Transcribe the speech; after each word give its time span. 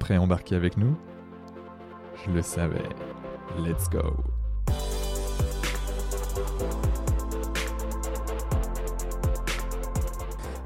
prêt 0.00 0.16
à 0.16 0.20
embarquer 0.20 0.56
avec 0.56 0.76
nous? 0.76 0.96
Je 2.26 2.32
le 2.32 2.42
savais. 2.42 2.88
Let's 3.58 3.88
go 3.88 4.00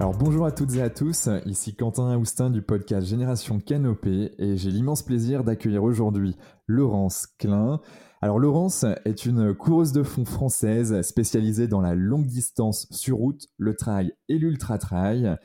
Alors 0.01 0.17
bonjour 0.17 0.45
à 0.45 0.53
toutes 0.53 0.75
et 0.75 0.83
à 0.83 0.91
tous, 0.91 1.29
ici 1.47 1.75
Quentin 1.75 2.11
Aoustin 2.11 2.51
du 2.51 2.63
podcast 2.63 3.07
Génération 3.07 3.61
Canopée 3.61 4.33
et 4.39 4.57
j'ai 4.57 4.71
l'immense 4.71 5.03
plaisir 5.03 5.45
d'accueillir 5.45 5.83
aujourd'hui 5.83 6.37
Laurence 6.67 7.27
Klein. 7.39 7.81
Alors 8.21 8.39
Laurence 8.39 8.85
est 9.05 9.25
une 9.25 9.55
coureuse 9.55 9.93
de 9.93 10.03
fond 10.03 10.25
française 10.25 11.01
spécialisée 11.03 11.69
dans 11.69 11.81
la 11.81 11.95
longue 11.95 12.27
distance 12.27 12.87
sur 12.91 13.19
route, 13.19 13.47
le 13.57 13.77
trail 13.77 14.13
et 14.29 14.39
l'ultra 14.39 14.79
trail. 14.79 15.37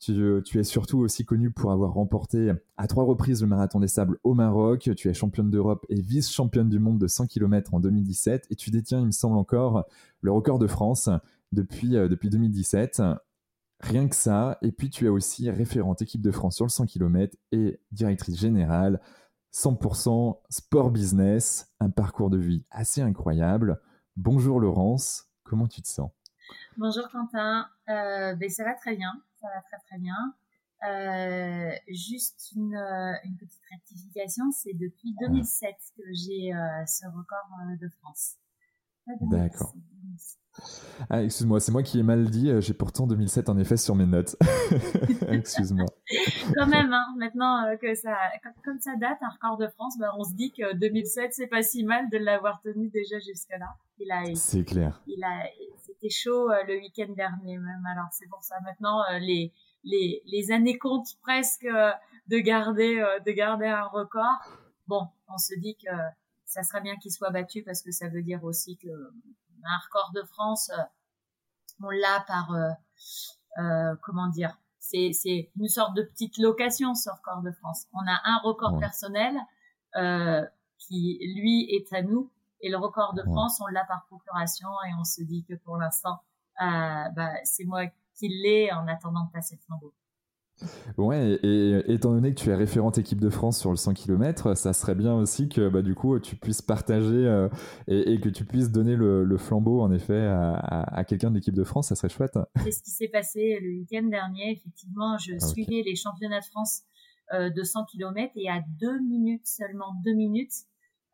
Tu, 0.00 0.58
es 0.58 0.64
surtout 0.64 0.98
aussi 0.98 1.26
connue 1.26 1.50
pour 1.50 1.72
avoir 1.72 1.92
remporté 1.92 2.52
à 2.78 2.86
trois 2.86 3.04
reprises 3.04 3.42
le 3.42 3.48
marathon 3.48 3.80
des 3.80 3.88
sables 3.88 4.18
au 4.24 4.32
Maroc. 4.32 4.90
Tu 4.96 5.08
es 5.08 5.14
championne 5.14 5.50
d'Europe 5.50 5.84
et 5.90 6.00
vice-championne 6.00 6.70
du 6.70 6.78
monde 6.78 6.98
de 6.98 7.06
100 7.06 7.26
km 7.26 7.74
en 7.74 7.80
2017. 7.80 8.46
Et 8.50 8.56
tu 8.56 8.70
détiens, 8.70 9.00
il 9.00 9.06
me 9.06 9.10
semble 9.10 9.36
encore, 9.36 9.84
le 10.22 10.32
record 10.32 10.58
de 10.58 10.66
France 10.66 11.10
depuis, 11.52 11.96
euh, 11.96 12.08
depuis 12.08 12.30
2017. 12.30 13.02
Rien 13.80 14.08
que 14.08 14.16
ça. 14.16 14.56
Et 14.62 14.72
puis 14.72 14.88
tu 14.88 15.04
es 15.04 15.10
aussi 15.10 15.50
référente 15.50 16.00
équipe 16.00 16.22
de 16.22 16.30
France 16.30 16.56
sur 16.56 16.64
le 16.64 16.70
100 16.70 16.86
km 16.86 17.36
et 17.52 17.78
directrice 17.92 18.38
générale 18.38 19.00
100% 19.52 20.38
sport 20.48 20.90
business, 20.90 21.72
un 21.80 21.90
parcours 21.90 22.30
de 22.30 22.38
vie 22.38 22.64
assez 22.70 23.00
incroyable. 23.00 23.80
Bonjour 24.16 24.60
Laurence, 24.60 25.28
comment 25.44 25.66
tu 25.66 25.82
te 25.82 25.88
sens? 25.88 26.10
Bonjour 26.76 27.08
Quentin, 27.10 27.66
euh, 27.88 28.34
ben, 28.34 28.48
ça 28.48 28.64
va 28.64 28.74
très 28.74 28.96
bien, 28.96 29.10
ça 29.40 29.48
va 29.48 29.62
très 29.62 29.78
très 29.86 29.98
bien. 29.98 30.34
Euh, 30.82 31.72
juste 31.88 32.52
une, 32.56 32.74
euh, 32.74 33.12
une, 33.24 33.36
petite 33.36 33.62
rectification, 33.70 34.50
c'est 34.50 34.72
depuis 34.72 35.14
2007 35.20 35.74
que 35.96 36.02
j'ai 36.12 36.52
ce 36.86 37.06
record 37.06 37.48
de 37.80 37.88
France. 37.88 38.36
D'accord. 39.22 39.74
Ah, 41.08 41.22
excuse-moi, 41.22 41.60
c'est 41.60 41.72
moi 41.72 41.82
qui 41.82 41.98
ai 41.98 42.02
mal 42.02 42.28
dit. 42.28 42.50
Euh, 42.50 42.60
j'ai 42.60 42.74
pourtant 42.74 43.06
2007 43.06 43.48
en 43.48 43.58
effet 43.58 43.76
sur 43.76 43.94
mes 43.94 44.06
notes. 44.06 44.36
excuse-moi. 45.28 45.86
Quand 46.56 46.66
même, 46.66 46.92
hein, 46.92 47.06
maintenant 47.16 47.66
euh, 47.66 47.76
que 47.76 47.94
ça, 47.94 48.16
comme 48.64 48.78
ça 48.80 48.96
date, 48.96 49.18
un 49.22 49.30
record 49.30 49.56
de 49.56 49.68
France, 49.68 49.96
ben, 49.98 50.10
on 50.18 50.24
se 50.24 50.34
dit 50.34 50.52
que 50.52 50.74
2007, 50.74 51.32
c'est 51.32 51.46
pas 51.46 51.62
si 51.62 51.84
mal 51.84 52.08
de 52.10 52.18
l'avoir 52.18 52.60
tenu 52.60 52.88
déjà 52.88 53.18
jusque-là. 53.18 53.76
C'est 54.34 54.64
clair. 54.64 55.00
Il 55.06 55.22
a, 55.24 55.44
c'était 55.82 56.08
chaud 56.08 56.50
euh, 56.50 56.64
le 56.66 56.74
week-end 56.76 57.12
dernier 57.14 57.58
même. 57.58 57.84
Alors 57.92 58.08
c'est 58.12 58.28
pour 58.28 58.42
ça 58.42 58.56
maintenant 58.64 59.02
les, 59.20 59.52
les, 59.84 60.22
les 60.24 60.52
années 60.52 60.78
comptent 60.78 61.18
presque 61.20 61.66
de 61.66 62.38
garder, 62.38 63.04
de 63.26 63.30
garder 63.32 63.66
un 63.66 63.84
record. 63.84 64.38
Bon, 64.88 65.06
on 65.28 65.36
se 65.36 65.54
dit 65.58 65.76
que 65.76 65.90
ça 66.46 66.62
serait 66.62 66.80
bien 66.80 66.96
qu'il 66.96 67.12
soit 67.12 67.28
battu 67.28 67.62
parce 67.62 67.82
que 67.82 67.92
ça 67.92 68.08
veut 68.08 68.22
dire 68.22 68.42
aussi 68.42 68.78
que 68.78 68.88
un 69.64 69.78
record 69.84 70.12
de 70.14 70.22
France, 70.22 70.70
euh, 70.70 70.82
on 71.82 71.90
l'a 71.90 72.24
par, 72.26 72.52
euh, 72.52 72.70
euh, 73.58 73.96
comment 74.02 74.28
dire, 74.28 74.58
c'est, 74.78 75.12
c'est 75.12 75.50
une 75.56 75.68
sorte 75.68 75.94
de 75.94 76.02
petite 76.02 76.38
location 76.38 76.94
ce 76.94 77.10
record 77.10 77.42
de 77.42 77.52
France. 77.52 77.86
On 77.92 78.06
a 78.06 78.20
un 78.24 78.38
record 78.38 78.78
personnel 78.78 79.36
qui, 80.78 81.18
lui, 81.36 81.68
est 81.70 81.92
à 81.92 82.02
nous. 82.02 82.30
Et 82.62 82.70
le 82.70 82.76
record 82.76 83.14
de 83.14 83.22
France, 83.22 83.60
on 83.60 83.66
l'a 83.66 83.84
par 83.84 84.04
procuration 84.06 84.68
et 84.88 84.94
on 84.98 85.04
se 85.04 85.22
dit 85.22 85.44
que 85.44 85.54
pour 85.54 85.76
l'instant, 85.76 86.20
bah, 86.58 87.32
c'est 87.44 87.64
moi 87.64 87.86
qui 88.14 88.28
l'ai 88.28 88.72
en 88.72 88.88
attendant 88.88 89.24
de 89.26 89.30
passer 89.30 89.56
le 89.56 89.60
flambeau. 89.62 89.94
Ouais, 90.98 91.38
et, 91.42 91.92
étant 91.92 92.12
donné 92.12 92.34
que 92.34 92.40
tu 92.40 92.50
es 92.50 92.54
référente 92.54 92.98
équipe 92.98 93.20
de 93.20 93.30
France 93.30 93.58
sur 93.58 93.70
le 93.70 93.76
100 93.76 93.94
km, 93.94 94.56
ça 94.56 94.72
serait 94.72 94.94
bien 94.94 95.14
aussi 95.14 95.48
que 95.48 95.68
bah, 95.68 95.82
du 95.82 95.94
coup 95.94 96.18
tu 96.18 96.36
puisses 96.36 96.62
partager 96.62 97.26
euh, 97.26 97.48
et, 97.86 98.20
que 98.20 98.28
tu 98.28 98.44
puisses 98.44 98.70
donner 98.70 98.96
le, 98.96 99.36
flambeau 99.38 99.80
en 99.80 99.90
effet 99.90 100.26
à, 100.26 101.04
quelqu'un 101.06 101.30
de 101.30 101.36
l'équipe 101.36 101.54
de 101.54 101.64
France, 101.64 101.88
ça 101.88 101.94
serait 101.94 102.08
chouette. 102.08 102.38
C'est 102.62 102.72
ce 102.72 102.82
qui 102.82 102.90
s'est 102.90 103.08
passé 103.08 103.58
le 103.60 103.70
week-end 103.70 104.02
dernier. 104.04 104.52
Effectivement, 104.52 105.16
je 105.18 105.34
ah, 105.34 105.40
suivais 105.40 105.82
les 105.84 105.96
championnats 105.96 106.40
de 106.40 106.44
France 106.44 106.82
euh, 107.32 107.48
de 107.48 107.62
100 107.62 107.86
km 107.86 108.32
et 108.36 108.48
à 108.50 108.60
deux 108.78 109.00
minutes 109.00 109.46
seulement, 109.46 109.94
deux 110.04 110.14
minutes, 110.14 110.52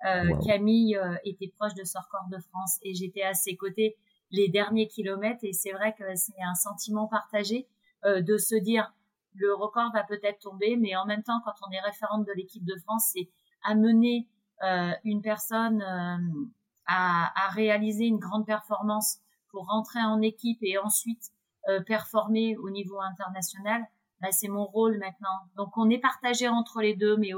euh, 0.06 0.36
Camille 0.44 0.98
était 1.24 1.52
proche 1.56 1.74
de 1.74 1.84
ce 1.84 1.98
record 1.98 2.28
de 2.30 2.38
France 2.50 2.78
et 2.82 2.94
j'étais 2.94 3.22
à 3.22 3.34
ses 3.34 3.56
côtés 3.56 3.96
les 4.30 4.48
derniers 4.48 4.88
kilomètres 4.88 5.44
et 5.44 5.52
c'est 5.52 5.72
vrai 5.72 5.94
que 5.96 6.04
c'est 6.16 6.34
un 6.44 6.54
sentiment 6.54 7.06
partagé 7.06 7.68
de 8.04 8.36
se 8.36 8.54
dire 8.54 8.92
le 9.36 9.54
record 9.54 9.92
va 9.92 10.04
peut-être 10.04 10.40
tomber, 10.40 10.76
mais 10.76 10.96
en 10.96 11.06
même 11.06 11.22
temps, 11.22 11.40
quand 11.44 11.54
on 11.66 11.70
est 11.70 11.80
référente 11.80 12.26
de 12.26 12.32
l'équipe 12.32 12.64
de 12.64 12.76
France, 12.84 13.10
c'est 13.12 13.28
amener 13.62 14.28
euh, 14.62 14.92
une 15.04 15.22
personne 15.22 15.82
euh, 15.82 16.48
à, 16.86 17.46
à, 17.46 17.48
réaliser 17.50 18.06
une 18.06 18.18
grande 18.18 18.46
performance 18.46 19.18
pour 19.50 19.66
rentrer 19.66 20.00
en 20.00 20.22
équipe 20.22 20.58
et 20.62 20.78
ensuite 20.78 21.30
euh, 21.68 21.82
performer 21.82 22.56
au 22.56 22.70
niveau 22.70 23.00
international. 23.00 23.82
Bah, 24.20 24.32
c'est 24.32 24.48
mon 24.48 24.64
rôle 24.64 24.98
maintenant. 24.98 25.38
Donc 25.56 25.76
on 25.76 25.90
est 25.90 25.98
partagé 25.98 26.48
entre 26.48 26.80
les 26.80 26.94
deux, 26.94 27.16
mais 27.18 27.32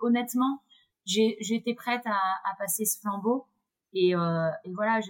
honnêtement, 0.00 0.62
j'étais 1.04 1.74
prête 1.74 2.06
à, 2.06 2.18
à, 2.44 2.54
passer 2.58 2.86
ce 2.86 2.98
flambeau. 3.00 3.46
Et, 3.94 4.14
euh, 4.14 4.50
et 4.64 4.72
voilà, 4.72 5.00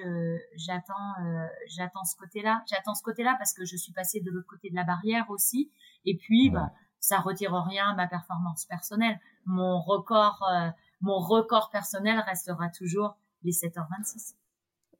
j'attends, 0.56 0.94
euh, 1.24 1.46
j'attends 1.68 2.04
ce 2.04 2.16
côté-là. 2.16 2.62
J'attends 2.68 2.94
ce 2.94 3.02
côté-là 3.02 3.36
parce 3.38 3.52
que 3.52 3.64
je 3.64 3.76
suis 3.76 3.92
passée 3.92 4.20
de 4.20 4.30
l'autre 4.30 4.48
côté 4.48 4.70
de 4.70 4.74
la 4.74 4.84
barrière 4.84 5.30
aussi. 5.30 5.70
Et 6.04 6.16
puis, 6.16 6.50
bah, 6.50 6.72
ça 6.98 7.18
retire 7.18 7.52
rien 7.52 7.90
à 7.90 7.94
ma 7.94 8.08
performance 8.08 8.64
personnelle. 8.64 9.20
Mon 9.44 9.80
record, 9.80 10.40
euh, 10.52 10.68
mon 11.00 11.18
record 11.18 11.70
personnel 11.70 12.18
restera 12.26 12.68
toujours 12.70 13.16
les 13.44 13.52
7h26. 13.52 14.34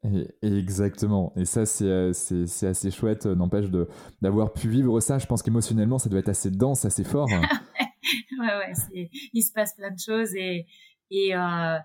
Et, 0.05 0.27
exactement. 0.41 1.33
Et 1.35 1.45
ça, 1.45 1.65
c'est, 1.65 2.11
assez 2.65 2.91
chouette, 2.91 3.25
n'empêche 3.25 3.69
de, 3.69 3.89
d'avoir 4.21 4.53
pu 4.53 4.69
vivre 4.69 4.99
ça. 5.01 5.17
Je 5.17 5.25
pense 5.25 5.41
qu'émotionnellement, 5.41 5.97
ça 5.97 6.09
doit 6.09 6.19
être 6.19 6.29
assez 6.29 6.51
dense, 6.51 6.85
assez 6.85 7.03
fort. 7.03 7.27
ouais, 8.39 8.73
ouais, 8.93 9.09
il 9.33 9.41
se 9.41 9.51
passe 9.51 9.75
plein 9.75 9.91
de 9.91 9.99
choses 9.99 10.35
et, 10.35 10.67
et 11.09 11.35
euh, 11.35 11.77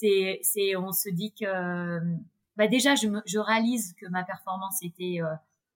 c'est, 0.00 0.40
c'est, 0.42 0.76
on 0.76 0.92
se 0.92 1.08
dit 1.08 1.32
que, 1.32 2.00
bah 2.56 2.66
déjà, 2.68 2.94
je, 2.94 3.08
me, 3.08 3.20
je 3.26 3.38
réalise 3.38 3.94
que 3.94 4.06
ma 4.08 4.24
performance 4.24 4.82
était 4.82 5.20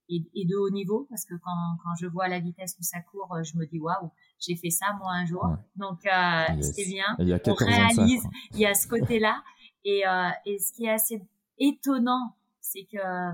et, 0.08 0.44
de 0.46 0.56
haut 0.56 0.70
niveau 0.70 1.06
parce 1.08 1.24
que 1.24 1.34
quand, 1.34 1.76
quand 1.82 1.94
je 1.98 2.06
vois 2.06 2.28
la 2.28 2.40
vitesse 2.40 2.76
où 2.78 2.82
ça 2.82 3.00
court, 3.00 3.34
euh, 3.34 3.42
je 3.42 3.56
me 3.56 3.66
dis 3.66 3.78
waouh, 3.78 4.10
j'ai 4.38 4.56
fait 4.56 4.70
ça 4.70 4.86
moi 4.98 5.12
un 5.12 5.24
jour. 5.24 5.46
Donc 5.76 6.04
euh, 6.06 6.62
c'est 6.62 6.86
bien. 6.86 7.04
On 7.18 7.54
réalise, 7.54 8.24
il 8.52 8.60
y 8.60 8.66
a 8.66 8.74
ce 8.74 8.88
côté-là. 8.88 9.42
Et, 9.84 10.06
euh, 10.06 10.28
et 10.46 10.58
ce 10.58 10.72
qui 10.72 10.86
est 10.86 10.90
assez 10.90 11.22
étonnant, 11.58 12.36
c'est 12.60 12.84
que 12.84 12.98
euh, 12.98 13.32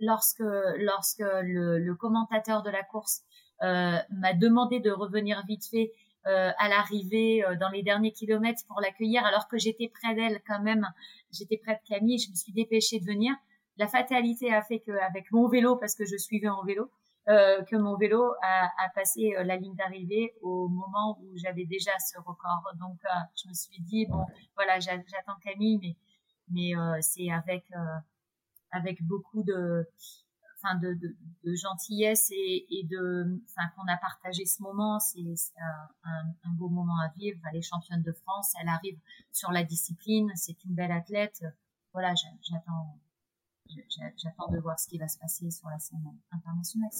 lorsque 0.00 0.44
lorsque 0.78 1.20
le, 1.20 1.78
le 1.78 1.94
commentateur 1.94 2.62
de 2.62 2.70
la 2.70 2.82
course 2.82 3.22
euh, 3.62 3.96
m'a 4.10 4.34
demandé 4.34 4.80
de 4.80 4.90
revenir 4.90 5.42
vite 5.46 5.64
fait 5.66 5.92
euh, 5.92 6.01
à 6.24 6.68
l'arrivée 6.68 7.44
dans 7.58 7.68
les 7.70 7.82
derniers 7.82 8.12
kilomètres 8.12 8.62
pour 8.68 8.80
l'accueillir, 8.80 9.24
alors 9.24 9.48
que 9.48 9.58
j'étais 9.58 9.88
près 9.88 10.14
d'elle 10.14 10.40
quand 10.46 10.62
même, 10.62 10.86
j'étais 11.32 11.56
près 11.56 11.74
de 11.74 11.88
Camille, 11.88 12.18
je 12.18 12.30
me 12.30 12.34
suis 12.34 12.52
dépêchée 12.52 13.00
de 13.00 13.04
venir. 13.04 13.34
La 13.76 13.88
fatalité 13.88 14.52
a 14.52 14.62
fait 14.62 14.80
qu'avec 14.80 15.32
mon 15.32 15.48
vélo, 15.48 15.76
parce 15.76 15.94
que 15.94 16.04
je 16.04 16.16
suivais 16.16 16.48
en 16.48 16.62
vélo, 16.64 16.90
euh, 17.28 17.62
que 17.62 17.76
mon 17.76 17.96
vélo 17.96 18.34
a, 18.42 18.64
a 18.84 18.88
passé 18.94 19.34
euh, 19.36 19.44
la 19.44 19.56
ligne 19.56 19.76
d'arrivée 19.76 20.34
au 20.42 20.68
moment 20.68 21.18
où 21.22 21.36
j'avais 21.36 21.64
déjà 21.64 21.92
ce 22.00 22.18
record. 22.18 22.64
Donc, 22.80 22.98
euh, 23.04 23.18
je 23.40 23.48
me 23.48 23.54
suis 23.54 23.80
dit 23.80 24.06
bon, 24.06 24.24
voilà, 24.56 24.80
j'attends 24.80 25.38
Camille, 25.42 25.78
mais 25.80 25.96
mais 26.50 26.76
euh, 26.76 26.98
c'est 27.00 27.30
avec 27.30 27.64
avec 28.72 29.02
beaucoup 29.02 29.42
de 29.44 29.86
de, 30.80 30.94
de, 30.94 31.16
de, 31.44 31.54
gentillesse 31.54 32.30
et, 32.30 32.66
et 32.70 32.84
de 32.84 33.40
enfin 33.50 33.68
qu'on 33.74 33.86
a 33.86 33.96
partagé 33.96 34.46
ce 34.46 34.62
moment. 34.62 34.98
C'est 35.00 35.20
un, 35.60 35.88
un, 36.04 36.26
un, 36.44 36.50
beau 36.52 36.68
moment 36.68 36.98
à 37.00 37.08
vivre. 37.16 37.40
Elle 37.50 37.58
est 37.58 37.62
championne 37.62 38.02
de 38.02 38.12
France, 38.12 38.54
elle 38.60 38.68
arrive 38.68 38.98
sur 39.32 39.50
la 39.50 39.64
discipline, 39.64 40.30
c'est 40.36 40.64
une 40.64 40.74
belle 40.74 40.92
athlète. 40.92 41.44
Voilà, 41.92 42.14
j'attends 42.42 42.98
j'attends 44.16 44.50
de 44.50 44.58
voir 44.58 44.78
ce 44.78 44.88
qui 44.88 44.98
va 44.98 45.08
se 45.08 45.18
passer 45.18 45.50
sur 45.50 45.68
la 45.68 45.78
scène 45.78 46.04
internationale. 46.30 46.90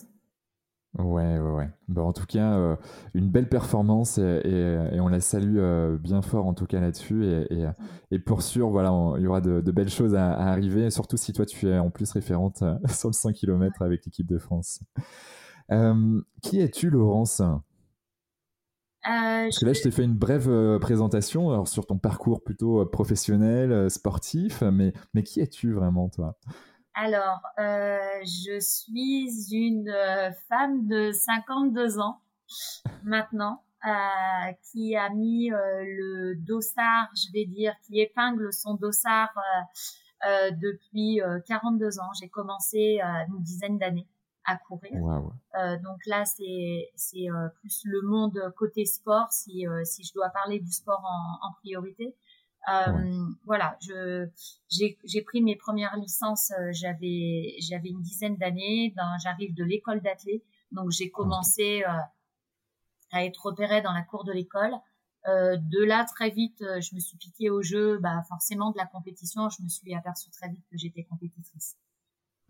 Ouais, 0.98 1.38
ouais, 1.38 1.50
ouais. 1.50 1.70
Bon, 1.88 2.02
en 2.02 2.12
tout 2.12 2.26
cas, 2.26 2.52
euh, 2.52 2.76
une 3.14 3.30
belle 3.30 3.48
performance 3.48 4.18
et, 4.18 4.78
on 5.00 5.08
la 5.08 5.20
salue 5.20 5.56
euh, 5.58 5.96
bien 5.96 6.20
fort 6.20 6.46
en 6.46 6.52
tout 6.52 6.66
cas 6.66 6.80
là-dessus. 6.80 7.24
Et, 7.24 7.64
et, 8.10 8.18
pour 8.18 8.42
sûr, 8.42 8.68
voilà, 8.68 8.90
il 9.16 9.22
y 9.22 9.26
aura 9.26 9.40
de, 9.40 9.60
belles 9.70 9.88
choses 9.88 10.14
à, 10.14 10.32
arriver, 10.32 10.90
surtout 10.90 11.16
si 11.16 11.32
toi 11.32 11.46
tu 11.46 11.68
es 11.68 11.78
en 11.78 11.90
plus 11.90 12.12
référente 12.12 12.60
euh, 12.62 12.76
sur 12.88 13.08
le 13.08 13.14
100 13.14 13.32
km 13.32 13.80
avec 13.80 14.04
l'équipe 14.04 14.26
de 14.26 14.38
France. 14.38 14.80
qui 16.42 16.60
es-tu, 16.60 16.90
Laurence? 16.90 17.40
Parce 19.02 19.58
que 19.58 19.64
là, 19.64 19.72
je 19.72 19.80
t'ai 19.80 19.90
fait 19.90 20.04
une 20.04 20.14
brève 20.14 20.78
présentation 20.78 21.50
alors, 21.50 21.68
sur 21.68 21.86
ton 21.86 21.96
parcours 21.96 22.44
plutôt 22.44 22.84
professionnel, 22.84 23.90
sportif, 23.90 24.62
mais, 24.62 24.92
mais 25.14 25.22
qui 25.22 25.40
es-tu 25.40 25.72
vraiment, 25.72 26.10
toi? 26.10 26.36
Alors, 26.94 27.40
euh, 27.58 27.98
je 28.22 28.58
suis 28.60 29.28
une 29.50 29.88
euh, 29.88 30.30
femme 30.48 30.86
de 30.86 31.10
52 31.12 31.98
ans 31.98 32.20
maintenant, 33.04 33.62
euh, 33.84 34.52
qui 34.70 34.94
a 34.94 35.10
mis 35.10 35.52
euh, 35.52 35.56
le 35.84 36.36
dossard, 36.36 37.08
je 37.16 37.32
vais 37.32 37.46
dire, 37.46 37.74
qui 37.84 38.00
épingle 38.00 38.52
son 38.52 38.74
dossard 38.74 39.32
euh, 40.28 40.50
depuis 40.52 41.20
42 41.46 41.98
ans. 41.98 42.12
J'ai 42.20 42.28
commencé 42.28 43.00
une 43.28 43.42
dizaine 43.42 43.78
d'années 43.78 44.06
à 44.44 44.56
courir. 44.56 44.92
donc 45.82 45.98
là, 46.06 46.24
c'est 46.24 46.90
c'est 46.94 47.26
plus 47.60 47.82
le 47.84 48.02
monde 48.02 48.52
côté 48.56 48.84
sport, 48.84 49.32
si 49.32 49.66
si 49.84 50.04
je 50.04 50.12
dois 50.14 50.28
parler 50.30 50.60
du 50.60 50.70
sport 50.70 51.02
en, 51.04 51.48
en 51.48 51.52
priorité. 51.54 52.14
Euh, 52.70 53.26
voilà, 53.44 53.76
je 53.80 54.28
j'ai 54.70 55.22
pris 55.22 55.42
mes 55.42 55.56
premières 55.56 55.96
licences. 55.96 56.52
Euh, 56.52 56.70
j'avais 56.72 57.56
j'avais 57.60 57.88
une 57.88 58.02
dizaine 58.02 58.36
d'années. 58.36 58.94
J'arrive 59.22 59.54
de 59.54 59.64
l'école 59.64 60.00
d'athlète, 60.00 60.44
donc 60.70 60.90
j'ai 60.90 61.10
commencé 61.10 61.82
euh, 61.84 61.90
à 63.10 63.24
être 63.24 63.46
repérée 63.46 63.82
dans 63.82 63.92
la 63.92 64.02
cour 64.02 64.24
de 64.24 64.32
l'école. 64.32 64.74
Euh, 65.28 65.56
de 65.56 65.84
là, 65.84 66.04
très 66.04 66.30
vite, 66.30 66.58
je 66.60 66.94
me 66.94 67.00
suis 67.00 67.16
piquée 67.16 67.50
au 67.50 67.62
jeu, 67.62 67.98
bah 67.98 68.22
forcément 68.28 68.70
de 68.70 68.78
la 68.78 68.86
compétition. 68.86 69.48
Je 69.50 69.62
me 69.62 69.68
suis 69.68 69.94
aperçue 69.94 70.30
très 70.30 70.48
vite 70.48 70.64
que 70.70 70.76
j'étais 70.76 71.04
compétitrice. 71.04 71.76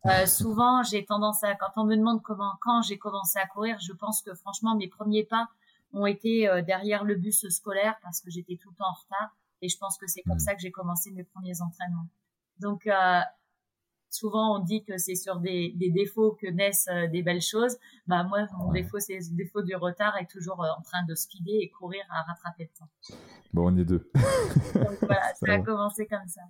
Euh, 0.06 0.26
souvent, 0.26 0.82
j'ai 0.82 1.04
tendance 1.04 1.44
à, 1.44 1.54
quand 1.54 1.70
on 1.76 1.84
me 1.84 1.96
demande 1.96 2.22
comment, 2.22 2.54
quand 2.60 2.82
j'ai 2.82 2.98
commencé 2.98 3.38
à 3.38 3.46
courir, 3.46 3.78
je 3.80 3.92
pense 3.92 4.20
que 4.20 4.34
franchement, 4.34 4.74
mes 4.74 4.88
premiers 4.88 5.24
pas 5.24 5.48
ont 5.92 6.06
été 6.06 6.48
derrière 6.66 7.04
le 7.04 7.16
bus 7.16 7.46
scolaire 7.50 7.96
parce 8.02 8.20
que 8.20 8.30
j'étais 8.30 8.56
tout 8.56 8.70
le 8.70 8.76
temps 8.76 8.88
en 8.88 8.94
retard. 8.94 9.36
Et 9.62 9.68
je 9.68 9.78
pense 9.78 9.96
que 9.96 10.06
c'est 10.06 10.22
comme 10.22 10.36
mm. 10.36 10.40
ça 10.40 10.54
que 10.54 10.60
j'ai 10.60 10.72
commencé 10.72 11.10
mes 11.12 11.24
premiers 11.24 11.62
entraînements. 11.62 12.08
Donc, 12.58 12.86
euh, 12.86 13.20
souvent 14.10 14.56
on 14.56 14.58
dit 14.58 14.84
que 14.84 14.98
c'est 14.98 15.14
sur 15.14 15.40
des, 15.40 15.72
des, 15.76 15.90
défauts 15.90 16.32
que 16.32 16.46
naissent 16.48 16.88
euh, 16.88 17.06
des 17.08 17.22
belles 17.22 17.40
choses. 17.40 17.78
Bah 18.06 18.24
moi, 18.24 18.46
mon 18.58 18.72
défaut, 18.72 18.98
c'est 18.98 19.18
le 19.18 19.36
défaut 19.36 19.62
du 19.62 19.74
retard 19.74 20.18
et 20.20 20.26
toujours 20.26 20.62
euh, 20.62 20.68
en 20.76 20.82
train 20.82 21.04
de 21.08 21.14
speeder 21.14 21.62
et 21.62 21.70
courir 21.70 22.04
à 22.10 22.22
rattraper 22.22 22.64
le 22.64 22.78
temps. 22.78 22.90
Bon, 23.54 23.72
on 23.72 23.76
est 23.78 23.84
deux. 23.84 24.10
Donc 24.74 24.98
voilà, 25.00 25.32
ça 25.34 25.52
a 25.52 25.58
commencé 25.60 26.06
comme 26.06 26.28
ça. 26.28 26.42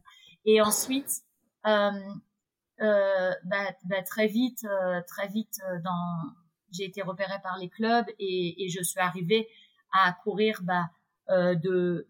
Et 0.44 0.60
ensuite, 0.60 1.22
bah, 1.64 1.92
bah, 2.78 4.02
très 4.04 4.26
vite, 4.26 4.66
très 5.06 5.28
vite, 5.28 5.60
dans, 5.84 6.32
j'ai 6.72 6.84
été 6.84 7.02
repérée 7.02 7.40
par 7.42 7.58
les 7.58 7.68
clubs 7.68 8.06
et, 8.18 8.64
et 8.64 8.68
je 8.70 8.82
suis 8.82 8.98
arrivée 8.98 9.48
à 9.92 10.12
courir 10.12 10.62
bah, 10.64 10.90
de 11.28 12.08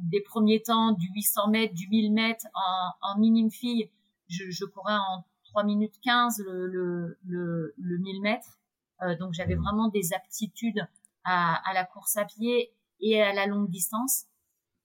des 0.00 0.20
premiers 0.20 0.62
temps 0.62 0.92
du 0.92 1.08
800 1.14 1.48
mètres, 1.48 1.74
du 1.74 1.88
1000 1.88 2.12
mètres 2.12 2.46
en, 2.54 3.12
en 3.12 3.18
minime 3.18 3.50
fille, 3.50 3.90
je, 4.28 4.50
je, 4.50 4.64
courais 4.64 4.96
en 4.96 5.24
3 5.44 5.64
minutes 5.64 6.00
15 6.02 6.42
le, 6.46 6.66
le, 6.66 7.18
le, 7.24 7.74
le 7.76 7.98
1000 7.98 8.22
mètres. 8.22 8.58
Euh, 9.02 9.16
donc 9.16 9.32
j'avais 9.32 9.56
mmh. 9.56 9.62
vraiment 9.62 9.88
des 9.88 10.12
aptitudes 10.12 10.86
à, 11.24 11.68
à, 11.68 11.74
la 11.74 11.84
course 11.84 12.16
à 12.16 12.24
pied 12.24 12.72
et 13.00 13.22
à 13.22 13.32
la 13.32 13.46
longue 13.46 13.70
distance. 13.70 14.24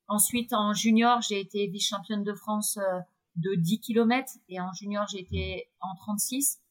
Ensuite, 0.08 0.54
en 0.54 0.74
junior, 0.74 1.22
j'ai 1.22 1.40
été 1.40 1.68
vice-championne 1.68 2.24
de 2.24 2.34
France 2.34 2.78
euh, 2.78 3.00
de 3.36 3.56
10 3.56 3.80
km 3.80 4.34
et 4.50 4.62
en 4.62 4.72
junior, 4.74 5.08
j'ai 5.08 5.20
été 5.20 5.70
en 5.82 5.96
36. 5.96 6.62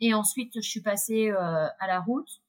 Et 0.00 0.14
ensuite, 0.14 0.54
je 0.56 0.68
suis 0.68 0.82
passée 0.82 1.30
euh, 1.30 1.66
à 1.78 1.86
la 1.86 2.00
route 2.00 2.39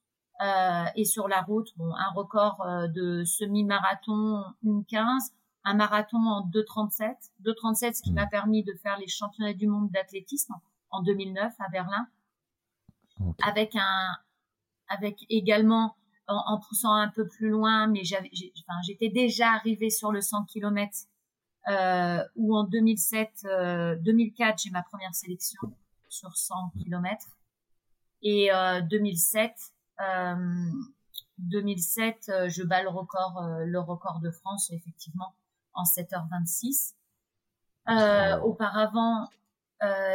euh, 0.42 0.86
et 0.96 1.06
sur 1.06 1.28
la 1.28 1.42
route, 1.42 1.70
bon, 1.78 1.94
un 1.94 2.10
record 2.16 2.62
euh, 2.62 2.88
de 2.88 3.24
semi-marathon 3.24 4.44
1,15, 4.66 5.32
un 5.64 5.74
marathon 5.76 6.18
en 6.18 6.48
2,37. 6.48 7.14
2,37, 7.44 7.94
ce 7.94 8.02
qui 8.02 8.12
m'a 8.12 8.26
mmh. 8.26 8.30
permis 8.30 8.64
de 8.64 8.74
faire 8.82 8.98
les 8.98 9.08
championnats 9.08 9.54
du 9.54 9.68
monde 9.68 9.92
d'athlétisme 9.92 10.56
en 10.90 11.04
2009 11.04 11.54
à 11.60 11.70
Berlin. 11.70 12.08
Avec 13.44 13.76
un, 13.76 14.18
avec 14.88 15.28
également, 15.30 15.96
en, 16.28 16.60
poussant 16.60 16.94
un 16.94 17.10
peu 17.10 17.28
plus 17.28 17.50
loin, 17.50 17.86
mais 17.86 18.04
j'avais, 18.04 18.32
j'étais 18.84 19.10
déjà 19.10 19.52
arrivée 19.52 19.92
sur 19.92 20.12
le 20.12 20.22
100 20.22 20.46
km, 20.46 20.92
euh, 21.68 22.24
où 22.36 22.58
en 22.58 22.64
2007, 22.64 23.46
2004, 24.00 24.64
j'ai 24.64 24.72
ma 24.72 24.82
première 24.82 25.14
sélection 25.14 25.62
sur 26.10 26.36
100 26.36 26.72
km. 26.80 27.28
Et 28.24 28.50
2007, 28.90 29.54
2007, 31.38 32.30
euh, 32.30 32.34
euh, 32.34 32.50
je 32.50 32.64
bats 32.64 32.84
le 32.84 32.90
record, 32.90 33.38
euh, 33.40 33.66
le 33.66 33.80
record 33.80 34.20
de 34.20 34.32
France, 34.32 34.72
effectivement, 34.72 35.34
en 35.74 35.84
7h26. 35.84 36.96
auparavant, 38.44 39.30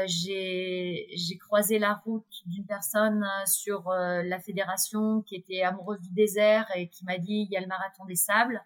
j'ai 0.06 1.38
croisé 1.40 1.78
la 1.78 1.94
route 1.94 2.42
d'une 2.46 2.64
personne 2.66 3.26
sur 3.46 3.90
la 3.90 4.38
fédération 4.38 5.22
qui 5.22 5.34
était 5.34 5.62
amoureuse 5.62 6.00
du 6.00 6.10
désert 6.10 6.70
et 6.76 6.88
qui 6.88 7.04
m'a 7.04 7.18
dit 7.18 7.46
il 7.48 7.50
y 7.50 7.56
a 7.56 7.60
le 7.60 7.66
marathon 7.66 8.04
des 8.04 8.16
sables. 8.16 8.62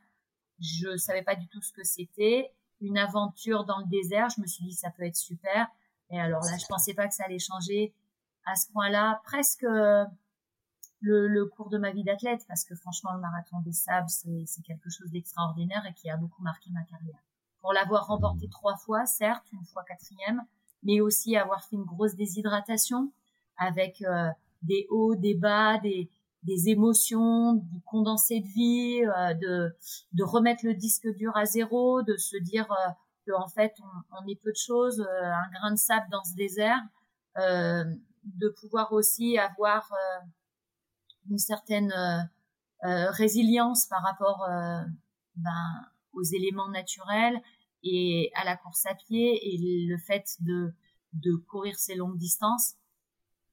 Je 0.59 0.97
savais 0.99 1.23
pas 1.23 1.37
du 1.37 1.49
tout 1.49 1.63
ce 1.63 1.73
que 1.73 1.85
c'était. 1.85 2.53
Une 2.83 2.99
aventure 2.99 3.65
dans 3.65 3.79
le 3.79 3.87
désert. 3.87 4.29
Je 4.35 4.43
me 4.43 4.47
suis 4.47 4.65
dit 4.65 4.75
ça 4.75 4.91
peut 4.91 5.05
être 5.05 5.17
super. 5.17 5.69
Et 6.11 6.21
alors 6.21 6.43
là, 6.43 6.57
je 6.59 6.67
pensais 6.67 6.93
pas 6.93 7.09
que 7.09 7.15
ça 7.15 7.25
allait 7.25 7.39
changer 7.39 7.95
à 8.45 8.57
ce 8.57 8.71
point-là. 8.73 9.21
Presque 9.25 9.65
le, 11.01 11.29
le, 11.29 11.47
cours 11.47 11.71
de 11.71 11.79
ma 11.79 11.93
vie 11.93 12.05
d'athlète 12.05 12.45
parce 12.47 12.65
que 12.65 12.75
franchement 12.75 13.13
le 13.15 13.21
marathon 13.21 13.61
des 13.61 13.73
sables 13.73 14.09
c'est 14.09 14.63
quelque 14.63 14.91
chose 14.91 15.11
d'extraordinaire 15.11 15.85
et 15.89 15.95
qui 15.95 16.11
a 16.11 16.17
beaucoup 16.17 16.43
marqué 16.43 16.71
ma 16.71 16.83
carrière. 16.85 17.19
Pour 17.61 17.73
l'avoir 17.73 18.07
remporté 18.07 18.47
mmh. 18.47 18.51
trois 18.51 18.77
fois, 18.77 19.07
certes, 19.07 19.45
une 19.53 19.65
fois 19.65 19.85
quatrième, 19.85 20.43
mais 20.83 21.01
aussi 21.01 21.37
avoir 21.37 21.65
fait 21.65 21.77
une 21.77 21.85
grosse 21.85 22.15
déshydratation 22.15 23.13
avec 23.59 24.03
euh, 24.03 24.31
des 24.63 24.87
hauts, 24.91 25.15
des 25.15 25.35
bas, 25.35 25.79
des, 25.79 26.11
des 26.43 26.71
émotions, 26.71 27.55
du 27.55 27.81
condensé 27.83 28.41
de 28.41 28.47
vie, 28.47 29.05
euh, 29.05 29.35
de, 29.35 29.77
de 30.13 30.25
remettre 30.25 30.65
le 30.65 30.75
disque 30.75 31.07
dur 31.17 31.37
à 31.37 31.45
zéro, 31.45 32.03
de 32.03 32.17
se 32.17 32.37
dire 32.39 32.71
euh, 32.73 32.91
que 33.27 33.33
en 33.33 33.49
fait 33.49 33.75
on, 33.81 34.17
on, 34.23 34.27
est 34.27 34.41
peu 34.41 34.51
de 34.51 34.57
choses, 34.57 35.01
un 35.01 35.51
grain 35.53 35.73
de 35.73 35.79
sable 35.79 36.07
dans 36.11 36.25
ce 36.25 36.35
désert, 36.35 36.81
de 37.37 38.49
pouvoir 38.49 38.93
aussi 38.93 39.39
avoir 39.39 39.93
une 41.31 41.39
certaine 41.39 41.93
euh, 41.93 42.21
euh, 42.85 43.11
résilience 43.11 43.87
par 43.87 44.03
rapport 44.03 44.45
euh, 44.45 44.83
ben, 45.37 45.87
aux 46.13 46.23
éléments 46.23 46.69
naturels 46.69 47.41
et 47.83 48.31
à 48.35 48.45
la 48.45 48.57
course 48.57 48.85
à 48.87 48.95
pied 48.95 49.39
et 49.43 49.87
le 49.87 49.99
fait 49.99 50.37
de, 50.41 50.75
courir 51.49 51.79
ces 51.79 51.95
longues 51.95 52.19
distances. 52.19 52.75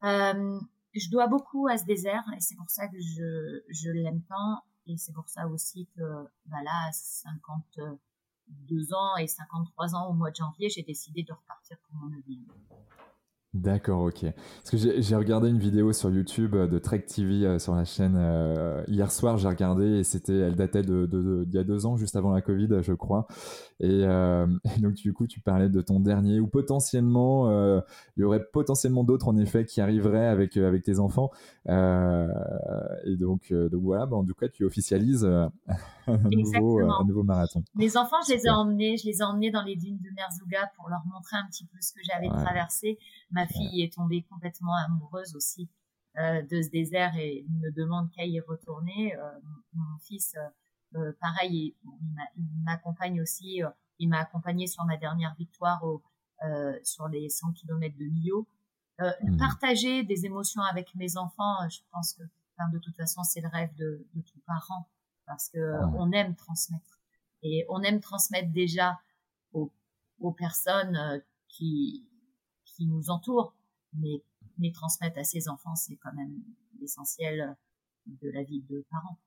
Je 0.01 1.11
dois 1.11 1.27
beaucoup 1.27 1.67
à 1.67 1.77
ce 1.77 1.85
désert 1.85 2.23
et 2.35 2.39
c'est 2.39 2.55
pour 2.55 2.69
ça 2.69 2.87
que 2.87 2.99
je, 2.99 3.91
l'aime 3.91 4.21
tant 4.23 4.63
et 4.87 4.97
c'est 4.97 5.13
pour 5.13 5.29
ça 5.29 5.47
aussi 5.47 5.87
que 5.95 6.25
ben 6.45 6.61
là, 6.63 6.89
52 6.91 8.93
ans 8.93 9.17
et 9.17 9.27
53 9.27 9.95
ans 9.95 10.09
au 10.09 10.13
mois 10.13 10.31
de 10.31 10.35
janvier, 10.35 10.69
j'ai 10.69 10.83
décidé 10.83 11.23
de 11.23 11.31
repartir 11.31 11.77
pour 11.87 11.97
mon 11.97 12.09
neuvième. 12.09 12.45
D'accord, 13.53 14.01
ok. 14.03 14.25
Parce 14.57 14.69
que 14.69 15.01
j'ai 15.01 15.15
regardé 15.15 15.49
une 15.49 15.57
vidéo 15.57 15.91
sur 15.93 16.11
YouTube 16.11 16.53
euh, 16.53 16.67
de 16.67 16.77
Trek 16.77 16.99
TV 16.99 17.45
euh, 17.45 17.59
sur 17.59 17.73
la 17.73 17.85
chaîne 17.85 18.15
euh, 18.17 18.83
hier 18.87 19.11
soir. 19.11 19.37
J'ai 19.37 19.47
regardé 19.47 19.99
et 19.99 20.03
c'était, 20.03 20.37
elle 20.37 20.55
datait 20.55 20.83
de, 20.83 21.05
de, 21.05 21.43
d'il 21.45 21.55
y 21.55 21.57
a 21.57 21.63
deux 21.63 21.85
ans, 21.85 21.97
juste 21.97 22.15
avant 22.15 22.31
la 22.31 22.41
Covid, 22.41 22.67
je 22.81 22.93
crois. 22.93 23.27
Et, 24.77 24.81
donc 24.81 24.93
du 24.93 25.13
coup, 25.13 25.27
tu 25.27 25.39
parlais 25.39 25.69
de 25.69 25.81
ton 25.81 25.99
dernier 25.99 26.39
ou 26.39 26.47
potentiellement, 26.47 27.49
il 28.15 28.21
y 28.21 28.23
aurait 28.23 28.43
potentiellement 28.51 29.03
d'autres 29.03 29.27
en 29.27 29.37
effet 29.37 29.65
qui 29.65 29.81
arriveraient 29.81 30.27
avec 30.27 30.57
avec 30.57 30.83
tes 30.83 30.99
enfants. 30.99 31.31
et 31.67 33.15
donc, 33.17 33.53
donc 33.53 33.81
voilà, 33.81 34.05
bah, 34.05 34.17
en 34.17 34.25
tout 34.25 34.33
cas, 34.33 34.47
tu 34.47 34.65
officialises 34.65 35.25
un, 36.07 36.17
nouveau, 36.17 36.79
un 36.79 37.05
nouveau 37.05 37.23
marathon. 37.23 37.63
Les 37.75 37.97
enfants, 37.97 38.17
je 38.27 38.33
les 38.33 38.45
ai 38.45 38.49
emmenés, 38.49 38.97
je 38.97 39.05
les 39.05 39.17
ai 39.17 39.23
emmenés 39.23 39.51
dans 39.51 39.63
les 39.63 39.75
dunes 39.75 39.99
de 39.99 40.09
Merzouga 40.15 40.71
pour 40.75 40.89
leur 40.89 41.05
montrer 41.05 41.37
un 41.37 41.45
petit 41.47 41.65
peu 41.65 41.77
ce 41.79 41.93
que 41.93 41.99
j'avais 42.03 42.29
traversé. 42.29 42.97
Ma 43.31 43.45
fille 43.47 43.81
est 43.81 43.93
tombée 43.93 44.25
complètement 44.29 44.73
amoureuse 44.85 45.35
aussi 45.35 45.69
euh, 46.19 46.41
de 46.41 46.61
ce 46.61 46.69
désert 46.69 47.15
et 47.17 47.45
ne 47.61 47.69
demande 47.69 48.09
qu'à 48.11 48.25
y 48.25 48.39
retourner. 48.39 49.15
Euh, 49.15 49.31
mon, 49.73 49.97
fils, 49.99 50.35
euh, 50.97 51.17
pareil, 51.19 51.75
il, 52.35 52.63
m'accompagne 52.63 53.21
aussi. 53.21 53.61
il 53.99 54.09
m'a 54.09 54.19
accompagné 54.19 54.67
sur 54.67 54.83
ma 54.85 54.97
dernière 54.97 55.35
victoire 55.35 55.83
au, 55.83 56.03
sur 56.83 57.07
les 57.07 57.29
100 57.29 57.53
km 57.53 57.97
de 57.97 58.05
Millau. 58.05 58.47
Mmh. 58.99 59.37
Partager 59.37 60.03
des 60.03 60.25
émotions 60.25 60.61
avec 60.63 60.93
mes 60.95 61.17
enfants, 61.17 61.67
je 61.69 61.79
pense 61.91 62.13
que 62.13 62.23
de 62.71 62.79
toute 62.79 62.95
façon, 62.95 63.23
c'est 63.23 63.41
le 63.41 63.47
rêve 63.47 63.73
de, 63.75 64.05
de 64.15 64.21
tout 64.21 64.39
parent 64.45 64.89
parce 65.27 65.49
que 65.49 65.59
on 65.95 66.11
aime 66.11 66.35
transmettre 66.35 66.99
et 67.43 67.65
on 67.69 67.83
aime 67.83 67.99
transmettre 67.99 68.51
déjà 68.51 68.99
aux, 69.53 69.71
aux 70.19 70.31
personnes 70.31 71.21
qui 71.47 72.07
qui 72.65 72.87
nous 72.87 73.09
entourent, 73.09 73.55
mais 73.93 74.23
mais 74.57 74.71
transmettre 74.71 75.19
à 75.19 75.23
ses 75.23 75.49
enfants, 75.49 75.75
c'est 75.75 75.97
quand 75.97 76.13
même 76.13 76.41
l'essentiel 76.79 77.55
de 78.07 78.29
la 78.29 78.43
vie 78.43 78.61
de 78.61 78.85
parents. 78.89 79.19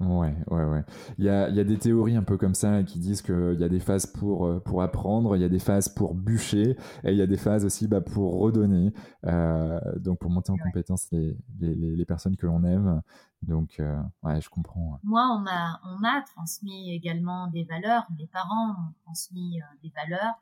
Ouais, 0.00 0.36
ouais, 0.50 0.64
ouais. 0.64 0.84
Il 1.18 1.24
y 1.24 1.28
a, 1.28 1.48
y 1.48 1.60
a 1.60 1.64
des 1.64 1.78
théories 1.78 2.16
un 2.16 2.24
peu 2.24 2.36
comme 2.36 2.54
ça 2.54 2.82
qui 2.82 2.98
disent 2.98 3.22
qu'il 3.22 3.56
y 3.58 3.64
a 3.64 3.68
des 3.68 3.78
phases 3.78 4.06
pour, 4.06 4.46
euh, 4.46 4.58
pour 4.58 4.82
apprendre, 4.82 5.36
il 5.36 5.42
y 5.42 5.44
a 5.44 5.48
des 5.48 5.60
phases 5.60 5.88
pour 5.88 6.14
bûcher, 6.14 6.76
et 7.04 7.12
il 7.12 7.16
y 7.16 7.22
a 7.22 7.28
des 7.28 7.36
phases 7.36 7.64
aussi 7.64 7.86
bah, 7.86 8.00
pour 8.00 8.40
redonner, 8.40 8.92
euh, 9.24 9.80
donc 10.00 10.18
pour 10.18 10.32
monter 10.32 10.50
en 10.50 10.56
compétence 10.56 11.08
les, 11.12 11.38
les, 11.60 11.74
les, 11.74 12.04
personnes 12.04 12.36
que 12.36 12.46
l'on 12.46 12.64
aime. 12.64 13.02
Donc, 13.42 13.76
euh, 13.78 13.96
ouais, 14.24 14.40
je 14.40 14.48
comprends. 14.48 14.98
Moi, 15.04 15.22
on 15.32 15.38
m'a, 15.38 15.80
on 15.84 15.98
m'a 16.00 16.22
transmis 16.22 16.92
également 16.92 17.46
des 17.46 17.62
valeurs, 17.62 18.04
mes 18.18 18.26
parents 18.26 18.74
m'ont 18.74 18.94
transmis 19.04 19.60
des 19.82 19.90
valeurs. 19.90 20.34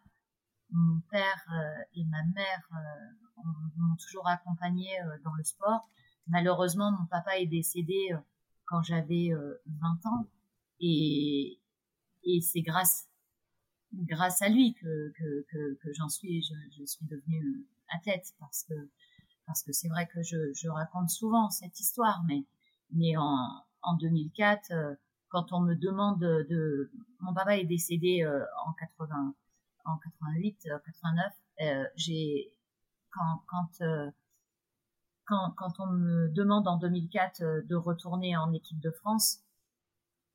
Mon 0.70 1.00
père 1.10 1.44
et 1.94 2.04
ma 2.06 2.24
mère 2.34 2.70
m'ont 3.76 3.96
toujours 3.96 4.26
accompagné 4.26 4.86
dans 5.22 5.34
le 5.34 5.44
sport. 5.44 5.86
Malheureusement, 6.28 6.90
mon 6.92 7.04
papa 7.04 7.36
est 7.36 7.46
décédé 7.46 8.16
quand 8.72 8.82
j'avais 8.82 9.28
20 9.30 9.34
euh, 9.36 10.08
ans. 10.08 10.26
Et, 10.80 11.60
et 12.24 12.40
c'est 12.40 12.62
grâce, 12.62 13.06
grâce 13.92 14.40
à 14.40 14.48
lui 14.48 14.74
que, 14.74 15.12
que, 15.12 15.44
que, 15.80 15.92
j'en 15.92 16.08
suis, 16.08 16.42
je, 16.42 16.84
suis 16.86 17.06
devenue 17.06 17.66
athlète 17.94 18.32
parce 18.40 18.64
que, 18.64 18.74
parce 19.46 19.62
que 19.62 19.72
c'est 19.72 19.88
vrai 19.88 20.08
que 20.08 20.22
je, 20.22 20.52
je, 20.54 20.68
raconte 20.68 21.10
souvent 21.10 21.50
cette 21.50 21.78
histoire, 21.78 22.24
mais, 22.26 22.46
mais 22.92 23.16
en, 23.18 23.62
en 23.82 23.96
2004, 23.96 24.72
euh, 24.72 24.94
quand 25.28 25.52
on 25.52 25.60
me 25.60 25.74
demande 25.74 26.20
de, 26.20 26.90
mon 27.20 27.34
papa 27.34 27.58
est 27.58 27.66
décédé 27.66 28.22
euh, 28.22 28.42
en 28.66 28.72
80, 28.72 29.34
en 29.84 29.98
88, 29.98 30.68
89, 30.86 31.32
j'ai, 31.96 32.50
quand, 33.10 33.42
quand, 33.46 33.84
quand, 35.56 35.72
on 35.78 35.86
me 35.86 36.28
demande 36.28 36.68
en 36.68 36.76
2004 36.76 37.42
euh, 37.42 37.62
de 37.62 37.74
retourner 37.74 38.36
en 38.36 38.52
équipe 38.52 38.80
de 38.80 38.90
France, 38.90 39.40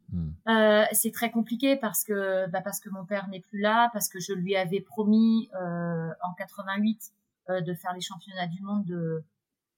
hmm. 0.09 0.29
euh, 0.47 0.85
c'est 0.91 1.11
très 1.11 1.31
compliqué 1.31 1.75
parce 1.75 2.03
que 2.03 2.49
bah 2.49 2.61
parce 2.61 2.79
que 2.79 2.89
mon 2.89 3.05
père 3.05 3.27
n'est 3.29 3.41
plus 3.41 3.59
là, 3.59 3.89
parce 3.93 4.09
que 4.09 4.19
je 4.19 4.33
lui 4.33 4.55
avais 4.55 4.81
promis 4.81 5.49
euh, 5.59 6.09
en 6.23 6.33
88 6.33 7.11
de 7.49 7.73
faire 7.73 7.93
les 7.93 8.01
championnats 8.01 8.47
du 8.47 8.61
monde 8.61 8.83
de, 8.83 9.23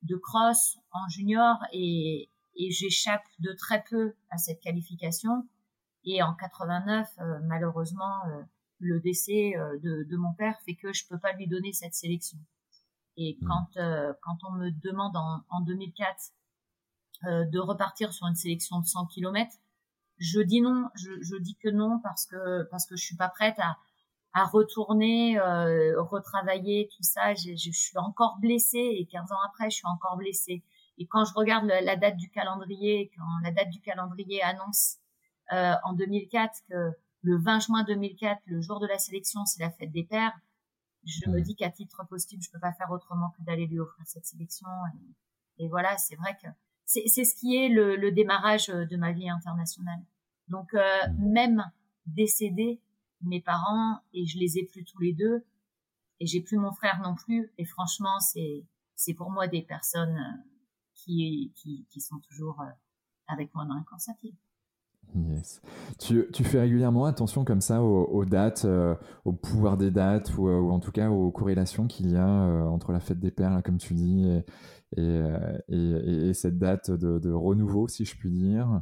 de 0.01 0.15
cross 0.15 0.79
en 0.91 1.07
junior 1.07 1.55
et, 1.71 2.27
et 2.55 2.71
j'échappe 2.71 3.21
de 3.37 3.53
très 3.53 3.83
peu 3.87 4.15
à 4.31 4.39
cette 4.39 4.59
qualification. 4.59 5.47
Et 6.03 6.23
en 6.23 6.33
89, 6.33 7.07
malheureusement, 7.43 8.23
le 8.79 8.99
décès 8.99 9.53
de, 9.83 10.01
de 10.01 10.17
mon 10.17 10.33
père 10.33 10.59
fait 10.65 10.73
que 10.73 10.93
je 10.93 11.05
peux 11.07 11.19
pas 11.19 11.33
lui 11.33 11.45
donner 11.45 11.71
cette 11.71 11.93
sélection. 11.93 12.39
Et 13.19 13.37
mmh. 13.39 13.47
quand, 13.47 13.77
euh, 13.77 14.13
quand 14.21 14.37
on 14.47 14.53
me 14.53 14.71
demande 14.71 15.15
en, 15.17 15.43
en 15.49 15.61
2004 15.61 16.07
euh, 17.25 17.45
de 17.45 17.59
repartir 17.59 18.13
sur 18.13 18.27
une 18.27 18.35
sélection 18.35 18.79
de 18.79 18.85
100 18.85 19.07
km, 19.07 19.51
je 20.17 20.39
dis 20.39 20.61
non, 20.61 20.89
je, 20.95 21.11
je, 21.21 21.35
dis 21.35 21.55
que 21.57 21.69
non 21.69 21.99
parce 22.01 22.25
que 22.25 22.63
parce 22.71 22.85
que 22.85 22.95
je 22.95 23.03
suis 23.03 23.17
pas 23.17 23.29
prête 23.29 23.59
à, 23.59 23.77
à 24.33 24.45
retourner, 24.45 25.37
euh, 25.37 26.01
retravailler 26.01 26.89
tout 26.95 27.03
ça. 27.03 27.33
Je, 27.33 27.55
je, 27.55 27.71
suis 27.71 27.97
encore 27.97 28.37
blessée 28.39 28.95
et 28.99 29.05
15 29.05 29.31
ans 29.33 29.41
après, 29.47 29.69
je 29.69 29.75
suis 29.75 29.87
encore 29.87 30.17
blessée. 30.17 30.63
Et 30.97 31.07
quand 31.07 31.25
je 31.25 31.33
regarde 31.33 31.65
la, 31.65 31.95
date 31.97 32.17
du 32.17 32.29
calendrier, 32.29 33.11
quand 33.17 33.25
la 33.43 33.51
date 33.51 33.69
du 33.69 33.81
calendrier 33.81 34.41
annonce 34.43 34.97
euh, 35.51 35.73
en 35.83 35.93
2004 35.93 36.53
que 36.69 36.91
le 37.21 37.37
20 37.37 37.59
juin 37.59 37.83
2004, 37.83 38.41
le 38.45 38.61
jour 38.61 38.79
de 38.79 38.87
la 38.87 38.97
sélection, 38.97 39.45
c'est 39.45 39.61
la 39.61 39.71
fête 39.71 39.91
des 39.91 40.03
pères, 40.03 40.33
je 41.05 41.29
me 41.29 41.41
dis 41.41 41.55
qu'à 41.55 41.69
titre 41.69 42.05
posthume, 42.07 42.41
je 42.41 42.49
peux 42.51 42.59
pas 42.59 42.73
faire 42.73 42.91
autrement 42.91 43.29
que 43.31 43.41
d'aller 43.43 43.67
lui 43.67 43.79
offrir 43.79 44.05
cette 44.05 44.25
sélection. 44.25 44.67
Et, 45.57 45.67
voilà, 45.67 45.97
c'est 45.97 46.15
vrai 46.15 46.37
que 46.41 46.47
c'est 46.85 47.07
ce 47.07 47.35
qui 47.35 47.55
est 47.55 47.69
le, 47.69 47.95
le, 47.95 48.11
démarrage 48.11 48.67
de 48.67 48.97
ma 48.97 49.11
vie 49.11 49.29
internationale. 49.29 50.01
Donc 50.47 50.73
euh, 50.73 51.01
même 51.19 51.63
décédé, 52.07 52.81
mes 53.21 53.41
parents 53.41 54.01
et 54.13 54.25
je 54.25 54.37
les 54.37 54.57
ai 54.57 54.65
plus 54.65 54.83
tous 54.85 54.99
les 54.99 55.13
deux 55.13 55.45
et 56.19 56.25
j'ai 56.25 56.41
plus 56.41 56.57
mon 56.57 56.71
frère 56.71 57.01
non 57.01 57.15
plus. 57.15 57.51
Et 57.57 57.65
franchement, 57.65 58.19
c'est 58.19 58.65
c'est 58.95 59.13
pour 59.13 59.31
moi 59.31 59.47
des 59.47 59.61
personnes 59.61 60.43
qui 60.93 61.53
qui, 61.55 61.85
qui 61.89 62.01
sont 62.01 62.19
toujours 62.19 62.61
euh, 62.61 62.71
avec 63.27 63.53
moi 63.53 63.65
dans 63.65 63.75
l'inconscient. 63.75 64.15
Yes. 65.15 65.61
Tu, 65.99 66.27
tu, 66.31 66.43
fais 66.43 66.59
régulièrement 66.59 67.05
attention 67.05 67.43
comme 67.43 67.61
ça 67.61 67.81
aux, 67.81 68.25
dates, 68.25 68.65
euh, 68.65 68.95
au 69.25 69.31
pouvoir 69.31 69.75
des 69.75 69.89
dates 69.89 70.37
ou, 70.37 70.47
euh, 70.47 70.59
ou, 70.59 70.71
en 70.71 70.79
tout 70.79 70.91
cas 70.91 71.09
aux 71.09 71.31
corrélations 71.31 71.87
qu'il 71.87 72.11
y 72.11 72.15
a 72.15 72.27
euh, 72.27 72.63
entre 72.65 72.91
la 72.91 72.99
fête 72.99 73.19
des 73.19 73.31
pères, 73.31 73.61
comme 73.63 73.79
tu 73.79 73.95
dis, 73.95 74.27
et, 74.97 75.01
et, 75.67 76.29
et, 76.29 76.33
cette 76.33 76.59
date 76.59 76.91
de, 76.91 77.31
renouveau, 77.31 77.87
si 77.87 78.05
je 78.05 78.15
puis 78.15 78.29
dire. 78.29 78.81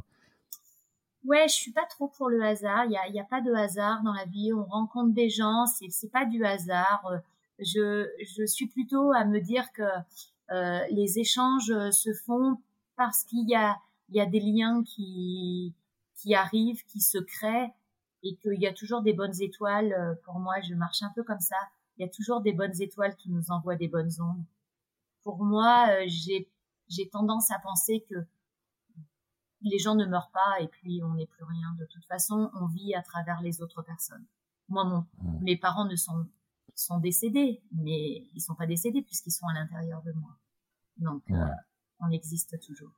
Ouais, 1.24 1.48
je 1.48 1.54
suis 1.54 1.72
pas 1.72 1.86
trop 1.88 2.08
pour 2.08 2.28
le 2.28 2.42
hasard. 2.42 2.84
Il 2.86 2.92
y 2.92 3.18
a, 3.18 3.22
a, 3.22 3.24
pas 3.24 3.40
de 3.40 3.52
hasard 3.52 4.02
dans 4.02 4.12
la 4.12 4.24
vie. 4.26 4.52
On 4.52 4.64
rencontre 4.64 5.14
des 5.14 5.30
gens, 5.30 5.66
c'est 5.66 5.90
c'est 5.90 6.10
pas 6.10 6.26
du 6.26 6.44
hasard. 6.44 7.10
Je, 7.58 8.06
je 8.24 8.44
suis 8.46 8.66
plutôt 8.66 9.12
à 9.12 9.24
me 9.24 9.40
dire 9.40 9.72
que 9.72 9.82
les 10.90 11.18
échanges 11.18 11.72
se 11.90 12.12
font 12.12 12.58
parce 12.96 13.24
qu'il 13.24 13.48
y 13.48 13.54
a 13.54 13.76
y 14.10 14.20
a 14.20 14.26
des 14.26 14.40
liens 14.40 14.82
qui 14.84 15.74
qui 16.18 16.34
arrivent, 16.34 16.84
qui 16.86 17.00
se 17.00 17.18
créent 17.18 17.72
et 18.22 18.36
qu'il 18.36 18.60
y 18.60 18.66
a 18.66 18.72
toujours 18.72 19.02
des 19.02 19.12
bonnes 19.12 19.40
étoiles. 19.40 19.92
Euh, 19.92 20.14
pour 20.24 20.38
moi, 20.40 20.60
je 20.60 20.74
marche 20.74 21.02
un 21.02 21.12
peu 21.14 21.22
comme 21.22 21.40
ça. 21.40 21.56
Il 21.96 22.02
y 22.02 22.04
a 22.04 22.10
toujours 22.10 22.40
des 22.40 22.52
bonnes 22.52 22.80
étoiles 22.80 23.16
qui 23.16 23.30
nous 23.30 23.50
envoient 23.50 23.76
des 23.76 23.88
bonnes 23.88 24.12
ondes. 24.20 24.44
Pour 25.22 25.44
moi, 25.44 25.88
euh, 25.90 26.04
j'ai 26.06 26.50
j'ai 26.88 27.08
tendance 27.08 27.50
à 27.50 27.58
penser 27.58 28.04
que 28.08 28.14
les 29.60 29.78
gens 29.78 29.94
ne 29.94 30.06
meurent 30.06 30.30
pas 30.32 30.60
et 30.60 30.68
puis 30.68 31.02
on 31.04 31.14
n'est 31.14 31.26
plus 31.26 31.44
rien. 31.44 31.74
De 31.78 31.86
toute 31.86 32.04
façon, 32.06 32.50
on 32.54 32.66
vit 32.66 32.94
à 32.94 33.02
travers 33.02 33.42
les 33.42 33.60
autres 33.60 33.82
personnes. 33.82 34.24
Moi, 34.68 34.84
mon, 34.84 35.06
mes 35.42 35.56
parents 35.56 35.84
ne 35.84 35.96
sont 35.96 36.26
sont 36.74 36.98
décédés, 36.98 37.60
mais 37.72 38.24
ils 38.34 38.40
sont 38.40 38.54
pas 38.54 38.66
décédés 38.66 39.02
puisqu'ils 39.02 39.32
sont 39.32 39.46
à 39.48 39.54
l'intérieur 39.54 40.02
de 40.02 40.12
moi. 40.12 40.36
Donc, 40.96 41.22
euh, 41.30 41.48
on 42.00 42.10
existe 42.10 42.58
toujours. 42.60 42.92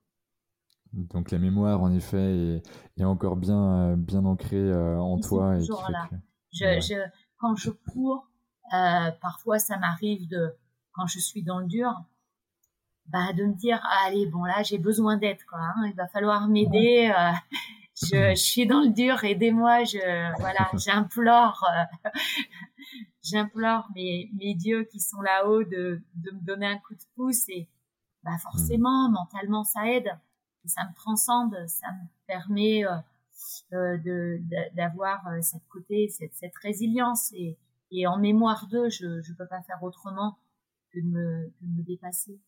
Donc 0.92 1.30
la 1.30 1.38
mémoire, 1.38 1.82
en 1.82 1.92
effet, 1.92 2.62
est, 2.96 3.04
encore 3.04 3.36
bien, 3.36 3.92
euh, 3.92 3.96
bien 3.96 4.24
ancrée 4.24 4.56
euh, 4.56 4.98
en 4.98 5.20
toi. 5.20 5.56
Et 5.56 5.62
je, 5.62 6.80
je, 6.80 6.94
quand 7.38 7.54
je 7.54 7.70
cours, 7.70 8.28
euh, 8.74 9.10
parfois 9.20 9.58
ça 9.58 9.78
m'arrive 9.78 10.28
de, 10.28 10.52
quand 10.92 11.06
je 11.06 11.20
suis 11.20 11.42
dans 11.42 11.60
le 11.60 11.66
dur, 11.66 11.92
bah, 13.06 13.32
de 13.32 13.44
me 13.44 13.54
dire, 13.54 13.80
allez, 14.04 14.26
bon 14.26 14.44
là, 14.44 14.62
j'ai 14.62 14.78
besoin 14.78 15.16
d'aide, 15.16 15.42
quoi. 15.48 15.60
Hein, 15.60 15.86
il 15.86 15.94
va 15.94 16.08
falloir 16.08 16.48
m'aider. 16.48 17.12
Euh, 17.16 17.32
je, 18.02 18.30
je, 18.30 18.42
suis 18.42 18.66
dans 18.66 18.80
le 18.80 18.90
dur, 18.90 19.22
aidez-moi. 19.22 19.84
Je, 19.84 20.40
voilà, 20.40 20.70
j'implore, 20.74 21.64
j'implore 23.22 23.88
mes, 23.94 24.28
mes 24.34 24.54
dieux 24.54 24.84
qui 24.90 24.98
sont 24.98 25.20
là-haut 25.20 25.62
de, 25.62 26.02
de 26.14 26.30
me 26.32 26.40
donner 26.44 26.66
un 26.66 26.78
coup 26.78 26.94
de 26.94 27.04
pouce 27.14 27.48
et, 27.48 27.68
bah, 28.24 28.38
forcément, 28.42 29.08
mentalement, 29.08 29.62
ça 29.62 29.88
aide 29.88 30.10
ça 30.70 30.82
me 30.88 30.94
transcende, 30.94 31.56
ça 31.66 31.86
me 31.92 32.06
permet 32.26 32.84
euh, 32.84 32.96
euh 33.72 34.38
d'avoir 34.74 35.26
euh, 35.28 35.40
cette 35.42 35.66
côté, 35.68 36.08
cette, 36.08 36.34
cette 36.34 36.56
résilience 36.56 37.32
et, 37.32 37.58
en 38.06 38.18
mémoire 38.18 38.68
d'eux, 38.68 38.88
je 38.88 39.06
ne 39.06 39.36
peux 39.36 39.46
pas 39.46 39.62
faire 39.62 39.82
autrement 39.82 40.38
que 40.92 41.00
de 41.00 41.06
me 41.06 41.82
dépasser. 41.82 42.38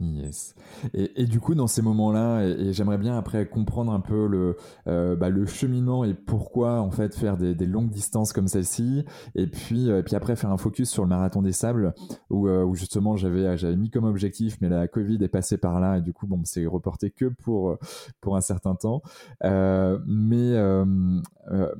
Yes. 0.00 0.54
Et, 0.94 1.22
et, 1.22 1.26
du 1.26 1.40
coup, 1.40 1.56
dans 1.56 1.66
ces 1.66 1.82
moments-là, 1.82 2.44
et, 2.44 2.72
j'aimerais 2.72 2.98
bien 2.98 3.18
après 3.18 3.48
comprendre 3.48 3.92
un 3.92 3.98
peu 3.98 4.28
le, 4.28 4.56
euh, 4.86 5.16
bah, 5.16 5.28
le 5.28 5.44
cheminement 5.44 6.04
et 6.04 6.14
pourquoi 6.14 6.80
en 6.80 6.92
fait 6.92 7.16
faire 7.16 7.36
des, 7.36 7.54
longues 7.66 7.90
distances 7.90 8.32
comme 8.32 8.46
celle-ci, 8.46 9.04
et 9.34 9.48
puis, 9.48 9.90
euh, 9.90 10.02
puis 10.02 10.14
après 10.14 10.36
faire 10.36 10.52
un 10.52 10.56
focus 10.56 10.88
sur 10.88 11.02
le 11.02 11.08
marathon 11.08 11.42
des 11.42 11.52
sables, 11.52 11.94
où, 12.30 12.46
euh, 12.46 12.72
justement 12.74 13.16
j'avais 13.16 13.74
mis 13.74 13.90
comme 13.90 14.04
objectif, 14.04 14.58
mais 14.60 14.68
la 14.68 14.86
Covid 14.86 15.18
est 15.20 15.28
passée 15.28 15.58
par 15.58 15.80
là, 15.80 15.98
et 15.98 16.00
du 16.00 16.12
coup 16.12 16.28
bon, 16.28 16.42
c'est 16.44 16.64
reporté 16.66 17.10
que 17.10 17.24
pour 17.24 17.76
pour 18.20 18.36
un 18.36 18.40
certain 18.40 18.76
temps. 18.76 19.02
Mais 19.42 20.54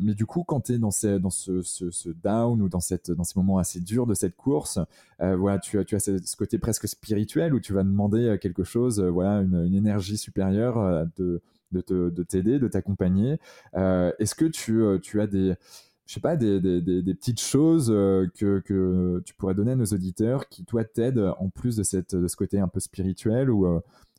mais 0.00 0.14
du 0.14 0.26
coup, 0.26 0.42
quand 0.44 0.62
tu 0.62 0.72
es 0.72 0.78
dans, 0.78 0.90
ces, 0.90 1.20
dans 1.20 1.30
ce, 1.30 1.62
ce, 1.62 2.08
down 2.08 2.60
ou 2.62 2.68
dans 2.68 2.80
cette 2.80 3.10
dans 3.10 3.24
ces 3.24 3.38
moments 3.38 3.58
assez 3.58 3.80
durs 3.80 4.06
de 4.06 4.14
cette 4.14 4.34
course, 4.34 4.80
voilà, 5.20 5.58
tu 5.58 5.84
tu 5.84 5.94
as 5.94 6.00
ce 6.00 6.36
côté 6.36 6.58
presque 6.58 6.88
spirituel 6.88 7.54
où 7.54 7.60
tu 7.60 7.72
vas 7.72 7.84
demander 7.84 8.07
euh, 8.16 8.38
quelque 8.38 8.64
chose, 8.64 9.00
euh, 9.00 9.10
voilà, 9.10 9.40
une, 9.40 9.74
énergie 9.74 10.16
supérieure 10.16 10.78
euh, 10.78 11.04
de, 11.16 11.40
de 11.72 12.22
t'aider, 12.22 12.58
de 12.58 12.68
t'accompagner. 12.68 13.38
Est-ce 13.74 14.34
que 14.34 14.46
tu, 14.46 14.82
tu 15.02 15.20
as 15.20 15.26
des, 15.26 15.54
je 16.06 16.14
sais 16.14 16.20
pas, 16.20 16.36
des, 16.36 16.60
des, 16.60 17.14
petites 17.14 17.40
choses 17.40 17.88
que, 17.88 18.60
que, 18.60 19.22
tu 19.26 19.34
pourrais 19.34 19.54
donner 19.54 19.72
à 19.72 19.76
nos 19.76 19.84
auditeurs 19.84 20.48
qui, 20.48 20.64
toi, 20.64 20.84
t'aident 20.84 21.34
en 21.38 21.50
plus 21.50 21.76
de, 21.76 21.82
cette, 21.82 22.14
de 22.14 22.26
ce 22.26 22.36
côté 22.36 22.58
un 22.58 22.68
peu 22.68 22.80
spirituel 22.80 23.50
ou, 23.50 23.66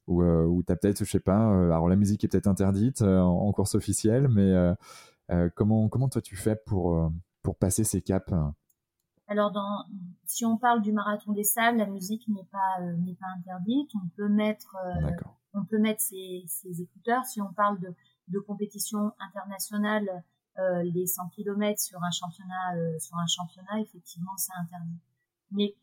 ou, 0.07 0.23
ou 0.23 0.63
tu 0.63 0.71
as 0.71 0.75
peut-être, 0.75 1.03
je 1.03 1.09
sais 1.09 1.19
pas, 1.19 1.39
alors 1.65 1.89
la 1.89 1.95
musique 1.95 2.23
est 2.23 2.27
peut-être 2.27 2.47
interdite 2.47 3.01
en, 3.01 3.51
course 3.51 3.73
officielle, 3.73 4.27
mais 4.27 4.53
comment, 5.55 5.89
comment 5.89 6.07
toi 6.07 6.21
tu 6.21 6.35
fais 6.35 6.55
pour, 6.55 7.11
pour 7.41 7.55
passer 7.55 7.83
ces 7.83 8.01
caps 8.01 8.31
alors, 9.29 9.51
dans, 9.51 9.85
si 10.25 10.45
on 10.45 10.57
parle 10.57 10.81
du 10.81 10.91
marathon 10.91 11.31
des 11.31 11.43
sables, 11.43 11.77
la 11.77 11.85
musique 11.85 12.27
n'est 12.27 12.47
pas 12.51 12.81
n'est 12.97 13.15
pas 13.15 13.27
interdite. 13.37 13.89
On 13.95 14.07
peut 14.17 14.27
mettre 14.27 14.75
on 15.53 15.63
peut 15.63 15.79
mettre 15.79 16.01
ses, 16.01 16.43
ses, 16.47 16.81
écouteurs. 16.81 17.25
Si 17.25 17.41
on 17.41 17.51
parle 17.53 17.79
de, 17.79 17.93
de 18.27 18.39
compétition 18.39 19.13
internationale, 19.19 20.23
euh, 20.57 20.83
les 20.83 21.07
100 21.07 21.29
km 21.29 21.79
sur 21.79 22.03
un 22.03 22.11
championnat, 22.11 22.75
euh, 22.75 22.99
sur 22.99 23.17
un 23.17 23.27
championnat, 23.27 23.79
effectivement, 23.79 24.35
c'est 24.37 24.51
interdit. 24.61 24.99
Mais 25.51 25.75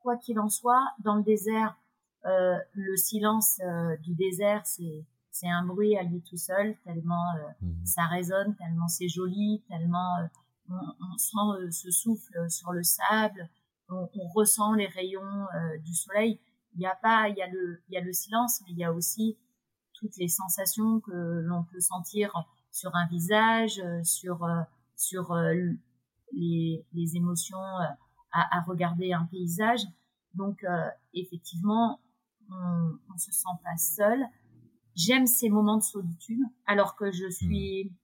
quoi 0.00 0.16
qu'il 0.16 0.38
en 0.40 0.48
soit, 0.48 0.84
dans 1.00 1.16
le 1.16 1.22
désert, 1.22 1.76
euh, 2.24 2.56
le 2.72 2.96
silence 2.96 3.60
euh, 3.64 3.96
du 3.98 4.14
désert, 4.14 4.62
c'est 4.64 5.04
c'est 5.34 5.48
un 5.48 5.64
bruit 5.64 5.96
à 5.96 6.02
lui 6.02 6.20
tout 6.20 6.36
seul, 6.36 6.76
tellement 6.84 7.24
euh, 7.36 7.66
mmh. 7.66 7.86
ça 7.86 8.04
résonne, 8.04 8.54
tellement 8.56 8.86
c'est 8.86 9.08
joli, 9.08 9.62
tellement 9.66 10.16
on, 10.68 10.74
on, 10.74 11.18
sent 11.18 11.70
ce 11.70 11.90
souffle 11.90 12.50
sur 12.50 12.72
le 12.72 12.82
sable, 12.82 13.48
on, 13.88 14.08
on 14.14 14.28
ressent 14.28 14.74
les 14.74 14.86
rayons 14.86 15.46
du 15.84 15.94
soleil 15.94 16.40
il 16.74 16.80
y 16.80 16.86
a 16.86 16.94
pas, 16.94 17.28
il 17.28 17.36
y 17.36 17.42
a 17.42 17.48
le, 17.48 17.82
il 17.88 17.94
y 17.94 17.96
a 17.96 18.00
le 18.00 18.12
silence, 18.12 18.60
mais 18.62 18.72
il 18.72 18.78
y 18.78 18.84
a 18.84 18.92
aussi 18.92 19.38
toutes 19.94 20.16
les 20.16 20.28
sensations 20.28 21.00
que 21.00 21.40
l'on 21.44 21.64
peut 21.64 21.80
sentir 21.80 22.32
sur 22.70 22.94
un 22.94 23.06
visage, 23.06 23.78
euh, 23.80 24.02
sur 24.02 24.44
euh, 24.44 24.62
sur 24.96 25.32
euh, 25.32 25.54
les, 26.32 26.84
les 26.92 27.16
émotions 27.16 27.58
à, 27.58 27.96
à, 28.32 28.62
regarder 28.62 29.12
un 29.12 29.26
paysage. 29.26 29.82
Donc 30.34 30.64
effectivement, 31.12 32.00
on, 32.50 32.98
on 33.12 33.18
se 33.18 33.30
sent 33.32 33.56
pas 33.62 33.76
seul. 33.76 34.24
J'aime 34.94 35.26
ces 35.26 35.50
moments 35.50 35.76
de 35.76 35.82
solitude, 35.82 36.40
alors 36.66 36.96
que 36.96 37.10
je 37.10 37.28
suis, 37.28 37.84
hmm. 37.84 37.94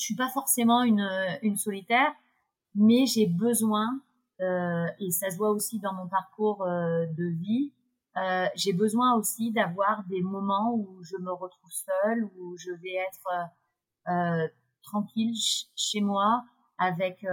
Je 0.00 0.06
suis 0.06 0.16
pas 0.16 0.30
forcément 0.30 0.82
une, 0.82 1.08
une 1.42 1.56
solitaire, 1.56 2.12
mais 2.74 3.04
j'ai 3.06 3.26
besoin 3.26 4.00
euh, 4.40 4.86
et 4.98 5.10
ça 5.10 5.30
se 5.30 5.36
voit 5.36 5.50
aussi 5.50 5.78
dans 5.80 5.92
mon 5.92 6.08
parcours 6.08 6.62
euh, 6.62 7.04
de 7.06 7.26
vie. 7.26 7.72
Euh, 8.16 8.46
j'ai 8.56 8.72
besoin 8.72 9.14
aussi 9.14 9.52
d'avoir 9.52 10.04
des 10.04 10.22
moments 10.22 10.74
où 10.74 11.02
je 11.02 11.16
me 11.18 11.30
retrouve 11.30 11.70
seule, 11.70 12.24
où 12.38 12.56
je 12.56 12.72
vais 12.72 12.94
être 12.94 13.50
tranquille 14.82 15.34
chez 15.76 16.00
moi 16.00 16.42
avec 16.78 17.24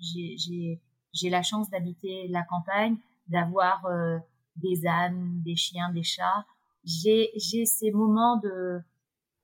j'ai 0.00 1.30
la 1.30 1.42
chance 1.42 1.70
d'habiter 1.70 2.28
la 2.28 2.42
campagne, 2.42 2.98
d'avoir 3.28 3.86
des 4.56 4.86
ânes, 4.86 5.40
des 5.42 5.56
chiens, 5.56 5.90
des 5.92 6.02
chats. 6.02 6.44
J'ai 6.84 7.30
ces 7.64 7.90
moments 7.92 8.36
de, 8.36 8.80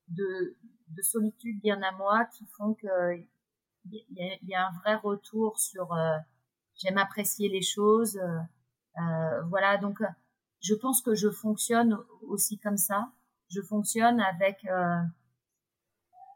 de 0.09 0.57
de 0.97 1.03
solitude 1.03 1.61
bien 1.61 1.81
à 1.83 1.93
moi 1.93 2.25
qui 2.27 2.47
font 2.47 2.75
que 2.75 3.17
il 3.91 4.39
y, 4.45 4.55
a, 4.55 4.69
un 4.69 4.73
vrai 4.81 4.95
retour 4.95 5.59
sur 5.59 5.93
j'aime 6.77 6.99
apprécier 6.99 7.49
les 7.49 7.63
choses. 7.63 8.17
Euh, 8.17 8.39
euh, 8.99 9.43
voilà, 9.49 9.79
donc 9.79 10.01
euh, 10.01 10.07
je 10.61 10.75
pense 10.75 11.01
que 11.03 11.15
je 11.15 11.31
fonctionne 11.31 11.99
aussi 12.23 12.59
comme 12.59 12.77
ça. 12.77 13.11
Je 13.49 13.61
fonctionne 13.61 14.21
avec 14.21 14.67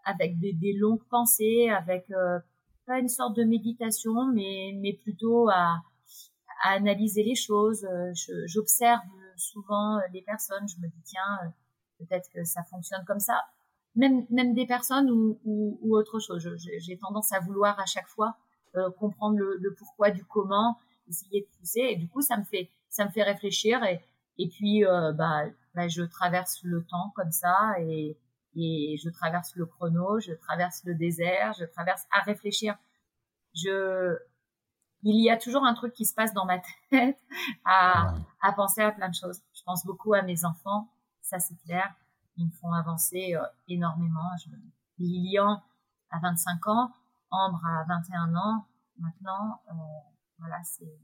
avec 0.05 0.39
des, 0.39 0.73
longues 0.75 1.05
pensées, 1.09 1.71
avec 1.71 2.13
pas 2.87 2.99
une 2.99 3.09
sorte 3.09 3.37
de 3.37 3.45
méditation, 3.45 4.27
mais 4.33 5.00
plutôt 5.02 5.49
à 5.49 5.80
analyser 6.65 7.23
les 7.23 7.35
choses. 7.35 7.87
J'observe 8.47 9.00
souvent 9.37 9.99
les 10.13 10.23
personnes. 10.23 10.69
Je 10.69 10.76
me 10.80 10.89
dis 10.89 11.02
tiens, 11.04 11.54
peut-être 11.99 12.28
que 12.35 12.45
ça 12.45 12.63
fonctionne 12.65 13.04
comme 13.07 13.21
ça. 13.21 13.41
Même 13.97 14.26
même 14.30 14.54
des 14.54 14.67
personnes 14.67 15.11
ou, 15.11 15.39
ou, 15.45 15.78
ou 15.82 15.97
autre 15.97 16.21
chose. 16.21 16.49
J'ai 16.78 16.99
tendance 16.99 17.32
à 17.32 17.41
vouloir 17.41 17.78
à 17.80 17.87
chaque 17.87 18.09
fois 18.09 18.37
euh, 18.76 18.91
comprendre 18.91 19.39
le, 19.39 19.56
le, 19.59 19.75
pourquoi 19.75 20.11
du 20.11 20.25
comment, 20.25 20.78
essayer 21.09 21.41
de 21.43 21.59
pousser. 21.59 21.80
Et 21.80 21.97
du 21.97 22.09
coup, 22.09 22.21
ça 22.21 22.37
me 22.37 22.45
fait, 22.45 22.71
ça 22.91 23.06
me 23.06 23.11
fait 23.11 23.23
réfléchir. 23.23 23.82
Et, 23.85 24.00
et 24.39 24.49
puis, 24.49 24.85
euh, 24.85 25.13
bah, 25.13 25.45
bah, 25.75 25.89
je 25.89 26.02
traverse 26.02 26.61
le 26.63 26.85
temps 26.85 27.13
comme 27.17 27.32
ça 27.32 27.75
et, 27.80 28.19
et 28.54 28.97
je 29.02 29.09
traverse 29.09 29.54
le 29.56 29.67
chrono, 29.67 30.21
je 30.21 30.32
traverse 30.32 30.82
le 30.85 30.95
désert, 30.95 31.54
je 31.59 31.65
traverse 31.65 32.06
à 32.11 32.21
réfléchir. 32.23 32.76
Je, 33.54 34.17
il 35.02 35.23
y 35.23 35.30
a 35.30 35.37
toujours 35.37 35.65
un 35.65 35.75
truc 35.75 35.93
qui 35.95 36.04
se 36.04 36.15
passe 36.15 36.35
dans 36.35 36.45
ma 36.45 36.59
tête 36.91 37.19
à, 37.65 38.15
à 38.43 38.52
penser 38.52 38.82
à 38.82 38.93
plein 38.93 39.09
de 39.09 39.15
choses. 39.15 39.41
Je 39.54 39.63
pense 39.65 39.87
beaucoup 39.87 40.13
à 40.15 40.23
mes 40.23 40.45
enfants, 40.45 40.89
ça 41.23 41.39
c'est 41.39 41.56
clair. 41.65 41.95
Ils 42.37 42.47
me 42.47 42.51
font 42.53 42.73
avancer 42.73 43.35
euh, 43.35 43.43
énormément. 43.69 44.37
Je, 44.45 44.51
Lilian 44.99 45.63
a 46.11 46.19
25 46.21 46.67
ans, 46.69 46.93
Ambre 47.31 47.65
a 47.67 47.85
21 47.89 48.35
ans 48.35 48.67
maintenant. 48.99 49.61
Euh, 49.71 49.73
voilà, 50.39 50.63
c'est 50.65 50.99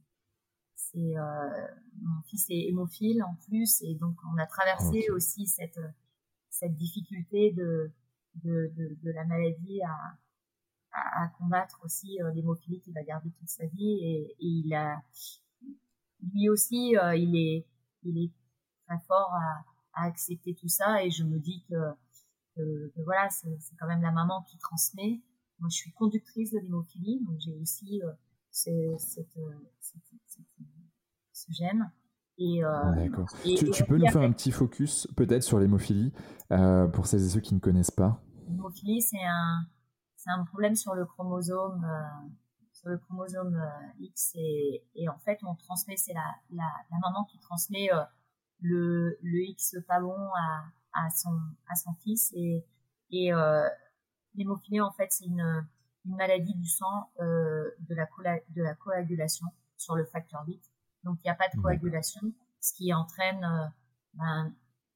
c'est 0.93 1.17
euh, 1.17 1.67
mon 2.03 2.21
fils 2.23 2.47
est 2.51 2.69
hémophile 2.69 3.23
en 3.23 3.35
plus 3.47 3.83
et 3.83 3.95
donc 3.95 4.17
on 4.31 4.37
a 4.39 4.47
traversé 4.47 5.09
aussi 5.11 5.47
cette 5.47 5.81
cette 6.51 6.77
difficulté 6.77 7.53
de 7.53 7.91
de, 8.37 8.73
de, 8.77 8.97
de 9.03 9.11
la 9.11 9.25
maladie 9.25 9.83
à, 9.83 10.17
à, 10.93 11.25
à 11.25 11.29
combattre 11.29 11.81
aussi 11.85 12.21
euh, 12.23 12.31
l'hémophilie 12.33 12.81
qu'il 12.81 12.95
va 12.95 13.03
garder 13.03 13.31
toute 13.31 13.49
sa 13.49 13.67
vie 13.67 13.99
et, 14.03 14.37
et 14.39 14.47
il 14.47 14.75
a 14.75 15.03
lui 16.33 16.49
aussi 16.49 16.97
euh, 16.97 17.15
il 17.17 17.37
est 17.37 17.67
il 18.03 18.19
est 18.19 18.31
très 18.87 18.99
fort 19.07 19.35
à, 19.35 19.65
à, 19.95 20.05
accepter 20.05 20.55
tout 20.55 20.69
ça 20.69 21.05
et 21.05 21.11
je 21.11 21.25
me 21.25 21.39
dis 21.39 21.65
que, 21.69 21.75
que, 22.57 22.93
que 22.95 23.01
voilà 23.03 23.29
c'est 23.31 23.49
quand 23.79 23.87
même 23.87 24.03
la 24.03 24.13
maman 24.13 24.43
qui 24.43 24.59
transmet 24.59 25.21
moi, 25.63 25.69
je 25.71 25.77
suis 25.77 25.93
conductrice 25.93 26.51
de 26.51 26.59
l'hémophilie, 26.59 27.21
donc 27.25 27.39
j'ai 27.39 27.55
aussi 27.55 28.03
euh, 28.03 28.11
ce, 28.51 28.71
cette, 28.99 29.37
euh, 29.37 29.53
cette, 29.79 30.03
cette, 30.27 30.45
ce 31.33 31.53
gène. 31.53 31.89
Et, 32.37 32.65
euh, 32.65 32.69
ah, 32.69 32.93
D'accord. 32.97 33.29
Tu, 33.45 33.71
tu 33.71 33.85
peux 33.85 33.97
nous 33.97 34.09
faire 34.09 34.23
un 34.23 34.33
petit 34.33 34.51
focus 34.51 35.07
peut-être 35.17 35.45
sur 35.45 35.61
l'hémophilie 35.61 36.13
euh, 36.51 36.89
pour 36.89 37.07
celles 37.07 37.25
et 37.25 37.29
ceux 37.29 37.41
qui 37.41 37.55
ne 37.55 37.61
connaissent 37.61 37.93
pas? 37.93 38.21
L'hémophilie, 38.49 39.03
c'est 39.03 39.23
un, 39.25 39.65
un 40.27 40.45
problème 40.47 40.75
sur 40.75 40.95
le 40.95 41.07
chromosome, 41.07 41.85
euh, 41.85 42.29
sur 42.73 42.89
le 42.89 42.99
chromosome 42.99 43.57
X 44.01 44.33
et, 44.35 44.85
et, 44.97 45.09
en 45.09 45.19
fait 45.19 45.39
on 45.45 45.55
transmet, 45.55 45.97
c'est 45.97 46.15
la, 46.15 46.35
la, 46.51 46.69
la, 46.91 46.99
maman 46.99 47.25
qui 47.31 47.39
transmet 47.39 47.89
le, 48.63 49.19
le 49.23 49.39
X 49.51 49.77
pas 49.87 50.01
bon 50.01 50.17
à, 50.35 50.65
à 50.95 51.11
son 51.11 51.39
à 51.69 51.75
son 51.75 51.93
fils 52.03 52.33
et 52.35 52.65
et 53.11 53.31
L'hémophilie, 54.35 54.81
en 54.81 54.93
fait, 54.93 55.09
c'est 55.11 55.27
une, 55.27 55.67
une, 56.07 56.17
maladie 56.17 56.55
du 56.55 56.67
sang 56.67 57.11
euh, 57.21 57.71
de, 57.81 57.95
la 57.95 58.07
de 58.49 58.63
la 58.63 58.75
coagulation 58.75 59.47
sur 59.77 59.95
le 59.95 60.05
facteur 60.05 60.43
8. 60.47 60.61
Donc, 61.05 61.19
il 61.21 61.27
n'y 61.27 61.31
a 61.31 61.35
pas 61.35 61.49
de 61.55 61.61
coagulation, 61.61 62.21
ce 62.61 62.73
qui 62.75 62.95
entraîne 62.95 63.45
euh, 63.45 63.67
ben, 64.15 64.55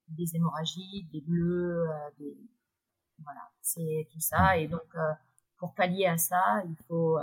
des 0.09 0.37
hémorragies, 0.37 1.07
des 1.13 1.21
bleus, 1.21 1.87
euh, 1.89 2.11
des... 2.19 2.37
voilà, 3.23 3.51
c'est 3.61 4.09
tout 4.11 4.21
ça. 4.21 4.57
Et 4.57 4.69
donc, 4.69 4.95
euh, 4.95 5.13
pour 5.59 5.75
pallier 5.75 6.07
à 6.07 6.17
ça, 6.17 6.63
il 6.67 6.77
faut 6.87 7.19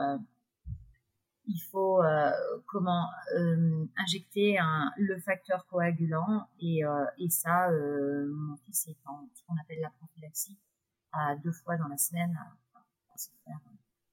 il 1.45 1.59
faut 1.59 2.01
euh, 2.01 2.31
comment 2.65 3.07
euh, 3.35 3.85
injecter 3.97 4.57
un, 4.57 4.91
le 4.97 5.19
facteur 5.19 5.65
coagulant 5.67 6.47
et, 6.59 6.85
euh, 6.85 7.05
et 7.17 7.29
ça, 7.29 7.69
mon 7.71 8.55
fils 8.57 8.87
est 8.87 8.97
en 9.05 9.27
ce 9.33 9.43
qu'on 9.45 9.55
appelle 9.57 9.81
la 9.81 9.89
prophylaxie, 9.91 10.57
à 11.11 11.35
deux 11.35 11.51
fois 11.51 11.77
dans 11.77 11.87
la 11.87 11.97
semaine 11.97 12.37
à, 12.75 13.17
se 13.17 13.29
faire 13.45 13.59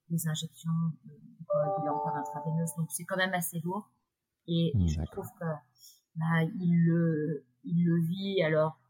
des 0.08 0.28
injections 0.28 0.70
de, 1.04 1.12
coagulants 1.46 2.00
par 2.00 2.16
intraveineuse. 2.16 2.74
Donc 2.76 2.90
c'est 2.90 3.04
quand 3.04 3.16
même 3.16 3.34
assez 3.34 3.60
lourd. 3.60 3.90
Et 4.46 4.72
mmh, 4.74 4.88
je 4.88 5.02
trouve 5.12 5.28
que 5.38 5.46
bah, 6.16 6.42
il 6.42 6.84
le 6.84 7.44
il 7.64 7.84
le 7.84 8.00
vit 8.00 8.42
alors 8.42 8.80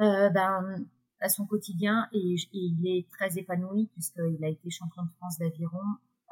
euh, 0.00 0.30
ben 0.30 0.84
à 1.20 1.28
son 1.28 1.46
quotidien 1.46 2.08
et, 2.12 2.34
il 2.52 2.86
est 2.86 3.08
très 3.10 3.38
épanoui 3.38 3.88
puisqu'il 3.92 4.44
a 4.44 4.48
été 4.48 4.70
champion 4.70 5.04
de 5.04 5.10
France 5.18 5.38
d'aviron 5.38 5.78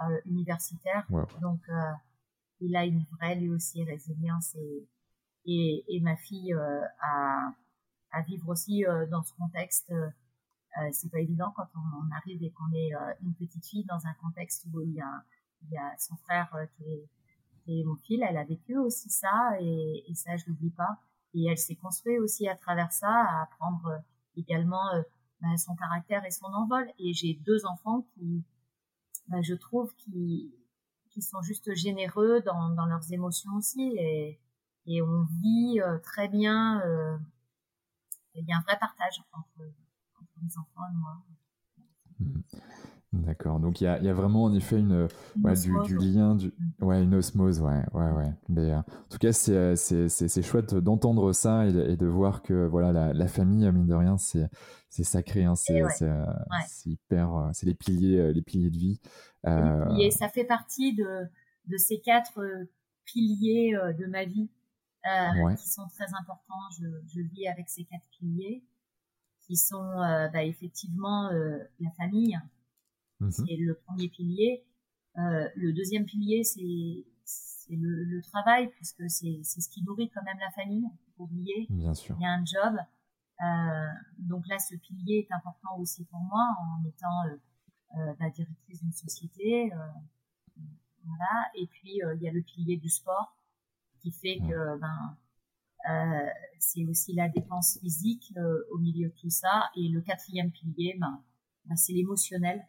euh, 0.09 0.19
universitaire. 0.25 1.07
Donc 1.43 1.61
euh, 1.69 1.93
il 2.61 2.75
a 2.75 2.87
une 2.87 3.05
vraie 3.13 3.35
lui 3.35 3.51
aussi 3.51 3.85
résilience 3.85 4.55
et 4.55 4.89
et, 5.45 5.85
et 5.89 6.01
ma 6.01 6.17
fille 6.17 6.55
euh, 6.55 6.81
a 7.03 7.53
à 8.13 8.23
vivre 8.23 8.49
aussi 8.49 8.85
dans 9.11 9.23
ce 9.23 9.33
contexte 9.35 9.93
c'est 10.93 11.11
pas 11.11 11.21
évident 11.21 11.53
quand 11.55 11.69
on, 11.77 12.11
arrive 12.17 12.43
et 12.43 12.51
qu'on 12.51 12.73
est 12.73 12.91
une 13.23 13.35
petite 13.35 13.65
fille 13.65 13.85
dans 13.85 14.05
un 14.07 14.15
contexte 14.15 14.67
où 14.73 14.81
il 14.81 14.95
y 14.95 15.01
a, 15.01 15.23
il 15.63 15.71
y 15.71 15.77
a 15.77 15.95
son 15.99 16.17
frère 16.17 16.51
qui 16.77 16.85
est, 16.85 17.09
est 17.69 17.81
hémophile. 17.81 18.25
Elle 18.29 18.37
a 18.37 18.45
vécu 18.45 18.77
aussi 18.79 19.11
ça 19.11 19.53
et, 19.61 20.05
et 20.09 20.15
ça, 20.15 20.37
je 20.37 20.45
l'oublie 20.49 20.71
pas. 20.71 20.99
Et 21.35 21.47
elle 21.47 21.59
s'est 21.59 21.77
construite 21.77 22.19
aussi 22.19 22.49
à 22.49 22.57
travers 22.57 22.91
ça, 22.93 23.09
à 23.09 23.43
apprendre 23.43 24.03
également 24.37 24.91
bah, 25.41 25.57
son 25.57 25.77
caractère 25.77 26.25
et 26.25 26.33
son 26.33 26.47
envol. 26.47 26.89
Et 26.99 27.13
j'ai 27.13 27.35
deux 27.35 27.65
enfants 27.65 28.07
qui, 28.15 28.45
bah, 29.29 29.43
je 29.43 29.55
trouve 29.55 29.95
qu'ils 29.97 30.53
sont 31.23 31.43
juste 31.43 31.75
généreux 31.75 32.41
dans, 32.41 32.87
leurs 32.87 33.13
émotions 33.13 33.53
aussi 33.57 33.97
et, 33.99 34.41
on 35.03 35.25
vit 35.41 35.81
euh, 35.81 35.99
très 35.99 36.27
bien. 36.29 36.81
Euh, 36.81 37.17
il 38.35 38.45
y 38.45 38.53
a 38.53 38.57
un 38.57 38.63
vrai 38.63 38.77
partage 38.79 39.23
entre, 39.33 39.73
entre 40.21 40.33
les 40.43 40.59
enfants 40.59 40.89
et 40.91 40.97
moi. 40.97 41.23
D'accord. 43.13 43.59
Donc 43.59 43.81
il 43.81 43.85
y 43.85 43.87
a, 43.89 44.01
y 44.01 44.09
a, 44.09 44.15
vraiment 44.15 44.45
en 44.45 44.55
effet 44.55 44.79
une, 44.79 45.09
ouais, 45.43 45.55
du, 45.55 45.73
du, 45.85 45.99
lien, 45.99 46.37
du, 46.37 46.53
ouais, 46.81 47.03
une 47.03 47.15
osmose, 47.17 47.61
ouais, 47.61 47.83
ouais, 47.93 48.13
ouais. 48.13 48.33
Mais 48.49 48.71
euh, 48.71 48.79
en 48.79 49.09
tout 49.11 49.19
cas, 49.19 49.33
c'est 49.33 49.75
c'est 49.77 50.43
chouette 50.43 50.75
d'entendre 50.75 51.33
ça 51.33 51.67
et, 51.67 51.71
et, 51.71 51.97
de 51.97 52.07
voir 52.07 52.43
que 52.43 52.67
voilà 52.67 52.93
la, 52.93 53.13
la 53.13 53.27
famille 53.27 53.71
mine 53.73 53.87
de 53.87 53.95
rien, 53.95 54.17
c'est 54.17 54.49
c'est 54.91 55.03
sacré, 55.03 55.45
hein, 55.45 55.57
c'est 55.57 55.83
ouais. 55.83 55.91
hyper, 56.87 57.51
c'est 57.53 57.67
les 57.67 57.75
piliers 57.75 58.33
les 58.33 58.43
piliers 58.43 58.71
de 58.71 58.79
vie. 58.79 59.01
Euh... 59.47 59.97
Et 59.97 60.13
ça 60.13 60.29
fait 60.29 60.45
partie 60.45 60.95
de 60.95 61.27
de 61.67 61.77
ces 61.77 62.01
quatre 62.01 62.41
piliers 63.05 63.77
de 63.99 64.07
ma 64.07 64.25
vie 64.25 64.51
euh, 65.07 65.55
qui 65.55 65.69
sont 65.69 65.89
très 65.89 66.13
importants. 66.21 66.71
Je, 66.79 66.87
je 67.09 67.23
vis 67.23 67.49
avec 67.49 67.69
ces 67.69 67.85
quatre 67.85 68.07
piliers 68.19 68.63
qui 69.41 69.57
sont 69.57 69.91
euh, 70.01 70.29
bah, 70.29 70.45
effectivement 70.45 71.31
euh, 71.31 71.59
la 71.81 71.91
famille, 71.93 72.39
mmh 73.21 73.31
c'est 73.31 73.57
le 73.57 73.75
premier 73.75 74.09
pilier. 74.09 74.65
le 75.17 75.73
deuxième 75.73 76.05
pilier, 76.05 76.43
c'est 76.45 77.77
le, 77.77 78.05
le, 78.05 78.23
travail, 78.23 78.69
puisque 78.71 79.09
c'est 79.09 79.43
ce 79.45 79.69
qui 79.69 79.83
nourrit 79.85 80.11
quand 80.11 80.23
même 80.25 80.39
la 80.41 80.51
famille, 80.51 80.85
faut 81.17 81.25
oublier. 81.25 81.67
Bien 81.71 81.95
sûr. 81.95 82.17
Il 82.19 82.23
y 82.23 82.27
a 82.27 82.33
un 82.33 82.45
job. 82.45 82.77
donc 84.19 84.47
là, 84.49 84.59
ce 84.59 84.75
pilier 84.77 85.27
est 85.29 85.33
important 85.35 85.77
aussi 85.79 86.05
pour 86.05 86.21
moi 86.21 86.49
en 86.61 86.85
étant 86.85 87.39
la 88.19 88.31
directrice 88.31 88.81
d'une 88.81 88.93
société. 88.93 89.71
voilà. 91.05 91.51
Et 91.55 91.67
puis, 91.67 92.01
il 92.17 92.23
y 92.23 92.29
a 92.29 92.33
le 92.33 92.43
pilier 92.43 92.77
du 92.77 92.89
sport 92.89 93.37
qui 94.01 94.11
fait 94.11 94.39
que 94.39 94.79
ben 94.79 95.17
euh, 95.89 96.27
c'est 96.59 96.85
aussi 96.85 97.15
la 97.15 97.29
dépense 97.29 97.79
physique 97.81 98.33
euh, 98.37 98.63
au 98.71 98.79
milieu 98.79 99.09
de 99.09 99.15
tout 99.15 99.31
ça. 99.31 99.71
Et 99.77 99.89
le 99.89 100.01
quatrième 100.01 100.51
pilier, 100.51 100.97
ben, 100.99 101.23
ben 101.65 101.77
c'est 101.77 101.93
l'émotionnel, 101.93 102.67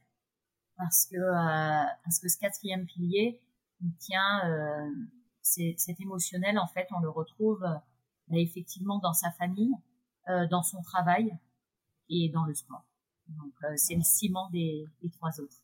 parce 0.81 1.05
que 1.05 1.15
euh, 1.15 1.85
parce 2.03 2.19
que 2.19 2.27
ce 2.27 2.37
quatrième 2.37 2.85
pilier, 2.85 3.39
il 3.81 3.93
tient 3.97 4.49
euh, 4.49 4.89
émotionnel 5.99 6.57
en 6.57 6.67
fait, 6.67 6.87
on 6.91 6.99
le 6.99 7.09
retrouve 7.09 7.61
ben, 8.27 8.37
effectivement 8.37 8.99
dans 8.99 9.13
sa 9.13 9.31
famille, 9.31 9.73
dans 10.27 10.63
son 10.63 10.81
travail 10.81 11.35
et 12.09 12.29
dans 12.29 12.45
le 12.45 12.53
sport. 12.53 12.85
Donc 13.27 13.53
c'est 13.75 13.95
le 13.95 14.03
ciment 14.03 14.49
des 14.49 14.87
trois 15.13 15.39
autres. 15.39 15.57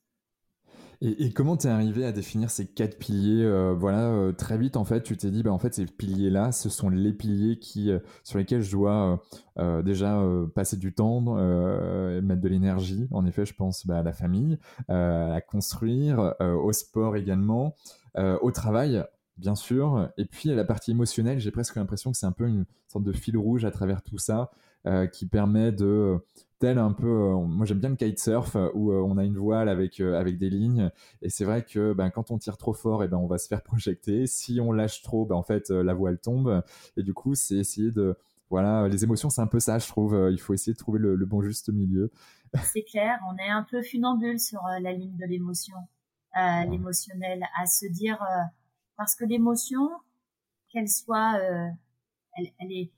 Et, 1.02 1.26
et 1.26 1.32
comment 1.32 1.58
t'es 1.58 1.68
arrivé 1.68 2.06
à 2.06 2.12
définir 2.12 2.50
ces 2.50 2.66
quatre 2.66 2.98
piliers 2.98 3.44
euh, 3.44 3.74
Voilà, 3.74 4.10
euh, 4.10 4.32
très 4.32 4.58
vite 4.58 4.78
en 4.78 4.84
fait, 4.84 5.04
tu 5.04 5.16
t'es 5.16 5.30
dit, 5.30 5.44
bah 5.44 5.52
en 5.52 5.60
fait 5.60 5.74
ces 5.74 5.86
piliers-là, 5.86 6.52
ce 6.52 6.70
sont 6.70 6.90
les 6.90 7.14
piliers 7.14 7.60
qui 7.60 7.92
euh, 7.92 8.00
sur 8.24 8.40
lesquels 8.40 8.62
je 8.62 8.72
dois 8.72 9.24
déjà 9.84 10.24
passer 10.54 10.78
du 10.78 10.94
temps, 10.94 11.22
mettre 12.22 12.42
de 12.42 12.48
l'énergie. 12.48 13.08
En 13.12 13.26
effet, 13.26 13.44
je 13.44 13.56
pense 13.56 13.88
bah, 13.88 14.00
à 14.00 14.04
la 14.04 14.14
famille, 14.14 14.60
à 14.88 15.42
construire, 15.42 16.36
au 16.40 16.72
sport 16.74 17.16
également, 17.16 17.76
au 18.16 18.52
travail 18.52 19.04
bien 19.38 19.56
sûr. 19.56 20.10
Et 20.18 20.26
puis 20.26 20.50
la 20.50 20.64
partie 20.64 20.92
émotionnelle, 20.92 21.40
j'ai 21.40 21.50
presque 21.50 21.76
l'impression 21.76 22.12
que 22.12 22.18
c'est 22.18 22.28
un 22.28 22.32
peu 22.32 22.48
une 22.48 22.66
sorte 22.88 23.04
de 23.04 23.14
fil 23.14 23.36
rouge 23.36 23.66
à 23.66 23.72
travers 23.72 24.04
tout 24.04 24.20
ça, 24.20 24.52
qui 25.12 25.26
permet 25.26 25.72
de 25.72 26.20
tel 26.60 26.78
un 26.78 26.92
peu. 26.94 27.08
Euh, 27.08 27.36
moi, 27.36 27.66
j'aime 27.66 27.80
bien 27.80 27.90
le 27.90 27.96
kitesurf 27.96 28.56
euh, 28.56 28.70
où 28.74 28.92
euh, 28.92 29.02
on 29.02 29.18
a 29.18 29.24
une 29.24 29.38
voile 29.38 29.70
avec 29.70 30.00
avec 30.00 30.38
des 30.38 30.50
lignes. 30.50 30.92
Et 31.22 31.30
c'est 31.30 31.46
vrai 31.46 31.64
que 31.64 31.94
ben, 31.94 32.10
quand 32.10 32.32
on 32.32 32.38
tire 32.38 32.58
trop 32.58 32.74
fort, 32.74 33.04
et 33.04 33.06
eh 33.06 33.10
ben 33.10 33.18
on 33.18 33.28
va 33.28 33.38
se 33.38 33.48
faire 33.48 33.62
projeter. 33.64 34.28
Si 34.28 34.60
on 34.62 34.72
lâche 34.72 35.02
trop, 35.02 35.26
ben, 35.26 35.36
en 35.36 35.44
fait 35.44 35.70
la 35.70 35.94
voile 35.94 36.20
tombe. 36.20 36.64
Et 36.98 37.04
du 37.04 37.14
coup, 37.14 37.36
c'est 37.36 37.56
essayer 37.56 37.92
de 37.92 38.18
voilà, 38.50 38.88
les 38.88 39.04
émotions, 39.04 39.30
c'est 39.30 39.42
un 39.42 39.48
peu 39.48 39.60
ça, 39.60 39.78
je 39.78 39.88
trouve. 39.88 40.30
Il 40.32 40.40
faut 40.40 40.54
essayer 40.54 40.74
de 40.74 40.78
trouver 40.78 41.00
le, 41.00 41.26
bon 41.26 41.42
juste 41.42 41.70
milieu. 41.70 42.12
C'est 42.64 42.84
clair, 42.84 43.20
on 43.30 43.38
est 43.38 43.50
un 43.50 43.64
peu 43.70 43.82
funambule 43.82 44.40
sur 44.40 44.62
la 44.80 44.94
ligne 44.94 45.18
de 45.18 45.26
l'émotion, 45.26 45.76
euh, 46.38 46.64
l'émotionnel, 46.70 47.44
à 47.62 47.66
se 47.66 47.86
dire 47.88 48.26
parce 48.96 49.16
que 49.16 49.26
l'émotion, 49.26 49.90
qu'elle 50.70 50.88
soit, 50.88 51.38
elle, 52.38 52.48
elle, 52.60 52.72
est 52.72 52.90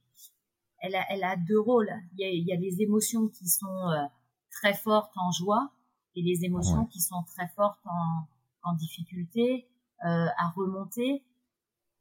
elle 0.82 0.96
a, 0.96 1.06
elle 1.10 1.24
a 1.24 1.36
deux 1.36 1.60
rôles. 1.60 1.92
Il 2.14 2.20
y 2.20 2.26
a, 2.26 2.30
il 2.30 2.46
y 2.46 2.54
a 2.54 2.58
des 2.58 2.82
émotions 2.82 3.28
qui 3.28 3.48
sont 3.48 3.90
euh, 3.90 4.06
très 4.52 4.74
fortes 4.74 5.14
en 5.16 5.32
joie 5.32 5.72
et 6.16 6.24
des 6.24 6.46
émotions 6.46 6.86
qui 6.86 7.00
sont 7.00 7.24
très 7.28 7.48
fortes 7.50 7.86
en, 7.86 8.28
en 8.64 8.74
difficulté 8.76 9.68
euh, 10.06 10.28
à 10.38 10.50
remonter. 10.56 11.24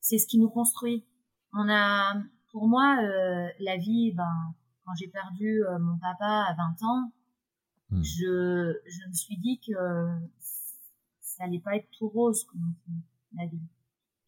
C'est 0.01 0.19
ce 0.19 0.27
qui 0.27 0.39
nous 0.39 0.49
construit. 0.49 1.07
On 1.53 1.69
a, 1.69 2.15
pour 2.53 2.69
moi, 2.69 2.99
euh, 3.03 3.49
la 3.61 3.77
vie, 3.77 4.13
ben, 4.13 4.55
quand 4.85 4.95
j'ai 4.95 5.09
perdu 5.09 5.65
euh, 5.65 5.79
mon 5.79 5.99
papa 5.99 6.47
à 6.49 6.55
20 6.55 6.87
ans, 6.87 7.13
hmm. 7.91 8.03
je, 8.03 8.75
je 8.87 9.09
me 9.09 9.13
suis 9.13 9.37
dit 9.39 9.61
que 9.61 9.75
ça 11.21 11.45
allait 11.45 11.61
pas 11.61 11.77
être 11.77 11.89
tout 11.99 12.09
rose 12.09 12.45
comme 12.45 12.75
la 13.35 13.47
vie 13.47 13.63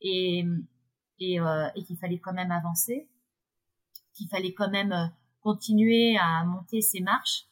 et 0.03 0.45
et, 1.21 1.39
euh, 1.39 1.69
et 1.75 1.85
qu'il 1.85 1.97
fallait 1.99 2.19
quand 2.19 2.33
même 2.33 2.51
avancer 2.51 3.09
qu'il 4.21 4.29
fallait 4.29 4.53
quand 4.53 4.71
même 4.71 4.93
euh, 4.93 5.07
continuer 5.41 6.17
à 6.19 6.45
monter 6.45 6.81
ces 6.83 7.01
marches, 7.01 7.47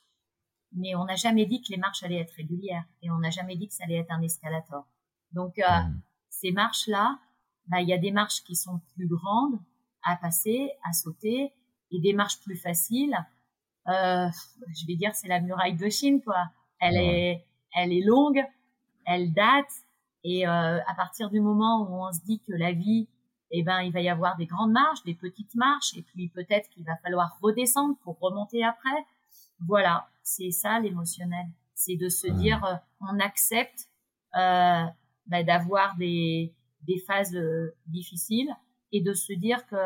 mais 0.72 0.94
on 0.94 1.04
n'a 1.04 1.16
jamais 1.16 1.46
dit 1.46 1.62
que 1.62 1.70
les 1.70 1.78
marches 1.78 2.02
allaient 2.02 2.20
être 2.20 2.35
régulières 2.35 2.85
et 3.02 3.11
on 3.11 3.18
n'a 3.18 3.31
jamais 3.31 3.57
dit 3.57 3.68
que 3.68 3.74
ça 3.74 3.85
allait 3.85 3.96
être 3.96 4.12
un 4.12 4.20
escalator. 4.20 4.87
Donc 5.33 5.59
euh, 5.59 5.62
mmh. 5.62 6.00
ces 6.28 6.52
marches-là, 6.52 7.18
bah, 7.66 7.81
il 7.81 7.88
y 7.88 7.92
a 7.92 7.98
des 7.98 8.12
marches 8.12 8.42
qui 8.44 8.54
sont 8.54 8.81
plus 8.94 9.07
grandes 9.07 9.59
à 10.02 10.16
passer, 10.16 10.70
à 10.85 10.92
sauter, 10.92 11.52
et 11.90 12.00
des 12.00 12.12
marches 12.12 12.40
plus 12.40 12.57
faciles. 12.57 13.16
Euh, 13.88 14.28
je 14.78 14.87
vais 14.87 14.96
dire 14.96 15.14
c'est 15.14 15.28
la 15.28 15.40
muraille 15.40 15.76
de 15.76 15.88
Chine 15.88 16.20
quoi. 16.22 16.50
Elle 16.81 16.96
est, 16.96 17.46
elle 17.74 17.92
est 17.92 18.04
longue, 18.04 18.44
elle 19.07 19.33
date, 19.33 19.72
et 20.22 20.46
euh, 20.46 20.78
à 20.87 20.94
partir 20.94 21.31
du 21.31 21.40
moment 21.40 21.88
où 21.88 22.04
on 22.07 22.12
se 22.12 22.20
dit 22.20 22.40
que 22.40 22.52
la 22.52 22.72
vie 22.72 23.09
eh 23.50 23.62
ben, 23.62 23.80
il 23.80 23.92
va 23.92 24.00
y 24.00 24.08
avoir 24.08 24.37
des 24.37 24.46
grandes 24.46 24.72
marches, 24.72 25.02
des 25.04 25.14
petites 25.14 25.54
marches, 25.54 25.94
et 25.96 26.02
puis 26.02 26.28
peut-être 26.28 26.68
qu'il 26.70 26.84
va 26.84 26.96
falloir 26.96 27.38
redescendre 27.40 27.96
pour 28.02 28.18
remonter 28.18 28.64
après. 28.64 29.06
Voilà, 29.66 30.08
c'est 30.22 30.50
ça 30.50 30.78
l'émotionnel. 30.80 31.46
C'est 31.74 31.96
de 31.96 32.08
se 32.08 32.26
dire, 32.26 32.64
euh, 32.64 32.74
on 33.00 33.18
accepte 33.20 33.88
euh, 34.37 34.84
bah, 35.26 35.42
d'avoir 35.42 35.96
des, 35.96 36.54
des 36.82 36.98
phases 36.98 37.34
euh, 37.34 37.74
difficiles 37.87 38.54
et 38.92 39.00
de 39.00 39.14
se 39.14 39.32
dire 39.32 39.66
que 39.66 39.76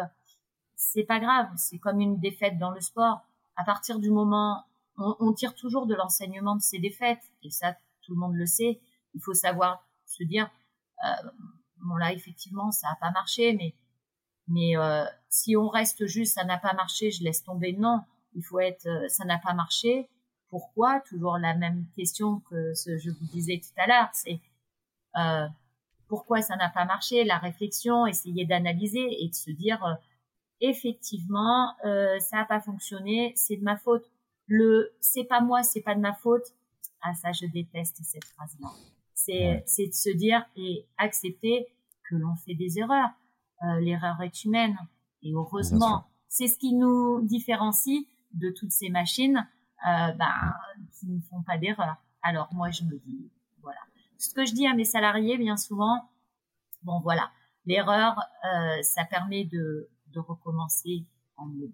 c'est 0.74 1.04
pas 1.04 1.20
grave, 1.20 1.48
c'est 1.56 1.78
comme 1.78 2.00
une 2.00 2.18
défaite 2.18 2.58
dans 2.58 2.70
le 2.70 2.80
sport. 2.80 3.20
À 3.56 3.64
partir 3.64 3.98
du 3.98 4.10
moment, 4.10 4.64
on, 4.96 5.14
on 5.20 5.32
tire 5.32 5.54
toujours 5.54 5.86
de 5.86 5.94
l'enseignement 5.94 6.56
de 6.56 6.62
ces 6.62 6.78
défaites, 6.78 7.32
et 7.42 7.50
ça, 7.50 7.76
tout 8.02 8.14
le 8.14 8.18
monde 8.18 8.34
le 8.34 8.46
sait. 8.46 8.80
Il 9.14 9.20
faut 9.20 9.34
savoir 9.34 9.86
se 10.06 10.24
dire, 10.24 10.50
euh, 11.04 11.30
bon 11.82 11.96
là 11.96 12.12
effectivement 12.12 12.70
ça 12.70 12.88
n'a 12.88 12.96
pas 12.96 13.10
marché, 13.10 13.52
mais 13.54 13.74
mais 14.48 14.76
euh, 14.76 15.04
si 15.28 15.56
on 15.56 15.68
reste 15.68 16.06
juste 16.06 16.34
ça 16.34 16.44
n'a 16.44 16.58
pas 16.58 16.74
marché, 16.74 17.10
je 17.10 17.22
laisse 17.22 17.44
tomber. 17.44 17.72
Non, 17.74 18.02
il 18.34 18.42
faut 18.44 18.60
être 18.60 18.86
euh, 18.86 19.08
ça 19.08 19.24
n'a 19.24 19.38
pas 19.38 19.54
marché. 19.54 20.08
Pourquoi? 20.50 21.00
Toujours 21.00 21.38
la 21.38 21.54
même 21.54 21.86
question 21.96 22.40
que 22.50 22.74
ce 22.74 22.98
je 22.98 23.10
vous 23.10 23.26
disais 23.32 23.60
tout 23.60 23.80
à 23.80 23.86
l'heure, 23.86 24.10
c'est 24.12 24.40
euh, 25.18 25.48
pourquoi 26.08 26.42
ça 26.42 26.56
n'a 26.56 26.68
pas 26.70 26.84
marché? 26.84 27.24
La 27.24 27.38
réflexion, 27.38 28.06
essayer 28.06 28.44
d'analyser 28.46 29.24
et 29.24 29.28
de 29.28 29.34
se 29.34 29.50
dire 29.50 29.84
euh, 29.84 29.94
effectivement 30.60 31.74
ça 31.82 32.36
n'a 32.38 32.44
pas 32.44 32.60
fonctionné, 32.60 33.32
c'est 33.36 33.56
de 33.56 33.64
ma 33.64 33.76
faute. 33.76 34.04
Le 34.46 34.92
c'est 35.00 35.24
pas 35.24 35.40
moi, 35.40 35.62
c'est 35.62 35.82
pas 35.82 35.94
de 35.94 36.00
ma 36.00 36.14
faute. 36.14 36.54
Ah 37.02 37.14
ça 37.14 37.32
je 37.32 37.46
déteste 37.46 37.98
cette 38.04 38.24
phrase-là 38.24 38.68
c'est 39.24 39.62
c'est 39.66 39.86
de 39.86 39.92
se 39.92 40.10
dire 40.10 40.44
et 40.56 40.86
accepter 40.98 41.66
que 42.08 42.16
l'on 42.16 42.36
fait 42.36 42.54
des 42.54 42.78
erreurs. 42.78 43.10
Euh, 43.62 43.80
L'erreur 43.80 44.20
est 44.22 44.44
humaine 44.44 44.76
et 45.22 45.32
heureusement, 45.32 46.06
c'est 46.28 46.48
ce 46.48 46.58
qui 46.58 46.74
nous 46.74 47.22
différencie 47.22 48.06
de 48.34 48.50
toutes 48.50 48.72
ces 48.72 48.88
machines 48.88 49.46
euh, 49.86 50.12
ben, 50.12 50.54
qui 50.98 51.06
ne 51.06 51.20
font 51.20 51.42
pas 51.42 51.58
d'erreur. 51.58 51.96
Alors 52.22 52.48
moi, 52.52 52.70
je 52.70 52.84
me 52.84 52.98
dis, 52.98 53.30
voilà. 53.62 53.80
Ce 54.18 54.34
que 54.34 54.44
je 54.44 54.52
dis 54.52 54.66
à 54.66 54.74
mes 54.74 54.84
salariés 54.84 55.36
bien 55.36 55.56
souvent, 55.56 56.08
bon 56.82 57.00
voilà, 57.00 57.30
l'erreur, 57.66 58.18
euh, 58.44 58.82
ça 58.82 59.04
permet 59.04 59.44
de, 59.44 59.88
de 60.12 60.20
recommencer 60.20 61.04
en 61.36 61.46
mieux. 61.46 61.72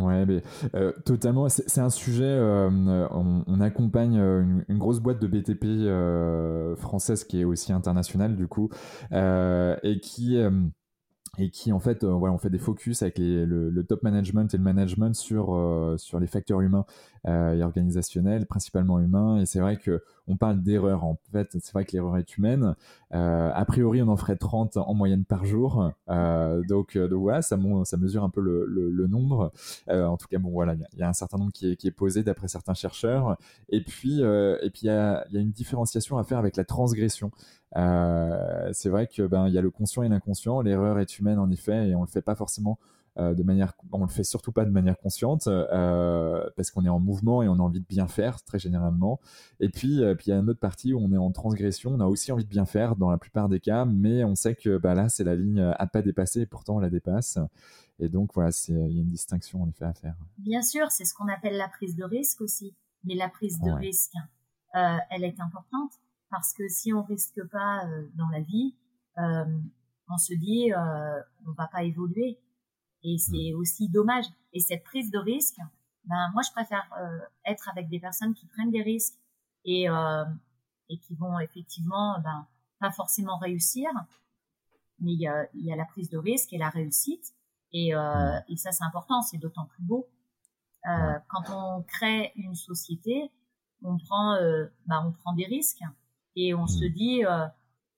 Ouais, 0.00 0.26
mais, 0.26 0.42
euh, 0.74 0.92
totalement. 1.04 1.48
C'est 1.48 1.80
un 1.80 1.90
sujet. 1.90 2.24
Euh, 2.24 3.06
on, 3.10 3.44
on, 3.46 3.60
accompagne 3.60 4.18
euh, 4.18 4.42
une, 4.42 4.64
une, 4.68 4.78
grosse 4.78 5.00
boîte 5.00 5.20
de 5.20 5.26
BTP 5.26 5.64
euh, 5.64 6.76
française 6.76 7.24
qui 7.24 7.40
est 7.40 7.44
aussi 7.44 7.72
internationale 7.72 8.36
du 8.36 8.46
coup 8.46 8.70
euh, 9.12 9.76
et 9.82 10.00
qui 10.00 10.38
et 11.38 11.50
qui 11.50 11.72
en 11.72 11.80
fait, 11.80 12.04
euh, 12.04 12.12
on 12.12 12.38
fait 12.38 12.50
des 12.50 12.58
focus 12.58 13.02
avec 13.02 13.18
le, 13.18 13.82
top 13.86 14.02
management 14.02 14.52
et 14.54 14.56
le 14.56 14.62
management 14.62 15.14
sur 15.14 15.54
euh, 15.54 15.96
sur 15.98 16.20
les 16.20 16.26
facteurs 16.26 16.60
humains 16.60 16.86
euh, 17.26 17.54
et 17.54 17.62
organisationnels, 17.62 18.46
principalement 18.46 18.98
humains. 18.98 19.40
Et 19.40 19.46
c'est 19.46 19.60
vrai 19.60 19.76
que 19.76 20.02
on 20.26 20.36
parle 20.36 20.62
d'erreurs. 20.62 21.04
En 21.04 21.18
fait, 21.32 21.48
c'est 21.52 21.72
vrai 21.72 21.84
que 21.84 21.92
l'erreur 21.92 22.16
est 22.16 22.36
humaine. 22.36 22.74
a 23.10 23.64
priori, 23.66 24.00
on 24.02 24.08
en 24.08 24.16
ferait 24.16 24.36
30 24.36 24.78
en 24.78 24.94
moyenne 24.94 25.24
par 25.24 25.44
jour. 25.44 25.92
donc, 26.08 26.96
voilà, 26.96 27.42
ça, 27.42 27.56
mesure 27.56 28.24
un 28.24 28.30
peu 28.30 28.40
le, 28.40 29.06
nombre. 29.06 29.52
en 29.88 30.16
tout 30.16 30.26
cas, 30.28 30.38
bon 30.38 30.50
voilà, 30.50 30.74
il 30.74 30.98
y, 30.98 31.02
a 31.02 31.08
un 31.08 31.12
certain 31.12 31.36
nombre 31.36 31.52
qui 31.52 31.66
est, 31.72 31.90
posé 31.90 32.22
d'après 32.22 32.48
certains 32.48 32.74
chercheurs. 32.74 33.36
Et 33.68 33.82
puis, 33.82 34.22
et 34.22 34.70
puis 34.70 34.82
il 34.84 34.86
y 34.86 34.88
a 34.88 35.26
une 35.32 35.50
différenciation 35.50 36.16
à 36.16 36.24
faire 36.24 36.38
avec 36.38 36.56
la 36.56 36.64
transgression. 36.64 37.30
Euh, 37.76 38.70
c'est 38.72 38.88
vrai 38.88 39.06
que 39.06 39.26
ben 39.26 39.48
il 39.48 39.54
y 39.54 39.58
a 39.58 39.62
le 39.62 39.70
conscient 39.70 40.02
et 40.02 40.08
l'inconscient. 40.08 40.60
L'erreur 40.60 40.98
est 40.98 41.18
humaine 41.18 41.38
en 41.38 41.50
effet 41.50 41.88
et 41.88 41.94
on 41.94 42.02
le 42.02 42.08
fait 42.08 42.22
pas 42.22 42.34
forcément 42.34 42.78
euh, 43.16 43.32
de 43.32 43.44
manière, 43.44 43.74
on 43.92 44.00
le 44.00 44.08
fait 44.08 44.24
surtout 44.24 44.50
pas 44.50 44.64
de 44.64 44.70
manière 44.70 44.98
consciente 44.98 45.46
euh, 45.46 46.44
parce 46.56 46.72
qu'on 46.72 46.84
est 46.84 46.88
en 46.88 46.98
mouvement 46.98 47.44
et 47.44 47.48
on 47.48 47.54
a 47.54 47.62
envie 47.62 47.80
de 47.80 47.86
bien 47.86 48.08
faire 48.08 48.42
très 48.42 48.58
généralement. 48.58 49.20
Et 49.60 49.68
puis, 49.68 50.00
puis 50.16 50.26
il 50.26 50.30
y 50.30 50.32
a 50.32 50.38
une 50.38 50.50
autre 50.50 50.58
partie 50.58 50.92
où 50.92 51.00
on 51.00 51.12
est 51.12 51.16
en 51.16 51.30
transgression, 51.30 51.92
on 51.94 52.00
a 52.00 52.06
aussi 52.06 52.32
envie 52.32 52.44
de 52.44 52.48
bien 52.48 52.64
faire 52.64 52.96
dans 52.96 53.10
la 53.10 53.18
plupart 53.18 53.48
des 53.48 53.60
cas, 53.60 53.84
mais 53.84 54.24
on 54.24 54.34
sait 54.34 54.56
que 54.56 54.78
bah, 54.78 54.94
là 54.94 55.08
c'est 55.08 55.24
la 55.24 55.36
ligne 55.36 55.60
à 55.60 55.86
pas 55.86 56.02
dépasser 56.02 56.40
et 56.40 56.46
pourtant 56.46 56.76
on 56.76 56.80
la 56.80 56.90
dépasse. 56.90 57.38
Et 58.00 58.08
donc 58.08 58.34
voilà, 58.34 58.50
il 58.68 58.92
y 58.92 58.98
a 58.98 59.02
une 59.02 59.10
distinction 59.10 59.62
en 59.62 59.68
effet 59.68 59.84
à 59.84 59.94
faire. 59.94 60.16
Bien 60.38 60.62
sûr, 60.62 60.90
c'est 60.90 61.04
ce 61.04 61.14
qu'on 61.14 61.28
appelle 61.28 61.56
la 61.56 61.68
prise 61.68 61.94
de 61.94 62.02
risque 62.02 62.40
aussi, 62.40 62.74
mais 63.04 63.14
la 63.14 63.28
prise 63.28 63.60
de 63.60 63.70
risque, 63.70 64.14
elle 64.72 65.22
est 65.22 65.38
importante 65.38 65.92
parce 66.34 66.52
que 66.52 66.68
si 66.68 66.92
on 66.92 67.04
risque 67.04 67.40
pas 67.48 67.86
euh, 67.86 68.08
dans 68.16 68.28
la 68.28 68.40
vie, 68.40 68.74
euh, 69.18 69.44
on 70.08 70.18
se 70.18 70.34
dit 70.34 70.72
euh, 70.72 71.22
on 71.46 71.52
va 71.52 71.68
pas 71.68 71.84
évoluer 71.84 72.40
et 73.04 73.18
c'est 73.18 73.52
mm. 73.52 73.56
aussi 73.56 73.88
dommage. 73.88 74.24
Et 74.52 74.58
cette 74.58 74.82
prise 74.82 75.12
de 75.12 75.18
risque, 75.18 75.58
ben 76.04 76.30
moi 76.32 76.42
je 76.42 76.50
préfère 76.50 76.84
être 77.44 77.68
avec 77.68 77.88
des 77.88 78.00
personnes 78.00 78.34
qui 78.34 78.46
prennent 78.46 78.72
des 78.72 78.82
risques 78.82 79.14
et 79.64 79.86
et 80.90 80.98
qui 80.98 81.14
vont 81.14 81.38
effectivement 81.38 82.18
ben 82.20 82.46
pas 82.80 82.90
forcément 82.90 83.38
réussir, 83.38 83.88
mais 84.98 85.12
il 85.12 85.20
y 85.20 85.28
a, 85.28 85.46
il 85.54 85.64
y 85.64 85.72
a 85.72 85.76
la 85.76 85.86
prise 85.86 86.10
de 86.10 86.18
risque 86.18 86.52
et 86.52 86.58
la 86.58 86.68
réussite 86.68 87.32
et, 87.72 87.94
mm. 87.94 88.42
et 88.48 88.56
ça 88.56 88.72
c'est 88.72 88.84
important, 88.84 89.22
c'est 89.22 89.38
d'autant 89.38 89.66
plus 89.66 89.84
beau. 89.84 90.08
quand 90.82 91.44
on 91.50 91.82
crée 91.82 92.32
une 92.36 92.56
société, 92.56 93.30
on 93.82 93.96
prend, 93.98 94.36
ben, 94.86 95.06
on 95.06 95.12
prend 95.12 95.32
des 95.34 95.46
risques 95.46 95.84
et 96.36 96.54
on 96.54 96.66
se 96.66 96.84
mm. 96.84 96.88
dit 96.88 97.24
euh, 97.24 97.46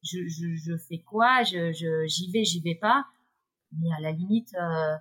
je, 0.02 0.26
je, 0.26 0.54
je, 0.54 0.76
fais 0.76 0.98
quoi? 0.98 1.42
Je, 1.42 1.72
j'y 2.06 2.30
vais 2.30 2.44
j'y 2.44 2.60
vais 2.60 2.74
pas. 2.74 3.06
Mais 3.72 3.88
à 3.96 4.00
la 4.00 4.12
limite 4.12 4.54
euh, 4.54 4.96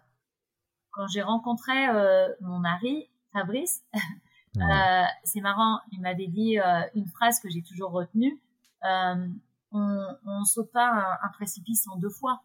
quand 0.91 1.07
j'ai 1.07 1.21
rencontré 1.21 1.87
euh, 1.89 2.27
mon 2.41 2.59
mari 2.59 3.09
Fabrice 3.31 3.83
euh, 4.57 5.03
c'est 5.23 5.41
marrant 5.41 5.79
il 5.91 6.01
m'avait 6.01 6.27
dit 6.27 6.59
euh, 6.59 6.81
une 6.95 7.07
phrase 7.07 7.39
que 7.39 7.49
j'ai 7.49 7.61
toujours 7.61 7.91
retenue 7.91 8.41
euh, 8.83 9.27
on, 9.71 10.05
on 10.25 10.43
saute 10.45 10.71
pas 10.71 11.17
un, 11.21 11.29
précipice 11.29 11.87
en 11.87 11.97
deux 11.97 12.09
fois. 12.09 12.41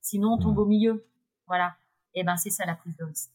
Sinon 0.00 0.34
on 0.34 0.38
tombe 0.38 0.58
au 0.58 0.66
milieu. 0.66 1.06
Voilà. 1.46 1.76
Et 2.14 2.24
ben 2.24 2.36
c'est 2.36 2.50
ça 2.50 2.66
la 2.66 2.74
prise 2.74 2.96
de 2.96 3.04
risque. 3.04 3.30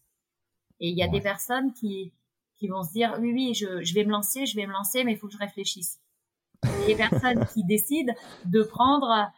Et 0.79 0.89
il 0.89 0.97
y 0.97 1.03
a 1.03 1.07
des 1.07 1.21
personnes 1.21 1.73
qui 1.73 2.13
qui 2.57 2.67
vont 2.67 2.83
se 2.83 2.91
dire 2.93 3.17
oui 3.19 3.31
oui 3.33 3.53
je, 3.53 3.83
je 3.83 3.93
vais 3.93 4.05
me 4.05 4.11
lancer 4.11 4.45
je 4.45 4.55
vais 4.55 4.67
me 4.67 4.71
lancer 4.71 5.03
mais 5.03 5.13
il 5.13 5.17
faut 5.17 5.27
que 5.27 5.33
je 5.33 5.39
réfléchisse 5.39 5.99
les 6.87 6.95
personnes 6.95 7.45
qui 7.47 7.63
décident 7.63 8.13
de 8.45 8.63
prendre 8.63 9.31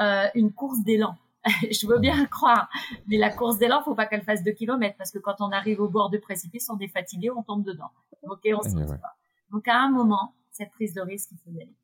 euh, 0.00 0.26
une 0.34 0.52
course 0.52 0.82
d'élan. 0.82 1.16
je 1.70 1.86
veux 1.86 1.98
bien 1.98 2.26
croire, 2.26 2.68
mais 3.06 3.18
la 3.18 3.30
course 3.30 3.58
d'élan, 3.58 3.82
faut 3.82 3.94
pas 3.94 4.06
qu'elle 4.06 4.24
fasse 4.24 4.42
2 4.42 4.50
kilomètres 4.52 4.96
parce 4.96 5.12
que 5.12 5.18
quand 5.18 5.36
on 5.40 5.50
arrive 5.52 5.80
au 5.80 5.88
bord 5.88 6.10
du 6.10 6.18
précipice, 6.18 6.68
on 6.70 6.78
est 6.80 6.88
fatigué, 6.88 7.30
on 7.30 7.42
tombe 7.42 7.64
dedans. 7.64 7.90
Ok, 8.22 8.48
on 8.52 8.62
se 8.62 8.74
pas. 8.74 9.16
Donc 9.50 9.68
à 9.68 9.80
un 9.80 9.90
moment, 9.90 10.34
cette 10.50 10.72
prise 10.72 10.94
de 10.94 11.00
risque, 11.00 11.30
il 11.32 11.38
faut 11.38 11.50
y 11.50 11.60
aller. 11.60 11.76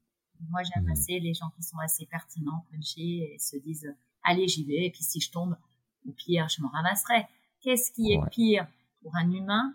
Moi, 0.50 0.62
j'aime 0.64 0.86
mmh. 0.86 0.90
assez 0.90 1.20
les 1.20 1.34
gens 1.34 1.50
qui 1.54 1.62
sont 1.62 1.78
assez 1.78 2.06
pertinents, 2.06 2.66
punchés 2.72 3.34
et 3.34 3.38
se 3.38 3.56
disent 3.56 3.94
allez, 4.24 4.48
j'y 4.48 4.64
vais. 4.64 4.86
Et 4.86 4.90
puis 4.90 5.02
si 5.02 5.20
je 5.20 5.30
tombe, 5.30 5.56
ou 6.04 6.12
pire, 6.12 6.48
je 6.48 6.62
me 6.62 6.68
ramasserai. 6.68 7.26
Qu'est-ce 7.60 7.92
qui 7.92 8.12
est 8.12 8.20
pire 8.30 8.66
pour 9.02 9.14
un 9.16 9.30
humain? 9.30 9.74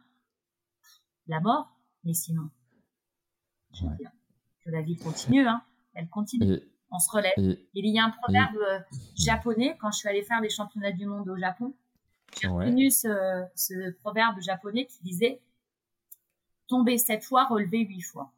La 1.27 1.39
mort, 1.39 1.69
mais 2.03 2.13
sinon, 2.13 2.49
je 3.73 3.85
veux 3.85 3.95
dire, 3.95 4.11
la 4.71 4.81
vie 4.81 4.97
continue, 4.97 5.47
hein. 5.47 5.61
elle 5.93 6.07
continue. 6.09 6.59
on 6.91 6.99
se 6.99 7.09
relève. 7.11 7.33
il 7.37 7.85
y 7.87 7.99
a 7.99 8.05
un 8.05 8.11
proverbe 8.11 8.57
euh, 8.57 8.79
japonais, 9.15 9.77
quand 9.79 9.91
je 9.91 9.99
suis 9.99 10.09
allée 10.09 10.23
faire 10.23 10.41
les 10.41 10.49
championnats 10.49 10.91
du 10.91 11.05
monde 11.05 11.29
au 11.29 11.37
Japon, 11.37 11.73
j'ai 12.41 12.47
retenu 12.47 12.91
ce, 12.91 13.91
proverbe 14.01 14.39
japonais 14.41 14.85
qui 14.85 15.03
disait 15.03 15.41
tomber 16.67 16.97
sept 16.97 17.23
fois, 17.23 17.45
relever 17.45 17.79
huit 17.79 18.01
fois. 18.01 18.33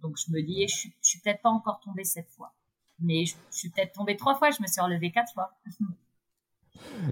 Donc 0.00 0.16
je 0.16 0.32
me 0.32 0.42
dis, 0.42 0.66
je, 0.66 0.74
suis, 0.74 0.92
suis 1.00 1.20
peut-être 1.20 1.42
pas 1.42 1.50
encore 1.50 1.80
tombée 1.80 2.04
sept 2.04 2.28
fois, 2.30 2.54
mais 2.98 3.26
je, 3.26 3.34
je 3.50 3.58
suis 3.58 3.70
peut-être 3.70 3.92
tombée 3.92 4.16
trois 4.16 4.34
fois, 4.34 4.50
je 4.50 4.62
me 4.62 4.66
suis 4.66 4.80
relevée 4.80 5.12
quatre 5.12 5.32
fois. 5.32 5.54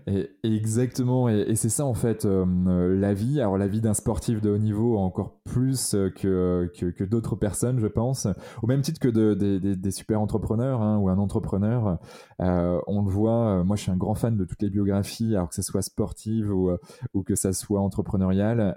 Et, 0.07 0.31
exactement, 0.42 1.29
et, 1.29 1.55
c'est 1.57 1.68
ça 1.68 1.85
en 1.85 1.94
fait 1.94 2.25
euh, 2.25 2.94
la 2.97 3.14
vie. 3.14 3.40
Alors 3.40 3.59
la 3.59 3.66
vie 3.66 3.81
d'un 3.81 3.94
sportif 3.94 4.40
de 4.40 4.51
haut 4.51 4.59
niveau 4.59 4.99
encore 4.99 5.38
plus 5.49 5.97
que, 6.17 6.71
que, 6.75 7.05
d'autres 7.05 7.37
personnes, 7.37 7.81
je 7.81 7.87
pense, 7.87 8.27
au 8.63 8.67
même 8.67 8.83
titre 8.83 9.01
que 9.01 9.09
de, 9.09 9.35
des 9.59 9.91
super 9.91 10.21
entrepreneurs 10.21 10.83
hein, 10.83 10.99
ou 10.99 11.09
un 11.09 11.19
entrepreneur. 11.19 11.99
Euh, 12.41 12.81
on 12.87 13.03
le 13.03 13.11
voit, 13.11 13.49
euh, 13.49 13.65
moi 13.65 13.77
je 13.77 13.83
suis 13.83 13.91
un 13.91 13.97
grand 13.97 14.15
fan 14.15 14.37
de 14.37 14.45
toutes 14.45 14.63
les 14.63 14.71
biographies, 14.71 15.35
alors 15.35 15.49
que 15.49 15.55
ce 15.55 15.63
soit 15.63 15.83
sportive 15.83 16.53
ou, 16.53 16.77
que 17.25 17.35
ça 17.35 17.53
soit 17.53 17.81
entrepreneurial 17.81 18.77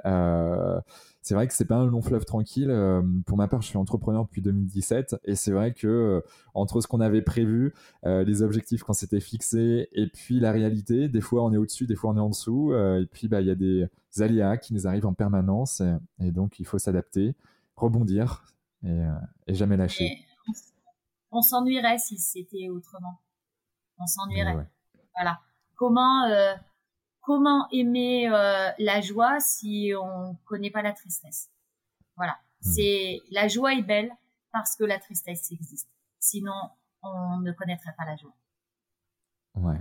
c'est 1.21 1.35
vrai 1.35 1.47
que 1.47 1.53
c'est 1.53 1.65
pas 1.65 1.75
un 1.75 1.85
long 1.85 2.01
fleuve 2.01 2.25
tranquille. 2.25 2.69
Euh, 2.71 3.01
pour 3.25 3.37
ma 3.37 3.47
part, 3.47 3.61
je 3.61 3.67
suis 3.67 3.77
entrepreneur 3.77 4.25
depuis 4.25 4.41
2017 4.41 5.17
et 5.23 5.35
c'est 5.35 5.51
vrai 5.51 5.73
que 5.73 5.87
euh, 5.87 6.21
entre 6.53 6.81
ce 6.81 6.87
qu'on 6.87 6.99
avait 6.99 7.21
prévu, 7.21 7.73
euh, 8.05 8.23
les 8.23 8.41
objectifs 8.41 8.81
qu'on 8.83 8.93
s'était 8.93 9.19
fixés 9.19 9.89
et 9.93 10.07
puis 10.07 10.39
la 10.39 10.51
réalité, 10.51 11.09
des 11.09 11.21
fois 11.21 11.43
on 11.43 11.53
est 11.53 11.57
au-dessus, 11.57 11.85
des 11.85 11.95
fois 11.95 12.11
on 12.11 12.17
est 12.17 12.21
en 12.21 12.29
dessous 12.29 12.73
et 12.73 13.05
puis 13.11 13.27
bah 13.27 13.41
il 13.41 13.47
y 13.47 13.51
a 13.51 13.55
des 13.55 13.87
aléas 14.19 14.57
qui 14.57 14.73
nous 14.73 14.87
arrivent 14.87 15.05
en 15.05 15.13
permanence 15.13 15.81
et, 16.19 16.31
donc 16.31 16.59
il 16.59 16.65
faut 16.65 16.79
s'adapter, 16.79 17.35
rebondir 17.75 18.43
et, 18.83 19.05
jamais 19.49 19.77
lâcher. 19.77 20.25
on 21.31 21.41
s'ennuierait 21.41 21.99
si 21.99 22.17
c'était 22.17 22.69
autrement. 22.69 23.21
On 23.97 24.07
s'ennuierait. 24.07 24.67
Voilà. 25.15 25.39
Comment 25.75 26.27
comment 27.21 27.67
aimer 27.71 28.27
euh, 28.27 28.69
la 28.77 28.99
joie 28.99 29.39
si 29.39 29.93
on 29.97 30.35
connaît 30.45 30.71
pas 30.71 30.81
la 30.81 30.91
tristesse? 30.91 31.49
Voilà, 32.17 32.37
hmm. 32.61 32.71
c'est 32.71 33.21
la 33.31 33.47
joie 33.47 33.73
est 33.73 33.83
belle 33.83 34.11
parce 34.51 34.75
que 34.75 34.83
la 34.83 34.99
tristesse 34.99 35.51
existe. 35.51 35.89
Sinon, 36.19 36.69
on 37.01 37.39
ne 37.39 37.51
connaîtrait 37.51 37.93
pas 37.97 38.05
la 38.05 38.15
joie. 38.17 38.35
Ouais, 39.55 39.77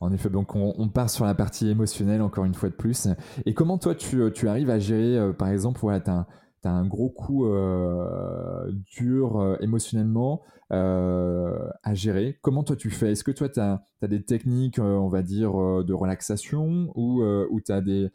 en 0.00 0.12
effet, 0.12 0.30
donc 0.30 0.54
on, 0.56 0.88
part 0.88 1.10
sur 1.10 1.26
la 1.26 1.34
partie 1.34 1.68
émotionnelle 1.68 2.22
encore 2.22 2.46
une 2.46 2.54
fois 2.54 2.70
de 2.70 2.74
plus. 2.74 3.08
Et 3.44 3.52
comment 3.52 3.76
toi 3.76 3.94
tu, 3.94 4.22
tu 4.32 4.48
arrives 4.48 4.70
à 4.70 4.78
gérer, 4.78 5.18
euh, 5.18 5.32
par 5.34 5.48
exemple, 5.48 5.80
voilà, 5.80 6.00
tu 6.00 6.10
as, 6.10 6.26
un 6.64 6.86
gros 6.86 7.10
coup 7.10 7.46
euh, 7.46 8.72
dur 8.96 9.38
euh, 9.38 9.56
émotionnellement 9.60 10.40
euh, 10.72 11.68
à 11.82 11.92
gérer. 11.92 12.38
Comment 12.40 12.64
toi 12.64 12.76
tu 12.76 12.88
fais? 12.88 13.12
Est-ce 13.12 13.24
que 13.24 13.30
toi 13.30 13.50
tu 13.50 13.60
as, 13.60 13.82
des 14.02 14.22
techniques, 14.22 14.78
on 14.78 15.08
va 15.08 15.20
dire, 15.20 15.52
de 15.52 15.92
relaxation 15.92 16.90
ou, 16.94 17.22
tu 17.64 17.72
as, 17.72 17.82
des, 17.82 18.10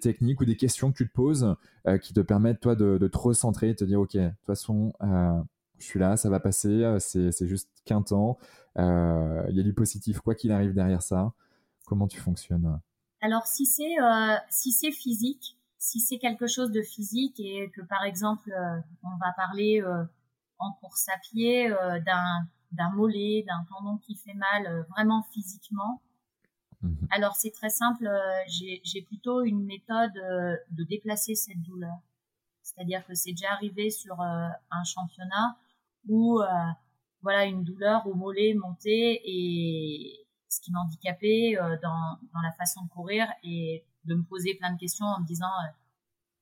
techniques 0.00 0.40
ou 0.40 0.44
des 0.44 0.56
questions 0.56 0.90
que 0.90 0.96
tu 0.96 1.08
te 1.08 1.12
poses 1.12 1.54
qui 2.02 2.12
te 2.12 2.20
permettent 2.20 2.60
toi 2.60 2.74
de, 2.74 2.98
de 2.98 3.08
te 3.08 3.18
recentrer 3.18 3.70
et 3.70 3.76
te 3.76 3.84
dire 3.84 4.00
ok, 4.00 4.16
de 4.16 4.28
toute 4.28 4.46
façon, 4.46 4.92
je 5.78 5.84
suis 5.84 5.98
là, 5.98 6.16
ça 6.16 6.28
va 6.28 6.40
passer, 6.40 6.96
c'est 7.00 7.46
juste 7.46 7.68
qu'un 7.84 8.02
temps, 8.02 8.38
il 8.76 9.56
y 9.56 9.60
a 9.60 9.62
du 9.62 9.74
positif 9.74 10.20
quoi 10.20 10.34
qu'il 10.34 10.52
arrive 10.52 10.74
derrière 10.74 11.02
ça. 11.02 11.32
Comment 11.86 12.08
tu 12.08 12.18
fonctionnes? 12.18 12.80
Alors 13.20 13.46
si 13.46 13.66
c'est 13.66 13.96
si 14.50 14.72
c'est 14.72 14.92
physique, 14.92 15.56
si 15.82 15.98
c'est 15.98 16.18
quelque 16.18 16.46
chose 16.46 16.70
de 16.70 16.80
physique 16.80 17.40
et 17.40 17.68
que 17.70 17.80
par 17.82 18.04
exemple 18.04 18.52
euh, 18.52 18.80
on 19.02 19.16
va 19.16 19.32
parler 19.32 19.82
euh, 19.82 20.04
en 20.58 20.72
course 20.74 21.08
à 21.08 21.18
pied 21.18 21.72
euh, 21.72 21.98
d'un 22.00 22.46
d'un 22.70 22.90
mollet, 22.90 23.44
d'un 23.46 23.64
tendon 23.68 23.98
qui 23.98 24.14
fait 24.14 24.32
mal 24.32 24.86
vraiment 24.90 25.22
physiquement, 25.24 26.00
mhm. 26.82 27.06
alors 27.10 27.34
c'est 27.34 27.50
très 27.50 27.68
simple, 27.68 28.08
j'ai 28.46 29.02
plutôt 29.02 29.42
une 29.42 29.62
méthode 29.66 30.14
de 30.14 30.84
déplacer 30.84 31.34
cette 31.34 31.60
douleur. 31.60 31.98
C'est-à-dire 32.62 33.04
que 33.04 33.14
c'est 33.14 33.32
déjà 33.32 33.52
arrivé 33.52 33.90
sur 33.90 34.18
un 34.22 34.84
championnat 34.84 35.58
où 36.08 36.40
voilà 37.22 37.44
une 37.46 37.64
douleur 37.64 38.06
au 38.06 38.14
mollet 38.14 38.54
montée 38.54 39.20
et 39.24 40.26
ce 40.48 40.60
qui 40.60 40.72
m'handicapait 40.72 41.56
dans, 41.82 42.18
dans 42.34 42.40
la 42.42 42.52
façon 42.52 42.84
de 42.84 42.88
courir 42.90 43.26
et 43.42 43.84
de 44.04 44.14
me 44.14 44.22
poser 44.22 44.54
plein 44.54 44.72
de 44.72 44.78
questions 44.78 45.06
en 45.06 45.20
me 45.20 45.26
disant 45.26 45.46
euh, 45.46 45.70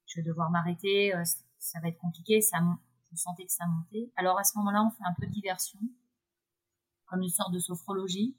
je 0.06 0.20
vais 0.20 0.26
devoir 0.26 0.50
m'arrêter, 0.50 1.14
euh, 1.14 1.22
ça 1.58 1.80
va 1.80 1.88
être 1.88 1.98
compliqué, 1.98 2.40
ça 2.40 2.58
je 3.10 3.16
sentais 3.16 3.44
que 3.44 3.52
ça 3.52 3.66
montait. 3.66 4.10
Alors 4.16 4.38
à 4.38 4.44
ce 4.44 4.56
moment-là, 4.58 4.84
on 4.84 4.90
fait 4.90 5.04
un 5.04 5.14
peu 5.18 5.26
de 5.26 5.32
diversion, 5.32 5.80
comme 7.06 7.22
une 7.22 7.28
sorte 7.28 7.52
de 7.52 7.58
sophrologie. 7.58 8.36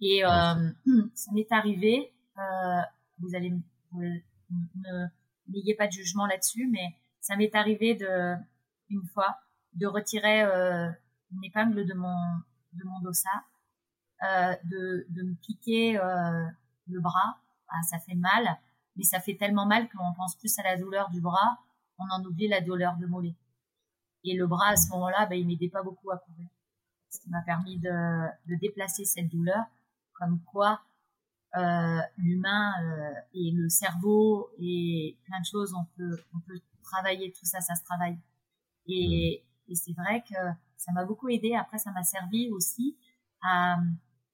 Et 0.00 0.24
euh, 0.24 0.70
ça 1.14 1.32
m'est 1.32 1.50
arrivé, 1.52 2.12
euh, 2.38 2.80
vous 3.18 3.34
allez 3.34 3.52
ne 3.92 5.06
n'ayez 5.48 5.74
pas 5.74 5.86
de 5.86 5.92
jugement 5.92 6.26
là-dessus, 6.26 6.68
mais 6.70 6.96
ça 7.20 7.36
m'est 7.36 7.54
arrivé 7.54 7.94
de 7.94 8.34
une 8.88 9.06
fois 9.12 9.38
de 9.74 9.86
retirer 9.86 10.42
euh, 10.42 10.90
une 11.32 11.44
épingle 11.44 11.86
de 11.86 11.94
mon 11.94 12.16
de 12.72 12.84
mon 12.84 13.00
dossard, 13.00 13.44
euh, 14.22 14.54
de 14.64 15.06
de 15.10 15.22
me 15.22 15.34
piquer 15.34 15.98
euh, 15.98 16.46
le 16.88 17.00
bras. 17.00 17.38
Ah, 17.68 17.82
ça 17.82 17.98
fait 17.98 18.14
mal, 18.14 18.58
mais 18.96 19.04
ça 19.04 19.20
fait 19.20 19.36
tellement 19.36 19.66
mal 19.66 19.88
qu'on 19.88 20.12
pense 20.14 20.36
plus 20.36 20.56
à 20.58 20.62
la 20.62 20.76
douleur 20.76 21.10
du 21.10 21.20
bras, 21.20 21.58
on 21.98 22.08
en 22.10 22.24
oublie 22.24 22.48
la 22.48 22.60
douleur 22.60 22.96
de 22.96 23.06
mollet. 23.06 23.34
Et 24.24 24.36
le 24.36 24.46
bras 24.46 24.70
à 24.70 24.76
ce 24.76 24.88
moment-là, 24.90 25.26
ben, 25.26 25.38
il 25.38 25.46
m'aidait 25.46 25.68
pas 25.68 25.82
beaucoup 25.82 26.10
à 26.10 26.18
courir. 26.18 26.48
Ce 27.10 27.20
qui 27.20 27.30
m'a 27.30 27.42
permis 27.42 27.78
de, 27.78 28.26
de 28.46 28.56
déplacer 28.56 29.04
cette 29.04 29.28
douleur, 29.28 29.64
comme 30.12 30.40
quoi 30.42 30.82
euh, 31.56 32.00
l'humain 32.18 32.72
euh, 32.82 33.14
et 33.34 33.52
le 33.52 33.68
cerveau 33.68 34.50
et 34.58 35.16
plein 35.24 35.40
de 35.40 35.46
choses, 35.46 35.74
on 35.74 35.84
peut, 35.96 36.18
on 36.34 36.40
peut 36.40 36.60
travailler 36.82 37.32
tout 37.32 37.44
ça, 37.46 37.60
ça 37.60 37.74
se 37.74 37.84
travaille. 37.84 38.18
Et, 38.86 39.44
et 39.68 39.74
c'est 39.74 39.92
vrai 39.92 40.22
que 40.28 40.34
ça 40.76 40.92
m'a 40.92 41.04
beaucoup 41.04 41.28
aidé. 41.28 41.54
Après, 41.54 41.78
ça 41.78 41.90
m'a 41.92 42.02
servi 42.02 42.50
aussi 42.50 42.96
à, 43.42 43.76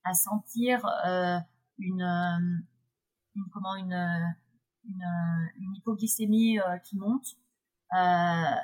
à 0.05 0.15
sentir 0.15 0.85
euh, 1.07 1.39
une, 1.79 2.03
une, 3.35 3.45
comment 3.53 3.75
une, 3.77 3.93
une, 4.85 5.05
une 5.57 5.75
hypoglycémie 5.77 6.59
euh, 6.61 6.79
qui 6.79 6.97
monte. 6.99 7.27
Euh, 7.95 8.55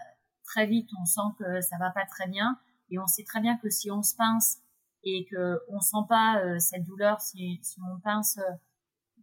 très 0.44 0.66
vite, 0.66 0.88
on 1.00 1.04
sent 1.04 1.34
que 1.38 1.60
ça 1.60 1.76
va 1.78 1.90
pas 1.90 2.06
très 2.06 2.28
bien, 2.28 2.58
et 2.90 2.98
on 2.98 3.06
sait 3.06 3.24
très 3.24 3.40
bien 3.40 3.56
que 3.58 3.68
si 3.68 3.90
on 3.90 4.02
se 4.02 4.16
pince 4.16 4.58
et 5.04 5.26
que 5.30 5.60
on 5.68 5.80
sent 5.80 6.06
pas 6.08 6.40
euh, 6.42 6.58
cette 6.58 6.84
douleur, 6.84 7.20
si, 7.20 7.60
si 7.62 7.80
on 7.82 8.00
pince 8.00 8.38
euh, 8.38 8.52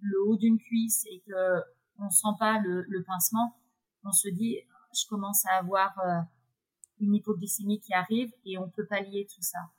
le 0.02 0.18
haut 0.28 0.38
d'une 0.38 0.60
cuisse 0.60 1.06
et 1.10 1.22
que 1.28 1.62
on 1.98 2.10
sent 2.10 2.36
pas 2.40 2.60
le, 2.60 2.84
le, 2.88 3.04
pincement, 3.04 3.56
on 4.04 4.12
se 4.12 4.30
dit 4.30 4.58
je 4.94 5.08
commence 5.10 5.46
à 5.48 5.58
avoir 5.58 5.98
euh, 6.00 6.22
une 7.00 7.16
hypoglycémie 7.16 7.80
qui 7.80 7.94
arrive 7.94 8.32
et 8.46 8.58
on 8.58 8.70
peut 8.70 8.86
pallier 8.86 9.28
tout 9.34 9.42
ça. 9.42 9.70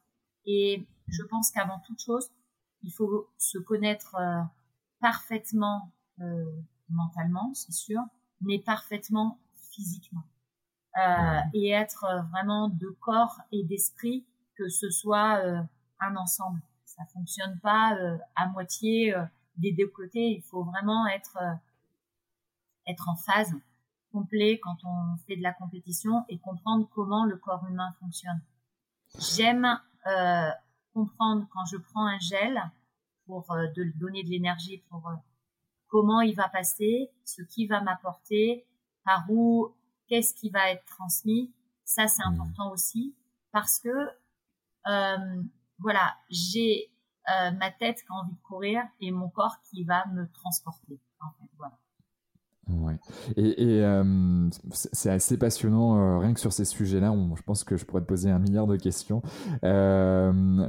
Et 0.45 0.87
je 1.09 1.23
pense 1.25 1.51
qu'avant 1.51 1.81
toute 1.87 2.01
chose, 2.01 2.31
il 2.83 2.93
faut 2.93 3.29
se 3.39 3.59
connaître 3.59 4.17
parfaitement 5.01 5.93
mentalement, 6.89 7.53
c'est 7.55 7.73
sûr, 7.73 8.01
mais 8.41 8.59
parfaitement 8.59 9.39
physiquement. 9.71 10.25
Euh, 10.99 11.41
et 11.53 11.71
être 11.71 12.07
vraiment 12.31 12.69
de 12.71 12.89
corps 13.01 13.41
et 13.53 13.65
d'esprit, 13.65 14.25
que 14.57 14.69
ce 14.69 14.89
soit 14.89 15.41
euh, 15.45 15.61
un 16.01 16.17
ensemble. 16.17 16.63
Ça 16.87 17.05
fonctionne 17.13 17.59
pas 17.61 17.95
euh, 17.97 18.17
à 18.35 18.47
moitié 18.49 19.15
des 19.59 19.73
deux 19.73 19.89
côtés. 19.89 20.31
Il 20.31 20.43
faut 20.43 20.65
vraiment 20.65 21.07
être 21.07 21.39
être 22.87 23.09
en 23.09 23.17
phase 23.17 23.53
complet 24.17 24.59
quand 24.63 24.77
on 24.85 25.17
fait 25.27 25.37
de 25.37 25.43
la 25.43 25.53
compétition 25.53 26.25
et 26.29 26.39
comprendre 26.39 26.89
comment 26.95 27.25
le 27.27 27.37
corps 27.37 27.67
humain 27.69 27.93
fonctionne. 28.01 28.41
J'aime 29.19 29.67
comprendre 30.95 31.47
quand 31.53 31.65
je 31.67 31.77
prends 31.77 32.07
un 32.07 32.19
gel 32.19 32.61
pour 33.27 33.45
de 33.77 33.85
donner 33.99 34.23
de 34.23 34.31
l'énergie 34.31 34.79
pour 34.89 35.11
comment 35.89 36.21
il 36.21 36.35
va 36.35 36.49
passer, 36.49 37.11
ce 37.25 37.43
qui 37.43 37.67
va 37.67 37.81
m'apporter, 37.81 38.67
par 39.05 39.25
où 39.29 39.75
qu'est-ce 40.09 40.35
qui 40.35 40.51
va 40.51 40.71
être 40.71 40.85
transmis. 40.87 41.53
Ça, 41.85 42.09
c'est 42.09 42.25
mmh. 42.25 42.33
important 42.33 42.73
aussi 42.73 43.15
parce 43.53 43.79
que, 43.81 44.11
euh, 44.89 45.43
voilà, 45.79 46.17
j'ai 46.31 46.93
euh, 47.29 47.51
ma 47.53 47.71
tête 47.71 48.03
qui 48.03 48.07
a 48.11 48.15
envie 48.15 48.35
de 48.35 48.43
courir 48.43 48.83
et 49.01 49.11
mon 49.11 49.29
corps 49.29 49.61
qui 49.71 49.85
va 49.85 50.07
me 50.07 50.31
transporter. 50.31 51.01
En 51.21 51.31
fait, 51.31 51.49
voilà. 51.57 51.79
Ouais. 52.69 52.95
Et, 53.37 53.63
et 53.63 53.85
euh, 53.85 54.49
c'est 54.73 55.11
assez 55.11 55.37
passionnant, 55.39 55.99
euh, 55.99 56.19
rien 56.19 56.35
que 56.35 56.41
sur 56.41 56.53
ces 56.53 56.65
sujets-là. 56.65 57.15
Je 57.37 57.43
pense 57.43 57.63
que 57.63 57.77
je 57.77 57.85
pourrais 57.85 58.03
te 58.03 58.07
poser 58.07 58.31
un 58.31 58.41
milliard 58.41 58.67
de 58.67 58.77
questions. 58.77 59.23
Euh, 59.63 60.69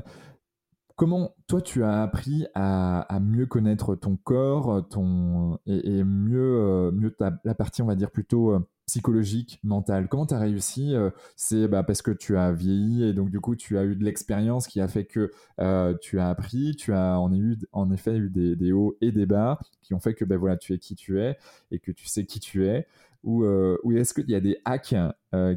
comment 0.97 1.35
toi 1.47 1.61
tu 1.61 1.85
as 1.85 2.01
appris 2.03 2.45
à, 2.53 3.19
mieux 3.21 3.45
connaître 3.45 3.95
ton 3.95 4.17
corps, 4.17 4.85
ton 4.89 5.57
et, 5.65 5.99
et 5.99 6.03
mieux 6.03 6.91
mieux 6.91 7.11
ta, 7.11 7.39
la 7.45 7.55
partie 7.55 7.81
on 7.81 7.85
va 7.85 7.95
dire 7.95 8.11
plutôt 8.11 8.59
psychologique, 8.87 9.59
mental 9.63 10.07
Comment 10.07 10.25
tu 10.25 10.33
as 10.33 10.39
réussi 10.39 10.95
euh, 10.95 11.11
C'est 11.35 11.67
bah, 11.67 11.83
parce 11.83 12.01
que 12.01 12.11
tu 12.11 12.37
as 12.37 12.53
vieilli 12.53 13.03
et 13.03 13.13
donc 13.13 13.29
du 13.29 13.39
coup 13.39 13.55
tu 13.55 13.77
as 13.77 13.83
eu 13.83 13.95
de 13.95 14.03
l'expérience 14.03 14.67
qui 14.67 14.79
a 14.81 14.87
fait 14.87 15.05
que 15.05 15.31
euh, 15.59 15.93
tu 16.01 16.19
as 16.19 16.29
appris, 16.29 16.75
tu 16.75 16.93
as 16.93 17.19
en, 17.19 17.33
eu, 17.33 17.57
en 17.73 17.91
effet 17.91 18.15
eu 18.17 18.29
des, 18.29 18.71
hauts 18.71 18.97
et 19.01 19.11
des 19.11 19.25
bas 19.25 19.59
qui 19.81 19.93
ont 19.93 19.99
fait 19.99 20.13
que 20.13 20.25
ben, 20.25 20.37
voilà, 20.37 20.57
tu 20.57 20.73
es 20.73 20.79
qui 20.79 20.95
tu 20.95 21.21
es 21.21 21.37
et 21.69 21.79
que 21.79 21.91
tu 21.91 22.07
sais 22.07 22.25
qui 22.25 22.39
tu 22.39 22.65
es. 22.65 22.87
Ou, 23.23 23.43
euh, 23.43 23.77
ou 23.83 23.91
est-ce 23.91 24.13
qu'il 24.13 24.29
y 24.29 24.35
a 24.35 24.39
des 24.39 24.57
hacks 24.63 24.95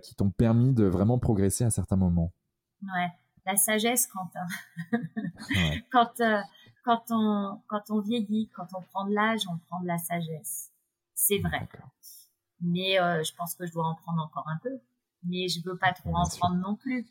qui 0.02 0.14
t'ont 0.16 0.30
permis 0.30 0.72
de 0.74 0.84
vraiment 0.84 1.18
progresser 1.18 1.62
à 1.62 1.70
certains 1.70 1.96
moments? 1.96 2.32
Ouais, 2.82 3.06
la 3.46 3.56
sagesse 3.56 4.06
quand, 4.06 4.30
quand, 5.90 6.22
quand, 6.84 7.04
on, 7.10 7.60
quand 7.66 7.90
on 7.90 8.00
vieillit, 8.00 8.48
quand 8.54 8.68
on 8.76 8.82
prend 8.82 9.06
de 9.06 9.14
l'âge, 9.14 9.42
on 9.50 9.58
prend 9.68 9.80
de 9.80 9.86
la 9.86 9.98
sagesse. 9.98 10.70
C'est 11.14 11.38
vrai 11.38 11.68
mais 12.60 13.00
euh, 13.00 13.22
je 13.22 13.34
pense 13.34 13.54
que 13.54 13.66
je 13.66 13.72
dois 13.72 13.86
en 13.86 13.94
prendre 13.94 14.22
encore 14.22 14.48
un 14.48 14.58
peu. 14.62 14.80
Mais 15.24 15.48
je 15.48 15.60
veux 15.64 15.76
pas 15.76 15.92
trop 15.92 16.14
en 16.14 16.28
prendre 16.28 16.56
non 16.56 16.76
plus. 16.76 17.06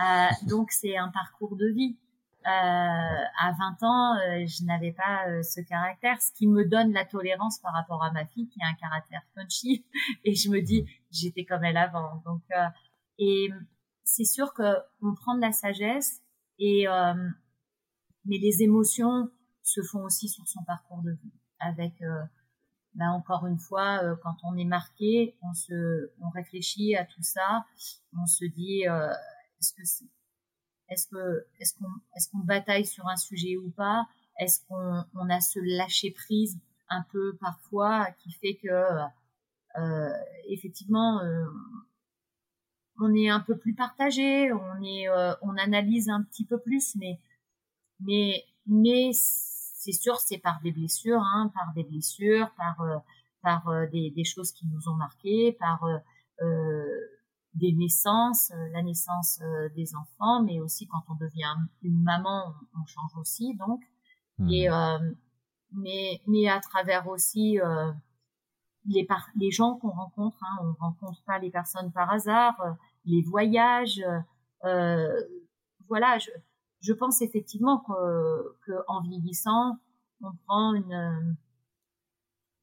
Euh, 0.00 0.28
donc 0.48 0.70
c'est 0.70 0.96
un 0.96 1.08
parcours 1.08 1.56
de 1.56 1.66
vie. 1.66 1.96
Euh, 2.44 2.48
à 2.48 3.52
20 3.52 3.82
ans, 3.82 4.16
euh, 4.16 4.46
je 4.46 4.64
n'avais 4.64 4.90
pas 4.90 5.28
euh, 5.28 5.42
ce 5.42 5.60
caractère, 5.60 6.20
ce 6.20 6.32
qui 6.32 6.48
me 6.48 6.64
donne 6.64 6.92
la 6.92 7.04
tolérance 7.04 7.60
par 7.60 7.72
rapport 7.72 8.02
à 8.02 8.10
ma 8.10 8.26
fille 8.26 8.48
qui 8.48 8.60
a 8.62 8.66
un 8.66 8.74
caractère 8.74 9.22
punchy. 9.34 9.84
Et 10.24 10.34
je 10.34 10.50
me 10.50 10.60
dis, 10.60 10.84
j'étais 11.12 11.44
comme 11.44 11.64
elle 11.64 11.76
avant. 11.76 12.20
Donc, 12.24 12.42
et 13.18 13.50
c'est 14.04 14.24
sûr 14.24 14.52
que 14.54 14.76
on 15.00 15.14
prend 15.14 15.34
de 15.34 15.40
la 15.40 15.52
sagesse 15.52 16.22
et 16.58 16.86
mais 18.24 18.38
les 18.38 18.62
émotions 18.62 19.30
se 19.62 19.82
font 19.82 20.04
aussi 20.04 20.28
sur 20.28 20.46
son 20.46 20.62
parcours 20.64 21.02
de 21.02 21.12
vie. 21.12 21.32
Avec 21.58 21.94
ben 22.94 23.10
encore 23.10 23.46
une 23.46 23.58
fois, 23.58 24.02
euh, 24.02 24.16
quand 24.22 24.36
on 24.44 24.56
est 24.56 24.66
marqué, 24.66 25.34
on 25.42 25.54
se, 25.54 26.10
on 26.20 26.28
réfléchit 26.30 26.94
à 26.94 27.04
tout 27.04 27.22
ça, 27.22 27.64
on 28.18 28.26
se 28.26 28.44
dit 28.44 28.86
euh, 28.86 29.10
est-ce 29.60 29.72
que 29.72 29.82
est-ce 30.88 31.06
que 31.06 31.46
est-ce 31.58 31.74
qu'on 31.74 31.90
est-ce 32.14 32.30
qu'on 32.30 32.38
bataille 32.38 32.84
sur 32.84 33.08
un 33.08 33.16
sujet 33.16 33.56
ou 33.56 33.70
pas? 33.70 34.06
Est-ce 34.38 34.60
qu'on 34.66 35.04
on 35.14 35.30
a 35.30 35.40
ce 35.40 35.58
lâcher 35.60 36.10
prise 36.10 36.58
un 36.90 37.02
peu 37.10 37.36
parfois 37.40 38.08
qui 38.18 38.32
fait 38.32 38.56
que 38.56 38.68
euh, 39.78 40.12
effectivement 40.48 41.22
on 43.02 43.14
est 43.14 43.28
un 43.28 43.40
peu 43.40 43.56
plus 43.56 43.74
partagé, 43.74 44.52
on 44.52 44.82
est 44.82 45.08
on 45.42 45.56
analyse 45.56 46.08
un 46.08 46.22
petit 46.22 46.44
peu 46.44 46.58
plus, 46.58 46.94
mais 46.96 47.18
mais 48.00 48.44
mais 48.66 49.10
c'est 49.12 49.92
sûr, 49.92 50.16
c'est 50.20 50.38
par 50.38 50.60
des 50.62 50.70
blessures, 50.70 51.22
hein, 51.22 51.50
par 51.54 51.72
des 51.74 51.82
blessures, 51.82 52.50
par 52.56 52.80
euh, 52.82 52.98
par 53.42 53.68
euh, 53.68 53.86
des, 53.88 54.10
des, 54.10 54.24
choses 54.24 54.52
qui 54.52 54.66
nous 54.68 54.88
ont 54.88 54.94
marquées, 54.94 55.56
par 55.58 55.84
euh, 56.40 56.88
des 57.54 57.72
naissances, 57.72 58.52
la 58.72 58.82
naissance 58.82 59.40
des 59.74 59.94
enfants, 59.96 60.42
mais 60.42 60.60
aussi 60.60 60.86
quand 60.86 61.02
on 61.08 61.14
devient 61.16 61.54
une 61.82 62.00
maman, 62.00 62.54
on, 62.80 62.86
change 62.86 63.16
aussi, 63.16 63.54
donc. 63.56 63.82
Mmh. 64.38 64.50
Et 64.50 64.68
mais 65.72 66.20
mais 66.26 66.48
à 66.48 66.60
travers 66.60 67.08
aussi 67.08 67.58
les 68.86 69.04
par 69.04 69.28
les 69.36 69.50
gens 69.50 69.74
qu'on 69.74 69.90
rencontre, 69.90 70.38
hein, 70.42 70.58
on 70.62 70.72
rencontre 70.84 71.22
pas 71.24 71.38
les 71.38 71.50
personnes 71.50 71.92
par 71.92 72.10
hasard, 72.10 72.56
les 73.04 73.22
voyages, 73.22 74.02
voilà. 75.88 76.18
Je, 76.18 76.30
je 76.80 76.92
pense 76.92 77.22
effectivement 77.22 77.78
que, 77.78 78.56
que 78.66 78.72
en 78.88 79.02
vieillissant, 79.02 79.78
on 80.22 80.32
prend 80.46 80.74
une 80.74 81.36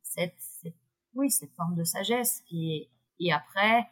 cette, 0.09 0.35
cette, 0.37 0.75
oui 1.13 1.29
cette 1.29 1.53
forme 1.53 1.75
de 1.75 1.83
sagesse 1.83 2.43
et 2.51 2.89
et 3.19 3.31
après 3.31 3.89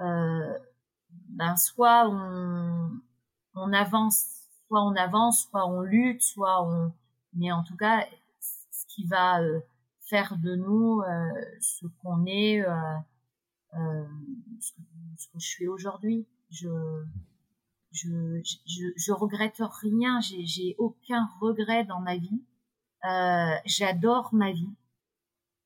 euh, 0.00 0.58
ben 1.10 1.56
soit 1.56 2.08
on 2.08 2.90
on 3.54 3.72
avance 3.72 4.26
soit 4.66 4.82
on 4.82 4.94
avance 4.96 5.46
soit 5.48 5.66
on 5.66 5.80
lutte 5.80 6.22
soit 6.22 6.62
on 6.66 6.92
mais 7.34 7.52
en 7.52 7.62
tout 7.62 7.76
cas 7.76 8.06
ce 8.40 8.86
qui 8.86 9.06
va 9.06 9.40
euh, 9.40 9.60
faire 10.00 10.36
de 10.38 10.54
nous 10.54 11.02
euh, 11.02 11.32
ce 11.60 11.86
qu'on 12.02 12.24
est 12.26 12.60
euh, 12.60 12.70
euh 12.70 12.98
ce, 14.60 14.72
que, 14.72 14.80
ce 15.18 15.26
que 15.28 15.38
je 15.38 15.46
suis 15.46 15.68
aujourd'hui 15.68 16.26
je 16.50 16.68
je, 17.92 18.42
je, 18.66 18.86
je 18.96 19.12
regrette 19.12 19.60
rien, 19.82 20.20
j'ai 20.20 20.74
aucun 20.78 21.26
regret 21.40 21.84
dans 21.84 22.00
ma 22.00 22.16
vie. 22.16 22.42
Euh, 23.04 23.54
J'adore 23.64 24.34
ma 24.34 24.52
vie. 24.52 24.68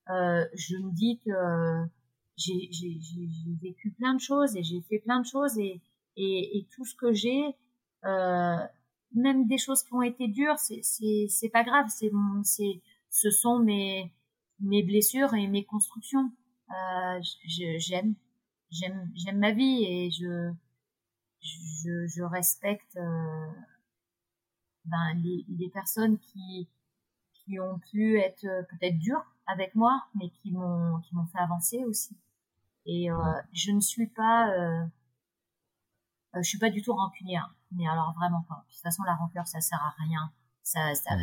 Euh, 0.09 0.45
je 0.53 0.77
me 0.77 0.91
dis 0.91 1.19
que 1.25 1.89
j'ai 2.37 2.69
vécu 3.61 3.91
plein 3.91 4.13
de 4.13 4.19
choses 4.19 4.55
et 4.55 4.63
j'ai 4.63 4.81
fait 4.81 4.99
plein 4.99 5.19
de 5.19 5.25
choses 5.25 5.57
et, 5.57 5.81
et, 6.15 6.57
et 6.57 6.67
tout 6.73 6.85
ce 6.85 6.95
que 6.95 7.11
j'ai, 7.11 7.55
euh, 8.05 8.57
même 9.13 9.47
des 9.47 9.57
choses 9.57 9.83
qui 9.83 9.93
ont 9.93 10.01
été 10.01 10.27
dures, 10.27 10.57
c'est 10.57 11.49
pas 11.51 11.63
grave, 11.63 11.87
c'est 11.89 12.11
ce 13.09 13.29
sont 13.29 13.59
mes 13.59 14.13
mes 14.61 14.83
blessures 14.83 15.33
et 15.33 15.47
mes 15.47 15.65
constructions. 15.65 16.31
Euh, 16.71 17.19
j'aime 17.45 18.15
j'aime 18.69 19.11
j'aime 19.15 19.39
ma 19.39 19.51
vie 19.51 19.83
et 19.83 20.11
je 20.11 20.51
je, 21.41 22.07
je 22.07 22.23
respecte 22.23 22.95
euh, 22.97 23.51
ben, 24.85 25.13
les, 25.15 25.45
les 25.49 25.69
personnes 25.69 26.17
qui 26.19 26.69
qui 27.33 27.59
ont 27.59 27.79
pu 27.79 28.19
être 28.19 28.45
euh, 28.45 28.63
peut-être 28.63 28.97
dures 28.99 29.25
avec 29.47 29.75
moi, 29.75 30.05
mais 30.15 30.29
qui 30.29 30.51
m'ont 30.51 30.99
qui 31.01 31.15
m'ont 31.15 31.25
fait 31.27 31.39
avancer 31.39 31.83
aussi. 31.85 32.17
Et 32.85 33.11
euh, 33.11 33.15
je 33.53 33.71
ne 33.71 33.79
suis 33.81 34.07
pas 34.07 34.49
euh, 34.51 34.85
je 36.35 36.41
suis 36.43 36.59
pas 36.59 36.69
du 36.69 36.81
tout 36.81 36.93
rancunière, 36.93 37.53
mais 37.71 37.87
alors 37.87 38.13
vraiment 38.13 38.43
pas. 38.47 38.63
De 38.67 38.73
toute 38.73 38.81
façon, 38.81 39.03
la 39.03 39.15
rancœur, 39.15 39.47
ça 39.47 39.59
sert 39.61 39.81
à 39.81 39.93
rien. 40.03 40.31
Ça, 40.63 40.95
ça, 40.95 41.15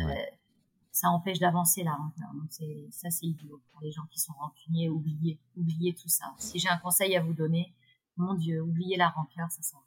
ça 0.91 1.09
empêche 1.09 1.39
d'avancer 1.39 1.83
la 1.83 1.93
rancœur. 1.93 2.33
Donc 2.33 2.47
c'est, 2.49 2.87
ça, 2.91 3.09
c'est 3.09 3.25
idiot 3.25 3.61
pour 3.71 3.81
les 3.81 3.91
gens 3.91 4.05
qui 4.11 4.19
sont 4.19 4.33
rancuniers. 4.33 4.89
Oubliez, 4.89 5.39
oubliez 5.55 5.93
tout 5.93 6.09
ça. 6.09 6.25
Si 6.37 6.59
j'ai 6.59 6.69
un 6.69 6.77
conseil 6.77 7.15
à 7.15 7.21
vous 7.21 7.33
donner, 7.33 7.73
mon 8.17 8.33
Dieu, 8.33 8.61
oubliez 8.61 8.97
la 8.97 9.09
rancœur, 9.09 9.49
ça 9.51 9.61
sert 9.61 9.79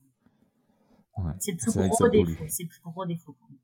rien. 1.17 1.37
c'est 1.39 1.53
le 1.53 1.59
plus 1.59 1.73
gros 1.73 2.09
défaut. 2.09 2.45
C'est 2.49 2.63
le 2.63 2.69
plus 2.69 2.81
gros 2.83 3.05
défaut 3.05 3.33
pour 3.33 3.49
nous. 3.51 3.59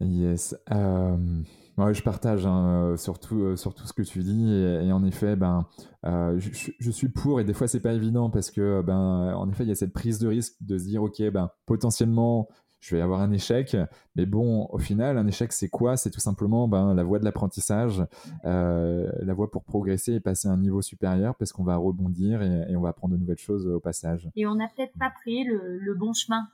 Yes. 0.00 0.54
Euh, 0.70 1.42
Ouais, 1.78 1.92
je 1.92 2.02
partage 2.02 2.46
hein, 2.46 2.92
euh, 2.92 2.96
surtout 2.96 3.42
euh, 3.42 3.56
sur, 3.56 3.74
tout, 3.74 3.86
ce 3.86 3.92
que 3.92 4.00
tu 4.00 4.20
dis 4.20 4.50
et, 4.50 4.90
en 4.92 5.04
effet, 5.04 5.36
ben, 5.36 5.66
euh, 6.06 6.38
je, 6.38 6.70
je, 6.78 6.90
suis 6.90 7.10
pour 7.10 7.38
et 7.38 7.44
des 7.44 7.52
fois 7.52 7.68
c'est 7.68 7.80
pas 7.80 7.92
évident 7.92 8.30
parce 8.30 8.50
que 8.50 8.80
ben, 8.80 9.34
en 9.34 9.46
effet 9.50 9.64
il 9.64 9.68
y 9.68 9.72
a 9.72 9.74
cette 9.74 9.92
prise 9.92 10.18
de 10.18 10.26
risque 10.26 10.54
de 10.62 10.78
se 10.78 10.84
dire 10.84 11.02
ok 11.02 11.22
ben 11.30 11.50
potentiellement 11.66 12.48
je 12.86 12.94
vais 12.94 13.02
avoir 13.02 13.20
un 13.20 13.32
échec, 13.32 13.76
mais 14.14 14.26
bon 14.26 14.68
au 14.70 14.78
final 14.78 15.18
un 15.18 15.26
échec 15.26 15.52
c'est 15.52 15.68
quoi? 15.68 15.96
C'est 15.96 16.10
tout 16.10 16.20
simplement 16.20 16.68
ben, 16.68 16.94
la 16.94 17.02
voie 17.02 17.18
de 17.18 17.24
l'apprentissage, 17.24 18.04
euh, 18.44 19.10
la 19.22 19.34
voie 19.34 19.50
pour 19.50 19.64
progresser 19.64 20.14
et 20.14 20.20
passer 20.20 20.46
à 20.46 20.52
un 20.52 20.56
niveau 20.58 20.82
supérieur 20.82 21.34
parce 21.34 21.52
qu'on 21.52 21.64
va 21.64 21.76
rebondir 21.76 22.42
et, 22.42 22.70
et, 22.70 22.76
on 22.76 22.80
va 22.80 22.90
apprendre 22.90 23.14
de 23.14 23.18
nouvelles 23.18 23.38
choses 23.38 23.66
au 23.66 23.80
passage. 23.80 24.30
Et 24.36 24.46
on 24.46 24.54
n'a 24.54 24.68
peut-être 24.68 24.96
pas 24.98 25.10
pris 25.10 25.42
le, 25.42 25.78
le, 25.78 25.94
bon 25.94 26.12
chemin. 26.12 26.46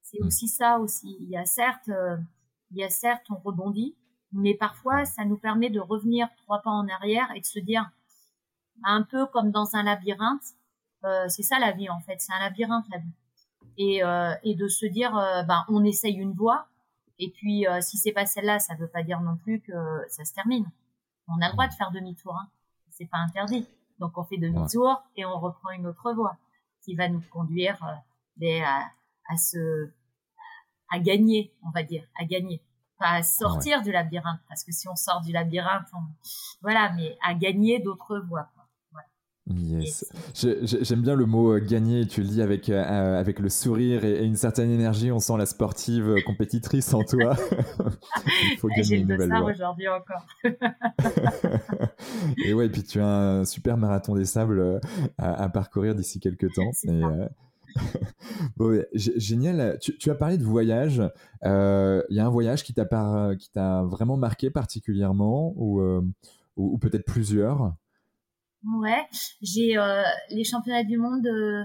C'est 0.00 0.22
mmh. 0.22 0.26
aussi 0.26 0.48
ça 0.48 0.78
aussi. 0.78 1.18
Il 1.20 1.28
y 1.28 1.36
a 1.36 1.44
certes, 1.44 1.90
euh, 1.90 2.16
il 2.70 2.78
y 2.78 2.84
a 2.84 2.88
certes 2.88 3.26
on 3.28 3.36
rebondit 3.36 3.94
mais 4.32 4.54
parfois 4.54 5.04
ça 5.04 5.24
nous 5.24 5.36
permet 5.36 5.68
de 5.68 5.80
revenir 5.80 6.28
trois 6.38 6.62
pas 6.62 6.70
en 6.70 6.88
arrière 6.88 7.30
et 7.34 7.40
de 7.40 7.46
se 7.46 7.58
dire 7.58 7.90
un 8.84 9.02
peu 9.02 9.26
comme 9.26 9.50
dans 9.50 9.76
un 9.76 9.82
labyrinthe 9.82 10.56
euh, 11.04 11.26
c'est 11.28 11.42
ça 11.42 11.58
la 11.58 11.72
vie 11.72 11.90
en 11.90 12.00
fait 12.00 12.16
c'est 12.18 12.32
un 12.32 12.40
labyrinthe 12.40 12.86
la 12.90 12.98
vie 12.98 13.12
et, 13.78 14.02
euh, 14.04 14.34
et 14.42 14.54
de 14.54 14.68
se 14.68 14.86
dire 14.86 15.16
euh, 15.16 15.42
ben 15.42 15.64
on 15.68 15.84
essaye 15.84 16.14
une 16.14 16.32
voie. 16.32 16.66
Et 17.18 17.30
puis 17.30 17.66
euh, 17.66 17.80
si 17.80 17.98
c'est 17.98 18.12
pas 18.12 18.26
celle-là 18.26 18.58
ça 18.58 18.74
veut 18.74 18.88
pas 18.88 19.02
dire 19.02 19.20
non 19.20 19.36
plus 19.36 19.60
que 19.60 19.72
ça 20.08 20.24
se 20.24 20.34
termine. 20.34 20.66
On 21.28 21.40
a 21.40 21.46
le 21.46 21.52
droit 21.52 21.68
de 21.68 21.74
faire 21.74 21.90
demi-tour 21.90 22.36
hein. 22.36 22.48
c'est 22.90 23.06
pas 23.06 23.18
interdit. 23.18 23.66
Donc 23.98 24.16
on 24.18 24.24
fait 24.24 24.38
demi-tour 24.38 25.02
et 25.16 25.24
on 25.24 25.38
reprend 25.38 25.70
une 25.70 25.86
autre 25.86 26.12
voie 26.12 26.36
qui 26.84 26.94
va 26.94 27.08
nous 27.08 27.22
conduire 27.32 27.78
euh, 28.42 28.60
à, 28.64 28.90
à 29.28 29.36
se 29.36 29.90
à 30.90 30.98
gagner 30.98 31.52
on 31.64 31.70
va 31.70 31.82
dire 31.82 32.04
à 32.18 32.24
gagner. 32.24 32.62
À 33.04 33.24
sortir 33.24 33.82
du 33.82 33.90
labyrinthe, 33.90 34.38
parce 34.48 34.62
que 34.62 34.70
si 34.70 34.88
on 34.88 34.94
sort 34.94 35.22
du 35.22 35.32
labyrinthe, 35.32 35.88
voilà, 36.60 36.92
mais 36.92 37.18
à 37.20 37.34
gagner 37.34 37.80
d'autres 37.80 38.20
voies. 38.20 38.48
Yes. 39.50 40.04
J'aime 40.34 41.02
bien 41.02 41.16
le 41.16 41.26
mot 41.26 41.54
euh, 41.54 41.58
gagner, 41.58 42.06
tu 42.06 42.22
le 42.22 42.28
dis 42.28 42.42
avec, 42.42 42.68
euh, 42.68 42.80
euh, 42.80 43.18
avec 43.18 43.40
le 43.40 43.48
sourire 43.48 44.04
et, 44.04 44.24
une 44.24 44.36
certaine 44.36 44.70
énergie, 44.70 45.10
on 45.10 45.18
sent 45.18 45.36
la 45.36 45.46
sportive 45.46 46.14
compétitrice 46.24 46.94
en 46.94 47.02
toi. 47.02 47.36
Il 48.52 48.58
faut 48.58 48.68
gagner 48.68 48.98
une 48.98 49.08
nouvelle 49.08 49.30
voie. 49.30 49.50
aujourd'hui 49.50 49.88
encore. 49.88 50.24
et 52.44 52.54
ouais, 52.54 52.66
et 52.66 52.68
puis 52.68 52.84
tu 52.84 53.00
as 53.00 53.06
un 53.06 53.44
super 53.44 53.76
marathon 53.76 54.14
des 54.14 54.26
sables 54.26 54.80
à, 55.18 55.48
parcourir 55.48 55.96
d'ici 55.96 56.20
quelques 56.20 56.52
temps. 56.54 56.70
Et, 56.84 57.00
bon, 58.56 58.80
génial. 58.94 59.76
Tu, 59.80 60.08
as 60.08 60.14
parlé 60.14 60.38
de 60.38 60.44
voyage. 60.44 61.02
Il 61.42 62.04
y 62.10 62.20
a 62.20 62.26
un 62.26 62.30
voyage 62.30 62.62
qui 62.62 62.74
t'a 62.74 63.82
vraiment 63.82 64.16
marqué 64.16 64.50
particulièrement 64.50 65.52
ou, 65.56 65.82
ou, 66.56 66.78
peut-être 66.78 67.06
plusieurs? 67.06 67.74
Ouais, 68.64 69.06
j'ai 69.40 69.76
euh, 69.76 70.02
les 70.30 70.44
championnats 70.44 70.84
du 70.84 70.96
monde 70.96 71.22
de, 71.22 71.64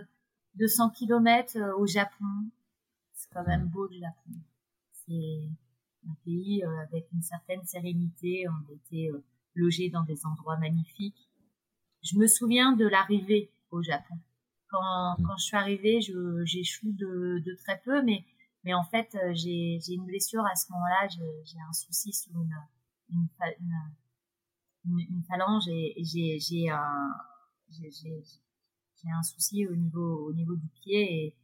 de 0.55 0.67
100 0.67 0.89
km 0.91 1.57
au 1.77 1.85
Japon. 1.85 2.25
C'est 3.13 3.29
quand 3.33 3.45
même 3.45 3.67
beau 3.67 3.87
le 3.87 3.99
Japon. 3.99 4.31
C'est 4.93 5.41
un 6.07 6.15
pays 6.25 6.63
avec 6.63 7.07
une 7.13 7.21
certaine 7.21 7.63
sérénité. 7.65 8.45
On 8.49 8.73
était 8.73 9.09
logés 9.53 9.89
dans 9.89 10.03
des 10.03 10.25
endroits 10.25 10.57
magnifiques. 10.57 11.29
Je 12.03 12.17
me 12.17 12.27
souviens 12.27 12.73
de 12.73 12.87
l'arrivée 12.87 13.51
au 13.71 13.81
Japon 13.81 14.15
quand, 14.69 15.15
mm. 15.17 15.23
quand 15.25 15.37
je 15.37 15.43
suis 15.43 15.57
arrivée, 15.57 15.99
j'échoue 16.45 16.91
de, 16.91 17.41
de 17.45 17.55
très 17.55 17.79
peu, 17.83 18.01
mais, 18.03 18.25
mais 18.63 18.73
en 18.73 18.83
fait, 18.83 19.15
euh, 19.15 19.33
j'ai 19.33 19.79
une 19.93 20.05
blessure 20.05 20.45
à 20.45 20.55
ce 20.55 20.71
moment-là. 20.71 21.07
J'ai 21.43 21.59
un 21.67 21.73
souci 21.73 22.13
sur 22.13 22.31
une, 22.35 22.55
une, 23.11 23.27
une, 23.59 23.73
une 24.87 25.23
phalange 25.23 25.67
et, 25.67 25.93
j'ai 26.03 26.69
un, 26.69 27.13
j'ai 27.69 29.09
un 29.09 29.23
souci 29.23 29.67
au 29.67 29.75
niveau, 29.75 30.29
au 30.29 30.33
niveau 30.33 30.55
du 30.55 30.67
pied 30.67 31.25
et, 31.25 31.35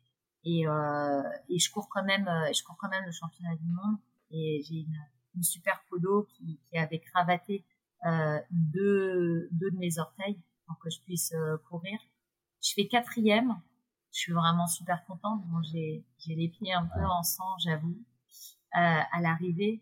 et, 0.45 0.67
euh, 0.67 1.23
et 1.49 1.59
je 1.59 1.71
cours 1.71 1.87
quand 1.89 2.03
même, 2.03 2.27
euh, 2.27 2.51
je 2.53 2.63
cours 2.63 2.77
quand 2.77 2.89
même 2.89 3.05
le 3.05 3.11
championnat 3.11 3.55
du 3.55 3.67
monde 3.67 3.97
et 4.31 4.61
j'ai 4.67 4.81
une, 4.81 4.97
une 5.35 5.43
super 5.43 5.83
podo 5.89 6.23
qui, 6.23 6.59
qui 6.69 6.77
avait 6.77 6.99
cravaté 6.99 7.65
euh, 8.05 8.39
deux, 8.51 9.47
deux 9.51 9.71
de 9.71 9.77
mes 9.77 9.97
orteils 9.97 10.39
pour 10.67 10.77
que 10.79 10.89
je 10.89 10.99
puisse 11.01 11.31
euh, 11.33 11.57
courir. 11.69 11.99
Je 12.61 12.73
fais 12.73 12.87
quatrième. 12.87 13.59
Je 14.11 14.19
suis 14.19 14.33
vraiment 14.33 14.67
super 14.67 15.03
contente. 15.05 15.41
Bon, 15.47 15.61
j'ai, 15.63 16.05
j'ai 16.19 16.35
les 16.35 16.49
pieds 16.49 16.73
un 16.73 16.85
peu 16.85 17.03
en 17.03 17.23
sang, 17.23 17.57
j'avoue, 17.59 17.97
euh, 18.75 19.01
à 19.11 19.21
l'arrivée. 19.21 19.81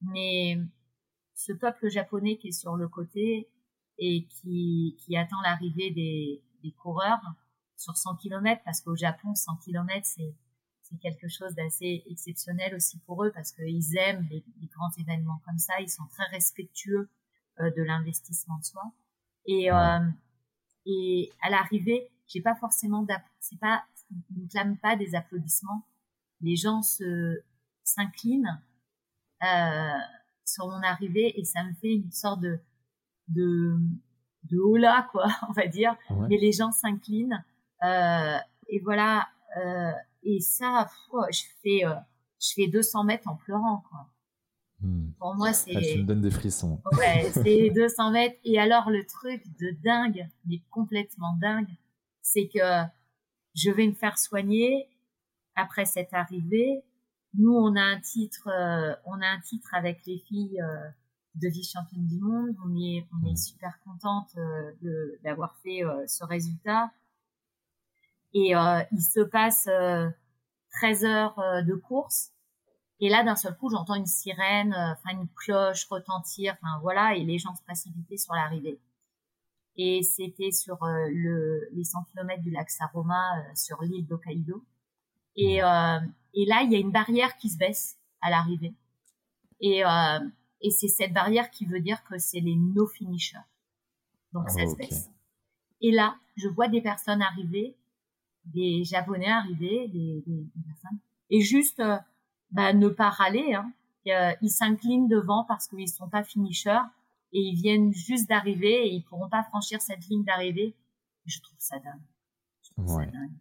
Mais 0.00 0.58
ce 1.34 1.52
peuple 1.52 1.88
japonais 1.88 2.36
qui 2.36 2.48
est 2.48 2.52
sur 2.52 2.76
le 2.76 2.88
côté 2.88 3.48
et 3.98 4.26
qui, 4.26 4.96
qui 4.98 5.16
attend 5.16 5.40
l'arrivée 5.42 5.90
des, 5.90 6.42
des 6.62 6.72
coureurs 6.72 7.20
sur 7.76 7.96
100 7.96 8.16
km, 8.16 8.62
parce 8.64 8.80
qu'au 8.80 8.96
Japon, 8.96 9.34
100 9.34 9.56
km, 9.56 10.00
c'est, 10.04 10.34
c'est 10.82 10.98
quelque 10.98 11.28
chose 11.28 11.54
d'assez 11.54 12.04
exceptionnel 12.10 12.74
aussi 12.74 12.98
pour 13.00 13.24
eux, 13.24 13.32
parce 13.32 13.52
qu'ils 13.52 13.96
aiment 13.96 14.26
les, 14.30 14.44
les, 14.60 14.66
grands 14.68 14.90
événements 14.98 15.40
comme 15.44 15.58
ça. 15.58 15.80
Ils 15.80 15.90
sont 15.90 16.06
très 16.06 16.24
respectueux 16.26 17.08
euh, 17.60 17.70
de 17.76 17.82
l'investissement 17.82 18.58
de 18.58 18.64
soi. 18.64 18.92
Et, 19.46 19.70
euh, 19.70 20.08
et 20.86 21.32
à 21.42 21.50
l'arrivée, 21.50 22.10
j'ai 22.26 22.40
pas 22.40 22.54
forcément 22.54 23.06
c'est 23.40 23.58
pas, 23.58 23.84
ne 24.36 24.48
clame 24.48 24.76
pas 24.78 24.96
des 24.96 25.14
applaudissements. 25.14 25.86
Les 26.40 26.56
gens 26.56 26.82
se, 26.82 27.42
s'inclinent, 27.82 28.60
euh, 29.42 29.98
sur 30.44 30.66
mon 30.66 30.82
arrivée 30.82 31.38
et 31.38 31.44
ça 31.44 31.64
me 31.64 31.72
fait 31.74 31.92
une 31.94 32.10
sorte 32.10 32.40
de, 32.40 32.58
de, 33.28 33.76
de 34.44 34.58
hola, 34.58 35.08
quoi, 35.10 35.26
on 35.48 35.52
va 35.52 35.66
dire. 35.66 35.96
Mais 36.28 36.36
les 36.36 36.52
gens 36.52 36.72
s'inclinent, 36.72 37.44
euh, 37.84 38.38
et 38.68 38.80
voilà, 38.80 39.26
euh, 39.56 39.92
et 40.22 40.40
ça, 40.40 40.88
je 41.30 41.42
fais, 41.62 41.84
euh, 41.84 41.94
je 42.40 42.54
fais 42.54 42.68
200 42.68 43.04
mètres 43.04 43.28
en 43.28 43.36
pleurant, 43.36 43.84
quoi. 43.88 44.08
Hmm. 44.80 45.12
Pour 45.18 45.34
moi, 45.34 45.52
c'est. 45.52 45.76
Ah, 45.76 45.80
tu 45.80 45.98
me 45.98 46.04
donnes 46.04 46.22
des 46.22 46.30
frissons. 46.30 46.80
Ouais, 46.98 47.30
c'est 47.32 47.70
200 47.70 48.10
mètres. 48.10 48.38
Et 48.44 48.58
alors, 48.58 48.90
le 48.90 49.04
truc 49.06 49.42
de 49.58 49.70
dingue, 49.82 50.28
mais 50.46 50.60
complètement 50.70 51.36
dingue, 51.40 51.68
c'est 52.22 52.48
que 52.48 52.82
je 53.54 53.70
vais 53.70 53.86
me 53.86 53.94
faire 53.94 54.18
soigner 54.18 54.88
après 55.54 55.84
cette 55.84 56.12
arrivée. 56.12 56.82
Nous, 57.36 57.52
on 57.52 57.74
a 57.76 57.82
un 57.82 58.00
titre, 58.00 58.48
euh, 58.48 58.94
on 59.04 59.20
a 59.20 59.26
un 59.26 59.40
titre 59.40 59.74
avec 59.74 60.04
les 60.06 60.18
filles 60.18 60.60
euh, 60.60 60.88
de 61.34 61.48
vice-championne 61.48 62.06
du 62.06 62.20
monde. 62.20 62.56
On 62.64 62.74
est, 62.76 63.06
on 63.12 63.26
est 63.26 63.36
super 63.36 63.78
contente 63.84 64.30
euh, 64.36 65.18
d'avoir 65.22 65.56
fait 65.62 65.82
ce 66.06 66.24
résultat. 66.24 66.90
Et 68.34 68.50
il 68.50 69.00
se 69.00 69.20
passe 69.20 69.68
13 70.72 71.04
heures 71.04 71.36
de 71.64 71.74
course 71.74 72.34
et 73.00 73.08
là, 73.08 73.24
d'un 73.24 73.36
seul 73.36 73.56
coup, 73.56 73.70
j'entends 73.70 73.96
une 73.96 74.06
sirène, 74.06 74.72
euh, 74.72 74.92
enfin 74.92 75.18
une 75.18 75.28
cloche 75.28 75.86
retentir, 75.90 76.56
enfin 76.62 76.78
voilà, 76.80 77.14
et 77.14 77.24
les 77.24 77.38
gens 77.38 77.54
se 77.54 77.62
précipitaient 77.62 78.16
sur 78.16 78.34
l'arrivée. 78.34 78.80
Et 79.76 80.02
c'était 80.02 80.52
sur 80.52 80.82
euh, 80.84 81.08
le, 81.12 81.68
les 81.72 81.84
100 81.84 82.04
km 82.04 82.40
du 82.42 82.50
lac 82.50 82.70
Saroma, 82.70 83.38
euh, 83.38 83.42
sur 83.54 83.82
l'île 83.82 84.06
d'Hokkaido. 84.06 84.64
Et, 85.36 85.60
et 86.34 86.46
là, 86.46 86.62
il 86.62 86.72
y 86.72 86.76
a 86.76 86.78
une 86.78 86.90
barrière 86.90 87.36
qui 87.36 87.48
se 87.48 87.58
baisse 87.58 87.98
à 88.20 88.30
l'arrivée. 88.30 88.74
Et, 89.60 89.82
et 90.60 90.70
c'est 90.70 90.88
cette 90.88 91.12
barrière 91.12 91.50
qui 91.50 91.64
veut 91.64 91.80
dire 91.80 92.02
que 92.04 92.18
c'est 92.18 92.40
les 92.40 92.56
no 92.56 92.86
finishers. 92.86 93.38
Donc 94.32 94.50
ça 94.50 94.66
se 94.66 94.76
baisse. 94.76 95.10
Et 95.80 95.92
là, 95.92 96.16
je 96.36 96.48
vois 96.48 96.68
des 96.68 96.80
personnes 96.82 97.22
arriver, 97.22 97.76
des 98.44 98.84
Japonais 98.84 99.30
arriver, 99.30 99.88
des, 99.88 100.22
des, 100.26 100.42
des 100.42 100.62
personnes 100.66 100.98
et 101.30 101.40
juste 101.40 101.82
bah, 102.50 102.72
ne 102.72 102.88
pas 102.88 103.10
râler. 103.10 103.54
Hein. 103.54 103.72
Ils 104.40 104.50
s'inclinent 104.50 105.08
devant 105.08 105.44
parce 105.44 105.66
qu'ils 105.68 105.88
sont 105.88 106.08
pas 106.08 106.24
finishers 106.24 106.82
et 107.32 107.40
ils 107.40 107.56
viennent 107.56 107.92
juste 107.92 108.28
d'arriver 108.28 108.86
et 108.86 108.94
ils 108.94 109.02
pourront 109.02 109.28
pas 109.28 109.42
franchir 109.44 109.80
cette 109.80 110.06
ligne 110.06 110.24
d'arrivée. 110.24 110.76
Je 111.26 111.40
trouve 111.40 111.58
ça 111.58 111.78
dingue. 111.78 112.00
Je 112.62 112.70
trouve 112.70 112.86
ça 112.86 113.06
dingue. 113.06 113.32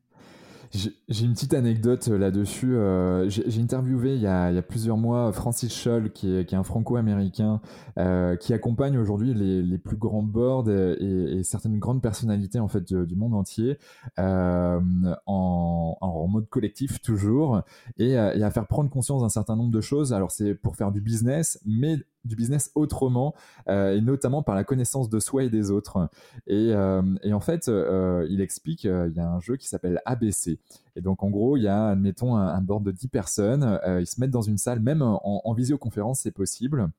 J'ai 0.74 1.26
une 1.26 1.34
petite 1.34 1.54
anecdote 1.54 2.08
euh, 2.08 2.18
là-dessus. 2.18 2.76
Euh, 2.76 3.30
j'ai 3.30 3.62
interviewé 3.62 4.16
il 4.16 4.22
y, 4.22 4.28
a, 4.28 4.50
il 4.50 4.56
y, 4.56 4.58
a, 4.58 4.64
plusieurs 4.64 4.98
mois 4.98 5.32
Francis 5.32 5.72
Scholl, 5.72 6.12
qui 6.12 6.36
est, 6.36 6.46
qui 6.46 6.56
est 6.56 6.58
un 6.58 6.64
franco-américain, 6.64 7.62
euh, 8.00 8.36
qui 8.36 8.54
accompagne 8.54 8.98
aujourd'hui 8.98 9.36
les, 9.36 9.62
les, 9.62 9.78
plus 9.78 9.98
grands 9.98 10.24
boards 10.24 10.72
et, 10.72 10.96
et, 11.00 11.44
certaines 11.44 11.78
grandes 11.78 12.02
personnalités 12.02 12.60
en 12.60 12.68
fait 12.68 12.92
du, 12.92 13.16
monde 13.16 13.36
entier 13.36 13.78
euh, 14.18 14.80
en, 15.28 15.98
en, 16.02 16.28
mode 16.28 16.50
collectif 16.50 17.02
toujours, 17.02 17.62
et, 18.00 18.18
euh, 18.18 18.34
et 18.34 18.44
à 18.44 18.50
faire 18.50 18.66
prendre 18.66 18.90
conscience 18.90 19.22
d'un 19.22 19.30
certain 19.30 19.56
nombre 19.56 19.72
de 19.72 19.82
choses. 19.82 20.12
Alors 20.12 20.32
c'est 20.32 20.56
pour 20.56 20.76
faire 20.76 20.92
du 20.92 21.02
business, 21.02 21.60
mais 21.68 21.98
du 22.26 22.36
business 22.36 22.72
autrement, 22.76 23.34
euh, 23.68 23.96
et 23.96 24.02
notamment 24.02 24.44
par 24.44 24.56
la 24.56 24.64
connaissance 24.64 25.10
de 25.10 25.20
soi 25.20 25.44
et 25.44 25.50
des 25.50 25.72
autres. 25.72 26.10
Et, 26.48 26.74
euh, 26.74 27.02
et 27.24 27.34
en 27.34 27.40
fait, 27.40 27.68
euh, 27.68 28.26
il 28.30 28.42
explique, 28.42 28.84
il 28.86 29.14
y 29.16 29.20
a 29.20 29.30
un 29.30 29.40
jeu 29.40 29.58
qui 29.58 29.68
s'appelle 29.68 30.02
ABC. 30.06 30.60
Et 30.96 31.02
donc, 31.02 31.24
en 31.24 31.30
gros, 31.30 31.58
il 31.58 31.64
y 31.64 31.68
a, 31.68 31.88
admettons, 31.88 32.36
un, 32.36 32.62
board 32.62 32.84
de 32.84 32.92
10 32.92 33.08
personnes. 33.08 33.80
ils 34.00 34.08
se 34.08 34.20
mettent 34.20 34.32
dans 34.32 34.42
une 34.42 34.58
salle, 34.58 34.80
même 34.80 35.02
en, 35.02 35.42
en 35.44 35.54
visioconférence, 35.54 36.22
c'est 36.22 36.32
possible. 36.32 36.90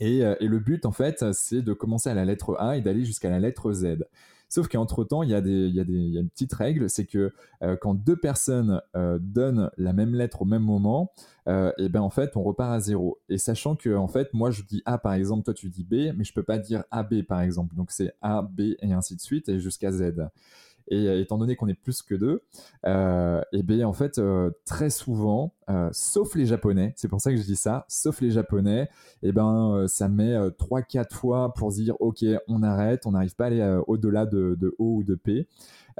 Et, 0.00 0.18
et, 0.18 0.48
le 0.48 0.58
but, 0.58 0.86
en 0.86 0.92
fait, 0.92 1.32
c'est 1.32 1.62
de 1.62 1.72
commencer 1.72 2.10
à 2.10 2.14
la 2.14 2.24
lettre 2.24 2.56
A 2.58 2.76
et 2.76 2.80
d'aller 2.80 3.04
jusqu'à 3.04 3.30
la 3.30 3.38
lettre 3.38 3.72
Z. 3.72 4.04
Sauf 4.48 4.68
qu'entre-temps, 4.68 5.22
il 5.22 5.30
y, 5.30 5.34
a 5.34 5.38
une 5.38 6.28
petite 6.28 6.52
règle, 6.52 6.88
c'est 6.88 7.06
que 7.06 7.32
euh, 7.62 7.76
quand 7.80 7.94
deux 7.94 8.16
personnes 8.16 8.80
euh, 8.94 9.18
donnent 9.20 9.70
la 9.76 9.92
même 9.92 10.14
lettre 10.14 10.42
au 10.42 10.44
même 10.44 10.62
moment, 10.62 11.12
euh, 11.48 11.72
et 11.78 11.88
ben 11.88 12.00
en 12.00 12.10
fait, 12.10 12.36
on 12.36 12.42
repart 12.42 12.72
à 12.72 12.80
zéro. 12.80 13.18
Et 13.28 13.38
sachant 13.38 13.74
que 13.76 13.94
en 13.94 14.08
fait, 14.08 14.32
moi 14.32 14.50
je 14.50 14.62
dis 14.62 14.82
A 14.86 14.98
par 14.98 15.14
exemple, 15.14 15.44
toi 15.44 15.54
tu 15.54 15.68
dis 15.70 15.84
B, 15.84 16.16
mais 16.16 16.24
je 16.24 16.32
peux 16.32 16.42
pas 16.42 16.58
dire 16.58 16.84
AB 16.90 17.22
par 17.22 17.40
exemple. 17.40 17.74
Donc 17.74 17.90
c'est 17.90 18.12
A, 18.22 18.42
B 18.42 18.74
et 18.80 18.92
ainsi 18.92 19.16
de 19.16 19.20
suite 19.20 19.48
et 19.48 19.58
jusqu'à 19.58 19.90
Z. 19.90 20.12
Et 20.88 21.08
euh, 21.08 21.20
étant 21.20 21.38
donné 21.38 21.56
qu'on 21.56 21.68
est 21.68 21.74
plus 21.74 22.02
que 22.02 22.14
deux, 22.14 22.42
euh, 22.86 23.40
et 23.52 23.62
bien 23.62 23.86
en 23.86 23.92
fait 23.92 24.18
euh, 24.18 24.50
très 24.64 24.90
souvent, 24.90 25.54
sauf 25.92 26.34
les 26.34 26.44
Japonais, 26.44 26.92
c'est 26.96 27.08
pour 27.08 27.20
ça 27.22 27.30
que 27.30 27.38
je 27.38 27.42
dis 27.42 27.56
ça, 27.56 27.86
sauf 27.88 28.20
les 28.20 28.30
Japonais, 28.30 28.90
et 29.22 29.32
ben 29.32 29.76
euh, 29.76 29.86
ça 29.86 30.08
met 30.08 30.36
trois 30.58 30.82
quatre 30.82 31.16
fois 31.16 31.54
pour 31.54 31.70
dire 31.70 31.96
ok 32.00 32.24
on 32.48 32.62
arrête, 32.62 33.06
on 33.06 33.12
n'arrive 33.12 33.34
pas 33.34 33.44
à 33.44 33.46
aller 33.46 33.80
au-delà 33.86 34.26
de, 34.26 34.56
de, 34.60 34.74
O 34.78 34.96
ou 34.96 35.04
de 35.04 35.14
P. 35.14 35.48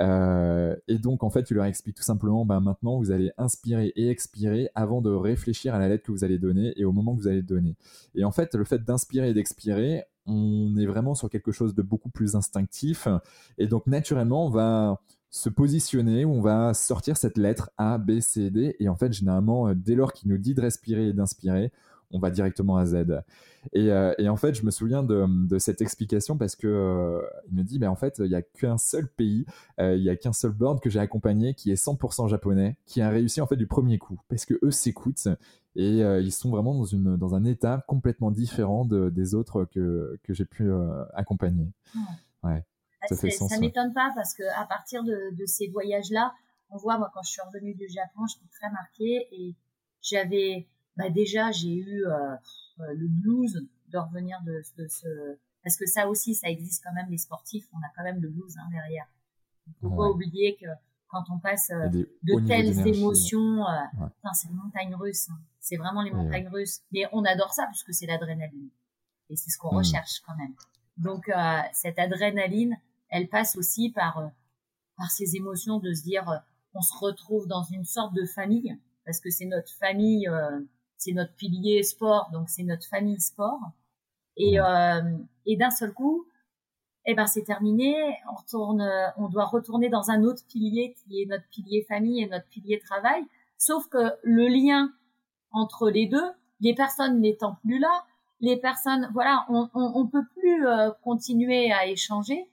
et 0.00 0.98
donc 0.98 1.22
en 1.22 1.30
fait 1.30 1.44
tu 1.44 1.54
leur 1.54 1.64
expliques 1.64 1.96
tout 1.96 2.02
simplement 2.02 2.44
ben 2.44 2.60
maintenant 2.60 2.98
vous 2.98 3.10
allez 3.10 3.30
inspirer 3.38 3.92
et 3.96 4.10
expirer 4.10 4.68
avant 4.74 5.00
de 5.00 5.10
réfléchir 5.10 5.74
à 5.74 5.78
la 5.78 5.88
lettre 5.88 6.04
que 6.04 6.12
vous 6.12 6.24
allez 6.24 6.38
donner 6.38 6.74
et 6.76 6.84
au 6.84 6.92
moment 6.92 7.16
que 7.16 7.22
vous 7.22 7.28
allez 7.28 7.42
donner. 7.42 7.74
Et 8.14 8.24
en 8.24 8.32
fait 8.32 8.54
le 8.54 8.64
fait 8.64 8.84
d'inspirer 8.84 9.30
et 9.30 9.34
d'expirer, 9.34 10.04
on 10.26 10.76
est 10.76 10.86
vraiment 10.86 11.14
sur 11.14 11.28
quelque 11.28 11.52
chose 11.52 11.74
de 11.74 11.82
beaucoup 11.82 12.10
plus 12.10 12.36
instinctif. 12.36 13.08
Et 13.58 13.66
donc, 13.66 13.86
naturellement, 13.86 14.46
on 14.46 14.50
va 14.50 15.00
se 15.30 15.48
positionner, 15.48 16.24
on 16.24 16.40
va 16.40 16.74
sortir 16.74 17.16
cette 17.16 17.38
lettre 17.38 17.70
A, 17.76 17.98
B, 17.98 18.20
C, 18.20 18.50
D. 18.50 18.76
Et 18.78 18.88
en 18.88 18.94
fait, 18.94 19.12
généralement, 19.12 19.68
euh, 19.68 19.74
dès 19.74 19.96
lors 19.96 20.12
qu'il 20.12 20.30
nous 20.30 20.38
dit 20.38 20.54
de 20.54 20.60
respirer 20.60 21.08
et 21.08 21.12
d'inspirer, 21.12 21.72
on 22.10 22.18
va 22.18 22.30
directement 22.30 22.76
à 22.76 22.86
Z. 22.86 23.22
Et, 23.72 23.90
euh, 23.90 24.12
et, 24.18 24.28
en 24.28 24.36
fait, 24.36 24.54
je 24.54 24.64
me 24.64 24.70
souviens 24.70 25.02
de, 25.02 25.26
de 25.48 25.58
cette 25.58 25.80
explication 25.80 26.36
parce 26.36 26.54
que 26.54 26.66
euh, 26.66 27.22
il 27.48 27.56
me 27.56 27.62
dit, 27.62 27.78
ben 27.78 27.88
en 27.88 27.96
fait, 27.96 28.16
il 28.18 28.28
n'y 28.28 28.34
a 28.34 28.42
qu'un 28.42 28.78
seul 28.78 29.08
pays, 29.08 29.46
il 29.78 30.02
n'y 30.02 30.10
a 30.10 30.16
qu'un 30.16 30.32
seul 30.32 30.52
board 30.52 30.80
que 30.80 30.90
j'ai 30.90 31.00
accompagné 31.00 31.54
qui 31.54 31.70
est 31.70 31.82
100% 31.82 32.28
japonais, 32.28 32.76
qui 32.86 33.00
a 33.00 33.08
réussi 33.08 33.40
en 33.40 33.46
fait 33.46 33.56
du 33.56 33.66
premier 33.66 33.98
coup, 33.98 34.20
parce 34.28 34.44
que 34.44 34.54
eux 34.62 34.70
s'écoutent 34.70 35.28
et 35.76 36.04
euh, 36.04 36.20
ils 36.20 36.32
sont 36.32 36.50
vraiment 36.50 36.74
dans, 36.74 36.84
une, 36.84 37.16
dans 37.16 37.34
un 37.34 37.44
état 37.44 37.84
complètement 37.88 38.30
différent 38.30 38.84
de, 38.84 39.10
des 39.10 39.34
autres 39.34 39.64
que, 39.64 40.18
que 40.22 40.32
j'ai 40.32 40.44
pu 40.44 40.70
euh, 40.70 41.04
accompagner. 41.14 41.72
Ouais. 42.44 42.64
Ah, 43.00 43.06
ça 43.08 43.16
fait 43.16 43.30
sens. 43.30 43.50
Ça 43.50 43.58
m'étonne 43.58 43.92
pas 43.92 44.10
parce 44.14 44.34
que 44.34 44.44
à 44.56 44.66
partir 44.66 45.02
de, 45.02 45.34
de 45.36 45.46
ces 45.46 45.68
voyages-là, 45.68 46.32
on 46.70 46.76
voit, 46.76 46.98
moi, 46.98 47.10
quand 47.12 47.22
je 47.22 47.30
suis 47.30 47.42
revenue 47.42 47.74
du 47.74 47.88
Japon, 47.88 48.26
j'étais 48.26 48.48
très 48.52 48.70
marquée 48.70 49.28
et 49.32 49.56
j'avais, 50.00 50.68
bah, 50.96 51.10
déjà, 51.10 51.50
j'ai 51.50 51.74
eu 51.74 52.06
euh, 52.06 52.36
le 52.78 53.08
blues 53.08 53.66
de 53.88 53.98
revenir 53.98 54.40
de, 54.42 54.62
de, 54.78 54.86
ce, 54.88 55.36
parce 55.62 55.76
que 55.76 55.86
ça 55.86 56.08
aussi, 56.08 56.34
ça 56.34 56.48
existe 56.48 56.84
quand 56.84 56.92
même, 56.92 57.10
les 57.10 57.18
sportifs, 57.18 57.66
on 57.72 57.78
a 57.78 57.90
quand 57.96 58.04
même 58.04 58.20
le 58.20 58.28
blues 58.28 58.56
hein, 58.58 58.68
derrière. 58.70 59.06
Il 59.66 59.72
faut 59.80 59.90
pas 59.90 60.10
oublier 60.10 60.56
que 60.56 60.66
quand 61.08 61.24
on 61.30 61.38
passe 61.38 61.70
euh, 61.70 61.88
de 61.88 62.46
telles 62.46 62.86
émotions, 62.86 63.66
euh, 63.66 64.06
c'est 64.34 64.48
les 64.48 64.54
montagnes 64.54 64.94
russes. 64.94 65.28
Hein. 65.30 65.38
C'est 65.60 65.76
vraiment 65.76 66.02
les 66.02 66.10
montagnes 66.10 66.48
russes. 66.48 66.80
Mais 66.92 67.04
on 67.12 67.24
adore 67.24 67.54
ça 67.54 67.66
puisque 67.68 67.94
c'est 67.94 68.06
l'adrénaline. 68.06 68.68
Et 69.30 69.36
c'est 69.36 69.50
ce 69.50 69.56
qu'on 69.58 69.72
mm. 69.72 69.78
recherche 69.78 70.20
quand 70.26 70.36
même. 70.36 70.54
Donc 70.96 71.28
euh, 71.28 71.60
cette 71.72 71.98
adrénaline, 71.98 72.76
elle 73.08 73.28
passe 73.28 73.56
aussi 73.56 73.90
par 73.90 74.30
par 74.96 75.10
ces 75.10 75.36
émotions 75.36 75.78
de 75.78 75.92
se 75.92 76.02
dire 76.02 76.42
on 76.74 76.82
se 76.82 76.94
retrouve 76.98 77.46
dans 77.46 77.62
une 77.62 77.84
sorte 77.84 78.14
de 78.14 78.26
famille 78.26 78.76
parce 79.04 79.20
que 79.20 79.30
c'est 79.30 79.46
notre 79.46 79.72
famille, 79.72 80.28
c'est 81.04 81.12
notre 81.12 81.34
pilier 81.34 81.82
sport, 81.82 82.30
donc 82.32 82.48
c'est 82.48 82.62
notre 82.64 82.86
famille 82.88 83.20
sport. 83.20 83.60
Et, 84.36 84.58
mm. 84.58 85.26
et 85.46 85.56
d'un 85.56 85.70
seul 85.70 85.92
coup, 85.92 86.26
eh 87.06 87.14
ben 87.14 87.26
c'est 87.26 87.44
terminé. 87.44 87.94
On 88.30 88.34
retourne, 88.34 88.88
on 89.16 89.28
doit 89.28 89.44
retourner 89.44 89.88
dans 89.88 90.10
un 90.10 90.24
autre 90.24 90.42
pilier 90.48 90.94
qui 90.94 91.20
est 91.20 91.26
notre 91.26 91.46
pilier 91.48 91.84
famille 91.88 92.22
et 92.22 92.28
notre 92.28 92.48
pilier 92.48 92.78
travail. 92.80 93.22
Sauf 93.58 93.88
que 93.88 94.12
le 94.22 94.48
lien 94.48 94.92
entre 95.52 95.90
les 95.90 96.06
deux, 96.06 96.30
les 96.60 96.74
personnes 96.74 97.20
n'étant 97.20 97.56
plus 97.62 97.78
là, 97.78 98.04
les 98.40 98.56
personnes, 98.56 99.10
voilà, 99.12 99.46
on, 99.48 99.68
on, 99.74 99.92
on 99.94 100.06
peut 100.06 100.26
plus 100.34 100.66
euh, 100.66 100.90
continuer 101.02 101.72
à 101.72 101.86
échanger. 101.86 102.50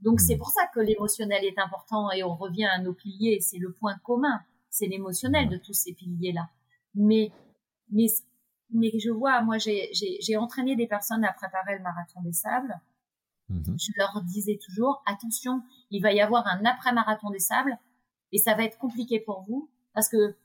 Donc 0.00 0.20
c'est 0.20 0.36
pour 0.36 0.50
ça 0.50 0.62
que 0.72 0.80
l'émotionnel 0.80 1.44
est 1.44 1.58
important 1.58 2.10
et 2.12 2.22
on 2.22 2.34
revient 2.36 2.66
à 2.66 2.78
nos 2.78 2.92
piliers. 2.92 3.40
C'est 3.40 3.58
le 3.58 3.72
point 3.72 3.96
commun, 4.04 4.40
c'est 4.70 4.86
l'émotionnel 4.86 5.48
de 5.48 5.56
tous 5.56 5.72
ces 5.72 5.92
piliers-là. 5.92 6.48
Mais 6.94 7.32
mais 7.90 8.06
mais 8.70 8.92
je 8.98 9.10
vois, 9.10 9.40
moi 9.42 9.58
j'ai 9.58 9.90
j'ai 9.92 10.36
entraîné 10.36 10.76
des 10.76 10.86
personnes 10.86 11.24
à 11.24 11.32
préparer 11.32 11.76
le 11.76 11.82
marathon 11.82 12.20
des 12.22 12.32
sables 12.32 12.80
Mhm. 13.48 13.76
Je 13.78 13.92
leur 13.96 14.22
disais 14.24 14.58
toujours, 14.62 15.02
attention, 15.06 15.62
il 15.90 16.02
va 16.02 16.12
y 16.12 16.20
avoir 16.20 16.46
un 16.46 16.64
après-marathon 16.64 17.30
des 17.30 17.38
sables 17.38 17.78
et 18.32 18.38
ça 18.38 18.54
va 18.54 18.64
être 18.64 18.78
compliqué 18.78 19.20
pour 19.20 19.42
vous 19.42 19.70
parce 19.94 20.08
que 20.08 20.36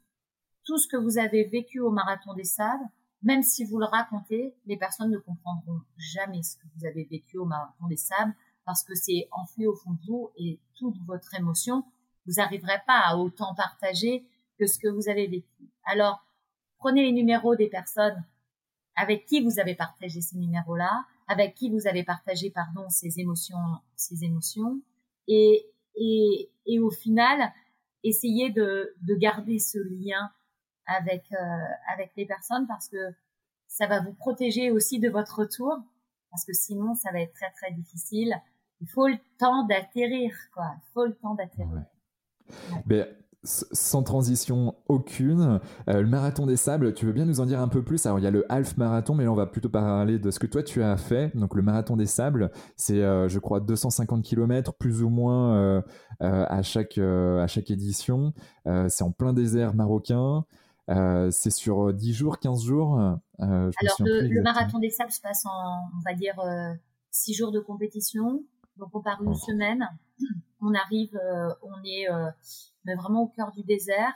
tout 0.64 0.78
ce 0.78 0.88
que 0.88 0.98
vous 0.98 1.18
avez 1.18 1.44
vécu 1.44 1.80
au 1.80 1.92
marathon 1.92 2.34
des 2.34 2.46
sables, 2.46 2.86
même 3.22 3.44
si 3.44 3.66
vous 3.66 3.78
le 3.78 3.86
racontez, 3.86 4.56
les 4.66 4.78
personnes 4.78 5.12
ne 5.12 5.18
comprendront 5.18 5.82
jamais 5.98 6.44
ce 6.44 6.58
que 6.58 6.68
vous 6.76 6.86
avez 6.86 7.04
vécu 7.04 7.38
au 7.38 7.46
marathon 7.46 7.88
des 7.88 7.98
sables 7.98 8.34
parce 8.66 8.84
que 8.84 8.96
c'est 8.96 9.28
enfui 9.32 9.68
au 9.68 9.76
fond 9.76 9.92
de 9.92 10.06
vous 10.08 10.32
et 10.38 10.62
toute 10.76 10.98
votre 11.06 11.34
émotion, 11.36 11.84
vous 12.26 12.34
n'arriverez 12.38 12.80
pas 12.88 13.02
à 13.04 13.18
autant 13.18 13.54
partager 13.56 14.26
que 14.58 14.66
ce 14.66 14.80
que 14.80 14.88
vous 14.88 15.10
avez 15.10 15.28
vécu. 15.28 15.70
Alors, 15.84 16.24
prenez 16.84 17.04
les 17.04 17.14
numéros 17.14 17.56
des 17.56 17.70
personnes 17.70 18.22
avec 18.98 19.26
qui 19.26 19.42
vous 19.42 19.58
avez 19.58 19.74
partagé 19.74 20.20
ces 20.20 20.38
numéros-là, 20.38 21.06
avec 21.28 21.56
qui 21.56 21.70
vous 21.70 21.88
avez 21.88 22.04
partagé 22.04 22.52
pardon 22.52 22.90
ces 22.90 23.22
émotions 23.22 23.80
ces 23.96 24.26
émotions 24.26 24.82
et 25.30 25.66
et, 25.96 26.52
et 26.66 26.80
au 26.80 26.92
final 26.92 27.54
essayez 28.04 28.50
de, 28.50 28.94
de 29.02 29.16
garder 29.16 29.60
ce 29.60 29.78
lien 29.78 30.30
avec 30.86 31.24
euh, 31.32 31.38
avec 31.94 32.12
les 32.18 32.26
personnes 32.26 32.68
parce 32.68 32.90
que 32.90 33.14
ça 33.68 33.88
va 33.88 34.02
vous 34.02 34.14
protéger 34.14 34.70
aussi 34.70 35.00
de 35.00 35.10
votre 35.10 35.40
retour 35.40 35.78
parce 36.32 36.44
que 36.44 36.54
sinon 36.54 36.96
ça 36.96 37.14
va 37.14 37.22
être 37.22 37.34
très 37.34 37.52
très 37.52 37.72
difficile. 37.72 38.36
Il 38.82 38.90
faut 38.90 39.08
le 39.08 39.18
temps 39.38 39.66
d'atterrir 39.66 40.36
quoi. 40.54 40.76
Il 40.76 40.92
faut 40.94 41.06
le 41.06 41.16
temps 41.16 41.36
d'atterrir. 41.36 41.86
Ouais 42.90 43.23
sans 43.44 44.04
transition 44.04 44.76
aucune. 44.88 45.60
Euh, 45.90 46.02
le 46.02 46.08
marathon 46.08 46.46
des 46.46 46.56
sables, 46.56 46.94
tu 46.94 47.06
veux 47.06 47.12
bien 47.12 47.26
nous 47.26 47.40
en 47.40 47.46
dire 47.46 47.60
un 47.60 47.68
peu 47.68 47.84
plus? 47.84 48.06
Alors 48.06 48.20
il 48.20 48.24
y 48.24 48.28
a 48.28 48.32
le 48.32 48.46
half 48.52 48.78
marathon, 48.78 49.16
mais 49.16 49.26
là 49.26 49.32
on 49.32 49.36
va 49.36 49.46
plutôt 49.46 49.70
parler 49.70 50.18
de 50.18 50.32
ce 50.32 50.40
que 50.40 50.48
toi 50.48 50.64
tu 50.64 50.82
as 50.82 50.98
fait. 50.98 51.36
Donc 51.36 51.56
le 51.56 51.62
marathon 51.62 51.98
des 51.98 52.06
sables, 52.06 52.52
c'est 52.78 53.02
euh, 53.02 53.28
je 53.28 53.40
crois 53.40 53.60
250 53.60 54.24
km 54.24 54.74
plus 54.74 55.04
ou 55.04 55.10
moins 55.10 55.56
euh, 55.56 55.82
à 56.20 56.62
chaque 56.62 56.98
à 56.98 57.48
chaque 57.48 57.70
édition. 57.70 58.34
c'est 58.88 59.04
en 59.04 59.12
plein 59.12 59.34
désert 59.34 59.74
marocain. 59.74 60.46
c'est 60.88 61.52
sur 61.52 61.94
10 61.94 62.14
jours, 62.14 62.40
15 62.40 62.64
jours. 62.64 62.98
Alors 63.40 63.98
le, 64.00 64.42
marathon 64.42 64.80
des 64.80 64.90
sables 64.90 65.12
se 65.12 65.22
passe 65.22 65.46
en 65.46 65.90
on 65.98 66.10
va 66.10 66.16
dire 66.16 66.36
6 67.12 67.34
jours 67.34 67.52
de 67.52 67.60
compétition. 67.60 68.44
Donc 68.78 68.90
on 68.94 69.02
part 69.02 69.22
une 69.22 69.36
semaine. 69.36 69.88
On 70.62 70.74
arrive, 70.74 71.20
on 71.62 71.84
est 71.84 72.08
mais 72.86 72.96
vraiment 72.96 73.24
au 73.24 73.28
cœur 73.28 73.52
du 73.52 73.64
désert. 73.64 74.14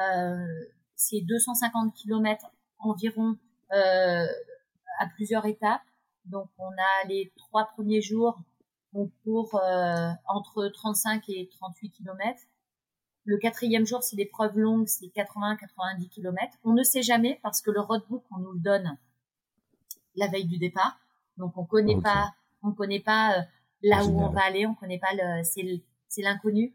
Euh, 0.00 0.46
c'est 0.94 1.20
250 1.20 1.94
km 1.94 2.46
environ 2.78 3.36
euh, 3.72 4.26
à 4.98 5.06
plusieurs 5.14 5.46
étapes. 5.46 5.82
Donc 6.24 6.48
on 6.58 6.70
a 6.70 7.08
les 7.08 7.32
trois 7.36 7.66
premiers 7.66 8.00
jours, 8.00 8.38
on 8.92 9.10
court 9.24 9.54
euh, 9.56 10.10
entre 10.26 10.68
35 10.68 11.24
et 11.28 11.48
38 11.48 11.90
km. 11.90 12.40
Le 13.24 13.38
quatrième 13.38 13.86
jour, 13.86 14.02
c'est 14.02 14.16
l'épreuve 14.16 14.56
longue, 14.56 14.86
c'est 14.86 15.06
80-90 15.06 16.08
km. 16.08 16.56
On 16.64 16.72
ne 16.72 16.82
sait 16.82 17.02
jamais 17.02 17.40
parce 17.42 17.60
que 17.60 17.70
le 17.70 17.80
roadbook, 17.80 18.24
on 18.30 18.38
nous 18.38 18.52
le 18.52 18.60
donne 18.60 18.96
la 20.14 20.28
veille 20.28 20.46
du 20.46 20.58
départ. 20.58 20.98
Donc, 21.36 21.56
on 21.56 21.64
connaît 21.64 22.00
pas, 22.00 22.34
on 22.62 22.72
connaît 22.72 23.00
pas 23.00 23.44
là 23.82 24.04
où 24.04 24.20
on 24.20 24.30
va 24.30 24.44
aller, 24.44 24.64
on 24.66 24.74
connaît 24.74 25.00
pas 25.00 25.12
le, 25.12 25.42
c'est 25.42 26.22
l'inconnu. 26.22 26.72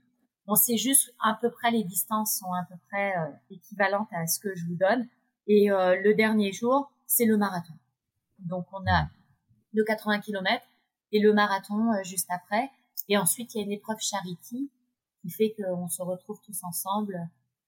On 0.48 0.56
sait 0.56 0.78
juste 0.78 1.14
à 1.24 1.38
peu 1.40 1.52
près 1.52 1.72
les 1.72 1.84
distances 1.84 2.38
sont 2.38 2.52
à 2.54 2.66
peu 2.68 2.76
près 2.90 3.16
euh, 3.18 3.32
équivalentes 3.50 4.10
à 4.12 4.28
ce 4.28 4.40
que 4.40 4.56
je 4.56 4.66
vous 4.66 4.76
donne. 4.76 5.08
Et 5.48 5.72
euh, 5.72 6.00
le 6.02 6.14
dernier 6.14 6.52
jour, 6.52 6.92
c'est 7.06 7.26
le 7.26 7.38
marathon. 7.38 7.74
Donc, 8.40 8.66
on 8.74 8.86
a 8.88 9.10
le 9.74 9.84
80 9.84 10.22
km 10.22 10.64
et 11.12 11.20
le 11.20 11.34
marathon 11.34 11.92
juste 12.04 12.30
après. 12.30 12.70
Et 13.08 13.18
ensuite, 13.18 13.54
il 13.54 13.58
y 13.60 13.62
a 13.62 13.66
une 13.66 13.72
épreuve 13.72 14.00
charity 14.00 14.72
qui 15.22 15.30
fait 15.30 15.54
qu'on 15.56 15.88
se 15.88 16.02
retrouve 16.02 16.40
tous 16.46 16.64
ensemble 16.64 17.20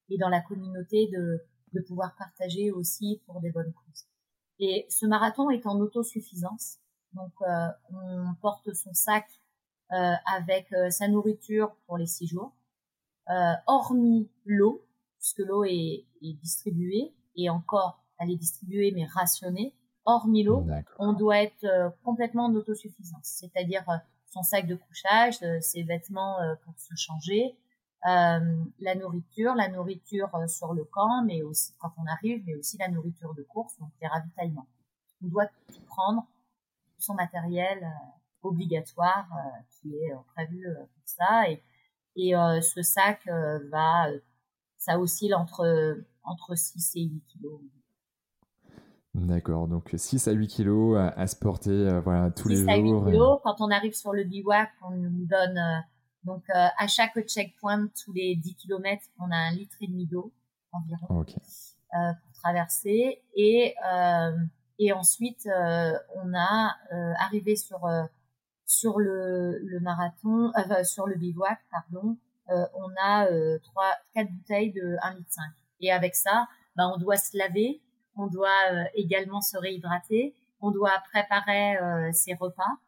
et 0.08 0.18
dans 0.18 0.28
la 0.28 0.40
communauté 0.40 1.08
de, 1.12 1.44
de 1.72 1.80
pouvoir 1.80 2.14
partager 2.16 2.70
aussi 2.70 3.22
pour 3.26 3.40
des 3.40 3.50
bonnes 3.50 3.72
causes. 3.72 4.04
Et 4.58 4.86
ce 4.88 5.06
marathon 5.06 5.50
est 5.50 5.66
en 5.66 5.78
autosuffisance. 5.78 6.78
Donc, 7.12 7.32
euh, 7.42 7.68
on 7.92 8.34
porte 8.40 8.72
son 8.74 8.92
sac 8.92 9.26
euh, 9.92 10.14
avec 10.34 10.72
euh, 10.72 10.90
sa 10.90 11.08
nourriture 11.08 11.76
pour 11.86 11.98
les 11.98 12.06
six 12.06 12.26
jours, 12.26 12.52
euh, 12.52 12.63
hormis 13.66 14.28
l'eau, 14.44 14.84
puisque 15.18 15.38
l'eau 15.38 15.64
est, 15.64 16.04
est, 16.22 16.32
distribuée, 16.34 17.14
et 17.36 17.50
encore, 17.50 18.04
elle 18.18 18.30
est 18.30 18.36
distribuée 18.36 18.92
mais 18.94 19.06
rationnée. 19.06 19.74
Hormis 20.06 20.42
l'eau, 20.42 20.66
on 20.98 21.14
doit 21.14 21.42
être 21.42 21.64
euh, 21.64 21.88
complètement 22.04 22.44
en 22.46 22.54
autosuffisance, 22.54 23.22
c'est-à-dire 23.22 23.84
son 24.30 24.42
sac 24.42 24.66
de 24.66 24.74
couchage, 24.74 25.38
ses 25.60 25.82
vêtements 25.82 26.36
pour 26.64 26.74
se 26.78 26.94
changer, 26.96 27.56
euh, 28.06 28.64
la 28.80 28.94
nourriture, 28.96 29.54
la 29.54 29.68
nourriture 29.68 30.28
euh, 30.34 30.46
sur 30.46 30.74
le 30.74 30.84
camp, 30.84 31.24
mais 31.24 31.42
aussi 31.42 31.72
quand 31.78 31.90
on 31.96 32.04
arrive, 32.06 32.44
mais 32.46 32.54
aussi 32.54 32.76
la 32.76 32.88
nourriture 32.88 33.32
de 33.32 33.42
course, 33.44 33.78
donc 33.78 33.88
les 34.02 34.06
ravitaillements. 34.06 34.66
On 35.22 35.28
doit 35.28 35.46
tout 35.72 35.80
prendre, 35.86 36.26
son 36.98 37.14
matériel 37.14 37.82
euh, 37.82 38.48
obligatoire 38.48 39.26
qui 39.70 39.96
est 39.96 40.12
prévu 40.34 40.66
pour 40.74 41.02
ça, 41.06 41.48
et, 41.48 41.62
et 42.16 42.32
ce 42.62 42.82
sac 42.82 43.26
va, 43.70 44.08
ça 44.78 44.98
oscille 44.98 45.34
entre 45.34 45.96
entre 46.22 46.56
6 46.56 46.92
et 46.96 47.02
8 47.02 47.22
kilos. 47.26 47.60
D'accord, 49.14 49.68
donc 49.68 49.90
6 49.94 50.28
à 50.28 50.32
8 50.32 50.48
kilos 50.48 50.98
à, 50.98 51.26
se 51.26 51.36
porter 51.36 52.00
voilà, 52.00 52.30
tous 52.30 52.48
les 52.48 52.56
jours. 52.56 52.64
6 52.64 52.70
à 52.70 52.76
8 52.76 53.04
kilos. 53.10 53.40
Quand 53.44 53.60
on 53.60 53.70
arrive 53.70 53.94
sur 53.94 54.12
le 54.12 54.24
bivouac, 54.24 54.70
on 54.82 54.90
nous 54.90 55.26
donne 55.26 55.84
donc, 56.24 56.42
euh, 56.50 56.66
à 56.78 56.86
chaque 56.86 57.18
checkpoint, 57.26 57.88
tous 58.02 58.12
les 58.12 58.36
10 58.36 58.56
km, 58.56 59.02
on 59.20 59.30
a 59.30 59.36
un 59.36 59.52
litre 59.52 59.76
et 59.80 59.86
demi 59.86 60.06
d'eau 60.06 60.32
environ 60.72 61.20
euh, 61.20 62.12
pour 62.22 62.32
traverser. 62.42 63.22
Et, 63.34 63.74
euh, 63.92 64.36
et 64.78 64.92
ensuite, 64.92 65.46
on 66.16 66.34
a 66.34 66.74
arrivé 67.18 67.56
sur 67.56 67.86
sur 68.66 68.98
le, 68.98 69.58
le 69.62 69.80
marathon, 69.80 70.52
sur 70.84 71.06
le 71.06 71.16
bivouac, 71.16 71.58
pardon, 71.70 72.16
on 72.48 72.90
a 73.02 73.26
trois, 73.62 73.92
quatre 74.14 74.30
bouteilles 74.30 74.72
de 74.72 74.96
1,5 75.02 75.16
litre. 75.16 75.38
Et 75.80 75.92
avec 75.92 76.14
ça, 76.14 76.46
ben, 76.76 76.90
on 76.94 76.98
doit 76.98 77.16
se 77.16 77.36
laver, 77.36 77.82
on 78.16 78.26
doit 78.26 78.48
également 78.94 79.40
se 79.40 79.56
réhydrater, 79.58 80.34
on 80.60 80.70
doit 80.70 81.02
préparer 81.12 81.76
ses 82.12 82.34
repas. 82.34 82.78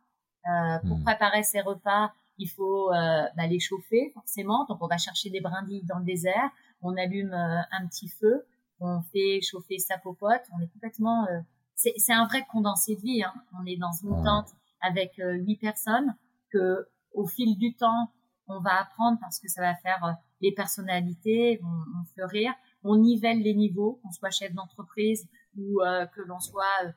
pour 0.86 0.98
hmm. 0.98 1.04
préparer 1.04 1.42
ses 1.42 1.60
repas, 1.60 2.12
il 2.38 2.48
faut 2.48 2.92
euh, 2.92 3.22
bah, 3.36 3.46
les 3.46 3.60
chauffer 3.60 4.10
forcément. 4.14 4.66
Donc 4.68 4.78
on 4.82 4.86
va 4.86 4.98
chercher 4.98 5.30
des 5.30 5.40
brindilles 5.40 5.84
dans 5.84 5.98
le 5.98 6.04
désert, 6.04 6.50
on 6.82 6.96
allume 6.96 7.32
euh, 7.32 7.60
un 7.70 7.86
petit 7.86 8.08
feu, 8.08 8.46
on 8.80 9.00
fait 9.12 9.40
chauffer 9.42 9.78
sa 9.78 9.98
popote, 9.98 10.42
on 10.56 10.60
est 10.60 10.68
complètement... 10.68 11.26
Euh, 11.28 11.40
c'est 11.74 12.12
un 12.12 12.26
vrai 12.26 12.42
condensé 12.50 12.96
de 12.96 13.02
vie. 13.02 13.22
Hein. 13.22 13.34
On 13.60 13.66
est 13.66 13.76
dans 13.76 13.92
une 13.92 14.24
tente 14.24 14.48
avec 14.86 15.18
euh, 15.18 15.34
huit 15.34 15.56
personnes 15.56 16.14
que 16.52 16.86
au 17.12 17.26
fil 17.26 17.56
du 17.58 17.74
temps, 17.74 18.10
on 18.46 18.60
va 18.60 18.80
apprendre 18.80 19.18
parce 19.20 19.40
que 19.40 19.48
ça 19.48 19.60
va 19.62 19.74
faire 19.76 20.16
les 20.40 20.52
personnalités, 20.52 21.60
on, 21.62 22.00
on 22.00 22.04
fleurir, 22.14 22.52
on 22.84 22.96
nivelle 22.96 23.40
les 23.42 23.54
niveaux, 23.54 23.98
qu'on 24.02 24.10
soit 24.10 24.30
chef 24.30 24.52
d'entreprise 24.52 25.26
ou 25.56 25.80
que 26.14 26.20
l'on 26.26 26.38
soit 26.38 26.92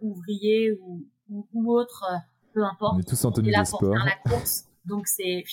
ouvrier 0.00 0.72
ou, 0.80 1.04
ou, 1.28 1.46
ou 1.52 1.72
autre, 1.72 2.04
peu 2.54 2.64
importe. 2.64 2.94
On 2.94 3.00
est 3.00 3.08
tous 3.08 3.24
en 3.24 3.32
tenue 3.32 3.50
de 3.50 3.64
sport. 3.64 3.94
La 3.96 4.16
course. 4.30 4.68
Donc 4.84 5.08
c'est 5.08 5.44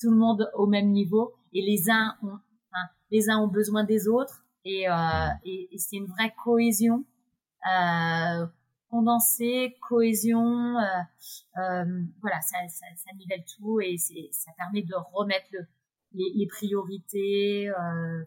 tout 0.00 0.10
le 0.10 0.16
monde 0.16 0.48
au 0.54 0.66
même 0.66 0.90
niveau 0.90 1.34
et 1.52 1.62
les 1.62 1.90
uns 1.90 2.16
ont, 2.22 2.38
les 3.10 3.28
uns 3.28 3.38
ont 3.38 3.48
besoin 3.48 3.84
des 3.84 4.08
autres 4.08 4.44
et, 4.64 4.88
euh, 4.88 5.28
et, 5.44 5.68
c'est 5.78 5.96
une 5.96 6.06
vraie 6.06 6.34
cohésion 6.44 7.04
condensée, 8.90 9.76
cohésion, 9.88 10.78
euh, 10.78 10.84
euh, 11.58 12.02
voilà, 12.20 12.40
ça, 12.40 12.56
ça, 12.68 12.86
ça, 12.96 13.14
nivelle 13.16 13.44
tout 13.56 13.80
et 13.80 13.96
ça 13.98 14.52
permet 14.56 14.82
de 14.82 14.94
remettre 15.12 15.46
le, 15.52 15.66
les, 16.12 16.32
les, 16.34 16.46
priorités. 16.46 17.68
Euh, 17.68 18.24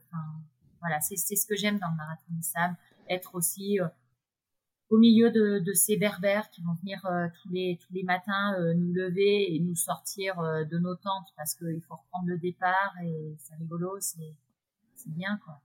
voilà, 0.80 1.00
c'est 1.02 1.16
ce 1.18 1.46
que 1.46 1.56
j'aime 1.56 1.80
dans 1.80 1.90
le 1.90 1.98
marathon 1.98 2.34
de 2.38 2.44
Sam, 2.44 2.76
être 3.10 3.36
aussi 3.36 3.80
au 4.92 4.98
milieu 4.98 5.32
de, 5.32 5.60
de, 5.60 5.74
ces 5.74 5.96
berbères 5.96 6.50
qui 6.52 6.62
vont 6.62 6.74
venir 6.74 7.04
euh, 7.06 7.28
tous 7.42 7.50
les 7.50 7.80
tous 7.82 7.94
les 7.94 8.04
matins 8.04 8.54
euh, 8.60 8.74
nous 8.74 8.94
lever 8.94 9.56
et 9.56 9.60
nous 9.60 9.76
sortir 9.76 10.38
euh, 10.40 10.66
de 10.66 10.78
nos 10.78 10.96
tentes 10.96 11.30
parce 11.38 11.56
qu'il 11.56 11.82
faut 11.82 11.96
reprendre 11.96 12.28
le 12.28 12.38
départ 12.38 12.94
et 13.02 13.36
c'est 13.40 13.56
rigolo, 13.56 13.98
c'est 14.02 14.36
c'est 14.96 15.12
bien 15.14 15.40
quoi. 15.46 15.62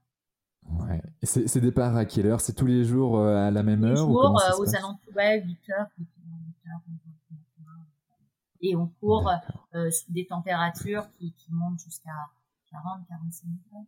Ouais. 0.69 1.01
Et 1.21 1.25
ces 1.25 1.61
départs 1.61 1.95
à 1.95 2.05
quelle 2.05 2.27
heure? 2.27 2.41
C'est 2.41 2.53
tous 2.53 2.65
les 2.65 2.83
jours 2.83 3.19
à 3.19 3.51
la 3.51 3.63
même 3.63 3.83
heure 3.83 3.97
jours, 3.97 4.09
ou 4.09 4.61
aux 4.61 4.75
alentours, 4.75 5.15
ouais, 5.15 5.41
8 5.41 5.57
heures, 5.71 5.87
8 5.97 6.07
heures, 6.67 6.81
Et 8.61 8.75
on 8.75 8.87
court 8.99 9.31
sous 9.73 10.11
des 10.11 10.25
températures 10.25 11.07
qui, 11.17 11.33
qui 11.33 11.53
montent 11.53 11.79
jusqu'à 11.79 12.11
40, 12.71 13.07
45 13.07 13.47
degrés. 13.47 13.87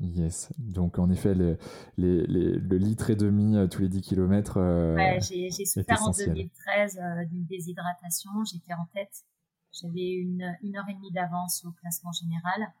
Yes. 0.00 0.52
Donc, 0.58 0.98
en 0.98 1.10
effet, 1.10 1.34
le, 1.34 1.58
les, 1.96 2.26
les, 2.26 2.58
le 2.58 2.76
litre 2.76 3.10
et 3.10 3.16
demi 3.16 3.56
euh, 3.56 3.66
tous 3.66 3.80
les 3.80 3.88
10 3.88 4.02
km. 4.02 4.58
Euh, 4.58 4.94
ouais, 4.96 5.18
j'ai 5.20 5.50
souffert 5.64 6.02
en 6.02 6.10
2013 6.10 6.98
euh, 6.98 7.24
d'une 7.24 7.44
déshydratation. 7.46 8.30
J'étais 8.44 8.74
en 8.74 8.86
tête. 8.92 9.24
J'avais 9.72 10.10
une, 10.10 10.56
une 10.62 10.76
heure 10.76 10.88
et 10.90 10.94
demie 10.94 11.12
d'avance 11.12 11.64
au 11.64 11.70
classement 11.72 12.12
général. 12.12 12.72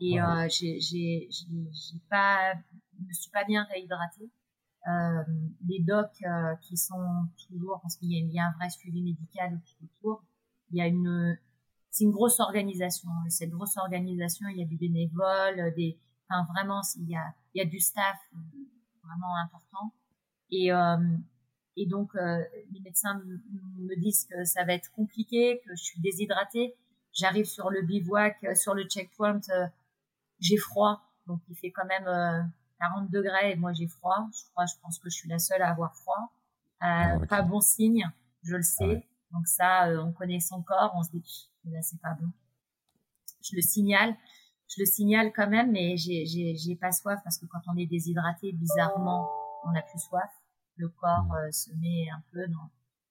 Et 0.00 0.20
euh, 0.20 0.48
j'ai 0.50 1.28
pas, 2.10 2.54
je 2.98 3.04
me 3.06 3.12
suis 3.12 3.30
pas 3.30 3.44
bien 3.44 3.64
réhydratée. 3.64 4.30
Euh, 4.88 5.22
les 5.68 5.80
docs 5.80 6.10
euh, 6.24 6.56
qui 6.62 6.76
sont 6.76 7.28
toujours, 7.46 7.80
parce 7.82 7.96
qu'il 7.96 8.10
y, 8.10 8.18
y, 8.32 8.40
a 8.40 8.46
un 8.46 8.52
vrai 8.58 8.68
suivi 8.68 9.00
médical 9.00 9.60
autour, 9.84 10.24
il 10.72 10.78
y 10.78 10.80
a 10.80 10.88
une, 10.88 11.38
c'est 11.90 12.04
une 12.04 12.10
grosse 12.10 12.40
organisation. 12.40 13.10
Cette 13.28 13.50
grosse 13.50 13.76
organisation, 13.76 14.48
il 14.48 14.58
y 14.58 14.62
a 14.62 14.66
des 14.66 14.76
bénévoles, 14.76 15.72
des, 15.76 16.00
vraiment, 16.52 16.80
il 16.96 17.10
y 17.10 17.16
a, 17.16 17.34
il 17.54 17.58
y 17.58 17.60
a 17.60 17.68
du 17.68 17.78
staff 17.78 18.16
euh, 18.34 18.38
vraiment 19.04 19.36
important. 19.44 19.92
Et, 20.50 20.72
euh, 20.72 20.96
et 21.76 21.86
donc, 21.86 22.14
euh, 22.14 22.42
les 22.72 22.80
médecins 22.80 23.20
me 23.78 23.94
disent 24.00 24.26
que 24.26 24.44
ça 24.44 24.64
va 24.64 24.74
être 24.74 24.90
compliqué, 24.92 25.60
que 25.64 25.70
je 25.76 25.82
suis 25.82 26.00
déshydratée. 26.00 26.74
J'arrive 27.12 27.44
sur 27.44 27.70
le 27.70 27.82
bivouac, 27.82 28.44
sur 28.56 28.74
le 28.74 28.84
checkpoint, 28.84 29.40
j'ai 30.42 30.58
froid. 30.58 31.00
Donc, 31.26 31.40
il 31.48 31.56
fait 31.56 31.70
quand 31.70 31.86
même 31.86 32.52
40 32.78 33.10
degrés 33.10 33.52
et 33.52 33.56
moi, 33.56 33.72
j'ai 33.72 33.86
froid. 33.86 34.28
Je 34.34 34.50
crois, 34.50 34.66
je 34.66 34.74
pense 34.82 34.98
que 34.98 35.08
je 35.08 35.16
suis 35.16 35.28
la 35.28 35.38
seule 35.38 35.62
à 35.62 35.70
avoir 35.70 35.96
froid. 35.96 36.32
Ah, 36.80 37.16
pas 37.28 37.42
bon 37.42 37.60
signe, 37.60 38.10
je 38.42 38.56
le 38.56 38.62
sais. 38.62 39.06
Donc 39.30 39.46
ça, 39.46 39.88
on 40.02 40.12
connaît 40.12 40.40
son 40.40 40.62
corps, 40.62 40.92
on 40.94 41.02
se 41.02 41.10
dit, 41.10 41.48
là, 41.64 41.80
c'est 41.80 42.00
pas 42.00 42.14
bon. 42.20 42.28
Je 43.40 43.56
le 43.56 43.62
signale 43.62 44.14
je 44.74 44.80
le 44.80 44.86
signale 44.86 45.32
quand 45.34 45.48
même, 45.48 45.70
mais 45.70 45.96
j'ai, 45.96 46.24
j'ai, 46.24 46.76
pas 46.76 46.92
soif 46.92 47.20
parce 47.24 47.38
que 47.38 47.46
quand 47.46 47.60
on 47.72 47.76
est 47.76 47.86
déshydraté, 47.86 48.52
bizarrement, 48.52 49.28
on 49.64 49.72
n'a 49.72 49.82
plus 49.82 49.98
soif. 49.98 50.30
Le 50.76 50.88
corps 50.88 51.24
mmh. 51.24 51.34
euh, 51.34 51.50
se 51.50 51.70
met 51.74 52.08
un 52.10 52.22
peu 52.32 52.46
dans, 52.48 52.70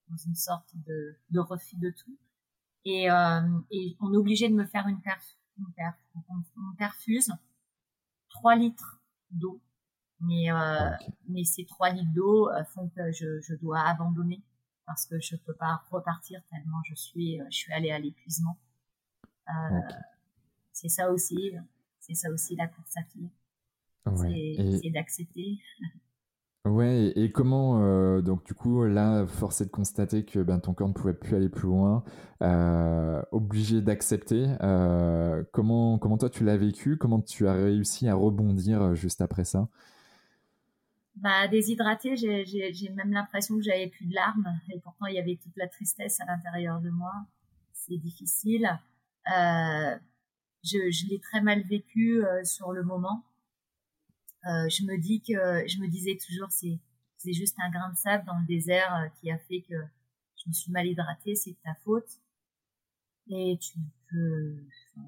dans 0.10 0.18
une 0.26 0.36
sorte 0.36 0.70
de, 0.88 1.16
de 1.30 1.40
refus 1.40 1.78
de 1.78 1.92
tout. 1.92 2.18
Et, 2.86 3.12
euh, 3.12 3.60
et 3.70 3.96
on 4.00 4.12
est 4.14 4.18
obligé 4.18 4.50
de 4.50 4.56
me 4.56 4.66
faire 4.66 4.88
une 4.88 5.00
perf. 5.02 5.38
Une 5.62 5.74
perf. 5.74 5.96
On, 6.16 6.76
perfuse 6.78 7.32
3 8.30 8.56
litres 8.56 9.02
d'eau. 9.30 9.62
Mais, 10.20 10.52
euh, 10.52 10.92
mais 11.30 11.44
ces 11.44 11.66
3 11.66 11.92
litres 11.92 12.14
d'eau 12.14 12.50
euh, 12.50 12.64
font 12.66 12.90
que 12.90 13.12
je, 13.12 13.40
je 13.42 13.56
dois 13.56 13.80
abandonner 13.82 14.44
parce 14.86 15.06
que 15.06 15.20
je 15.20 15.36
peux 15.36 15.54
pas 15.54 15.84
repartir 15.90 16.42
tellement 16.50 16.82
je 16.88 16.96
suis, 16.96 17.40
je 17.50 17.56
suis 17.56 17.74
allée 17.74 17.92
à 17.92 18.00
l'épuisement. 18.00 18.58
Euh, 19.50 19.80
c'est 20.74 20.90
ça 20.90 21.12
aussi, 21.12 21.54
c'est 22.00 22.16
ça 22.16 22.30
aussi 22.30 22.56
la 22.56 22.68
course 22.68 22.98
à 22.98 23.04
pied. 23.04 23.30
c'est 24.82 24.90
d'accepter. 24.90 25.60
Ouais, 26.64 27.12
et, 27.16 27.32
comment, 27.32 27.82
euh, 27.82 28.22
donc 28.22 28.46
du 28.46 28.54
coup, 28.54 28.86
là, 28.86 29.26
force 29.26 29.62
est 29.62 29.66
de 29.66 29.72
constater 29.72 30.24
que 30.24 30.44
ben, 30.44 30.60
ton 30.60 30.76
corps 30.76 30.90
ne 30.90 30.94
pouvait 30.94 31.16
plus 31.16 31.36
aller 31.36 31.50
plus 31.50 31.68
loin, 31.68 32.04
euh, 32.44 33.20
obligé 33.32 33.82
d'accepter. 33.82 34.46
Euh, 34.62 35.44
comment, 35.54 35.98
comment 35.98 36.20
toi 36.20 36.30
tu 36.30 36.44
l'as 36.44 36.58
vécu? 36.58 36.98
Comment 36.98 37.20
tu 37.20 37.48
as 37.48 37.54
réussi 37.54 38.08
à 38.08 38.14
rebondir 38.14 38.94
juste 38.94 39.22
après 39.22 39.44
ça? 39.44 39.70
Bah, 41.16 41.48
déshydraté, 41.48 42.16
j'ai 42.16 42.90
même 42.96 43.12
l'impression 43.12 43.56
que 43.56 43.64
j'avais 43.64 43.88
plus 43.88 44.06
de 44.06 44.14
larmes, 44.14 44.54
et 44.72 44.80
pourtant 44.82 45.08
il 45.08 45.16
y 45.16 45.20
avait 45.20 45.40
toute 45.42 45.58
la 45.58 45.68
tristesse 45.68 46.22
à 46.22 46.26
l'intérieur 46.26 46.80
de 46.80 46.92
moi. 46.92 47.12
C'est 47.74 47.98
difficile. 47.98 48.70
je, 49.26 49.98
je 50.64 51.10
l'ai 51.10 51.20
très 51.20 51.42
mal 51.42 51.64
vécu 51.64 52.24
sur 52.44 52.72
le 52.72 52.84
moment. 52.84 53.24
Euh, 54.48 54.70
je 54.70 54.84
me 54.86 54.98
dis 54.98 55.22
que 55.22 55.68
je 55.68 55.80
me 55.80 55.88
disais 55.88 56.18
toujours 56.18 56.50
c'est 56.52 56.80
c'est 57.18 57.34
juste 57.34 57.56
un 57.60 57.70
grain 57.70 57.92
de 57.92 57.98
sable 57.98 58.26
dans 58.26 58.40
le 58.40 58.46
désert 58.48 58.96
euh, 58.96 59.08
qui 59.20 59.30
a 59.32 59.38
fait 59.38 59.62
que 59.62 59.76
je 60.44 60.50
me 60.50 60.54
suis 60.54 60.72
mal 60.72 60.88
hydratée, 60.88 61.36
c'est 61.36 61.52
de 61.52 61.58
ta 61.64 61.76
faute. 61.84 62.20
Et 63.28 63.60
tu 63.62 63.78
peux, 64.10 64.56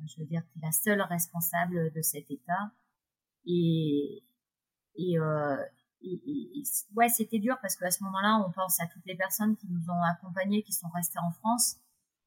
je 0.06 0.20
veux 0.20 0.28
dire, 0.28 0.44
tu 0.54 0.60
es 0.60 0.62
la 0.62 0.72
seule 0.72 1.02
responsable 1.02 1.92
de 1.92 2.02
cet 2.02 2.30
état. 2.30 2.72
Et 3.46 4.24
et, 4.96 5.18
euh, 5.18 5.58
ouais, 6.96 7.10
c'était 7.10 7.40
dur 7.40 7.58
parce 7.62 7.76
qu'à 7.76 7.92
ce 7.92 8.04
moment-là, 8.04 8.44
on 8.46 8.52
pense 8.52 8.80
à 8.80 8.88
toutes 8.88 9.06
les 9.06 9.16
personnes 9.16 9.56
qui 9.56 9.68
nous 9.68 9.90
ont 9.90 10.04
accompagnés, 10.04 10.64
qui 10.64 10.74
sont 10.74 10.90
restées 10.90 11.20
en 11.20 11.32
France 11.32 11.78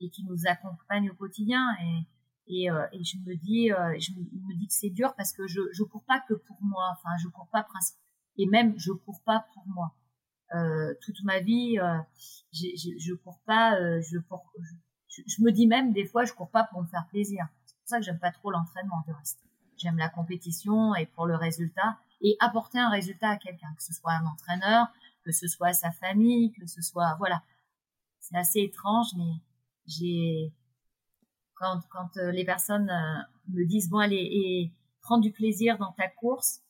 et 0.00 0.10
qui 0.10 0.24
nous 0.24 0.46
accompagnent 0.46 1.10
au 1.10 1.14
quotidien. 1.14 1.76
Et 1.82 2.06
et, 2.48 2.70
euh, 2.70 2.86
et 2.92 3.02
je 3.04 3.18
me 3.18 3.34
dis, 3.34 3.72
euh, 3.72 3.96
je 3.98 4.12
me 4.12 4.54
dis 4.54 4.66
que 4.66 4.74
c'est 4.74 4.90
dur 4.90 5.14
parce 5.16 5.32
que 5.32 5.46
je 5.46 5.60
je 5.72 5.82
cours 5.82 6.04
pas 6.04 6.20
que 6.20 6.34
pour 6.34 6.58
moi. 6.62 6.90
Enfin, 6.92 7.10
je 7.22 7.28
cours 7.28 7.48
pas 7.48 7.62
principe. 7.62 7.96
Et 8.38 8.46
même, 8.46 8.78
je 8.78 8.92
cours 8.92 9.20
pas 9.24 9.46
pour 9.54 9.66
moi. 9.66 9.94
Euh, 10.54 10.94
toute 11.02 11.22
ma 11.24 11.40
vie, 11.40 11.78
euh, 11.80 11.98
je 12.52 13.14
cours 13.14 13.40
pas. 13.46 13.76
Euh, 13.76 14.00
je, 14.02 14.18
pour, 14.18 14.52
je, 15.08 15.22
je, 15.26 15.42
me 15.42 15.50
dis 15.50 15.66
même 15.66 15.92
des 15.92 16.04
fois, 16.04 16.24
je 16.24 16.32
cours 16.32 16.50
pas 16.50 16.64
pour 16.64 16.82
me 16.82 16.86
faire 16.86 17.06
plaisir. 17.08 17.46
C'est 17.64 17.76
pour 17.76 17.88
ça 17.88 17.98
que 17.98 18.04
j'aime 18.04 18.18
pas 18.18 18.30
trop 18.30 18.50
l'entraînement 18.50 19.02
de 19.08 19.12
reste. 19.12 19.40
J'aime 19.76 19.98
la 19.98 20.08
compétition 20.08 20.94
et 20.94 21.06
pour 21.06 21.26
le 21.26 21.36
résultat 21.36 21.98
et 22.22 22.36
apporter 22.40 22.78
un 22.78 22.88
résultat 22.90 23.30
à 23.30 23.36
quelqu'un, 23.36 23.74
que 23.76 23.82
ce 23.82 23.92
soit 23.92 24.12
un 24.12 24.24
entraîneur, 24.24 24.86
que 25.24 25.32
ce 25.32 25.48
soit 25.48 25.72
sa 25.72 25.90
famille, 25.90 26.52
que 26.52 26.66
ce 26.66 26.80
soit 26.80 27.16
voilà. 27.18 27.42
C'est 28.20 28.36
assez 28.36 28.60
étrange, 28.60 29.08
mais 29.16 29.32
j'ai 29.86 30.52
quand, 31.56 31.80
quand 31.90 32.16
euh, 32.16 32.30
les 32.30 32.44
personnes 32.44 32.88
euh, 32.90 33.22
me 33.48 33.64
disent 33.64 33.88
bon 33.88 33.98
allez 33.98 34.16
et 34.16 34.72
prends 35.00 35.18
du 35.18 35.32
plaisir 35.32 35.78
dans 35.78 35.92
ta 35.92 36.08
course, 36.08 36.60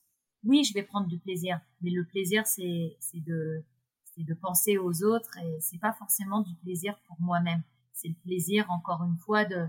oui 0.43 0.63
je 0.63 0.73
vais 0.73 0.83
prendre 0.83 1.07
du 1.07 1.19
plaisir, 1.19 1.59
mais 1.81 1.91
le 1.91 2.03
plaisir 2.03 2.45
c'est 2.47 2.97
c'est 2.99 3.23
de 3.23 3.63
c'est 4.03 4.23
de 4.23 4.33
penser 4.33 4.77
aux 4.77 5.03
autres 5.03 5.37
et 5.37 5.59
c'est 5.61 5.79
pas 5.79 5.93
forcément 5.93 6.41
du 6.41 6.55
plaisir 6.55 6.97
pour 7.07 7.17
moi-même. 7.19 7.61
C'est 7.93 8.09
le 8.09 8.15
plaisir 8.15 8.69
encore 8.71 9.03
une 9.03 9.17
fois 9.17 9.45
de 9.45 9.67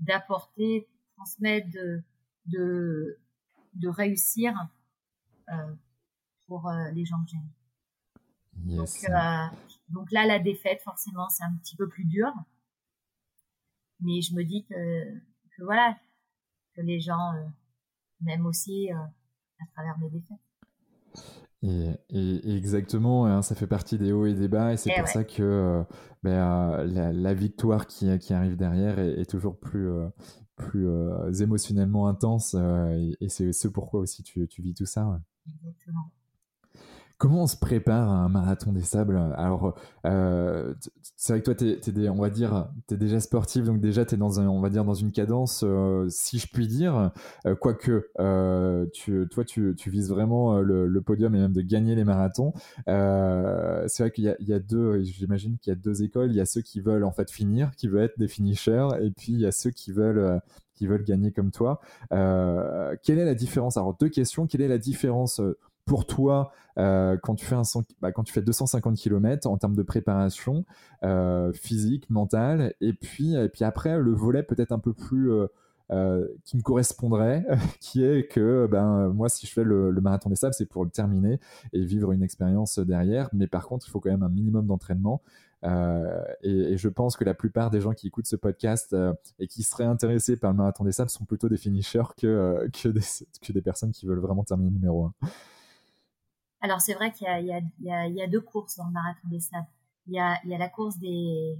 d'apporter, 0.00 0.88
transmettre, 1.16 1.70
de 1.70 2.02
de 2.46 3.18
de 3.74 3.88
réussir 3.88 4.54
euh, 5.50 5.74
pour 6.46 6.68
euh, 6.68 6.90
les 6.92 7.04
gens 7.04 7.22
que 7.24 7.30
j'aime. 7.30 8.76
Donc, 8.76 8.88
euh, 9.08 9.56
donc 9.90 10.10
là, 10.12 10.26
la 10.26 10.38
défaite, 10.38 10.80
forcément, 10.82 11.28
c'est 11.28 11.44
un 11.44 11.54
petit 11.56 11.76
peu 11.76 11.88
plus 11.88 12.04
dur 12.04 12.32
mais 14.00 14.20
je 14.20 14.34
me 14.34 14.44
dis 14.44 14.64
que, 14.64 14.74
que 15.56 15.64
voilà, 15.64 15.96
que 16.74 16.82
les 16.82 17.00
gens 17.00 17.32
euh, 17.34 17.46
m'aiment 18.20 18.46
aussi 18.46 18.92
euh, 18.92 18.96
à 18.96 19.66
travers 19.74 19.98
mes 19.98 20.10
défaites. 20.10 20.38
Et, 21.62 21.90
et, 22.10 22.56
exactement, 22.56 23.26
hein, 23.26 23.42
ça 23.42 23.54
fait 23.54 23.66
partie 23.66 23.98
des 23.98 24.12
hauts 24.12 24.26
et 24.26 24.34
des 24.34 24.46
bas, 24.46 24.74
et 24.74 24.76
c'est 24.76 24.92
pour 24.94 25.08
ça 25.08 25.24
que 25.24 25.42
euh, 25.42 25.82
ben, 26.22 26.84
la, 26.84 27.12
la, 27.12 27.34
victoire 27.34 27.86
qui, 27.86 28.16
qui, 28.18 28.34
arrive 28.34 28.56
derrière 28.56 28.98
est, 28.98 29.20
est 29.20 29.30
toujours 29.30 29.58
plus, 29.58 29.88
plus 30.54 30.86
émotionnellement 31.40 32.08
intense, 32.08 32.54
et, 33.20 33.28
c'est 33.28 33.52
ce 33.52 33.68
pourquoi 33.68 34.00
aussi 34.00 34.22
tu, 34.22 34.46
tu 34.46 34.62
vis 34.62 34.74
tout 34.74 34.86
ça. 34.86 35.20
Exactement. 35.48 36.12
Comment 37.18 37.44
on 37.44 37.46
se 37.46 37.56
prépare 37.56 38.10
à 38.10 38.16
un 38.16 38.28
marathon 38.28 38.72
des 38.72 38.82
sables? 38.82 39.16
Alors, 39.36 39.74
euh, 40.04 40.74
c'est 41.16 41.32
vrai 41.32 41.40
que 41.40 41.46
toi, 41.46 41.54
t'es, 41.54 41.80
t'es 41.80 42.10
on 42.10 42.20
va 42.20 42.28
dire, 42.28 42.68
t'es 42.86 42.98
déjà 42.98 43.20
sportif, 43.20 43.64
donc 43.64 43.80
déjà 43.80 44.04
t'es 44.04 44.18
dans 44.18 44.38
un, 44.38 44.48
on 44.48 44.60
va 44.60 44.68
dire, 44.68 44.84
dans 44.84 44.92
une 44.92 45.12
cadence, 45.12 45.64
euh, 45.66 46.06
si 46.10 46.38
je 46.38 46.46
puis 46.46 46.66
dire. 46.68 47.10
Euh, 47.46 47.54
quoique, 47.54 48.10
euh, 48.20 48.84
tu, 48.92 49.26
toi, 49.30 49.44
tu, 49.44 49.74
tu 49.78 49.88
vises 49.88 50.10
vraiment 50.10 50.58
le, 50.58 50.86
le, 50.86 51.00
podium 51.00 51.34
et 51.34 51.38
même 51.38 51.54
de 51.54 51.62
gagner 51.62 51.94
les 51.94 52.04
marathons. 52.04 52.52
c'est 52.86 54.02
vrai 54.02 54.10
qu'il 54.10 54.36
y 54.38 54.44
y 54.44 54.52
a 54.52 54.58
deux, 54.58 55.02
j'imagine 55.02 55.56
qu'il 55.58 55.70
y 55.70 55.72
a 55.72 55.76
deux 55.76 56.02
écoles. 56.02 56.32
Il 56.32 56.36
y 56.36 56.40
a 56.42 56.46
ceux 56.46 56.60
qui 56.60 56.80
veulent 56.80 57.04
en 57.04 57.12
fait 57.12 57.30
finir, 57.30 57.70
qui 57.76 57.88
veulent 57.88 58.04
être 58.04 58.18
des 58.18 58.28
finishers, 58.28 58.88
et 59.00 59.10
puis 59.10 59.32
il 59.32 59.40
y 59.40 59.46
a 59.46 59.52
ceux 59.52 59.70
qui 59.70 59.90
veulent 59.90 60.40
qui 60.74 60.86
veulent 60.86 61.04
gagner 61.04 61.32
comme 61.32 61.50
toi. 61.50 61.80
quelle 62.10 63.18
est 63.18 63.24
la 63.24 63.34
différence? 63.34 63.78
Alors 63.78 63.96
deux 63.98 64.10
questions. 64.10 64.46
Quelle 64.46 64.60
est 64.60 64.68
la 64.68 64.76
différence 64.76 65.40
pour 65.86 66.04
toi 66.04 66.52
euh, 66.78 67.16
quand 67.22 67.36
tu 67.36 67.46
fais 67.46 67.54
un 67.54 67.62
bah, 68.02 68.12
quand 68.12 68.24
tu 68.24 68.32
fais 68.32 68.42
250 68.42 68.96
km 68.96 69.48
en 69.48 69.56
termes 69.56 69.76
de 69.76 69.82
préparation 69.82 70.66
euh, 71.04 71.52
physique, 71.52 72.10
mentale, 72.10 72.74
et 72.80 72.92
puis 72.92 73.34
et 73.34 73.48
puis 73.48 73.64
après 73.64 73.98
le 73.98 74.12
volet 74.12 74.42
peut-être 74.42 74.72
un 74.72 74.78
peu 74.78 74.92
plus 74.92 75.30
euh, 75.92 76.26
qui 76.44 76.56
me 76.56 76.62
correspondrait, 76.62 77.46
qui 77.80 78.04
est 78.04 78.30
que 78.30 78.68
ben 78.70 79.08
moi 79.08 79.28
si 79.28 79.46
je 79.46 79.52
fais 79.52 79.64
le, 79.64 79.92
marathon 79.92 80.28
des 80.28 80.36
sables, 80.36 80.54
c'est 80.54 80.66
pour 80.66 80.84
le 80.84 80.90
terminer 80.90 81.40
et 81.72 81.84
vivre 81.84 82.12
une 82.12 82.22
expérience 82.22 82.78
derrière. 82.78 83.30
Mais 83.32 83.46
par 83.46 83.66
contre, 83.66 83.86
il 83.86 83.90
faut 83.90 84.00
quand 84.00 84.10
même 84.10 84.24
un 84.24 84.28
minimum 84.28 84.66
d'entraînement. 84.66 85.22
et, 86.42 86.76
je 86.76 86.88
pense 86.88 87.16
que 87.16 87.24
la 87.24 87.34
plupart 87.34 87.70
des 87.70 87.80
gens 87.80 87.92
qui 87.92 88.08
écoutent 88.08 88.26
ce 88.26 88.36
podcast 88.36 88.94
et 89.38 89.46
qui 89.46 89.62
seraient 89.62 89.84
intéressés 89.84 90.36
par 90.36 90.50
le 90.50 90.58
marathon 90.58 90.84
des 90.84 90.92
sables 90.92 91.10
sont 91.10 91.24
plutôt 91.24 91.48
des 91.48 91.56
finishers 91.56 92.12
que, 92.18 92.68
que, 92.72 92.88
des, 92.88 93.00
que 93.40 93.52
des 93.52 93.62
personnes 93.62 93.92
qui 93.92 94.06
veulent 94.06 94.20
vraiment 94.20 94.44
terminer 94.44 94.70
numéro 94.70 95.06
1. 95.06 95.12
Alors 96.66 96.80
c'est 96.80 96.94
vrai 96.94 97.12
qu'il 97.12 97.28
y 97.28 97.30
a, 97.30 97.38
y, 97.38 98.20
y, 98.20 98.28
deux 98.28 98.40
courses 98.40 98.74
dans 98.76 98.86
le 98.86 98.90
marathon 98.90 99.28
des 99.28 99.38
sables. 99.38 99.68
Il 100.08 100.14
y 100.14 100.18
a, 100.18 100.40
il 100.42 100.50
y 100.50 100.54
a 100.54 100.58
la 100.58 100.68
course 100.68 100.98
des, 100.98 101.56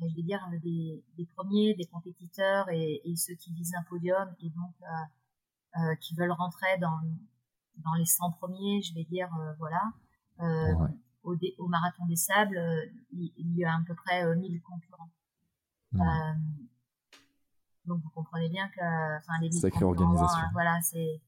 je 0.00 0.06
vais 0.16 0.22
dire 0.22 0.44
des, 0.60 1.04
des 1.16 1.24
premiers, 1.36 1.74
des 1.74 1.84
compétiteurs 1.84 2.68
et, 2.68 3.00
et, 3.04 3.14
ceux 3.14 3.34
qui 3.34 3.52
visent 3.52 3.76
un 3.76 3.84
podium 3.84 4.34
et 4.40 4.50
donc 4.50 4.74
euh, 4.82 5.80
euh, 5.80 5.94
qui 6.00 6.16
veulent 6.16 6.32
rentrer 6.32 6.78
dans 6.80 6.98
dans 7.76 7.94
les 7.94 8.04
100 8.04 8.32
premiers, 8.32 8.82
je 8.82 8.92
vais 8.92 9.04
dire 9.04 9.30
euh, 9.38 9.52
voilà. 9.58 9.92
Euh, 10.40 10.88
au, 11.22 11.36
au, 11.58 11.68
marathon 11.68 12.06
des 12.06 12.16
sables, 12.16 12.58
euh, 12.58 12.86
il, 13.12 13.32
il, 13.36 13.56
y 13.56 13.64
a 13.64 13.72
à 13.72 13.80
peu 13.86 13.94
près 13.94 14.34
1000 14.34 14.60
concurrents. 14.62 15.10
donc 17.84 18.02
vous 18.02 18.10
comprenez 18.10 18.48
bien 18.48 18.68
que 18.70 19.18
enfin 19.18 19.34
les 19.42 19.52
sacrée 19.52 19.84
organisation. 19.84 20.42
voilà, 20.52 20.80
c'est 20.82 21.20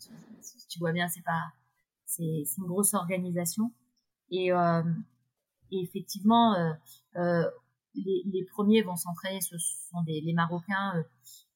tu, 0.00 0.08
tu 0.68 0.78
vois 0.80 0.90
bien, 0.90 1.06
c'est 1.06 1.22
pas 1.22 1.52
c'est 2.06 2.44
une 2.58 2.66
grosse 2.66 2.94
organisation. 2.94 3.72
Et, 4.30 4.52
euh, 4.52 4.82
effectivement, 5.82 6.54
euh, 6.54 6.72
euh, 7.16 7.50
les, 7.94 8.22
les, 8.26 8.44
premiers 8.44 8.82
vont 8.82 8.96
s'entraîner, 8.96 9.40
ce 9.40 9.56
sont 9.58 10.02
des, 10.02 10.20
les 10.20 10.32
Marocains, 10.32 11.04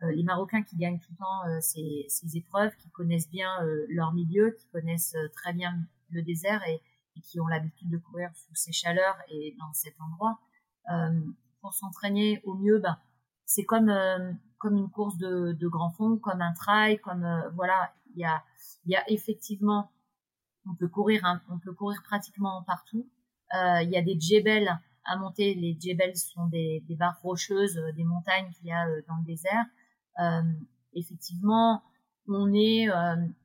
euh, 0.03 0.13
les 0.13 0.23
Marocains 0.23 0.63
qui 0.63 0.77
gagnent 0.77 1.01
tout 1.01 1.11
le 1.13 1.17
temps 1.17 1.61
ces, 1.61 2.07
ces, 2.09 2.37
épreuves, 2.37 2.75
qui 2.77 2.89
connaissent 2.91 3.29
bien 3.29 3.51
leur 3.89 4.13
milieu, 4.13 4.53
qui 4.53 4.69
connaissent 4.69 5.17
très 5.35 5.53
bien 5.53 5.77
le 6.11 6.23
désert 6.23 6.63
et, 6.69 6.81
et 7.17 7.21
qui 7.21 7.41
ont 7.41 7.49
l'habitude 7.49 7.91
de 7.91 7.99
courir 7.99 8.31
sous 8.35 8.55
ces 8.55 8.73
chaleurs 8.73 9.17
et 9.29 9.57
dans 9.59 9.73
cet 9.73 9.95
endroit. 10.01 10.39
pour 11.61 11.75
s'entraîner 11.75 12.41
au 12.45 12.55
mieux, 12.55 12.79
ben, 12.79 12.99
c'est 13.45 13.65
comme 13.65 13.93
comme 14.59 14.77
une 14.77 14.91
course 14.91 15.17
de, 15.19 15.53
de 15.53 15.69
grand 15.69 15.91
fond, 15.91 16.19
comme 16.19 16.41
un 16.41 16.53
trail, 16.53 16.99
comme 17.01 17.27
voilà, 17.55 17.93
il 18.15 18.21
y 18.21 18.25
a 18.25 18.45
il 18.87 18.93
y 18.93 18.97
a 18.97 19.03
effectivement 19.11 19.91
on 20.69 20.75
peut 20.75 20.89
courir, 20.89 21.23
on 21.49 21.59
peut 21.59 21.73
courir 21.73 22.03
pratiquement 22.03 22.63
partout. 22.63 23.09
Euh, 23.55 23.83
il 23.83 23.91
y 23.91 23.97
a 23.97 24.03
des 24.03 24.19
djebels 24.19 24.79
à 25.05 25.17
monter. 25.17 25.55
Les 25.55 25.77
djebels 25.79 26.17
sont 26.17 26.47
des, 26.47 26.85
barres 26.91 27.21
rocheuses, 27.23 27.79
euh, 27.79 27.93
des 27.93 28.05
montagnes 28.05 28.51
qu'il 28.53 28.67
y 28.67 28.73
a 28.73 28.87
euh, 28.87 29.03
dans 29.09 29.17
le 29.17 29.25
désert. 29.25 29.65
effectivement, 30.93 31.83
on 32.27 32.53
est 32.53 32.89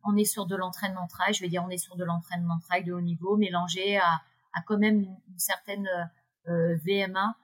on 0.04 0.18
est 0.18 0.26
sur 0.26 0.46
de 0.46 0.56
l'entraînement 0.58 1.08
trail. 1.08 1.34
Je 1.34 1.42
vais 1.42 1.50
dire 1.50 1.64
on 1.64 1.70
est 1.70 1.78
sur 1.78 1.96
de 1.96 2.04
l'entraînement 2.04 2.60
trail 2.60 2.84
de 2.84 2.92
haut 2.92 3.02
niveau, 3.02 3.38
mélangé 3.38 3.98
à, 3.98 4.22
à 4.54 4.62
quand 4.66 4.78
même 4.78 5.00
une, 5.02 5.40
certaine 5.40 5.88
VMA 6.46 7.36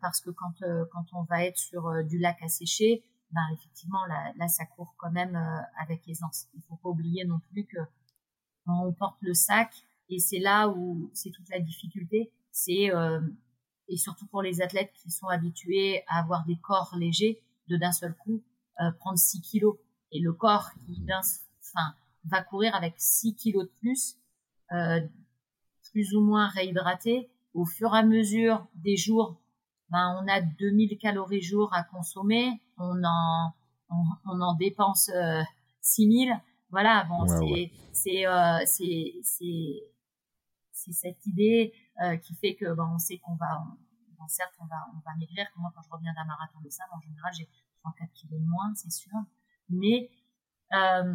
parce 0.00 0.20
que 0.20 0.30
quand 0.30 0.54
quand 0.92 1.04
on 1.12 1.24
va 1.24 1.44
être 1.44 1.58
sur 1.58 2.04
du 2.04 2.18
lac 2.18 2.40
asséché, 2.42 3.04
ben 3.32 3.42
effectivement 3.52 4.06
là, 4.06 4.32
là 4.36 4.48
ça 4.48 4.64
court 4.64 4.94
quand 4.96 5.10
même 5.10 5.36
avec 5.78 6.08
aisance. 6.08 6.46
Il 6.54 6.62
faut 6.62 6.76
pas 6.76 6.88
oublier 6.88 7.24
non 7.26 7.40
plus 7.50 7.66
que 7.66 7.78
on 8.66 8.92
porte 8.92 9.16
le 9.20 9.34
sac 9.34 9.86
et 10.08 10.18
c'est 10.18 10.38
là 10.38 10.68
où 10.68 11.10
c'est 11.14 11.30
toute 11.30 11.48
la 11.48 11.60
difficulté. 11.60 12.30
C'est 12.50 12.94
euh, 12.94 13.20
et 13.88 13.96
surtout 13.96 14.26
pour 14.26 14.42
les 14.42 14.60
athlètes 14.60 14.92
qui 14.94 15.10
sont 15.10 15.26
habitués 15.26 16.02
à 16.06 16.20
avoir 16.20 16.44
des 16.44 16.56
corps 16.56 16.94
légers, 16.96 17.42
de 17.68 17.76
d'un 17.76 17.92
seul 17.92 18.14
coup 18.14 18.42
euh, 18.80 18.90
prendre 18.92 19.18
6 19.18 19.40
kilos 19.40 19.76
et 20.10 20.20
le 20.20 20.32
corps 20.32 20.70
qui 20.86 21.02
enfin 21.10 21.94
va 22.24 22.42
courir 22.42 22.74
avec 22.74 22.94
6 22.96 23.34
kilos 23.34 23.64
de 23.64 23.72
plus. 23.80 24.16
Euh, 24.72 25.00
plus 25.90 26.14
ou 26.14 26.22
moins 26.22 26.48
réhydraté. 26.48 27.30
Au 27.52 27.66
fur 27.66 27.94
et 27.94 27.98
à 27.98 28.02
mesure 28.02 28.66
des 28.76 28.96
jours, 28.96 29.36
ben, 29.90 30.22
on 30.22 30.26
a 30.26 30.40
2000 30.40 30.96
calories 30.96 31.42
jour 31.42 31.70
à 31.74 31.82
consommer. 31.82 32.62
On 32.78 33.04
en, 33.04 33.52
on, 34.24 34.40
en 34.40 34.54
dépense 34.54 35.10
6000. 35.82 36.32
Voilà, 36.72 37.04
bon, 37.04 37.26
c'est, 37.28 37.70
c'est, 37.92 38.24
c'est, 38.66 39.14
c'est, 39.22 39.82
c'est 40.72 40.92
cette 40.92 41.26
idée 41.26 41.72
qui 42.24 42.34
fait 42.34 42.54
que 42.54 42.72
ben, 42.74 42.90
on 42.94 42.98
sait 42.98 43.18
qu'on 43.18 43.36
va, 43.36 43.62
certes, 44.28 44.54
on 44.58 44.66
va, 44.66 44.88
on 44.94 44.98
va 45.00 45.14
maigrir. 45.18 45.46
Moi, 45.56 45.70
quand 45.74 45.82
je 45.82 45.90
reviens 45.90 46.12
d'un 46.14 46.24
marathon 46.24 46.60
de 46.64 46.70
sable, 46.70 46.90
en 46.92 47.00
général, 47.00 47.32
j'ai 47.36 47.48
34 47.82 48.12
kilos 48.12 48.40
de 48.40 48.46
moins, 48.46 48.72
c'est 48.74 48.90
sûr. 48.90 49.12
Mais 49.68 50.10
euh, 50.72 51.14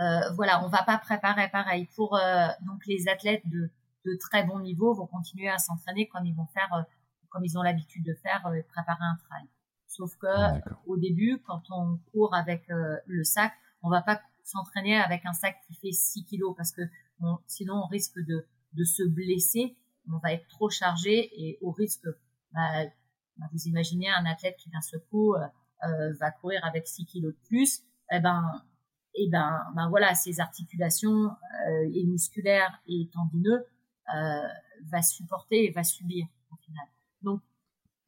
euh, 0.00 0.30
voilà, 0.34 0.64
on 0.64 0.68
va 0.68 0.82
pas 0.82 0.98
préparer 0.98 1.48
pareil. 1.50 1.88
Pour 1.96 2.16
euh, 2.16 2.48
donc 2.62 2.84
les 2.86 3.08
athlètes 3.08 3.46
de, 3.46 3.70
de 4.04 4.16
très 4.18 4.44
bon 4.44 4.60
niveau 4.60 4.94
vont 4.94 5.06
continuer 5.06 5.48
à 5.48 5.58
s'entraîner 5.58 6.08
comme 6.08 6.26
ils 6.26 6.34
vont 6.34 6.46
faire, 6.46 6.72
euh, 6.74 6.82
comme 7.28 7.44
ils 7.44 7.56
ont 7.58 7.62
l'habitude 7.62 8.04
de 8.04 8.14
faire, 8.14 8.44
euh, 8.46 8.60
préparer 8.68 9.04
un 9.04 9.16
trail. 9.28 9.46
Sauf 9.86 10.16
que 10.16 10.26
ah, 10.26 10.60
au 10.86 10.96
début, 10.96 11.40
quand 11.46 11.62
on 11.70 11.98
court 12.10 12.34
avec 12.34 12.66
le 12.68 13.22
sac, 13.22 13.52
on 13.82 13.90
va 13.90 14.02
pas 14.02 14.20
s'entraîner 14.44 14.96
avec 14.96 15.26
un 15.26 15.32
sac 15.32 15.56
qui 15.66 15.74
fait 15.74 15.92
6 15.92 16.24
kilos 16.24 16.54
parce 16.56 16.72
que 16.72 16.82
sinon 17.46 17.82
on 17.84 17.86
risque 17.86 18.18
de, 18.18 18.46
de 18.74 18.84
se 18.84 19.02
blesser 19.02 19.76
on 20.12 20.18
va 20.18 20.32
être 20.32 20.46
trop 20.48 20.70
chargé 20.70 21.30
et 21.40 21.58
au 21.60 21.70
risque, 21.70 22.06
bah, 22.52 22.84
bah, 23.36 23.46
vous 23.52 23.68
imaginez 23.68 24.08
un 24.10 24.26
athlète 24.26 24.56
qui 24.58 24.70
d'un 24.70 24.80
seul 24.80 25.00
coup 25.10 25.34
euh, 25.34 25.46
euh, 25.84 26.12
va 26.14 26.30
courir 26.30 26.64
avec 26.64 26.86
6 26.86 27.06
kilos 27.06 27.34
de 27.34 27.48
plus, 27.48 27.82
eh 28.12 28.20
ben, 28.20 28.62
eh 29.14 29.28
ben, 29.30 29.60
ben 29.74 29.88
voilà, 29.88 30.14
ses 30.14 30.40
articulations 30.40 31.30
euh, 31.68 31.90
et 31.94 32.04
musculaires 32.04 32.80
et 32.86 33.08
tendineux 33.12 33.66
euh, 34.14 34.48
va 34.90 35.02
supporter 35.02 35.66
et 35.66 35.70
va 35.70 35.84
subir 35.84 36.26
au 36.52 36.56
final. 36.56 36.86
Donc, 37.22 37.40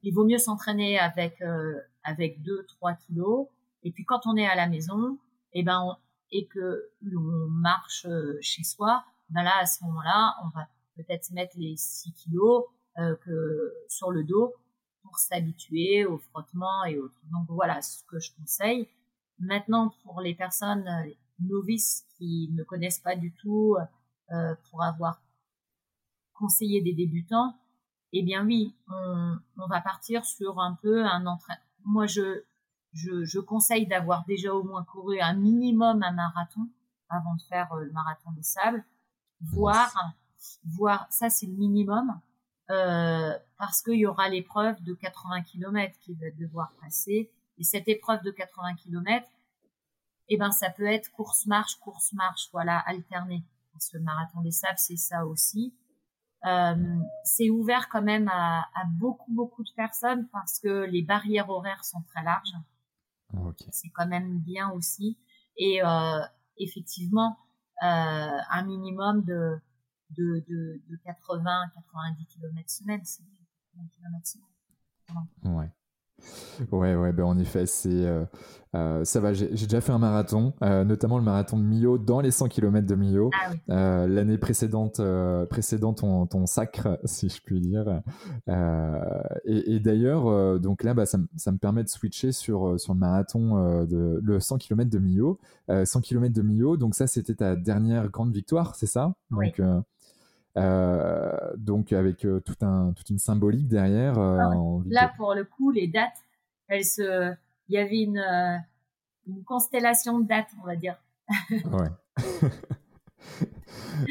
il 0.03 0.13
vaut 0.13 0.25
mieux 0.25 0.39
s'entraîner 0.39 0.99
avec 0.99 1.41
euh, 1.41 1.81
avec 2.05 2.41
2-3 2.43 2.97
kilos. 3.07 3.49
Et 3.83 3.91
puis 3.91 4.05
quand 4.05 4.27
on 4.27 4.37
est 4.37 4.47
à 4.47 4.55
la 4.55 4.69
maison, 4.69 5.19
eh 5.53 5.63
ben 5.63 5.97
et 6.31 6.47
que 6.47 6.91
l'on 7.03 7.49
marche 7.49 8.07
chez 8.41 8.65
soi, 8.65 9.05
ben 9.31 9.43
là 9.43 9.53
à 9.61 9.67
ce 9.67 9.85
moment-là, 9.85 10.35
on 10.45 10.49
va 10.49 10.69
peut-être 10.97 11.31
mettre 11.33 11.55
les 11.59 11.77
6 11.77 12.13
kilos 12.13 12.65
euh, 12.99 13.15
que 13.17 13.75
sur 13.89 14.11
le 14.11 14.25
dos 14.25 14.55
pour 15.03 15.19
s'habituer 15.19 16.05
au 16.05 16.19
frottement 16.19 16.85
et 16.85 16.99
autres. 16.99 17.21
Donc 17.31 17.47
voilà 17.49 17.83
ce 17.83 18.03
que 18.05 18.19
je 18.19 18.33
conseille. 18.37 18.89
Maintenant, 19.39 19.95
pour 20.03 20.21
les 20.21 20.35
personnes 20.35 20.89
euh, 20.89 21.11
novices 21.41 22.07
qui 22.17 22.49
ne 22.53 22.65
connaissent 22.65 23.01
pas 23.01 23.15
du 23.15 23.33
tout, 23.35 23.77
euh, 24.33 24.55
pour 24.71 24.83
avoir 24.83 25.23
conseillé 26.33 26.81
des 26.81 26.95
débutants, 26.95 27.55
eh 28.13 28.23
bien 28.23 28.45
oui, 28.45 28.75
on, 28.89 29.37
on 29.59 29.67
va 29.67 29.81
partir 29.81 30.25
sur 30.25 30.59
un 30.59 30.75
peu 30.83 31.05
un 31.05 31.27
entraînement. 31.27 31.63
Moi, 31.85 32.07
je, 32.07 32.43
je, 32.97 33.25
je 33.25 33.39
conseille 33.39 33.87
d'avoir 33.87 34.25
déjà 34.25 34.55
au 34.55 34.65
moins 34.65 34.85
couru 34.85 35.21
un 35.21 35.35
minimum 35.35 36.03
un 36.03 36.13
marathon 36.13 36.69
avant 37.09 37.35
de 37.35 37.43
faire 37.43 37.75
le 37.77 37.93
marathon 37.93 38.33
des 38.33 38.43
sables, 38.43 38.85
voire 39.41 39.95
voire 40.65 41.07
ça 41.11 41.31
c'est 41.31 41.47
le 41.47 41.55
minimum, 41.55 42.21
euh, 42.71 43.33
parce 43.59 43.83
qu'il 43.83 43.95
y 43.95 44.07
aura 44.07 44.29
l'épreuve 44.29 44.83
de 44.83 44.95
80 44.95 45.43
km 45.43 45.99
qui 46.01 46.15
va 46.15 46.31
devoir 46.39 46.73
passer. 46.81 47.31
Et 47.59 47.65
cette 47.65 47.89
épreuve 47.89 48.23
de 48.23 48.31
80 48.31 48.75
km, 48.77 49.27
eh 50.29 50.37
ben 50.37 50.51
ça 50.51 50.71
peut 50.71 50.87
être 50.87 51.11
course-marche, 51.13 51.77
course-marche, 51.77 52.49
voilà, 52.53 52.79
alterné. 52.79 53.45
Parce 53.73 53.89
que 53.89 53.99
le 53.99 54.05
marathon 54.05 54.41
des 54.41 54.51
sables, 54.51 54.79
c'est 54.79 54.97
ça 54.97 55.27
aussi. 55.27 55.75
Euh, 56.45 56.97
c'est 57.25 57.51
ouvert 57.51 57.89
quand 57.89 58.03
même 58.03 58.29
à, 58.29 58.61
à, 58.75 58.85
beaucoup, 58.99 59.33
beaucoup 59.33 59.65
de 59.65 59.71
personnes 59.75 60.29
parce 60.33 60.59
que 60.59 60.85
les 60.85 61.03
barrières 61.03 61.49
horaires 61.51 61.85
sont 61.85 62.03
très 62.03 62.23
larges. 62.23 62.53
C'est 63.73 63.91
quand 63.91 64.07
même 64.07 64.39
bien 64.41 64.71
aussi. 64.71 65.19
Et 65.57 65.83
euh, 65.83 66.21
effectivement, 66.59 67.39
euh, 67.83 67.87
un 68.51 68.65
minimum 68.65 69.25
de 69.25 69.59
de, 70.11 70.45
de, 70.49 70.81
de 70.89 70.97
80 71.05 71.71
90 71.75 72.27
km 72.27 72.71
semaine. 72.71 73.01
C'est 73.05 73.25
Ouais. 75.45 75.71
Ouais, 76.73 76.95
ouais, 76.95 77.13
ben 77.13 77.25
en 77.25 77.39
effet, 77.39 77.67
c'est 77.67 77.91
euh, 77.91 78.25
euh, 78.75 79.05
ça 79.05 79.21
va. 79.21 79.33
J'ai 79.33 79.49
déjà 79.49 79.81
fait 79.81 79.93
un 79.93 79.99
marathon, 79.99 80.55
euh, 80.63 80.85
notamment 80.85 81.19
le 81.19 81.25
marathon 81.25 81.59
de 81.59 81.63
Millau 81.63 81.99
dans 81.99 82.21
les 82.21 82.31
100 82.31 82.49
km 82.49 82.87
de 82.87 82.95
Millau. 82.95 83.31
Ah 83.69 84.07
L'année 84.07 84.39
précédente, 84.39 85.01
précédente 85.51 85.99
ton, 85.99 86.27
ton, 86.27 86.47
sacre, 86.47 86.99
si 87.05 87.29
je 87.29 87.41
puis 87.43 87.61
dire. 87.61 88.03
et, 89.45 89.75
et 89.75 89.81
d'ailleurs, 89.81 90.59
donc 90.61 90.83
là, 90.83 90.95
bah, 90.95 91.07
ça, 91.07 91.19
ça, 91.37 91.53
me 91.53 91.59
permet 91.59 91.85
de 91.85 91.89
switcher 91.89 92.33
sur 92.33 92.79
sur 92.81 92.95
le 92.95 93.01
marathon 93.01 93.85
de 93.85 94.21
le 94.23 94.41
100 94.41 94.59
km 94.59 94.91
de 94.91 94.99
Millau. 94.99 95.39
100 95.69 96.01
km 96.01 96.33
de 96.35 96.43
Millau, 96.43 96.77
donc 96.77 96.95
ça, 96.95 97.07
c'était 97.07 97.35
ta 97.35 97.57
dernière 97.57 98.09
grande 98.09 98.33
victoire, 98.33 98.75
c'est 98.75 98.87
ça? 98.87 99.15
Oui. 99.31 99.53
Donc 99.59 99.85
donc 100.57 101.93
avec 101.93 102.25
euh, 102.25 102.41
tout 102.41 102.57
un, 102.63 102.93
toute 102.93 103.11
une 103.11 103.19
symbolique 103.19 103.69
derrière. 103.69 104.19
Euh, 104.19 104.39
ah 104.41 104.51
Là, 104.87 105.13
pour 105.17 105.35
le 105.35 105.45
coup, 105.45 105.71
les 105.71 105.87
dates, 105.87 106.23
elles 106.69 106.85
se, 106.85 107.33
il 107.69 107.75
y 107.75 107.79
avait 107.79 108.01
une, 108.01 108.25
une 109.27 109.45
constellation 109.45 110.21
de 110.21 110.27
dates, 110.27 110.51
on 110.63 110.67
va 110.67 110.77
dire. 110.77 110.97
ouais. 111.51 111.91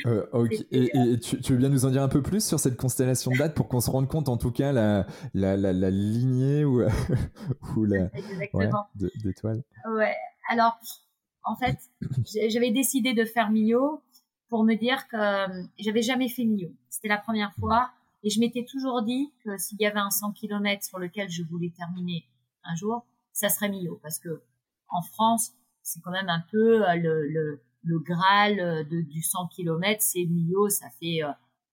Euh, 0.05 0.25
okay. 0.33 0.67
Et, 0.71 0.91
et 0.93 1.19
tu, 1.19 1.39
tu, 1.39 1.53
veux 1.53 1.57
bien 1.59 1.69
nous 1.69 1.85
en 1.85 1.89
dire 1.91 2.01
un 2.01 2.09
peu 2.09 2.21
plus 2.21 2.43
sur 2.43 2.59
cette 2.59 2.75
constellation 2.75 3.31
de 3.31 3.37
dates 3.37 3.53
pour 3.53 3.67
qu'on 3.67 3.79
se 3.79 3.89
rende 3.89 4.07
compte 4.07 4.29
en 4.29 4.37
tout 4.37 4.51
cas 4.51 4.71
la, 4.71 5.05
la, 5.33 5.55
la, 5.55 5.73
la 5.73 5.89
lignée 5.89 6.65
ou, 6.65 6.81
ou 7.77 7.85
la 7.85 8.09
ouais, 8.53 8.69
d'étoiles? 9.23 9.63
Ouais, 9.95 10.15
alors 10.49 10.77
en 11.43 11.55
fait 11.55 11.77
j'avais 12.49 12.71
décidé 12.71 13.13
de 13.13 13.23
faire 13.25 13.51
Millau 13.51 14.01
pour 14.49 14.63
me 14.63 14.75
dire 14.75 15.07
que 15.07 15.17
euh, 15.17 15.63
j'avais 15.79 16.01
jamais 16.01 16.29
fait 16.29 16.45
Millau. 16.45 16.71
C'était 16.89 17.07
la 17.07 17.17
première 17.17 17.53
fois 17.55 17.91
et 18.23 18.29
je 18.29 18.39
m'étais 18.39 18.65
toujours 18.65 19.03
dit 19.03 19.31
que 19.43 19.57
s'il 19.57 19.79
y 19.79 19.85
avait 19.85 19.99
un 19.99 20.09
100 20.09 20.33
km 20.33 20.83
sur 20.83 20.99
lequel 20.99 21.29
je 21.29 21.43
voulais 21.43 21.71
terminer 21.75 22.25
un 22.63 22.75
jour, 22.75 23.05
ça 23.33 23.49
serait 23.49 23.69
Millau 23.69 23.99
parce 24.01 24.19
que 24.19 24.41
en 24.89 25.01
France, 25.01 25.51
c'est 25.81 26.01
quand 26.01 26.11
même 26.11 26.29
un 26.29 26.43
peu 26.51 26.87
euh, 26.87 26.95
le, 26.95 27.27
le, 27.27 27.61
le 27.83 27.99
graal 27.99 28.59
euh, 28.59 28.83
de, 28.83 29.01
du 29.01 29.21
100 29.21 29.47
km, 29.49 30.01
c'est 30.01 30.25
Millau, 30.25 30.69
ça 30.69 30.89
fait 30.99 31.19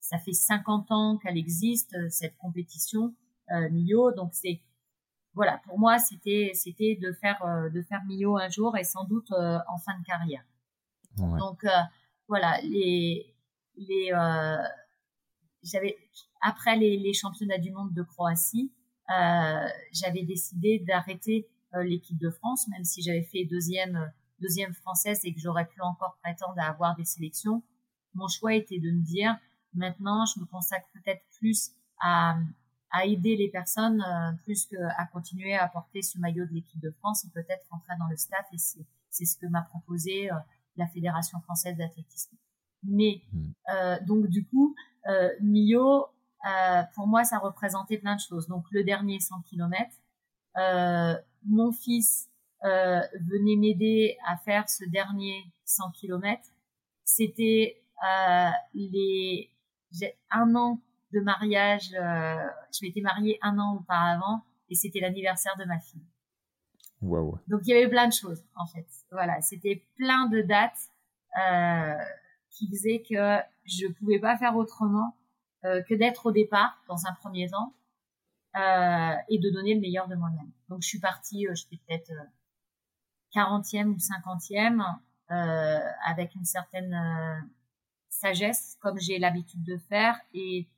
ça 0.00 0.18
fait 0.18 0.32
50 0.32 0.90
ans 0.90 1.18
qu'elle 1.18 1.38
existe 1.38 1.96
cette 2.10 2.36
compétition 2.36 3.14
euh, 3.50 3.70
Millau, 3.70 4.12
donc 4.12 4.30
c'est 4.34 4.60
voilà, 5.34 5.62
pour 5.64 5.78
moi, 5.78 5.98
c'était 5.98 6.50
c'était 6.52 6.98
de 7.00 7.10
faire 7.12 7.40
de 7.72 7.82
faire 7.82 8.04
Millau 8.06 8.36
un 8.36 8.50
jour 8.50 8.76
et 8.76 8.84
sans 8.84 9.04
doute 9.04 9.30
en 9.32 9.78
fin 9.78 9.98
de 9.98 10.04
carrière. 10.04 10.44
Ouais. 11.18 11.38
Donc 11.38 11.64
voilà, 12.32 12.58
les, 12.62 13.26
euh, 14.10 14.56
après 16.40 16.76
les, 16.76 17.12
championnats 17.12 17.58
du 17.58 17.70
monde 17.70 17.92
de 17.92 18.02
Croatie, 18.02 18.72
euh, 19.10 19.68
j'avais 19.92 20.22
décidé 20.22 20.78
d'arrêter 20.78 21.46
euh, 21.74 21.82
l'équipe 21.82 22.16
de 22.16 22.30
France, 22.30 22.68
même 22.68 22.84
si 22.84 23.02
j'avais 23.02 23.24
fait 23.24 23.44
deuxième 23.44 24.10
deuxième 24.40 24.72
française 24.72 25.20
et 25.24 25.34
que 25.34 25.40
j'aurais 25.40 25.66
pu 25.66 25.82
encore 25.82 26.16
prétendre 26.22 26.54
à 26.56 26.70
avoir 26.70 26.96
des 26.96 27.04
sélections. 27.04 27.62
Mon 28.14 28.28
choix 28.28 28.54
était 28.54 28.80
de 28.80 28.90
me 28.90 29.02
dire 29.02 29.36
maintenant, 29.74 30.24
je 30.24 30.40
me 30.40 30.46
consacre 30.46 30.88
peut-être 30.94 31.22
plus 31.38 31.72
à, 32.00 32.38
aider 33.04 33.36
les 33.36 33.50
personnes 33.50 34.02
plus 34.44 34.64
qu'à 34.66 35.04
continuer 35.12 35.54
à 35.54 35.68
porter 35.68 36.00
ce 36.00 36.18
maillot 36.18 36.46
de 36.46 36.52
l'équipe 36.52 36.80
de 36.80 36.90
France 36.92 37.26
et 37.26 37.28
peut-être 37.28 37.66
rentrer 37.70 37.94
dans 37.98 38.08
le 38.08 38.16
staff 38.16 38.46
et 38.54 38.58
c'est 39.10 39.24
ce 39.26 39.36
que 39.36 39.46
m'a 39.46 39.62
proposé 39.62 40.30
la 40.76 40.86
Fédération 40.86 41.40
française 41.40 41.76
d'athlétisme. 41.76 42.36
Mais 42.84 43.22
hmm. 43.32 43.52
euh, 43.74 43.98
donc 44.06 44.26
du 44.26 44.46
coup, 44.46 44.74
euh, 45.08 45.30
Millau, 45.40 46.06
euh, 46.44 46.82
pour 46.94 47.06
moi, 47.06 47.24
ça 47.24 47.38
représentait 47.38 47.98
plein 47.98 48.16
de 48.16 48.20
choses. 48.20 48.48
Donc 48.48 48.64
le 48.70 48.84
dernier 48.84 49.20
100 49.20 49.42
km, 49.42 49.90
euh, 50.58 51.14
mon 51.46 51.72
fils 51.72 52.28
euh, 52.64 53.00
venait 53.20 53.56
m'aider 53.56 54.16
à 54.26 54.36
faire 54.36 54.68
ce 54.68 54.84
dernier 54.84 55.44
100 55.64 55.90
km. 55.92 56.42
C'était 57.04 57.82
euh, 58.04 58.50
les 58.74 59.50
un 60.30 60.54
an 60.54 60.80
de 61.12 61.20
mariage. 61.20 61.90
je 61.90 62.78
m'étais 62.86 63.02
mariée 63.02 63.38
un 63.42 63.58
an 63.58 63.76
auparavant 63.76 64.42
et 64.70 64.74
c'était 64.74 65.00
l'anniversaire 65.00 65.54
de 65.58 65.64
ma 65.64 65.78
fille. 65.78 66.00
Donc 67.48 67.62
il 67.64 67.70
y 67.70 67.74
avait 67.74 67.88
plein 67.88 68.08
de 68.08 68.12
choses 68.12 68.42
en 68.56 68.66
fait. 68.66 68.86
Voilà, 69.10 69.40
c'était 69.40 69.84
plein 69.96 70.26
de 70.26 70.40
dates 70.42 70.90
euh, 71.36 71.94
qui 72.50 72.68
faisaient 72.68 73.02
que 73.08 73.38
je 73.64 73.86
pouvais 73.88 74.18
pas 74.18 74.36
faire 74.36 74.56
autrement 74.56 75.16
euh, 75.64 75.82
que 75.82 75.94
d'être 75.94 76.26
au 76.26 76.32
départ 76.32 76.82
dans 76.88 77.06
un 77.06 77.12
premier 77.14 77.48
temps 77.48 77.72
euh, 78.56 79.14
et 79.28 79.38
de 79.38 79.50
donner 79.50 79.74
le 79.74 79.80
meilleur 79.80 80.08
de 80.08 80.14
moi-même. 80.14 80.50
Donc 80.68 80.82
je 80.82 80.88
suis 80.88 81.00
partie, 81.00 81.46
euh, 81.46 81.54
j'étais 81.54 81.80
peut-être 81.86 82.12
40e 83.34 83.86
euh, 83.86 83.90
ou 83.90 83.96
50e 83.96 84.82
euh, 85.30 85.80
avec 86.04 86.34
une 86.34 86.44
certaine 86.44 87.48
sagesse, 88.08 88.76
comme 88.80 88.98
j'ai 88.98 89.18
l'habitude 89.18 89.64
de 89.64 89.76
faire. 89.76 90.18
Et, 90.34 90.68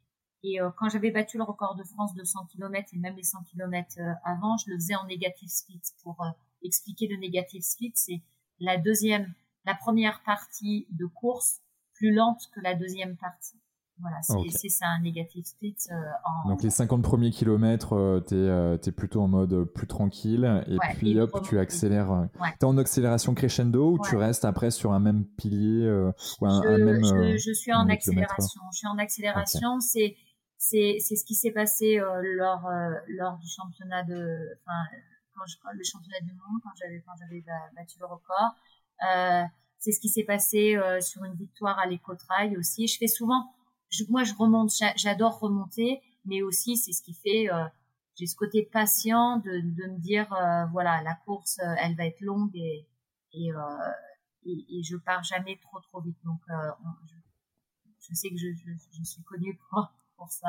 et 0.45 0.61
euh, 0.61 0.69
quand 0.77 0.91
j'avais 0.91 1.11
battu 1.11 1.39
le 1.39 1.43
record 1.43 1.75
de 1.75 1.83
France 1.85 2.15
de 2.15 2.23
100 2.23 2.47
km 2.53 2.91
et 2.93 2.99
même 2.99 3.17
les 3.17 3.23
100 3.23 3.45
km 3.45 3.97
euh, 3.99 4.13
avant, 4.25 4.59
je 4.59 4.71
le 4.71 4.77
faisais 4.77 4.95
en 4.95 5.07
négatif 5.07 5.51
split. 5.51 5.81
Pour 6.03 6.23
euh, 6.23 6.29
expliquer 6.63 7.09
le 7.09 7.17
négatif 7.17 7.65
split, 7.65 7.93
c'est 7.95 8.21
la 8.61 8.77
deuxième, 8.77 9.33
la 9.65 9.75
première 9.75 10.23
partie 10.23 10.87
de 10.91 11.07
course 11.07 11.61
plus 11.95 12.13
lente 12.13 12.43
que 12.55 12.61
la 12.61 12.75
deuxième 12.75 13.17
partie. 13.17 13.59
Voilà, 14.01 14.17
c'est 14.23 14.69
ça 14.69 14.87
un 14.89 15.01
négatif 15.03 15.47
split. 15.47 15.77
en... 16.25 16.49
Donc 16.49 16.65
les 16.65 16.71
50 16.71 17.01
premiers 17.01 17.31
kilomètres, 17.31 18.25
tu 18.27 18.35
es, 18.35 18.93
plutôt 18.93 19.23
en 19.23 19.29
mode 19.29 19.67
plus 19.73 19.87
tranquille 19.87 20.65
et 20.67 20.77
puis 20.97 21.17
hop, 21.21 21.31
tu 21.45 21.61
accélères. 21.61 22.29
Tu 22.35 22.41
es 22.61 22.65
en 22.65 22.77
accélération 22.77 23.35
crescendo 23.35 23.93
ou 23.93 23.99
tu 24.05 24.17
restes 24.17 24.45
après 24.45 24.73
sur 24.73 24.93
un 24.93 24.99
même 24.99 25.25
pilier 25.25 25.89
ou 26.41 26.47
un, 26.47 26.61
je, 26.61 26.83
même. 26.83 27.37
Je, 27.39 27.53
suis 27.53 27.73
en 27.73 27.89
accélération. 27.89 28.63
Je 28.73 28.79
suis 28.79 28.89
en 28.89 28.99
accélération. 28.99 29.79
C'est 29.79 30.17
c'est 30.59 30.99
ce 31.01 31.25
qui 31.25 31.35
s'est 31.35 31.51
passé 31.51 31.97
lors 31.97 32.69
lors 33.09 33.39
du 33.39 33.49
championnat 33.49 34.03
de 34.05 34.57
enfin 34.63 34.97
quand, 35.35 35.47
je, 35.47 35.57
le 35.77 35.85
championnat 35.85 36.21
du 36.21 36.33
monde 36.33 36.61
quand 36.63 36.71
j'avais 36.81 37.03
quand 37.07 37.13
j'avais 37.19 37.45
battu 37.77 37.99
le 37.99 38.07
record. 38.07 38.55
Euh, 39.09 39.43
c'est 39.79 39.93
ce 39.93 40.01
qui 40.01 40.09
s'est 40.09 40.25
passé 40.25 40.79
sur 41.01 41.25
une 41.25 41.35
victoire 41.35 41.79
à 41.79 41.87
l'éco-trail 41.87 42.57
aussi. 42.57 42.87
Je 42.89 42.97
fais 42.97 43.09
souvent 43.09 43.53
moi, 44.09 44.25
je 44.25 44.35
remonte, 44.35 44.71
j'adore 44.97 45.39
remonter, 45.39 46.01
mais 46.25 46.43
aussi 46.43 46.77
c'est 46.77 46.93
ce 46.93 47.03
qui 47.03 47.15
fait, 47.15 47.53
euh, 47.53 47.65
j'ai 48.17 48.27
ce 48.27 48.37
côté 48.37 48.69
patient 48.73 49.39
de, 49.39 49.61
de 49.61 49.93
me 49.93 49.99
dire, 49.99 50.33
euh, 50.33 50.67
voilà, 50.73 51.03
la 51.03 51.15
course, 51.15 51.59
euh, 51.61 51.75
elle 51.79 51.97
va 51.97 52.07
être 52.07 52.21
longue 52.21 52.55
et 52.55 52.87
et, 53.37 53.51
et, 54.47 54.79
et, 54.79 54.83
je 54.85 54.97
pars 54.97 55.25
jamais 55.25 55.59
trop 55.61 55.81
trop 55.81 56.01
vite. 56.01 56.17
Donc, 56.23 56.41
je, 56.49 57.17
je, 57.99 58.15
sais 58.15 58.31
que 58.31 58.37
je, 58.37 58.47
je, 58.55 58.71
je 58.93 59.03
suis 59.03 59.25
connue 59.25 59.59
pour, 59.71 59.91
ça. 60.31 60.49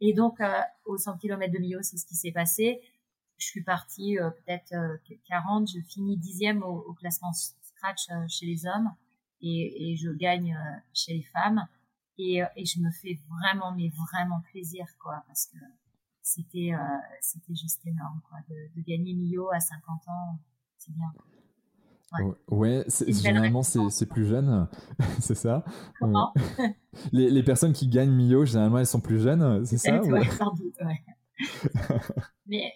Et 0.00 0.12
donc, 0.12 0.40
au 0.84 0.98
100 0.98 1.18
km 1.18 1.52
de 1.52 1.58
Millau, 1.58 1.82
c'est 1.82 1.96
ce 1.96 2.06
qui 2.06 2.16
s'est 2.16 2.32
passé. 2.32 2.80
Je 3.38 3.46
suis 3.46 3.62
partie 3.62 4.16
peut-être 4.16 4.74
40, 5.28 5.68
je 5.68 5.80
finis 5.80 6.16
dixième 6.16 6.62
au, 6.62 6.84
au 6.88 6.92
classement 6.92 7.32
scratch 7.32 8.08
chez 8.28 8.46
les 8.46 8.66
hommes 8.66 8.92
et, 9.42 9.96
je 9.96 10.10
gagne 10.10 10.58
chez 10.94 11.14
les 11.14 11.22
femmes. 11.22 11.66
Et, 12.18 12.42
euh, 12.42 12.46
je 12.56 12.80
me 12.80 12.90
fais 12.90 13.18
vraiment, 13.28 13.72
mais 13.72 13.90
vraiment 14.10 14.40
plaisir, 14.52 14.86
quoi, 14.98 15.24
parce 15.26 15.46
que 15.46 15.58
c'était, 16.22 16.72
euh, 16.72 16.98
c'était 17.20 17.54
juste 17.54 17.84
énorme, 17.86 18.20
quoi, 18.28 18.38
de, 18.48 18.68
de 18.76 18.82
gagner 18.82 19.14
Mio 19.14 19.50
à 19.50 19.60
50 19.60 20.08
ans, 20.08 20.38
c'est 20.78 20.92
bien. 20.94 21.12
Ouais, 22.18 22.34
ouais 22.50 22.84
généralement 23.08 23.62
c'est 23.62 24.06
plus 24.06 24.26
jeune, 24.26 24.68
c'est 25.20 25.34
ça? 25.34 25.64
Comment? 25.98 26.32
Les, 27.12 27.30
les, 27.30 27.42
personnes 27.42 27.72
qui 27.72 27.88
gagnent 27.88 28.12
Mio, 28.12 28.44
généralement 28.44 28.78
elles 28.78 28.86
sont 28.86 29.00
plus 29.00 29.20
jeunes, 29.20 29.64
c'est 29.64 29.78
ça 29.78 30.00
ouais, 30.02 30.28
sans 30.30 30.52
doute, 30.52 30.74
ouais. 30.84 31.02
mais 32.46 32.72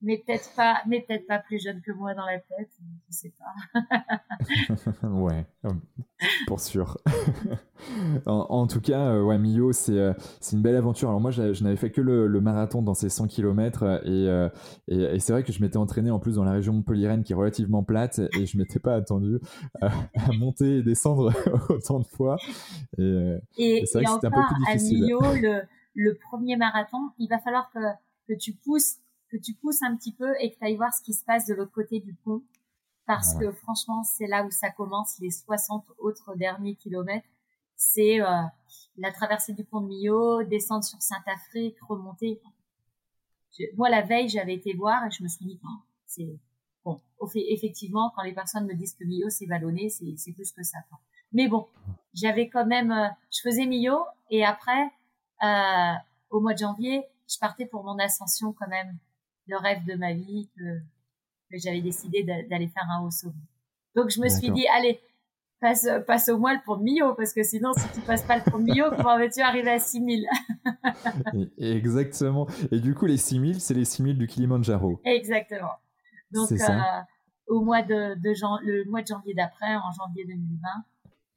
mais 0.00 0.18
peut-être 0.18 0.50
pas, 0.56 0.82
mais 0.86 1.00
peut-être 1.00 1.26
pas 1.26 1.38
plus 1.38 1.62
jeune 1.62 1.80
que 1.82 1.92
moi 1.92 2.14
dans 2.14 2.26
la 2.26 2.38
tête, 2.38 2.70
je 3.08 3.14
sais 3.14 3.32
pas. 3.38 5.08
ouais, 5.08 5.46
pour 6.46 6.60
sûr. 6.60 6.98
en, 8.26 8.66
tout 8.66 8.80
cas, 8.80 9.12
euh, 9.12 9.22
ouais, 9.22 9.38
Mio, 9.38 9.72
c'est 9.72 9.98
euh, 9.98 10.12
c'est 10.40 10.56
une 10.56 10.62
belle 10.62 10.76
aventure. 10.76 11.08
Alors 11.08 11.20
moi, 11.20 11.30
je, 11.30 11.62
n'avais 11.62 11.76
fait 11.76 11.90
que 11.90 12.00
le, 12.00 12.28
marathon 12.40 12.82
dans 12.82 12.94
ces 12.94 13.08
100 13.08 13.28
km 13.28 13.84
euh, 13.84 14.48
et, 14.88 14.96
et, 14.96 15.20
c'est 15.20 15.32
vrai 15.32 15.44
que 15.44 15.52
je 15.52 15.60
m'étais 15.60 15.76
entraîné 15.76 16.10
en 16.10 16.18
plus 16.18 16.36
dans 16.36 16.44
la 16.44 16.52
région 16.52 16.72
montpelliéraine 16.72 17.22
qui 17.22 17.32
est 17.32 17.36
relativement 17.36 17.84
plate 17.84 18.20
et 18.38 18.46
je 18.46 18.58
m'étais 18.58 18.80
pas 18.80 18.94
attendu 18.94 19.38
à, 19.80 19.90
monter 20.38 20.78
et 20.78 20.82
descendre 20.82 21.32
autant 21.68 22.00
de 22.00 22.06
fois. 22.06 22.36
Et, 22.98 23.36
et 23.58 23.86
c'est 23.86 23.98
vrai 23.98 24.04
que 24.04 24.10
c'était 24.12 24.26
un 24.26 24.30
peu 24.30 24.54
plus 24.54 24.64
difficile. 24.66 25.04
À 25.04 25.06
Mio, 25.06 25.20
le 25.40 25.62
le 25.94 26.16
premier 26.16 26.56
marathon, 26.56 27.10
il 27.18 27.28
va 27.28 27.38
falloir 27.38 27.70
que, 27.70 27.80
que 28.28 28.34
tu 28.34 28.52
pousses, 28.52 28.96
que 29.28 29.36
tu 29.36 29.54
pousses 29.54 29.82
un 29.82 29.96
petit 29.96 30.12
peu 30.12 30.34
et 30.40 30.52
que 30.52 30.58
tu 30.58 30.64
ailles 30.64 30.76
voir 30.76 30.92
ce 30.92 31.02
qui 31.02 31.12
se 31.12 31.24
passe 31.24 31.46
de 31.46 31.54
l'autre 31.54 31.72
côté 31.72 32.00
du 32.00 32.14
pont. 32.14 32.42
Parce 33.06 33.34
que 33.34 33.50
franchement, 33.50 34.04
c'est 34.04 34.26
là 34.26 34.44
où 34.44 34.50
ça 34.50 34.70
commence, 34.70 35.18
les 35.18 35.30
60 35.30 35.84
autres 35.98 36.34
derniers 36.36 36.76
kilomètres. 36.76 37.26
C'est 37.74 38.20
euh, 38.20 38.42
la 38.96 39.10
traversée 39.10 39.54
du 39.54 39.64
pont 39.64 39.80
de 39.80 39.88
Millau, 39.88 40.44
descendre 40.44 40.84
sur 40.84 41.02
Saint-Afrique, 41.02 41.76
remonter. 41.88 42.40
moi, 43.76 43.90
la 43.90 44.02
veille, 44.02 44.28
j'avais 44.28 44.54
été 44.54 44.72
voir 44.74 45.04
et 45.04 45.10
je 45.10 45.22
me 45.22 45.28
suis 45.28 45.44
dit, 45.44 45.60
oh, 45.64 45.82
c'est 46.06 46.38
bon. 46.84 47.00
Effectivement, 47.34 48.12
quand 48.14 48.22
les 48.22 48.34
personnes 48.34 48.66
me 48.66 48.74
disent 48.74 48.94
que 48.94 49.04
Millau 49.04 49.30
c'est 49.30 49.46
vallonné, 49.46 49.88
c'est 49.88 50.32
plus 50.32 50.52
que 50.52 50.62
ça. 50.62 50.78
Mais 51.32 51.48
bon, 51.48 51.66
j'avais 52.14 52.48
quand 52.48 52.66
même, 52.66 52.92
euh, 52.92 53.08
je 53.32 53.40
faisais 53.40 53.66
Millau 53.66 54.04
et 54.30 54.44
après, 54.44 54.90
euh, 55.42 55.92
au 56.30 56.40
mois 56.40 56.54
de 56.54 56.58
janvier, 56.58 57.04
je 57.28 57.38
partais 57.38 57.66
pour 57.66 57.84
mon 57.84 57.98
ascension 57.98 58.52
quand 58.52 58.68
même, 58.68 58.96
le 59.46 59.56
rêve 59.56 59.84
de 59.84 59.94
ma 59.94 60.12
vie 60.12 60.48
que, 60.56 60.78
que 61.50 61.58
j'avais 61.58 61.80
décidé 61.80 62.22
d'aller 62.22 62.68
faire 62.68 62.86
un 62.90 63.04
haut 63.04 63.10
sommet. 63.10 63.34
Donc 63.94 64.10
je 64.10 64.20
me 64.20 64.28
suis 64.28 64.50
dit, 64.50 64.66
allez, 64.68 65.00
passe, 65.60 65.88
passe 66.06 66.28
au 66.28 66.38
moins 66.38 66.54
le 66.54 66.82
Millau, 66.82 67.14
parce 67.14 67.32
que 67.32 67.42
sinon, 67.42 67.72
si 67.74 67.88
tu 67.92 68.00
passes 68.00 68.22
pas 68.22 68.38
le 68.38 68.58
Millau, 68.58 68.90
comment 68.96 69.18
vas-tu 69.18 69.40
arriver 69.40 69.70
à 69.70 69.78
6000 69.78 70.26
Exactement. 71.58 72.46
Et 72.70 72.80
du 72.80 72.94
coup, 72.94 73.06
les 73.06 73.16
6000, 73.16 73.60
c'est 73.60 73.74
les 73.74 73.84
6000 73.84 74.18
du 74.18 74.26
Kilimanjaro. 74.26 75.00
Exactement. 75.04 75.72
Donc, 76.30 76.50
euh, 76.52 76.56
au 77.46 77.60
mois 77.60 77.82
de, 77.82 78.14
de 78.14 78.30
le 78.64 78.90
mois 78.90 79.02
de 79.02 79.06
janvier 79.06 79.34
d'après, 79.34 79.76
en 79.76 79.92
janvier 79.92 80.24
2020, 80.26 80.68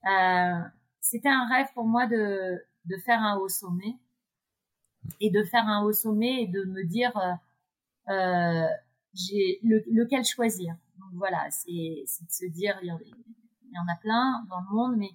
euh, 0.07 0.61
c'était 1.01 1.29
un 1.29 1.47
rêve 1.47 1.67
pour 1.73 1.85
moi 1.85 2.07
de, 2.07 2.61
de 2.85 2.97
faire 2.97 3.19
un 3.21 3.37
haut 3.37 3.49
sommet 3.49 3.97
et 5.19 5.29
de 5.29 5.43
faire 5.43 5.67
un 5.67 5.83
haut 5.83 5.93
sommet 5.93 6.43
et 6.43 6.47
de 6.47 6.63
me 6.65 6.83
dire 6.83 7.15
euh, 7.17 7.33
euh 8.13 8.67
j'ai 9.15 9.59
le, 9.63 9.83
lequel 9.91 10.25
choisir. 10.25 10.75
Donc 10.99 11.09
voilà, 11.13 11.49
c'est 11.49 11.71
de 11.71 12.31
se 12.31 12.45
dire 12.45 12.77
il 12.81 12.87
y, 12.87 12.91
en, 12.91 13.87
a 13.87 13.95
plein 14.01 14.45
dans 14.49 14.59
le 14.59 14.75
monde, 14.75 14.97
mais 14.97 15.11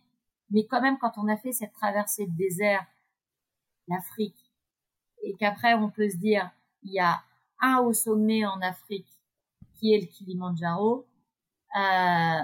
mais 0.51 0.67
quand 0.67 0.81
même 0.81 0.99
quand 0.99 1.13
on 1.17 1.29
a 1.29 1.37
fait 1.37 1.53
cette 1.53 1.73
traversée 1.73 2.27
de 2.27 2.37
désert, 2.37 2.85
l'Afrique, 3.89 4.53
et 5.23 5.35
qu'après 5.35 5.75
on 5.75 5.91
peut 5.91 6.09
se 6.09 6.17
dire 6.17 6.51
il 6.83 6.93
y 6.93 7.01
a 7.01 7.23
un 7.61 7.79
haut 7.81 7.93
sommet 7.93 8.45
en 8.47 8.61
Afrique 8.63 9.09
qui 9.75 9.95
est 9.95 10.01
le 10.01 10.07
Kilimanjaro, 10.07 11.07
euh, 11.77 12.43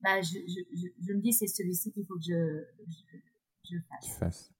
bah 0.00 0.20
je, 0.20 0.38
je, 0.46 0.88
je, 1.00 1.12
me 1.12 1.20
dis 1.20 1.32
c'est 1.32 1.46
celui-ci 1.46 1.92
qu'il 1.92 2.04
faut 2.04 2.16
que 2.16 2.24
je, 2.24 2.64
je 3.70 3.78
fasse. 4.18 4.52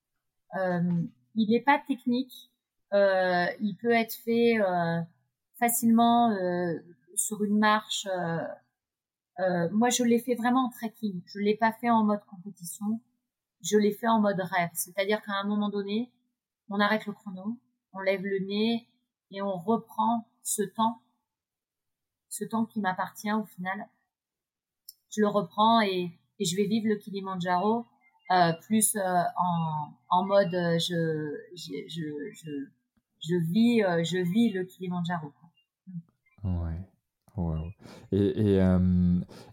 Euh, 0.57 1.03
il 1.35 1.51
n'est 1.51 1.61
pas 1.61 1.79
technique. 1.87 2.51
Euh, 2.93 3.47
il 3.61 3.77
peut 3.77 3.91
être 3.91 4.15
fait 4.15 4.61
euh, 4.61 5.01
facilement 5.59 6.31
euh, 6.31 6.79
sur 7.15 7.43
une 7.43 7.59
marche. 7.59 8.07
Euh, 9.41 9.69
moi, 9.73 9.91
je 9.91 10.05
l'ai 10.05 10.21
fait 10.21 10.35
vraiment 10.35 10.67
en 10.67 10.71
trekking. 10.71 11.23
Je 11.27 11.39
l'ai 11.39 11.57
pas 11.57 11.73
fait 11.73 11.91
en 11.91 12.05
mode 12.05 12.25
compétition. 12.27 13.01
Je 13.63 13.77
l'ai 13.79 13.93
fait 13.93 14.09
en 14.09 14.21
mode 14.21 14.41
rêve. 14.41 14.71
C'est-à-dire 14.75 15.23
qu'à 15.23 15.33
un 15.33 15.45
moment 15.45 15.71
donné, 15.71 16.13
on 16.69 16.81
arrête 16.81 17.07
le 17.07 17.13
chrono, 17.13 17.59
on 17.93 18.01
lève 18.01 18.23
le 18.23 18.39
nez 18.47 18.89
et 19.31 19.43
on 19.43 19.57
reprend 19.57 20.29
ce 20.43 20.63
temps, 20.63 21.01
ce 22.29 22.45
temps 22.45 22.67
qui 22.67 22.81
m'appartient 22.81 23.33
au 23.33 23.45
final. 23.45 23.89
Je 25.11 25.21
le 25.21 25.29
reprends 25.29 25.81
et, 25.81 26.19
et 26.39 26.45
je 26.45 26.57
vais 26.57 26.67
vivre 26.67 26.89
le 26.89 26.97
Kilimanjaro 26.97 27.87
euh, 28.31 28.53
plus 28.67 28.97
euh, 28.97 29.01
en, 29.37 29.93
en 30.11 30.25
mode 30.25 30.55
euh, 30.55 30.79
je, 30.79 31.35
je, 31.55 31.73
je, 31.89 32.51
je, 33.21 33.37
vis, 33.37 33.83
je 34.05 34.19
vis 34.19 34.51
le 34.53 34.65
Kilimanjaro. 34.65 35.33
Ouais. 36.43 36.81
Et, 38.13 38.19
et, 38.19 38.77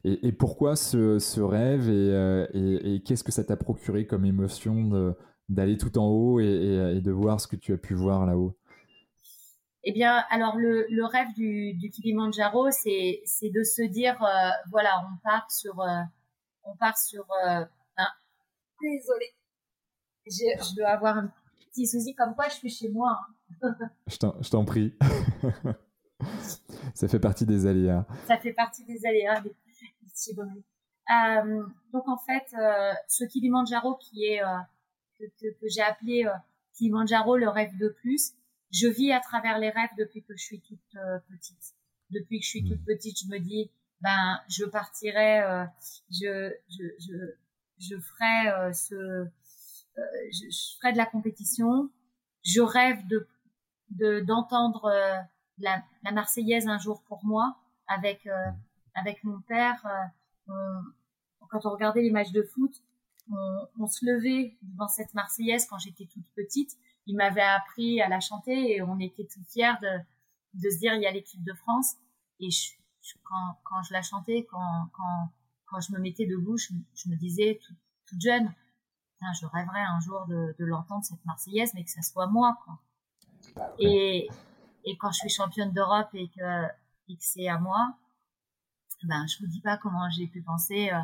et, 0.04 0.28
et, 0.28 0.32
pourquoi 0.32 0.76
ce, 0.76 1.18
ce 1.18 1.42
rêve 1.42 1.90
et, 1.90 2.96
et 2.96 3.02
qu'est-ce 3.02 3.24
que 3.24 3.32
ça 3.32 3.44
t'a 3.44 3.58
procuré 3.58 4.06
comme 4.06 4.24
émotion 4.24 5.16
d'aller 5.50 5.78
tout 5.78 5.98
en 5.98 6.06
haut 6.08 6.40
et, 6.40 7.02
de 7.02 7.12
voir 7.12 7.42
ce 7.42 7.48
que 7.48 7.56
tu 7.56 7.74
as 7.74 7.78
pu 7.78 7.96
voir 7.96 8.28
là-haut? 8.28 8.56
Eh 9.84 9.94
bien, 9.94 10.24
alors 10.30 10.58
le, 10.58 10.86
le 10.92 11.06
rêve 11.06 11.34
du, 11.36 11.74
du 11.74 11.90
Kilimanjaro, 11.90 12.70
c'est 12.70 13.24
de 13.50 13.64
se 13.64 13.82
dire, 13.82 14.16
voilà, 14.70 15.04
on 15.12 15.18
part 15.24 15.50
sur, 15.50 15.84
on 16.64 16.76
part 16.76 17.00
sur 17.00 17.26
Désolée. 18.82 19.34
Je, 20.26 20.76
dois 20.76 20.90
avoir 20.90 21.18
un 21.18 21.32
petit 21.72 21.88
souci 21.88 22.14
comme 22.16 22.36
quoi 22.36 22.48
je 22.50 22.56
suis 22.56 22.70
chez 22.70 22.90
moi. 22.90 23.20
Hein. 23.62 23.76
je 24.10 24.50
t'en 24.50 24.66
prie. 24.66 24.94
Ça 26.94 27.08
fait 27.08 27.20
partie 27.20 27.46
des 27.46 27.66
aléas. 27.66 28.06
Ça 28.28 28.38
fait 28.38 28.54
partie 28.54 28.84
des 28.86 29.06
aléas 29.06 29.42
des 29.42 29.56
euh, 30.30 31.64
donc 31.94 32.08
en 32.08 32.18
fait, 32.18 32.54
euh, 32.58 32.94
ce 33.08 33.26
Kilimanjaro 33.26 33.96
qui 33.96 34.26
est 34.26 34.44
euh, 34.44 34.58
que, 35.20 35.26
que, 35.60 35.68
j'ai 35.68 35.82
appelé 35.82 36.26
Kilimanjaro 36.74 37.38
le 37.38 37.50
rêve 37.50 37.76
de 37.78 37.90
plus, 37.90 38.34
je 38.72 38.88
vis 38.88 39.12
à 39.12 39.20
travers 39.20 39.58
les 39.58 39.70
rêves 39.70 39.90
depuis 39.98 40.24
que 40.24 40.36
je 40.36 40.44
suis 40.44 40.62
toute 40.62 40.80
petite. 41.30 41.76
Depuis 42.12 42.40
que 42.40 42.46
je 42.46 42.50
suis 42.50 42.64
toute 42.64 42.82
hmm. 42.82 42.86
petite, 42.86 43.20
je 43.20 43.28
me 43.28 43.40
dis 43.40 43.72
ben 44.02 44.40
je 44.50 44.66
partirai, 44.66 45.68
je, 46.10 46.54
je, 46.70 46.84
je 47.00 47.36
je 47.82 48.00
ferai 48.00 48.74
ce, 48.74 49.28
je, 50.32 50.50
je, 50.50 50.78
ferai 50.78 50.94
de 50.94 50.98
la 50.98 51.06
compétition. 51.06 51.90
Je 52.44 52.62
rêve 52.62 53.06
de 53.08 53.28
d'entendre 54.22 54.90
la, 55.58 55.84
la, 56.04 56.12
Marseillaise 56.14 56.68
un 56.68 56.78
jour 56.78 57.04
pour 57.04 57.26
moi 57.26 57.58
avec 57.88 58.28
avec 58.96 59.24
mon 59.24 59.42
père. 59.42 59.86
quand 61.50 61.66
on 61.66 61.72
regardait 61.72 62.02
les 62.02 62.12
matchs 62.12 62.32
de 62.32 62.44
foot, 62.44 62.74
on, 63.30 63.68
on 63.80 63.88
se 63.88 64.06
levait 64.06 64.58
dans 64.62 64.88
cette 64.88 65.14
Marseillaise 65.14 65.66
quand 65.66 65.80
j'étais 65.80 66.06
toute 66.06 66.26
petite. 66.36 66.78
Il 67.08 67.18
m'avait 67.18 67.42
appris 67.42 68.02
à 68.02 68.08
la 68.08 68.20
chanter 68.20 68.76
et 68.76 68.82
on 68.82 69.00
était 69.00 69.26
tout 69.26 69.44
fiers 69.50 69.74
de, 69.82 70.00
de 70.54 70.70
se 70.70 70.78
dire 70.78 70.94
il 70.94 71.02
y 71.02 71.08
a 71.08 71.12
l'équipe 71.12 71.44
de 71.44 71.54
France. 71.54 71.96
Et 72.40 72.50
je, 72.50 72.74
quand, 73.24 73.60
quand 73.64 73.84
je 73.84 73.94
la 73.94 74.02
chantais, 74.02 74.46
quand, 74.50 74.90
quand, 74.94 75.30
quand 75.72 75.80
je 75.80 75.94
me 75.94 76.00
mettais 76.00 76.28
debout, 76.28 76.58
je, 76.58 76.74
je 76.94 77.10
me 77.10 77.16
disais 77.16 77.60
toute, 77.66 77.78
toute 78.06 78.22
jeune, 78.22 78.54
je 79.40 79.46
rêverais 79.46 79.84
un 79.84 80.00
jour 80.00 80.26
de, 80.28 80.56
de 80.58 80.66
l'entendre 80.66 81.04
cette 81.06 81.24
Marseillaise, 81.26 81.74
mais 81.74 81.84
que 81.84 81.92
ça 81.92 82.02
soit 82.02 82.28
moi. 82.28 82.58
Quoi. 82.66 82.80
Bah 83.56 83.74
et, 83.80 84.28
et 84.84 84.98
quand 84.98 85.12
je 85.12 85.20
suis 85.20 85.30
championne 85.30 85.72
d'Europe 85.72 86.10
et 86.14 86.28
que, 86.30 86.66
et 87.08 87.16
que 87.16 87.24
c'est 87.24 87.48
à 87.48 87.60
moi, 87.60 87.96
ben 89.04 89.26
je 89.28 89.40
vous 89.40 89.48
dis 89.48 89.62
pas 89.62 89.78
comment 89.78 90.10
j'ai 90.10 90.28
pu 90.28 90.42
penser 90.42 90.90
euh, 90.92 91.00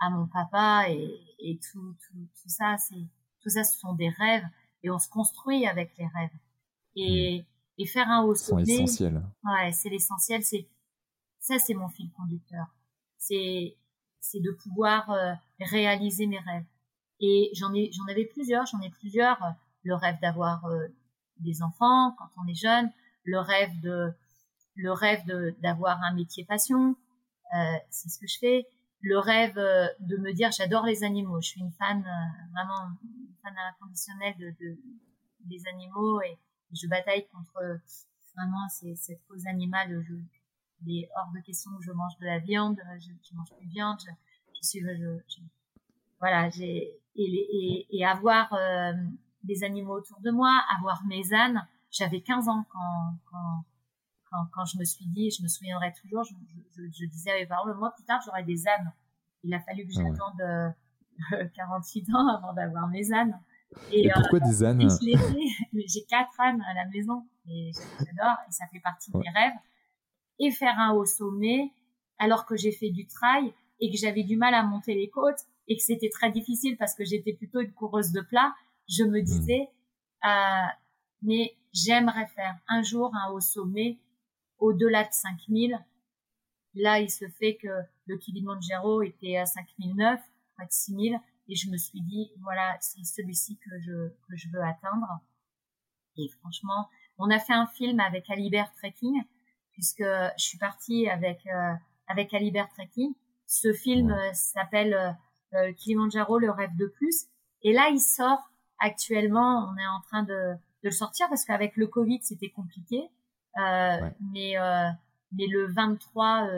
à 0.00 0.10
mon 0.10 0.26
papa 0.26 0.88
et, 0.88 1.20
et 1.38 1.58
tout, 1.58 1.96
tout, 2.06 2.28
tout 2.42 2.48
ça. 2.48 2.76
C'est 2.78 3.06
tout 3.40 3.48
ça, 3.48 3.64
ce 3.64 3.78
sont 3.78 3.94
des 3.94 4.10
rêves 4.10 4.46
et 4.82 4.90
on 4.90 4.98
se 4.98 5.08
construit 5.08 5.66
avec 5.66 5.96
les 5.98 6.06
rêves. 6.06 6.38
Et, 6.94 7.40
mmh. 7.40 7.80
et 7.82 7.86
faire 7.86 8.08
un 8.10 8.22
haut 8.22 8.34
sommet. 8.34 8.64
C'est 8.66 8.72
l'essentiel. 8.72 9.22
Ouais, 9.44 9.72
c'est 9.72 9.88
l'essentiel. 9.88 10.44
C'est 10.44 10.68
ça, 11.40 11.58
c'est 11.58 11.74
mon 11.74 11.88
fil 11.88 12.10
conducteur. 12.12 12.66
C'est 13.16 13.76
c'est 14.22 14.40
de 14.40 14.52
pouvoir 14.52 15.10
euh, 15.10 15.34
réaliser 15.60 16.26
mes 16.26 16.38
rêves. 16.38 16.64
Et 17.20 17.50
j'en 17.54 17.74
ai 17.74 17.90
j'en 17.92 18.06
avais 18.10 18.24
plusieurs. 18.24 18.64
J'en 18.66 18.80
ai 18.80 18.88
plusieurs. 18.88 19.42
Euh, 19.42 19.50
le 19.84 19.96
rêve 19.96 20.16
d'avoir 20.22 20.64
euh, 20.66 20.86
des 21.40 21.62
enfants 21.62 22.14
quand 22.16 22.30
on 22.42 22.46
est 22.46 22.54
jeune. 22.54 22.90
Le 23.24 23.40
rêve 23.40 23.78
de 23.80 24.12
le 24.76 24.92
rêve 24.92 25.22
d'avoir 25.60 26.02
un 26.02 26.14
métier 26.14 26.44
passion. 26.46 26.96
c'est 27.90 28.08
ce 28.08 28.18
que 28.18 28.26
je 28.26 28.38
fais 28.38 28.66
le 29.02 29.18
rêve 29.18 29.54
de 29.54 30.16
me 30.16 30.32
dire 30.32 30.50
j'adore 30.50 30.86
les 30.86 31.04
animaux. 31.04 31.42
Je 31.42 31.48
suis 31.48 31.60
une 31.60 31.72
fan, 31.72 32.00
vraiment 32.52 32.96
une 33.04 33.34
fan 33.42 33.54
inconditionnelle 33.70 34.34
de, 34.38 34.50
de, 34.60 34.78
des 35.40 35.66
animaux 35.66 36.22
et 36.22 36.38
je 36.72 36.86
bataille 36.88 37.26
contre 37.28 37.80
vraiment 38.34 38.66
cette 38.70 39.20
cause 39.28 39.46
animale. 39.46 40.02
Il 40.86 41.02
est 41.04 41.08
hors 41.16 41.30
de 41.32 41.40
question 41.40 41.70
que 41.78 41.84
je 41.84 41.92
mange 41.92 42.16
de 42.20 42.26
la 42.26 42.38
viande, 42.38 42.80
je, 42.98 43.10
je 43.22 43.34
mange 43.36 43.52
plus 43.56 43.66
de 43.66 43.72
viande, 43.72 43.98
je, 44.00 44.10
je 44.54 44.68
suis, 44.68 44.80
je, 44.80 45.40
voilà, 46.20 46.48
j'ai 46.50 47.02
et, 47.16 47.86
et, 47.90 48.04
avoir 48.04 48.52
euh, 48.52 48.92
des 49.44 49.64
animaux 49.64 49.98
autour 49.98 50.20
de 50.20 50.30
moi, 50.30 50.62
avoir 50.76 51.04
mes 51.06 51.32
ânes. 51.34 51.66
J'avais 51.90 52.20
15 52.20 52.48
ans 52.48 52.64
quand, 52.70 53.18
quand, 53.30 53.64
quand, 54.30 54.46
quand, 54.52 54.64
je 54.64 54.78
me 54.78 54.84
suis 54.84 55.06
dit, 55.06 55.30
je 55.30 55.42
me 55.42 55.48
souviendrai 55.48 55.92
toujours, 56.00 56.24
je, 56.24 56.34
je, 56.74 56.82
je 56.90 57.06
disais 57.06 57.32
à 57.32 57.34
mes 57.34 57.46
parents, 57.46 57.66
moi 57.74 57.92
plus 57.94 58.04
tard 58.04 58.20
j'aurai 58.24 58.44
des 58.44 58.66
ânes. 58.66 58.92
Il 59.44 59.52
a 59.52 59.60
fallu 59.60 59.84
que 59.86 59.92
j'attende 59.92 60.40
euh, 60.40 61.46
48 61.54 62.14
ans 62.14 62.28
avant 62.28 62.52
d'avoir 62.54 62.88
mes 62.88 63.12
ânes. 63.12 63.38
Et, 63.90 64.10
pourquoi 64.14 64.38
euh, 64.38 64.48
des 64.48 64.64
ânes? 64.64 64.88
J'ai 65.72 66.04
quatre 66.08 66.40
ânes 66.40 66.62
à 66.62 66.74
la 66.74 66.86
maison 66.86 67.26
et 67.46 67.72
j'adore 67.98 68.36
et 68.48 68.52
ça 68.52 68.66
fait 68.72 68.80
partie 68.80 69.10
de 69.10 69.18
mes 69.18 69.30
rêves. 69.30 69.58
Et 70.42 70.50
faire 70.50 70.78
un 70.78 70.92
haut 70.92 71.06
sommet 71.06 71.72
alors 72.18 72.44
que 72.46 72.56
j'ai 72.56 72.72
fait 72.72 72.90
du 72.90 73.06
trail 73.06 73.54
et 73.80 73.90
que 73.90 73.96
j'avais 73.96 74.24
du 74.24 74.36
mal 74.36 74.54
à 74.54 74.62
monter 74.62 74.94
les 74.94 75.08
côtes 75.08 75.40
et 75.68 75.76
que 75.76 75.82
c'était 75.82 76.10
très 76.10 76.30
difficile 76.30 76.76
parce 76.76 76.94
que 76.94 77.04
j'étais 77.04 77.32
plutôt 77.32 77.60
une 77.60 77.72
coureuse 77.72 78.12
de 78.12 78.20
plat, 78.20 78.54
je 78.88 79.04
me 79.04 79.20
hmm. 79.20 79.24
disais, 79.24 79.68
euh, 80.24 80.66
mais 81.22 81.56
j'aimerais 81.72 82.26
faire 82.26 82.58
un 82.68 82.82
jour 82.82 83.14
un 83.14 83.30
haut 83.30 83.40
sommet 83.40 83.98
au-delà 84.58 85.04
de 85.04 85.12
5000. 85.12 85.78
Là, 86.74 87.00
il 87.00 87.10
se 87.10 87.28
fait 87.28 87.56
que 87.56 87.82
le 88.06 88.18
Kilimanjaro 88.18 89.02
était 89.02 89.36
à 89.36 89.46
5009, 89.46 90.20
près 90.56 90.66
de 90.66 90.72
6000 90.72 91.18
et 91.48 91.54
je 91.54 91.70
me 91.70 91.76
suis 91.76 92.00
dit 92.00 92.30
voilà 92.40 92.76
c'est 92.80 93.04
celui-ci 93.04 93.58
que 93.58 93.80
je 93.80 94.08
que 94.28 94.36
je 94.36 94.48
veux 94.48 94.62
atteindre 94.62 95.20
et 96.16 96.28
franchement 96.40 96.88
on 97.18 97.30
a 97.30 97.38
fait 97.38 97.52
un 97.52 97.66
film 97.66 98.00
avec 98.00 98.28
Alibert 98.30 98.72
Trekking 98.74 99.22
puisque 99.72 100.02
je 100.02 100.42
suis 100.42 100.58
partie 100.58 101.08
avec 101.08 101.46
euh, 101.46 101.72
avec 102.08 102.32
Alibert 102.34 102.68
Trekking 102.68 103.14
ce 103.46 103.72
film 103.72 104.10
euh, 104.10 104.32
s'appelle 104.32 104.94
euh, 104.94 105.10
euh, 105.54 105.72
Kilimanjaro 105.74 106.38
le 106.38 106.50
rêve 106.50 106.74
de 106.76 106.86
plus. 106.86 107.26
Et 107.62 107.72
là 107.72 107.88
il 107.90 108.00
sort 108.00 108.50
actuellement. 108.78 109.70
On 109.70 109.76
est 109.76 109.86
en 109.86 110.00
train 110.00 110.22
de 110.22 110.54
de 110.84 110.88
le 110.88 110.90
sortir 110.90 111.28
parce 111.28 111.44
qu'avec 111.44 111.76
le 111.76 111.86
Covid 111.86 112.20
c'était 112.22 112.50
compliqué. 112.50 113.10
Mais 113.56 114.54
mais 115.32 115.46
le 115.46 115.66
23 115.66 116.48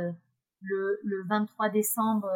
le, 0.60 1.00
le 1.02 1.24
23 1.26 1.68
décembre 1.68 2.28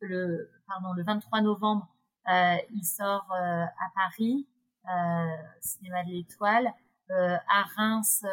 le 0.00 0.50
pardon, 0.66 0.92
le 0.92 1.04
23 1.04 1.40
novembre, 1.40 1.88
euh, 2.28 2.56
il 2.70 2.84
sort 2.84 3.26
euh, 3.32 3.64
à 3.64 3.90
Paris, 3.94 4.46
euh, 4.88 5.36
cinéma 5.60 6.04
de 6.04 6.10
l'Étoile, 6.10 6.72
à 7.08 7.62
Reims 7.76 8.24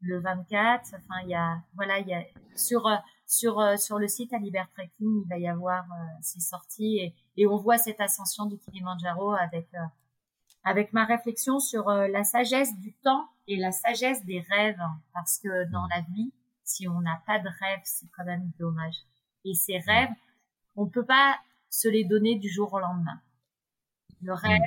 le 0.00 0.20
24. 0.20 0.94
Enfin, 0.94 1.20
il 1.24 1.30
y 1.30 1.34
a 1.34 1.58
voilà, 1.74 1.98
il 1.98 2.08
y 2.08 2.14
a 2.14 2.22
sur 2.56 2.88
sur 3.26 3.78
sur 3.78 3.98
le 3.98 4.08
site 4.08 4.32
à 4.32 4.38
Trekking, 4.38 5.22
il 5.22 5.28
va 5.28 5.38
y 5.38 5.48
avoir 5.48 5.84
ces 6.22 6.40
sorties 6.40 6.98
et, 6.98 7.14
et 7.36 7.46
on 7.46 7.56
voit 7.56 7.78
cette 7.78 8.00
ascension 8.00 8.46
du 8.46 8.58
Kilimanjaro 8.58 9.32
avec 9.34 9.68
avec 10.64 10.92
ma 10.92 11.04
réflexion 11.04 11.60
sur 11.60 11.88
la 11.88 12.24
sagesse 12.24 12.76
du 12.78 12.94
temps 12.94 13.28
et 13.46 13.56
la 13.56 13.72
sagesse 13.72 14.24
des 14.24 14.40
rêves 14.40 14.80
parce 15.14 15.38
que 15.38 15.70
dans 15.70 15.86
la 15.86 16.00
vie, 16.12 16.32
si 16.64 16.86
on 16.86 17.00
n'a 17.00 17.22
pas 17.26 17.38
de 17.38 17.48
rêve, 17.48 17.80
c'est 17.84 18.06
quand 18.16 18.24
même 18.24 18.50
dommage. 18.58 18.96
Et 19.44 19.54
ces 19.54 19.78
rêves, 19.78 20.10
on 20.76 20.86
peut 20.86 21.04
pas 21.04 21.38
se 21.70 21.88
les 21.88 22.04
donner 22.04 22.36
du 22.36 22.48
jour 22.48 22.72
au 22.72 22.78
lendemain. 22.78 23.20
Le 24.22 24.34
rêve, 24.34 24.60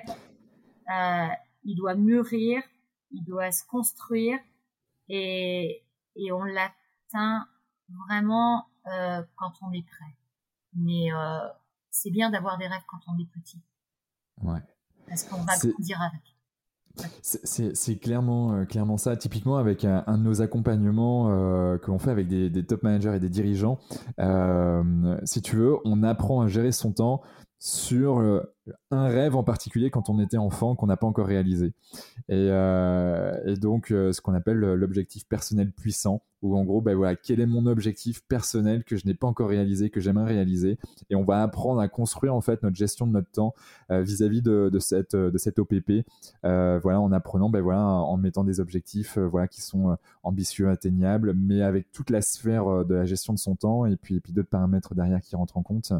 euh, 0.89 1.27
il 1.63 1.75
doit 1.75 1.95
mûrir, 1.95 2.63
il 3.11 3.23
doit 3.23 3.51
se 3.51 3.63
construire 3.65 4.39
et, 5.10 5.84
et 6.16 6.32
on 6.32 6.43
l'atteint 6.43 7.47
vraiment 8.08 8.66
euh, 8.88 9.22
quand 9.36 9.54
on 9.62 9.72
est 9.72 9.86
prêt. 9.86 10.18
Mais 10.74 11.12
euh, 11.14 11.39
c'est 11.89 12.12
bien 12.12 12.30
d'avoir 12.30 12.58
des 12.58 12.68
rêves 12.68 12.84
quand 12.88 13.02
on 13.08 13.20
est 13.20 13.30
petit. 13.30 13.62
Ouais. 14.41 14.62
Parce 15.08 15.24
qu'on 15.24 15.43
va 15.43 15.58
grandir 15.58 16.02
avec. 16.02 16.22
C'est 17.22 17.95
clairement, 17.97 18.54
euh, 18.54 18.66
clairement 18.66 18.97
ça. 18.97 19.16
Typiquement, 19.16 19.58
avec 19.58 19.86
un, 19.86 20.18
de 20.18 20.24
nos 20.24 20.41
accompagnements 20.41 21.30
euh, 21.30 21.78
que 21.78 21.88
l'on 21.88 21.99
fait 21.99 22.12
avec 22.12 22.28
des, 22.28 22.49
des, 22.49 22.66
top 22.66 22.84
managers 22.84 23.16
et 23.16 23.20
des 23.20 23.30
dirigeants, 23.30 23.80
euh, 24.20 25.17
si 25.24 25.42
tu 25.42 25.55
veux, 25.55 25.78
on 25.86 26.04
apprend 26.04 26.42
à 26.42 26.47
gérer 26.47 26.71
son 26.71 26.92
temps 26.92 27.21
sur 27.59 28.20
un 28.92 29.08
rêve 29.08 29.36
en 29.36 29.43
particulier 29.43 29.89
quand 29.89 30.09
on 30.09 30.20
était 30.20 30.38
enfant 30.38 30.75
qu'on 30.75 30.88
n'a 30.88 30.97
pas 30.97 31.08
encore 31.08 31.28
réalisé. 31.28 31.74
Et, 32.29 32.47
euh, 32.50 33.55
donc, 33.55 33.92
euh, 33.92 34.12
ce 34.12 34.21
qu'on 34.21 34.33
appelle 34.33 34.58
l'objectif 34.58 35.28
personnel 35.28 35.71
puissant, 35.71 36.21
où 36.42 36.58
en 36.58 36.63
gros, 36.63 36.82
ben 36.82 36.96
voilà, 36.96 37.16
quel 37.16 37.39
est 37.39 37.46
mon 37.46 37.67
objectif 37.67 38.24
personnel 38.28 38.83
que 38.83 38.97
je 38.97 39.05
n'ai 39.05 39.13
pas 39.13 39.28
encore 39.28 39.50
réalisé, 39.50 39.92
que 39.92 40.00
j'aimerais 40.00 40.33
réaliser, 40.33 40.79
et 41.12 41.16
on 41.16 41.24
va 41.24 41.43
apprendre 41.43 41.79
à 41.79 41.88
construire 41.88 42.33
en 42.33 42.42
fait 42.42 42.63
notre 42.63 42.75
gestion 42.75 43.05
de 43.05 43.12
notre 43.12 43.29
temps 43.29 43.54
vis-à-vis 43.92 44.42
de, 44.42 44.70
de, 44.74 44.79
cette 44.79 45.16
de 45.16 45.38
cette 45.38 45.59
OPP, 45.59 46.04
voilà, 46.42 47.00
en 47.00 47.12
apprenant, 47.12 47.51
ben 47.51 47.62
voilà, 47.62 47.83
en 47.83 48.17
mettant 48.17 48.43
des 48.43 48.59
objectifs, 48.59 49.20
voilà, 49.20 49.47
qui 49.47 49.62
sont 49.62 49.96
ambitieux, 50.24 50.70
atteignables, 50.70 51.36
mais 51.36 51.62
avec 51.62 51.92
toute 51.92 52.09
la 52.09 52.24
sphère 52.24 52.86
de 52.86 52.96
la 52.96 53.05
gestion 53.05 53.33
de 53.33 53.39
son 53.39 53.55
temps 53.55 53.86
et 53.86 53.96
puis, 53.96 54.16
et 54.16 54.20
puis 54.20 54.33
d'autres 54.33 54.50
paramètres 54.50 54.96
derrière 54.96 55.21
qui 55.21 55.36
rentrent 55.36 55.58
en 55.58 55.63
compte. 55.63 55.93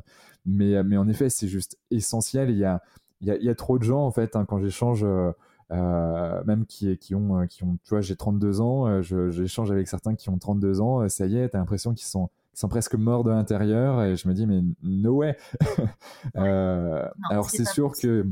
Mais 0.48 0.82
mais 0.84 0.98
en 0.98 1.08
effet, 1.08 1.30
c'est 1.30 1.48
juste 1.48 1.78
essentiel. 1.92 2.51
Il 2.52 2.58
y 2.58 2.66
a, 2.66 2.82
il 3.22 3.28
y 3.28 3.32
a, 3.32 3.38
il 3.38 3.44
y 3.44 3.50
a 3.50 3.56
trop 3.56 3.78
de 3.78 3.84
gens, 3.84 4.06
en 4.06 4.12
fait, 4.12 4.36
hein, 4.36 4.46
quand 4.46 4.60
j'échange, 4.60 5.04
euh, 5.04 5.32
euh, 5.72 6.44
même 6.46 6.66
qui, 6.66 6.98
qui, 6.98 7.16
ont, 7.16 7.40
euh, 7.40 7.46
qui 7.46 7.64
ont, 7.64 7.78
tu 7.84 7.90
vois, 7.90 8.02
j'ai 8.02 8.16
32 8.16 8.62
ans, 8.62 9.02
j'échange 9.02 9.72
avec 9.72 9.88
certains 9.88 10.16
qui 10.16 10.30
ont 10.30 10.38
32 10.38 10.82
ans, 10.82 11.08
ça 11.10 11.26
y 11.26 11.38
est, 11.38 11.50
t'as 11.50 11.60
l'impression 11.60 11.94
qu'ils 11.94 12.08
sont, 12.08 12.30
sont 12.54 12.68
presque 12.68 12.96
morts 12.96 13.24
de 13.24 13.32
l'intérieur, 13.32 14.04
et 14.04 14.16
je 14.16 14.28
me 14.28 14.34
dis, 14.34 14.46
mais 14.46 14.62
no 14.84 15.18
way. 15.18 15.38
alors, 16.36 17.50
c'est 17.50 17.66
sûr 17.66 17.94
que 17.94 18.28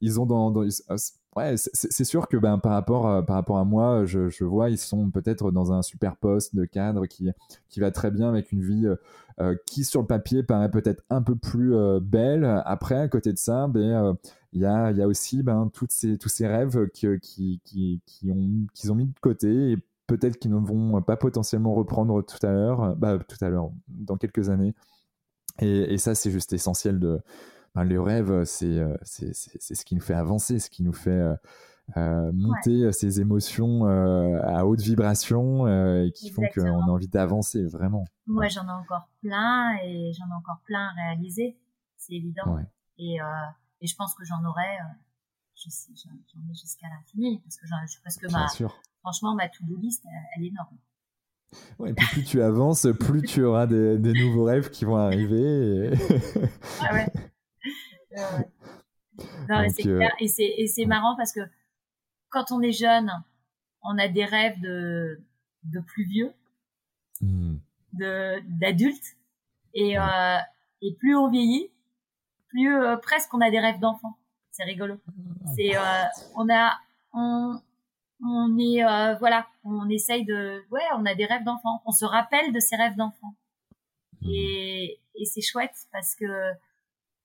ils 0.00 0.20
ont 0.20 0.26
dans, 0.26 0.50
dans 0.50 0.64
ouais, 1.36 1.54
c'est 1.56 2.04
sûr 2.04 2.28
que 2.28 2.36
ben, 2.36 2.58
par, 2.58 2.72
rapport, 2.72 3.24
par 3.24 3.36
rapport 3.36 3.58
à 3.58 3.64
moi, 3.64 4.04
je, 4.04 4.28
je 4.28 4.44
vois, 4.44 4.70
ils 4.70 4.78
sont 4.78 5.10
peut-être 5.10 5.50
dans 5.50 5.72
un 5.72 5.82
super 5.82 6.16
poste 6.16 6.54
de 6.54 6.64
cadre 6.64 7.06
qui, 7.06 7.30
qui 7.68 7.80
va 7.80 7.90
très 7.90 8.10
bien 8.10 8.28
avec 8.28 8.52
une 8.52 8.62
vie 8.62 8.88
euh, 9.40 9.56
qui 9.66 9.84
sur 9.84 10.02
le 10.02 10.06
papier 10.06 10.42
paraît 10.42 10.70
peut-être 10.70 11.02
un 11.08 11.22
peu 11.22 11.36
plus 11.36 11.74
euh, 11.74 12.00
belle. 12.00 12.62
Après, 12.66 12.96
à 12.96 13.08
côté 13.08 13.32
de 13.32 13.38
ça, 13.38 13.66
ben, 13.66 13.80
euh, 13.80 14.12
il 14.52 14.60
y 14.60 14.66
a, 14.66 14.90
y, 14.92 15.00
a, 15.00 15.06
aussi 15.08 15.42
ben, 15.42 15.70
ces, 15.88 16.18
tous 16.18 16.28
ces 16.28 16.46
rêves 16.46 16.88
qui, 16.90 17.06
qui, 17.20 17.60
qui, 17.64 18.02
qui 18.04 18.30
ont, 18.30 18.66
qu'ils 18.74 18.92
ont 18.92 18.94
mis 18.94 19.06
de 19.06 19.18
côté 19.20 19.72
et 19.72 19.76
peut-être 20.06 20.38
qu'ils 20.38 20.50
ne 20.50 20.58
vont 20.58 21.00
pas 21.00 21.16
potentiellement 21.16 21.74
reprendre 21.74 22.22
tout 22.22 22.44
à 22.46 22.50
l'heure, 22.52 22.94
bah, 22.96 23.18
tout 23.18 23.42
à 23.42 23.48
l'heure, 23.48 23.70
dans 23.88 24.16
quelques 24.16 24.50
années. 24.50 24.74
Et, 25.60 25.94
et 25.94 25.98
ça, 25.98 26.14
c'est 26.14 26.30
juste 26.30 26.52
essentiel 26.52 26.98
de, 27.00 27.20
ben, 27.74 27.84
le 27.84 28.00
rêve, 28.00 28.44
c'est 28.44 28.82
c'est 29.02 29.34
ce 29.74 29.84
qui 29.84 29.94
nous 29.94 30.00
fait 30.00 30.14
avancer, 30.14 30.58
ce 30.58 30.70
qui 30.70 30.82
nous 30.82 30.92
fait 30.92 31.20
monter 31.96 32.92
ces 32.92 33.20
émotions 33.20 33.84
à 33.86 34.64
haute 34.64 34.80
vibration 34.80 35.66
et 35.66 36.12
qui 36.12 36.30
font 36.30 36.42
qu'on 36.54 36.82
a 36.82 36.90
envie 36.90 37.08
d'avancer 37.08 37.64
vraiment. 37.64 38.04
Moi, 38.26 38.48
j'en 38.48 38.66
ai 38.66 38.72
encore 38.72 39.08
plein 39.20 39.76
et 39.84 40.12
j'en 40.12 40.26
ai 40.26 40.36
encore 40.38 40.60
plein 40.64 40.88
à 40.88 40.92
réaliser, 41.08 41.56
c'est 41.96 42.14
évident. 42.14 42.58
Et, 42.98 43.16
et 43.80 43.86
je 43.86 43.96
pense 43.96 44.14
que 44.14 44.24
j'en 44.24 44.44
aurai 44.44 44.78
j'en 45.56 46.50
ai 46.50 46.54
jusqu'à 46.54 46.88
l'infini 46.88 47.40
parce 47.40 47.56
que 47.56 47.66
parce 48.02 48.16
que 48.16 48.32
ma, 48.32 48.46
franchement 49.00 49.34
ma 49.34 49.48
to-do 49.48 49.76
list 49.76 50.04
elle, 50.36 50.44
est 50.44 50.48
énorme. 50.48 50.76
Ouais, 51.78 51.90
et 51.90 51.94
puis 51.94 52.06
plus 52.06 52.24
tu 52.24 52.42
avances, 52.42 52.86
plus 52.98 53.22
tu 53.22 53.44
auras 53.44 53.66
des, 53.66 53.98
des 53.98 54.12
nouveaux 54.14 54.44
rêves 54.44 54.70
qui 54.70 54.86
vont 54.86 54.96
arriver. 54.96 55.90
Et... 55.90 55.92
ah 56.80 56.92
ouais. 56.94 57.12
Non, 58.16 59.68
c'est 59.68 59.86
euh. 59.86 60.08
Et 60.20 60.66
c'est, 60.66 60.86
marrant 60.86 61.16
parce 61.16 61.32
que 61.32 61.40
quand 62.30 62.50
on 62.50 62.62
est 62.62 62.72
jeune, 62.72 63.12
on 63.82 63.98
a 63.98 64.08
des 64.08 64.24
rêves 64.24 64.60
de, 64.60 65.20
de 65.64 65.80
plus 65.80 66.04
vieux, 66.04 66.32
hmm. 67.20 67.56
d'adultes. 67.92 69.16
Et, 69.74 69.98
euh, 69.98 70.38
et 70.82 70.94
plus 70.94 71.16
on 71.16 71.30
vieillit, 71.30 71.70
plus 72.48 72.74
euh, 72.74 72.96
presque 72.96 73.32
on 73.34 73.40
a 73.40 73.50
des 73.50 73.60
rêves 73.60 73.80
d'enfants. 73.80 74.16
C'est 74.50 74.64
rigolo. 74.64 74.98
C'est, 75.56 75.76
euh, 75.76 76.04
on 76.36 76.48
a, 76.50 76.78
on, 77.14 77.58
on 78.22 78.58
est, 78.58 78.82
voilà, 79.18 79.46
on 79.64 79.88
essaye 79.88 80.24
de, 80.24 80.62
ouais, 80.70 80.82
on 80.96 81.06
a 81.06 81.14
des 81.14 81.24
rêves 81.24 81.44
d'enfant. 81.44 81.82
On 81.86 81.92
se 81.92 82.04
rappelle 82.04 82.52
de 82.52 82.60
ses 82.60 82.76
rêves 82.76 82.96
d'enfant. 82.96 83.34
Mhm. 84.20 84.30
Et, 84.30 85.00
et 85.14 85.24
c'est 85.24 85.40
chouette 85.40 85.86
parce 85.90 86.14
que, 86.14 86.52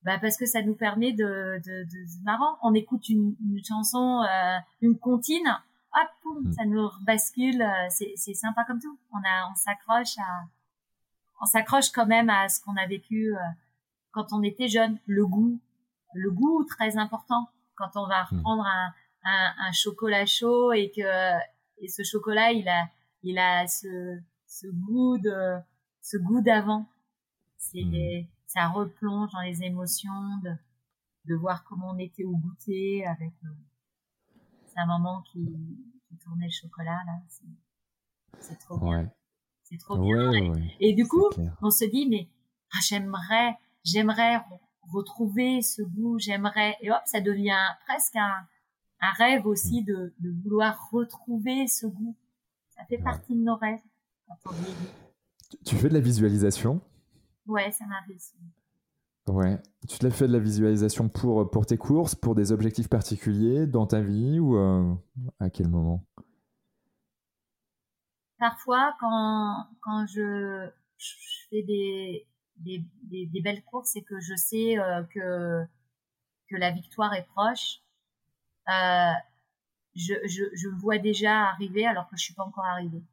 bah 0.03 0.17
parce 0.19 0.37
que 0.37 0.45
ça 0.45 0.61
nous 0.61 0.75
permet 0.75 1.11
de, 1.11 1.59
de, 1.65 1.83
de, 1.83 2.23
marrant. 2.23 2.57
On 2.63 2.73
écoute 2.73 3.09
une, 3.09 3.35
une 3.43 3.63
chanson, 3.63 4.21
euh, 4.23 4.57
une 4.81 4.97
comptine, 4.97 5.47
hop, 5.93 6.09
poum, 6.21 6.43
mhm. 6.45 6.53
ça 6.53 6.65
nous 6.65 6.89
bascule. 7.05 7.61
Euh, 7.61 7.87
c'est, 7.89 8.13
c'est 8.15 8.33
sympa 8.33 8.63
comme 8.65 8.79
tout. 8.79 8.97
On 9.11 9.17
a, 9.17 9.51
on 9.51 9.55
s'accroche 9.55 10.17
à, 10.19 10.45
on 11.41 11.45
s'accroche 11.45 11.89
quand 11.91 12.05
même 12.05 12.29
à 12.29 12.49
ce 12.49 12.61
qu'on 12.61 12.75
a 12.75 12.87
vécu 12.87 13.35
euh, 13.35 13.39
quand 14.11 14.27
on 14.31 14.43
était 14.43 14.67
jeune. 14.67 14.99
Le 15.05 15.25
goût, 15.25 15.59
le 16.13 16.31
goût 16.31 16.63
très 16.65 16.97
important 16.97 17.49
quand 17.75 17.91
on 17.95 18.07
va 18.07 18.23
hmm. 18.23 18.37
reprendre 18.37 18.65
un, 18.65 18.93
un, 19.23 19.53
un, 19.67 19.71
chocolat 19.71 20.25
chaud 20.25 20.71
et 20.71 20.91
que 20.95 21.37
et 21.79 21.87
ce 21.87 22.03
chocolat 22.03 22.51
il 22.51 22.67
a 22.67 22.87
il 23.23 23.37
a 23.37 23.67
ce, 23.67 24.17
ce 24.47 24.67
goût 24.67 25.17
de 25.19 25.57
ce 26.01 26.17
goût 26.17 26.41
d'avant 26.41 26.87
c'est 27.57 27.83
hmm. 27.83 28.25
Ça 28.47 28.67
replonge 28.69 29.31
dans 29.31 29.41
les 29.41 29.63
émotions 29.63 30.37
de 30.43 30.51
de 31.25 31.35
voir 31.35 31.65
comment 31.65 31.91
on 31.91 31.97
était 31.97 32.23
au 32.23 32.37
goûter 32.37 33.05
avec 33.05 33.33
euh, 33.43 33.49
un 34.77 34.85
moment 34.85 35.21
qui, 35.23 35.43
qui 36.07 36.17
tournait 36.17 36.45
le 36.45 36.51
chocolat 36.51 36.99
là. 37.05 37.19
C'est 38.39 38.57
trop 38.59 38.77
bien. 38.77 39.11
C'est 39.63 39.77
trop 39.77 39.97
bien. 39.97 40.31
Et, 40.79 40.93
du 40.93 41.05
coup 41.05 41.29
on 41.61 41.69
se 41.69 41.85
dit 41.85 42.07
mais 42.07 42.29
ah, 42.73 42.79
j'aimerais 42.81 43.57
j'aimerais 43.83 44.41
retrouver 44.91 45.61
ce 45.61 45.81
goût, 45.81 46.17
j'aimerais, 46.19 46.77
et 46.81 46.91
hop, 46.91 47.01
ça 47.05 47.21
devient 47.21 47.75
presque 47.85 48.15
un, 48.15 48.47
un 49.01 49.11
rêve 49.11 49.45
aussi 49.45 49.83
de, 49.83 50.13
de, 50.19 50.31
vouloir 50.43 50.89
retrouver 50.91 51.67
ce 51.67 51.85
goût. 51.85 52.15
Ça 52.69 52.85
fait 52.85 52.97
partie 52.97 53.35
de 53.35 53.43
nos 53.43 53.55
rêves 53.55 53.79
Tu 55.65 55.75
fais 55.75 55.89
de 55.89 55.93
la 55.93 55.99
visualisation? 55.99 56.81
Ouais, 57.47 57.71
ça 57.71 57.85
m'arrive. 57.85 58.19
Ouais. 59.27 59.57
Tu 59.87 59.97
te 59.97 60.05
l'as 60.05 60.11
fait 60.11 60.27
de 60.27 60.33
la 60.33 60.39
visualisation 60.39 61.09
pour, 61.09 61.49
pour 61.49 61.65
tes 61.65 61.77
courses, 61.77 62.15
pour 62.15 62.35
des 62.35 62.51
objectifs 62.51 62.89
particuliers 62.89 63.67
dans 63.67 63.85
ta 63.85 64.01
vie 64.01 64.39
ou 64.39 64.57
euh, 64.57 64.93
à 65.39 65.49
quel 65.49 65.67
moment? 65.67 66.05
Parfois, 68.39 68.95
quand, 68.99 69.67
quand 69.81 70.05
je, 70.07 70.69
je 70.97 71.13
fais 71.49 71.63
des, 71.63 72.27
des, 72.57 72.85
des, 73.03 73.41
belles 73.41 73.63
courses 73.63 73.95
et 73.95 74.03
que 74.03 74.19
je 74.19 74.35
sais 74.35 74.77
euh, 74.77 75.03
que 75.03 75.65
que 76.49 76.55
la 76.55 76.71
victoire 76.71 77.13
est 77.13 77.27
proche, 77.35 77.81
euh, 78.69 79.11
je, 79.95 80.13
je, 80.25 80.43
je 80.53 80.69
vois 80.69 80.97
déjà 80.97 81.47
arriver 81.49 81.85
alors 81.85 82.07
que 82.09 82.15
je 82.15 82.23
suis 82.23 82.33
pas 82.33 82.43
encore 82.43 82.65
arrivée. 82.65 83.03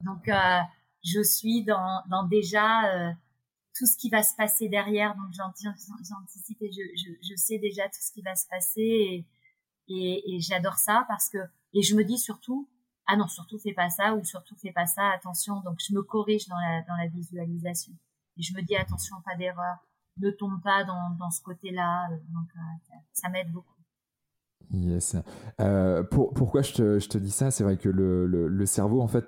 Donc 0.00 0.28
euh, 0.28 0.60
je 1.02 1.22
suis 1.22 1.64
dans, 1.64 2.02
dans 2.08 2.24
déjà 2.24 2.94
euh, 2.94 3.12
tout 3.76 3.86
ce 3.86 3.96
qui 3.96 4.08
va 4.08 4.22
se 4.22 4.34
passer 4.36 4.68
derrière, 4.68 5.16
donc 5.16 5.32
j'anticipe 5.32 6.62
et 6.62 6.70
je, 6.72 7.34
sais 7.36 7.58
déjà 7.58 7.84
tout 7.84 8.00
ce 8.00 8.12
qui 8.12 8.22
va 8.22 8.34
se 8.36 8.46
passer 8.48 9.26
et, 9.88 10.40
j'adore 10.40 10.78
ça 10.78 11.04
parce 11.08 11.28
que 11.28 11.38
et 11.74 11.82
je 11.82 11.94
me 11.94 12.04
dis 12.04 12.18
surtout 12.18 12.68
ah 13.06 13.16
non 13.16 13.28
surtout 13.28 13.58
fais 13.58 13.74
pas 13.74 13.90
ça 13.90 14.14
ou 14.14 14.24
surtout 14.24 14.56
fais 14.56 14.72
pas 14.72 14.86
ça 14.86 15.10
attention 15.10 15.60
donc 15.60 15.78
je 15.86 15.92
me 15.92 16.02
corrige 16.02 16.48
dans 16.48 16.56
la 16.56 16.82
dans 16.82 16.96
la 16.96 17.08
visualisation 17.08 17.92
et 18.36 18.42
je 18.42 18.54
me 18.54 18.62
dis 18.62 18.76
attention, 18.76 19.16
pas 19.24 19.36
d'erreur, 19.36 19.76
ne 20.18 20.30
tombe 20.30 20.60
pas 20.62 20.84
dans, 20.84 21.30
ce 21.30 21.42
côté-là. 21.42 22.08
Euh, 22.10 22.16
donc 22.32 22.48
euh, 22.56 22.96
ça, 23.12 23.28
m'aide 23.28 23.50
beaucoup. 23.52 23.68
Yes. 24.72 25.16
Euh, 25.60 26.02
pour, 26.02 26.32
pourquoi 26.34 26.62
je 26.62 26.72
te, 26.72 26.98
je 26.98 27.08
te, 27.08 27.18
dis 27.18 27.30
ça? 27.30 27.50
C'est 27.50 27.64
vrai 27.64 27.76
que 27.76 27.88
le, 27.88 28.26
le, 28.26 28.66
cerveau, 28.66 29.02
en 29.02 29.08
fait, 29.08 29.26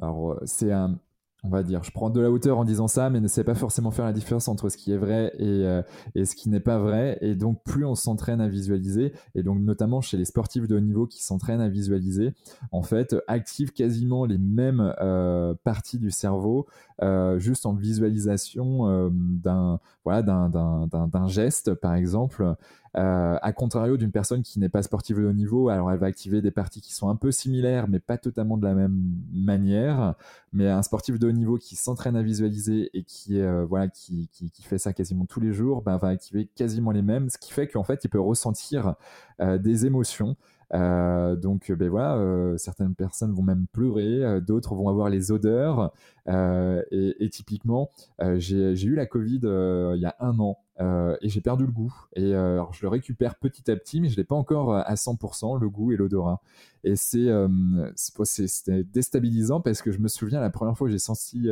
alors 0.00 0.38
c'est 0.44 0.70
un, 0.70 0.98
on 1.42 1.48
va 1.48 1.62
dire, 1.62 1.82
je 1.82 1.90
prends 1.90 2.10
de 2.10 2.20
la 2.20 2.30
hauteur 2.30 2.58
en 2.58 2.64
disant 2.64 2.88
ça, 2.88 3.10
mais 3.10 3.20
ne 3.20 3.28
sait 3.28 3.44
pas 3.44 3.54
forcément 3.54 3.90
faire 3.90 4.04
la 4.04 4.12
différence 4.12 4.48
entre 4.48 4.68
ce 4.68 4.76
qui 4.76 4.92
est 4.92 4.96
vrai 4.96 5.32
et, 5.38 5.44
euh, 5.66 5.82
et 6.14 6.24
ce 6.24 6.34
qui 6.34 6.48
n'est 6.48 6.60
pas 6.60 6.78
vrai. 6.78 7.18
Et 7.20 7.34
donc, 7.34 7.62
plus 7.64 7.84
on 7.84 7.94
s'entraîne 7.94 8.40
à 8.40 8.48
visualiser, 8.48 9.12
et 9.34 9.42
donc 9.42 9.60
notamment 9.60 10.00
chez 10.00 10.16
les 10.16 10.24
sportifs 10.24 10.68
de 10.68 10.76
haut 10.76 10.80
niveau 10.80 11.06
qui 11.06 11.22
s'entraînent 11.22 11.60
à 11.60 11.68
visualiser, 11.68 12.32
en 12.72 12.82
fait, 12.82 13.16
activent 13.26 13.72
quasiment 13.72 14.24
les 14.24 14.38
mêmes 14.38 14.94
euh, 15.00 15.54
parties 15.64 15.98
du 15.98 16.10
cerveau, 16.10 16.66
euh, 17.02 17.38
juste 17.38 17.64
en 17.64 17.72
visualisation 17.72 18.88
euh, 18.88 19.08
d'un 19.12 19.80
voilà 20.04 20.22
d'un 20.22 21.26
geste, 21.28 21.74
par 21.74 21.94
exemple. 21.94 22.54
Euh, 22.96 23.38
à 23.40 23.52
contrario 23.52 23.96
d'une 23.96 24.10
personne 24.10 24.42
qui 24.42 24.58
n'est 24.58 24.68
pas 24.68 24.82
sportive 24.82 25.20
de 25.20 25.26
haut 25.26 25.32
niveau, 25.32 25.68
alors 25.68 25.92
elle 25.92 25.98
va 25.98 26.06
activer 26.06 26.42
des 26.42 26.50
parties 26.50 26.80
qui 26.80 26.92
sont 26.92 27.08
un 27.08 27.14
peu 27.14 27.30
similaires, 27.30 27.86
mais 27.88 28.00
pas 28.00 28.18
totalement 28.18 28.56
de 28.56 28.66
la 28.66 28.74
même 28.74 29.00
manière. 29.32 30.14
Mais 30.52 30.68
un 30.68 30.82
sportif 30.82 31.18
de 31.18 31.28
haut 31.28 31.32
niveau 31.32 31.56
qui 31.56 31.76
s'entraîne 31.76 32.16
à 32.16 32.22
visualiser 32.22 32.90
et 32.92 33.04
qui, 33.04 33.40
euh, 33.40 33.64
voilà, 33.64 33.88
qui, 33.88 34.28
qui, 34.32 34.50
fait 34.62 34.78
ça 34.78 34.92
quasiment 34.92 35.24
tous 35.24 35.40
les 35.40 35.52
jours, 35.52 35.82
ben, 35.82 35.96
va 35.96 36.08
activer 36.08 36.46
quasiment 36.46 36.90
les 36.90 37.02
mêmes, 37.02 37.30
ce 37.30 37.38
qui 37.38 37.52
fait 37.52 37.68
qu'en 37.68 37.84
fait, 37.84 38.04
il 38.04 38.08
peut 38.08 38.20
ressentir 38.20 38.94
euh, 39.40 39.58
des 39.58 39.86
émotions. 39.86 40.36
Donc, 40.72 41.72
ben 41.72 41.88
voilà, 41.90 42.56
certaines 42.56 42.94
personnes 42.94 43.32
vont 43.32 43.42
même 43.42 43.66
pleurer, 43.72 44.40
d'autres 44.40 44.76
vont 44.76 44.88
avoir 44.88 45.08
les 45.08 45.32
odeurs. 45.32 45.92
Et, 46.28 47.28
typiquement, 47.32 47.90
j'ai 48.36 48.84
eu 48.84 48.94
la 48.94 49.06
Covid 49.06 49.40
il 49.42 50.00
y 50.00 50.06
a 50.06 50.14
un 50.20 50.38
an. 50.38 50.58
Euh, 50.80 51.16
et 51.20 51.28
j'ai 51.28 51.40
perdu 51.40 51.66
le 51.66 51.72
goût. 51.72 51.94
Et 52.14 52.34
euh, 52.34 52.62
je 52.72 52.82
le 52.82 52.88
récupère 52.88 53.36
petit 53.36 53.70
à 53.70 53.76
petit, 53.76 54.00
mais 54.00 54.08
je 54.08 54.16
l'ai 54.16 54.24
pas 54.24 54.34
encore 54.34 54.74
à 54.74 54.94
100% 54.94 55.60
le 55.60 55.68
goût 55.68 55.92
et 55.92 55.96
l'odorat. 55.96 56.40
Et 56.84 56.96
c'est 56.96 57.28
euh, 57.28 57.48
c'était 57.96 58.84
déstabilisant 58.84 59.60
parce 59.60 59.82
que 59.82 59.92
je 59.92 59.98
me 59.98 60.08
souviens 60.08 60.40
la 60.40 60.50
première 60.50 60.76
fois 60.76 60.86
que 60.86 60.92
j'ai 60.92 60.98
senti, 60.98 61.48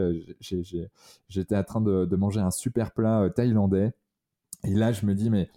j'étais 1.28 1.56
en 1.56 1.64
train 1.64 1.80
de, 1.80 2.06
de, 2.06 2.16
manger 2.16 2.40
un 2.40 2.50
super 2.50 2.92
plat 2.92 3.28
thaïlandais. 3.34 3.92
Et 4.64 4.74
là, 4.74 4.92
je 4.92 5.04
me 5.06 5.14
dis 5.14 5.30
mais 5.30 5.50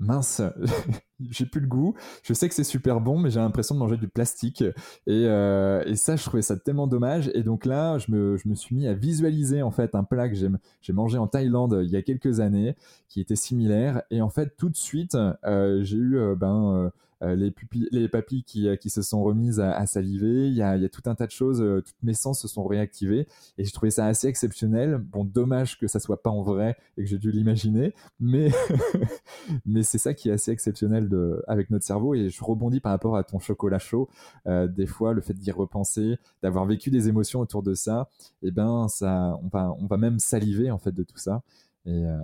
mince, 0.00 0.42
j'ai 1.30 1.46
plus 1.46 1.60
le 1.60 1.66
goût. 1.66 1.94
Je 2.22 2.32
sais 2.32 2.48
que 2.48 2.54
c'est 2.54 2.64
super 2.64 3.00
bon, 3.00 3.18
mais 3.18 3.30
j'ai 3.30 3.38
l'impression 3.38 3.74
de 3.74 3.80
manger 3.80 3.96
du 3.96 4.08
plastique. 4.08 4.62
Et, 5.06 5.26
euh, 5.26 5.94
ça, 5.94 6.16
je 6.16 6.24
trouvais 6.24 6.42
ça 6.42 6.56
tellement 6.56 6.86
dommage. 6.86 7.30
Et 7.34 7.42
donc 7.42 7.64
là, 7.66 7.98
je 7.98 8.10
me, 8.10 8.54
suis 8.54 8.74
mis 8.74 8.86
à 8.86 8.94
visualiser 8.94 9.62
en 9.62 9.70
fait 9.70 9.94
un 9.94 10.02
plat 10.02 10.28
que 10.28 10.34
j'ai 10.34 10.92
mangé 10.92 11.18
en 11.18 11.26
Thaïlande 11.26 11.80
il 11.84 11.90
y 11.90 11.96
a 11.96 12.02
quelques 12.02 12.40
années, 12.40 12.74
qui 13.08 13.20
était 13.20 13.36
similaire. 13.36 14.02
Et 14.10 14.22
en 14.22 14.30
fait, 14.30 14.56
tout 14.56 14.68
de 14.68 14.76
suite, 14.76 15.16
euh, 15.44 15.82
j'ai 15.82 15.96
eu 15.96 16.16
euh, 16.18 16.34
ben 16.34 16.72
euh, 16.74 16.80
euh, 16.80 16.90
les, 17.22 17.50
pupilles, 17.50 17.88
les 17.92 18.08
papilles 18.08 18.42
qui, 18.42 18.68
euh, 18.68 18.76
qui 18.76 18.90
se 18.90 19.02
sont 19.02 19.22
remises 19.22 19.60
à, 19.60 19.86
saliver, 19.86 20.48
il 20.48 20.54
y, 20.54 20.62
a, 20.62 20.88
tout 20.88 21.02
un 21.06 21.14
tas 21.14 21.26
de 21.26 21.30
choses, 21.30 21.60
euh, 21.60 21.82
toutes 21.82 22.02
mes 22.02 22.14
sens 22.14 22.40
se 22.40 22.48
sont 22.48 22.64
réactivés 22.64 23.26
et 23.58 23.64
j'ai 23.64 23.70
trouvé 23.70 23.90
ça 23.90 24.06
assez 24.06 24.26
exceptionnel. 24.26 24.98
Bon, 24.98 25.24
dommage 25.24 25.78
que 25.78 25.86
ça 25.86 26.00
soit 26.00 26.22
pas 26.22 26.30
en 26.30 26.42
vrai 26.42 26.76
et 26.96 27.02
que 27.02 27.08
j'ai 27.08 27.18
dû 27.18 27.30
l'imaginer, 27.30 27.94
mais, 28.18 28.50
mais 29.66 29.82
c'est 29.82 29.98
ça 29.98 30.14
qui 30.14 30.30
est 30.30 30.32
assez 30.32 30.50
exceptionnel 30.50 31.08
de, 31.08 31.42
avec 31.46 31.70
notre 31.70 31.84
cerveau 31.84 32.14
et 32.14 32.30
je 32.30 32.42
rebondis 32.42 32.80
par 32.80 32.92
rapport 32.92 33.16
à 33.16 33.24
ton 33.24 33.38
chocolat 33.38 33.78
chaud. 33.78 34.08
Euh, 34.46 34.66
des 34.66 34.86
fois, 34.86 35.12
le 35.12 35.20
fait 35.20 35.34
d'y 35.34 35.50
repenser, 35.50 36.16
d'avoir 36.42 36.64
vécu 36.64 36.90
des 36.90 37.08
émotions 37.08 37.40
autour 37.40 37.62
de 37.62 37.74
ça, 37.74 38.08
eh 38.42 38.50
ben, 38.50 38.88
ça, 38.88 39.38
on 39.42 39.48
va, 39.48 39.74
on 39.78 39.86
va 39.86 39.96
même 39.96 40.18
saliver 40.18 40.70
en 40.70 40.78
fait 40.78 40.92
de 40.92 41.02
tout 41.02 41.18
ça 41.18 41.42
et, 41.84 42.04
euh, 42.06 42.18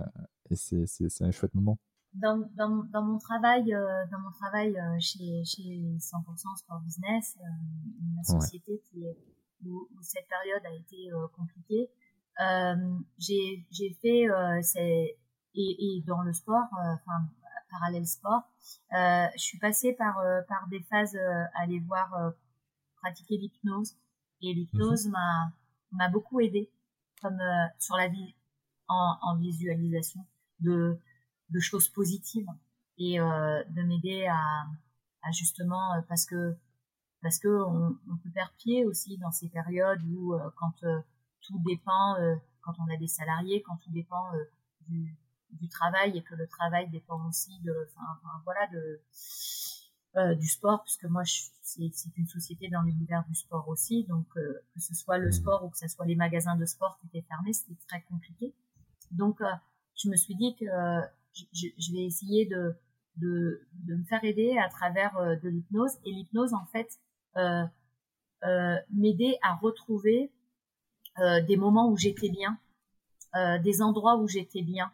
et 0.49 0.55
c'est 0.55 1.23
un 1.23 1.31
chouette 1.31 1.53
moment 1.53 1.77
dans, 2.13 2.49
dans, 2.55 2.83
dans, 2.91 3.03
mon 3.03 3.17
travail, 3.19 3.73
euh, 3.73 4.05
dans 4.11 4.19
mon 4.19 4.31
travail 4.31 4.77
euh, 4.77 4.97
chez, 4.99 5.43
chez 5.45 5.97
100% 5.99 6.57
Sport 6.57 6.79
Business, 6.81 7.37
euh, 7.39 7.45
une 8.01 8.23
société 8.23 8.81
qui 8.89 9.05
est, 9.05 9.17
où, 9.65 9.87
où, 9.93 10.01
cette 10.01 10.27
période 10.27 10.65
a 10.65 10.73
été 10.73 11.09
compliquée, 11.35 11.89
j'ai 13.19 13.97
fait, 14.01 14.27
c'est, 14.61 15.17
et, 15.55 15.97
et, 15.97 16.03
dans 16.05 16.21
le 16.21 16.31
sport, 16.31 16.67
enfin 16.71 17.27
parallèle 17.71 18.05
sport, 18.05 18.43
je 18.91 19.39
suis 19.39 19.57
passée 19.57 19.93
par 19.93 20.15
par 20.47 20.67
des 20.69 20.81
phases 20.83 21.17
aller 21.55 21.79
voir 21.79 22.33
pratiquer 23.01 23.37
l'hypnose 23.37 23.95
et 24.41 24.53
l'hypnose 24.53 25.07
mhm. 25.07 25.11
m'a 25.13 25.51
m'a 25.91 26.09
beaucoup 26.09 26.39
aidé 26.39 26.71
comme 27.19 27.39
sur 27.79 27.95
la 27.95 28.07
vie 28.09 28.35
en, 28.87 29.17
en 29.23 29.37
visualisation 29.37 30.23
de 30.59 30.99
de 31.49 31.59
choses 31.59 31.87
positives 31.89 32.47
et 32.97 33.17
de 33.17 33.81
m'aider 33.83 34.25
à, 34.27 34.65
à 35.21 35.31
justement 35.31 36.01
parce 36.07 36.25
que 36.25 36.57
parce 37.21 37.39
que 37.39 37.47
on, 37.47 37.97
on, 38.09 38.17
peut 38.17 38.29
perdre 38.29 38.53
pied 38.57 38.85
aussi 38.85 39.17
dans 39.17 39.31
ces 39.31 39.49
périodes 39.49 40.01
où 40.03 40.33
euh, 40.33 40.49
quand 40.55 40.83
euh, 40.83 40.99
tout 41.41 41.59
dépend, 41.65 42.15
euh, 42.19 42.35
quand 42.61 42.73
on 42.79 42.93
a 42.93 42.97
des 42.97 43.07
salariés, 43.07 43.61
quand 43.63 43.77
tout 43.77 43.91
dépend 43.91 44.31
du, 44.87 45.15
du, 45.51 45.67
travail 45.67 46.17
et 46.17 46.23
que 46.23 46.35
le 46.35 46.47
travail 46.47 46.89
dépend 46.89 47.27
aussi 47.27 47.59
de, 47.61 47.73
enfin, 47.95 48.41
voilà, 48.43 48.67
de 48.67 49.01
du 50.35 50.47
sport, 50.47 50.81
puisque 50.83 51.03
moi 51.03 51.21
c'est 51.61 51.91
une 52.17 52.27
société 52.27 52.69
dans 52.69 52.81
l'univers 52.81 53.23
du 53.27 53.35
sport 53.35 53.67
aussi, 53.67 54.03
donc 54.05 54.25
que 54.33 54.79
ce 54.79 54.95
soit 54.95 55.19
le 55.19 55.27
mmh. 55.27 55.33
sport 55.33 55.63
ou 55.63 55.69
que 55.69 55.77
ce 55.77 55.87
soit 55.87 56.07
les 56.07 56.15
magasins 56.15 56.55
de 56.55 56.65
sport 56.65 56.97
qui 56.99 57.05
étaient 57.05 57.27
fermés, 57.27 57.53
c'était 57.53 57.77
très 57.87 58.01
compliqué. 58.01 58.51
Donc 59.11 59.41
je 59.95 60.09
me 60.09 60.15
suis 60.15 60.33
dit 60.33 60.55
que 60.55 60.65
je, 61.53 61.93
vais 61.93 62.05
essayer 62.05 62.45
de, 62.45 62.75
me 63.21 64.03
faire 64.09 64.23
aider 64.23 64.57
à 64.57 64.69
travers 64.69 65.13
de 65.41 65.49
l'hypnose. 65.49 65.97
Et 66.05 66.11
l'hypnose, 66.11 66.53
en 66.53 66.65
fait, 66.67 66.99
euh, 67.37 67.63
euh, 68.43 68.75
m'aider 68.91 69.35
à 69.41 69.55
retrouver 69.55 70.31
euh, 71.17 71.41
des 71.41 71.57
moments 71.57 71.89
où 71.89 71.97
j'étais 71.97 72.29
bien, 72.29 72.59
des 73.63 73.83
endroits 73.83 74.17
où 74.17 74.27
j'étais 74.27 74.63
bien. 74.63 74.91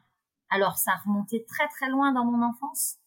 Alors 0.49 0.77
ça 0.77 0.95
remontait 1.05 1.45
très 1.47 1.67
très 1.69 1.89
loin 1.89 2.11
dans 2.11 2.25
mon 2.25 2.41
enfance, 2.41 2.97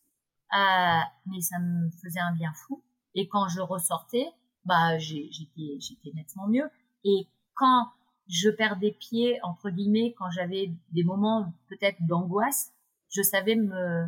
mais 1.26 1.40
ça 1.42 1.58
me 1.58 1.90
faisait 2.02 2.20
un 2.20 2.32
bien 2.32 2.52
fou. 2.54 2.82
Et 3.14 3.28
quand 3.28 3.48
je 3.48 3.60
ressortais, 3.60 4.26
bah 4.64 4.98
j'étais 4.98 5.78
j'étais 5.78 6.10
nettement 6.14 6.46
mieux. 6.48 6.70
Et 7.04 7.28
quand 7.54 7.88
je 8.28 8.48
perdais 8.48 8.92
pied 8.92 9.38
entre 9.42 9.68
guillemets, 9.68 10.14
quand 10.18 10.30
j'avais 10.30 10.72
des 10.92 11.04
moments 11.04 11.52
peut-être 11.68 11.98
d'angoisse, 12.06 12.72
je 13.10 13.22
savais 13.22 13.56
me 13.56 14.06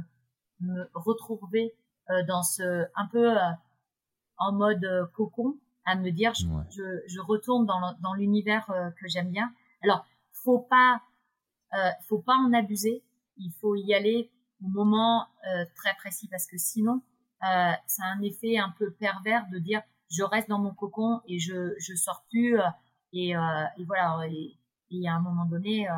me 0.60 0.90
retrouver 0.94 1.74
dans 2.26 2.42
ce 2.42 2.86
un 2.96 3.06
peu 3.06 3.36
en 4.38 4.52
mode 4.52 4.84
euh, 4.84 5.06
cocon 5.14 5.56
à 5.84 5.96
me 5.96 6.10
dire 6.10 6.32
je, 6.34 7.02
je, 7.06 7.20
retourne 7.20 7.66
dans 7.66 8.14
l'univers 8.14 8.70
euh, 8.70 8.90
que 8.90 9.08
j'aime 9.08 9.30
bien. 9.30 9.52
Alors 9.82 10.04
faut 10.32 10.58
pas 10.58 11.02
euh, 11.74 11.90
faut 12.08 12.18
pas 12.18 12.36
en 12.36 12.52
abuser. 12.52 13.02
Il 13.36 13.52
faut 13.60 13.74
y 13.74 13.94
aller 13.94 14.30
au 14.62 14.68
moment 14.68 15.26
très 15.76 15.94
précis 15.94 16.28
parce 16.28 16.46
que 16.46 16.58
sinon 16.58 17.00
euh, 17.44 17.72
ça 17.86 18.02
a 18.04 18.06
un 18.08 18.20
effet 18.22 18.58
un 18.58 18.74
peu 18.78 18.90
pervers 18.90 19.46
de 19.50 19.58
dire 19.58 19.80
je 20.10 20.24
reste 20.24 20.48
dans 20.48 20.58
mon 20.58 20.74
cocon 20.74 21.20
et 21.26 21.38
je 21.38 21.74
je 21.78 21.94
sors 21.94 22.24
plus 22.28 22.58
et, 23.12 23.30
et 23.30 23.84
voilà 23.86 24.26
et, 24.28 24.58
et, 24.90 25.08
à 25.08 25.14
un 25.14 25.20
moment 25.20 25.44
donné 25.44 25.88
euh, 25.88 25.94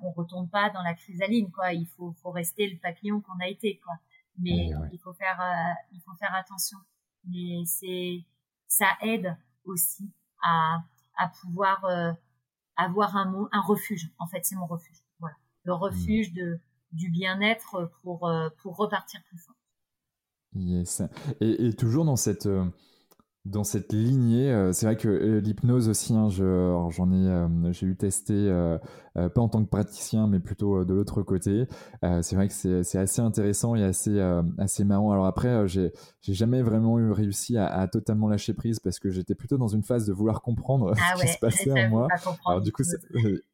on 0.00 0.10
retourne 0.12 0.48
pas 0.48 0.70
dans 0.70 0.82
la 0.82 0.94
chrysaline 0.94 1.50
quoi 1.50 1.72
il 1.72 1.86
faut 1.86 2.12
faut 2.22 2.30
rester 2.30 2.68
le 2.68 2.78
papillon 2.78 3.20
qu'on 3.20 3.38
a 3.40 3.48
été 3.48 3.80
quoi 3.84 3.94
mais 4.38 4.70
il 4.92 4.98
faut 4.98 5.12
faire 5.12 5.40
il 5.92 6.00
faut 6.00 6.14
faire 6.14 6.34
attention 6.34 6.78
mais 7.24 7.64
c'est 7.66 8.24
ça 8.70 8.96
aide 9.02 9.36
aussi 9.64 10.10
à, 10.42 10.82
à 11.16 11.28
pouvoir 11.28 11.84
euh, 11.84 12.12
avoir 12.76 13.16
un 13.16 13.26
mot, 13.26 13.48
un 13.52 13.60
refuge. 13.60 14.10
En 14.18 14.26
fait, 14.26 14.44
c'est 14.44 14.56
mon 14.56 14.66
refuge. 14.66 14.96
Voilà, 15.18 15.36
le 15.64 15.74
refuge 15.74 16.32
de 16.32 16.58
du 16.92 17.08
bien-être 17.10 17.90
pour 18.02 18.26
euh, 18.26 18.48
pour 18.62 18.76
repartir 18.76 19.20
plus 19.28 19.38
fort. 19.38 19.56
Yes. 20.54 21.02
Et, 21.40 21.66
et 21.66 21.72
toujours 21.74 22.04
dans 22.04 22.16
cette 22.16 22.46
euh, 22.46 22.64
dans 23.46 23.64
cette 23.64 23.92
lignée, 23.94 24.52
euh, 24.52 24.72
c'est 24.72 24.84
vrai 24.84 24.96
que 24.96 25.08
euh, 25.08 25.40
l'hypnose 25.40 25.88
aussi, 25.88 26.14
hein, 26.14 26.28
j'en 26.28 27.10
ai, 27.10 27.26
euh, 27.26 27.72
j'ai 27.72 27.86
eu 27.86 27.96
testé, 27.96 28.50
pas 29.14 29.40
en 29.40 29.48
tant 29.48 29.62
que 29.64 29.68
praticien, 29.68 30.26
mais 30.26 30.40
plutôt 30.40 30.84
de 30.84 30.94
l'autre 30.94 31.22
côté. 31.22 31.66
c'est 32.22 32.36
vrai 32.36 32.48
que 32.48 32.54
c'est 32.54 32.98
assez 32.98 33.20
intéressant 33.20 33.74
et 33.74 33.82
assez, 33.82 34.18
assez 34.56 34.84
marrant. 34.84 35.12
Alors 35.12 35.26
après, 35.26 35.66
j'ai 35.68 35.92
jamais 36.22 36.62
vraiment 36.62 36.98
eu 36.98 37.10
réussi 37.10 37.56
à, 37.56 37.66
à, 37.66 37.88
totalement 37.88 38.28
lâcher 38.28 38.54
prise 38.54 38.78
parce 38.78 38.98
que 38.98 39.10
j'étais 39.10 39.34
plutôt 39.34 39.58
dans 39.58 39.68
une 39.68 39.82
phase 39.82 40.06
de 40.06 40.12
vouloir 40.12 40.40
comprendre 40.42 40.94
ah 40.98 41.16
ce 41.16 41.22
qui 41.22 41.32
se 41.32 41.38
passait 41.38 41.72
en 41.72 41.88
moi. 41.88 42.08
Alors 42.46 42.62
du 42.62 42.72
coup, 42.72 42.82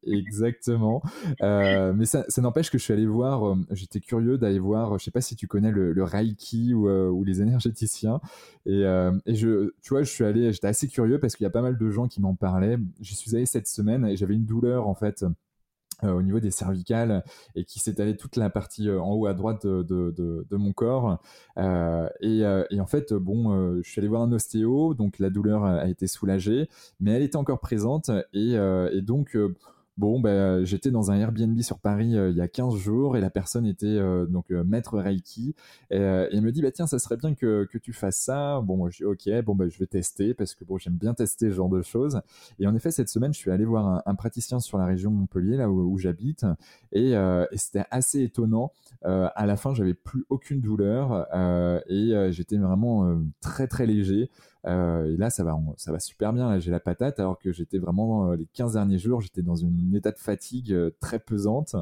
exactement. 0.04 1.02
mais 1.40 2.04
ça, 2.04 2.24
ça 2.28 2.42
n'empêche 2.42 2.70
que 2.70 2.78
je 2.78 2.84
suis 2.84 2.92
allé 2.92 3.06
voir, 3.06 3.56
j'étais 3.70 4.00
curieux 4.00 4.38
d'aller 4.38 4.60
voir, 4.60 4.98
je 4.98 5.04
sais 5.04 5.10
pas 5.10 5.22
si 5.22 5.36
tu 5.36 5.48
connais 5.48 5.72
le, 5.72 5.92
le 5.92 6.04
Reiki 6.04 6.74
ou, 6.74 6.88
ou 6.88 7.24
les 7.24 7.40
énergéticiens. 7.42 8.20
Et, 8.66 8.82
et 8.82 9.34
je 9.34 9.72
tu 9.86 9.94
vois, 9.94 10.02
je 10.02 10.10
suis 10.10 10.24
allé, 10.24 10.52
j'étais 10.52 10.66
assez 10.66 10.88
curieux 10.88 11.20
parce 11.20 11.36
qu'il 11.36 11.44
y 11.44 11.46
a 11.46 11.50
pas 11.50 11.62
mal 11.62 11.78
de 11.78 11.90
gens 11.90 12.08
qui 12.08 12.20
m'en 12.20 12.34
parlaient. 12.34 12.76
J'y 13.00 13.14
suis 13.14 13.36
allé 13.36 13.46
cette 13.46 13.68
semaine 13.68 14.04
et 14.04 14.16
j'avais 14.16 14.34
une 14.34 14.44
douleur 14.44 14.88
en 14.88 14.96
fait. 14.96 15.24
Euh, 16.04 16.12
au 16.12 16.22
niveau 16.22 16.40
des 16.40 16.50
cervicales 16.50 17.24
et 17.54 17.64
qui 17.64 17.78
s'étalait 17.78 18.16
toute 18.16 18.36
la 18.36 18.50
partie 18.50 18.88
euh, 18.88 19.00
en 19.00 19.14
haut 19.14 19.26
à 19.26 19.32
droite 19.32 19.64
de, 19.64 19.82
de, 19.82 20.56
mon 20.56 20.72
corps. 20.72 21.22
Euh, 21.56 22.06
et, 22.20 22.40
et, 22.70 22.80
en 22.80 22.86
fait, 22.86 23.14
bon, 23.14 23.80
je 23.80 23.88
suis 23.88 24.00
allé 24.00 24.08
voir 24.08 24.22
un 24.22 24.32
ostéo, 24.32 24.92
donc 24.92 25.20
la 25.20 25.30
douleur 25.30 25.64
a 25.64 25.88
été 25.88 26.08
soulagée, 26.08 26.68
mais 26.98 27.12
elle 27.12 27.22
était 27.22 27.36
encore 27.36 27.60
présente 27.60 28.10
et, 28.34 28.54
et 28.54 29.02
donc 29.02 29.38
Bon, 29.98 30.20
ben, 30.20 30.62
j'étais 30.62 30.90
dans 30.90 31.10
un 31.10 31.16
Airbnb 31.16 31.58
sur 31.62 31.78
Paris 31.78 32.18
euh, 32.18 32.30
il 32.30 32.36
y 32.36 32.42
a 32.42 32.48
15 32.48 32.76
jours 32.76 33.16
et 33.16 33.20
la 33.22 33.30
personne 33.30 33.64
était 33.64 33.86
euh, 33.86 34.26
donc 34.26 34.50
euh, 34.50 34.62
maître 34.62 34.98
Reiki 34.98 35.54
et, 35.90 35.96
elle 35.96 36.42
me 36.42 36.52
dit 36.52 36.60
bah 36.60 36.70
tiens 36.70 36.86
ça 36.86 36.98
serait 36.98 37.16
bien 37.16 37.34
que, 37.34 37.64
que 37.64 37.78
tu 37.78 37.94
fasses 37.94 38.18
ça. 38.18 38.60
Bon 38.60 38.76
moi 38.76 38.90
je 38.90 38.98
dis 38.98 39.04
ok 39.04 39.42
bon 39.42 39.54
ben 39.54 39.70
je 39.70 39.78
vais 39.78 39.86
tester 39.86 40.34
parce 40.34 40.54
que 40.54 40.64
bon 40.64 40.76
j'aime 40.76 40.96
bien 40.98 41.14
tester 41.14 41.48
ce 41.48 41.54
genre 41.54 41.70
de 41.70 41.80
choses 41.80 42.20
et 42.58 42.66
en 42.66 42.74
effet 42.74 42.90
cette 42.90 43.08
semaine 43.08 43.32
je 43.32 43.38
suis 43.38 43.50
allé 43.50 43.64
voir 43.64 44.02
un, 44.04 44.14
praticien 44.14 44.60
sur 44.60 44.76
la 44.76 44.84
région 44.84 45.10
Montpellier 45.10 45.56
là 45.56 45.70
où, 45.70 45.96
j'habite 45.96 46.44
et, 46.92 47.12
et 47.12 47.56
c'était 47.56 47.86
assez 47.90 48.22
étonnant. 48.22 48.72
à 49.02 49.46
la 49.46 49.56
fin 49.56 49.72
j'avais 49.72 49.94
plus 49.94 50.26
aucune 50.28 50.60
douleur 50.60 51.26
et 51.88 52.32
j'étais 52.32 52.58
vraiment 52.58 53.18
très 53.40 53.66
très 53.66 53.86
léger. 53.86 54.30
Euh, 54.66 55.12
et 55.12 55.16
là, 55.16 55.30
ça 55.30 55.44
va, 55.44 55.56
ça 55.76 55.92
va 55.92 56.00
super 56.00 56.32
bien. 56.32 56.58
J'ai 56.58 56.70
la 56.70 56.80
patate, 56.80 57.20
alors 57.20 57.38
que 57.38 57.52
j'étais 57.52 57.78
vraiment 57.78 58.30
euh, 58.30 58.36
les 58.36 58.46
15 58.46 58.74
derniers 58.74 58.98
jours, 58.98 59.20
j'étais 59.20 59.42
dans 59.42 59.64
un 59.64 59.92
état 59.94 60.10
de 60.10 60.18
fatigue 60.18 60.72
euh, 60.72 60.90
très 61.00 61.18
pesante. 61.18 61.76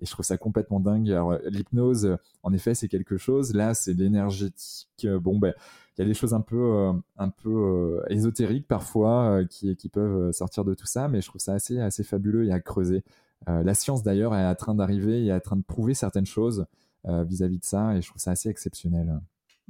Et 0.00 0.06
je 0.06 0.10
trouve 0.12 0.24
ça 0.24 0.36
complètement 0.36 0.78
dingue. 0.78 1.10
Alors, 1.10 1.38
l'hypnose, 1.46 2.16
en 2.44 2.52
effet, 2.52 2.74
c'est 2.74 2.86
quelque 2.86 3.16
chose. 3.16 3.52
Là, 3.54 3.74
c'est 3.74 3.94
l'énergétique. 3.94 5.06
Bon, 5.20 5.38
ben, 5.38 5.54
il 5.96 6.02
y 6.02 6.04
a 6.04 6.06
des 6.06 6.14
choses 6.14 6.34
un 6.34 6.40
peu, 6.40 6.92
un 7.16 7.28
peu 7.30 8.00
ésotériques 8.08 8.68
parfois 8.68 9.40
qui, 9.50 9.74
peuvent 9.92 10.30
sortir 10.30 10.64
de 10.64 10.74
tout 10.74 10.86
ça, 10.86 11.08
mais 11.08 11.20
je 11.20 11.26
trouve 11.26 11.40
ça 11.40 11.54
assez, 11.54 11.80
assez 11.80 12.04
fabuleux 12.04 12.46
et 12.46 12.52
à 12.52 12.60
creuser. 12.60 13.02
la 13.48 13.74
science, 13.74 14.04
d'ailleurs, 14.04 14.36
est 14.36 14.46
en 14.46 14.54
train 14.54 14.76
d'arriver 14.76 15.24
et 15.24 15.26
est 15.28 15.32
en 15.32 15.40
train 15.40 15.56
de 15.56 15.64
prouver 15.64 15.94
certaines 15.94 16.26
choses 16.26 16.66
vis-à-vis 17.04 17.56
-vis 17.56 17.60
de 17.60 17.64
ça, 17.64 17.96
et 17.96 18.00
je 18.00 18.08
trouve 18.08 18.22
ça 18.22 18.30
assez 18.30 18.48
exceptionnel 18.48 19.20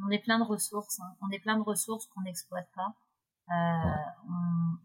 on 0.05 0.11
est 0.11 0.19
plein 0.21 0.39
de 0.39 0.45
ressources, 0.45 1.01
hein. 1.01 1.17
on 1.23 1.31
est 1.31 1.41
plein 1.41 1.57
de 1.57 1.63
ressources 1.63 2.07
qu'on 2.07 2.23
n'exploite 2.23 2.69
pas. 2.75 2.95
Euh, 3.51 4.35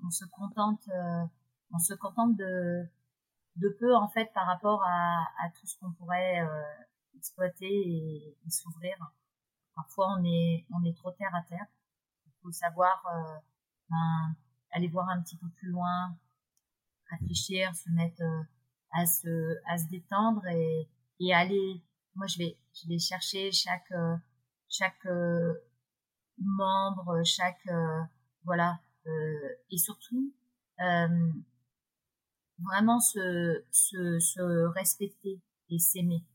on, 0.03 0.09
se 0.09 0.25
contente, 0.25 0.87
euh, 0.87 1.25
on 1.71 1.79
se 1.79 1.93
contente 1.95 2.37
de, 2.37 2.85
de 3.57 3.69
peu 3.79 3.93
en 3.95 4.07
fait 4.07 4.31
par 4.33 4.47
rapport 4.47 4.81
à, 4.85 5.17
à 5.43 5.49
tout 5.59 5.67
ce 5.67 5.77
qu'on 5.79 5.91
pourrait 5.91 6.39
euh, 6.39 6.63
exploiter 7.15 7.67
et, 7.67 8.37
s'ouvrir. 8.49 8.95
Parfois, 9.75 10.15
on 10.17 10.23
est, 10.23 10.65
on 10.71 10.83
est 10.85 10.95
trop 10.95 11.11
terre 11.11 11.35
à 11.35 11.41
terre. 11.41 11.65
Il 12.25 12.31
faut 12.41 12.51
savoir 12.51 13.03
ben, 13.89 14.35
aller 14.71 14.87
voir 14.87 15.09
un 15.09 15.21
petit 15.21 15.37
peu 15.37 15.49
plus 15.49 15.69
loin, 15.69 16.15
réfléchir, 17.09 17.73
se 17.75 17.89
mettre 17.89 18.21
à 18.91 19.05
se, 19.05 19.57
à 19.67 19.77
se 19.77 19.87
détendre 19.89 20.45
et, 20.47 20.87
et 21.19 21.33
aller. 21.33 21.83
Moi, 22.15 22.27
je 22.27 22.37
vais, 22.37 22.57
je 22.73 22.87
vais 22.87 22.99
chercher 22.99 23.51
chaque 23.51 23.91
chaque 24.73 25.05
euh, 25.05 25.53
membre, 26.37 27.23
chaque 27.23 27.65
euh, 27.67 28.01
voilà, 28.43 28.79
euh, 29.05 29.49
et 29.69 29.77
surtout 29.77 30.33
vraiment 32.59 32.99
se, 32.99 33.63
se, 33.71 34.19
se 34.19 34.41
respecter 34.73 35.41
et 35.69 35.79
s'aimer. 35.79 36.25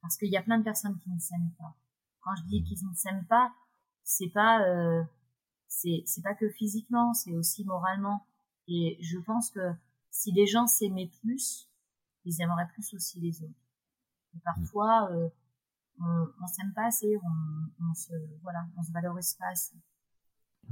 Parce 0.00 0.16
qu'il 0.16 0.30
y 0.30 0.36
a 0.36 0.42
plein 0.42 0.58
de 0.58 0.64
personnes 0.64 0.98
qui 0.98 1.10
ne 1.10 1.18
s'aiment 1.18 1.54
pas. 1.58 1.74
Quand 2.20 2.34
je 2.36 2.44
dis 2.44 2.62
qu'ils 2.62 2.86
ne 2.88 2.94
s'aiment 2.94 3.26
pas, 3.26 3.52
c'est 4.04 4.28
pas 4.28 4.62
euh, 4.68 5.02
c'est 5.68 6.02
c'est 6.06 6.22
pas 6.22 6.34
que 6.34 6.48
physiquement, 6.50 7.14
c'est 7.14 7.34
aussi 7.34 7.64
moralement. 7.64 8.26
Et 8.68 8.98
je 9.00 9.18
pense 9.18 9.50
que 9.50 9.72
si 10.10 10.30
les 10.32 10.46
gens 10.46 10.66
s'aimaient 10.66 11.10
plus, 11.22 11.68
ils 12.24 12.40
aimeraient 12.40 12.68
plus 12.74 12.94
aussi 12.94 13.20
les 13.20 13.42
autres. 13.42 13.52
Et 14.34 14.40
parfois, 14.40 15.10
euh, 15.12 15.28
on, 16.02 16.28
on 16.42 16.46
s'aime 16.46 16.72
pas 16.74 16.86
assez, 16.86 17.16
on, 17.16 17.84
on, 17.90 17.94
se 17.94 18.12
voilà, 18.42 18.66
on 18.76 18.82
se 18.82 18.92
valorise 18.92 19.34
pas 19.34 19.48
assez. 19.48 19.76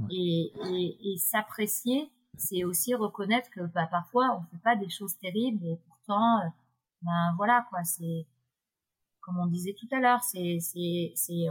Et, 0.09 0.51
et, 0.69 1.13
et 1.13 1.17
s'apprécier, 1.17 2.11
c'est 2.37 2.63
aussi 2.63 2.95
reconnaître 2.95 3.49
que 3.51 3.61
bah, 3.61 3.87
parfois 3.87 4.37
on 4.37 4.43
fait 4.43 4.63
pas 4.63 4.75
des 4.75 4.89
choses 4.89 5.17
terribles 5.17 5.65
et 5.65 5.77
pourtant 5.87 6.39
euh, 6.39 6.49
ben 7.01 7.33
voilà 7.37 7.65
quoi, 7.69 7.83
c'est 7.83 8.27
comme 9.19 9.37
on 9.37 9.47
disait 9.47 9.75
tout 9.79 9.87
à 9.91 9.99
l'heure, 9.99 10.23
c'est 10.23 10.59
c'est 10.59 11.11
c'est 11.15 11.47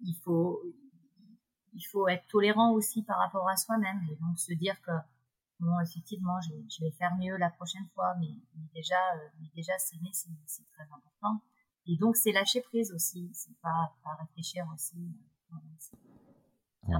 il 0.00 0.14
faut 0.24 0.62
il 1.74 1.82
faut 1.82 2.08
être 2.08 2.26
tolérant 2.28 2.72
aussi 2.72 3.02
par 3.02 3.18
rapport 3.18 3.48
à 3.48 3.56
soi-même 3.56 4.00
et 4.10 4.16
donc 4.16 4.38
se 4.38 4.52
dire 4.52 4.80
que 4.82 4.92
bon 5.60 5.80
effectivement 5.80 6.40
je, 6.40 6.50
je, 6.68 6.84
vais 6.84 6.90
faire 6.92 7.14
mieux 7.16 7.36
la 7.36 7.50
prochaine 7.50 7.86
fois 7.94 8.14
mais, 8.20 8.34
déjà 8.74 8.96
mais 9.40 9.48
déjà 9.54 9.78
s'aimer 9.78 10.10
c'est 10.12 10.68
très 10.72 10.84
important 10.84 11.40
et 11.86 11.96
donc 11.96 12.16
c'est 12.16 12.32
lâcher 12.32 12.60
prise 12.60 12.92
aussi. 12.92 13.30
C'est 13.32 13.56
pas, 13.60 13.94
pas 14.04 14.14
réfléchir 14.20 14.66
aussi. 14.74 14.96
Ouais. 16.88 16.96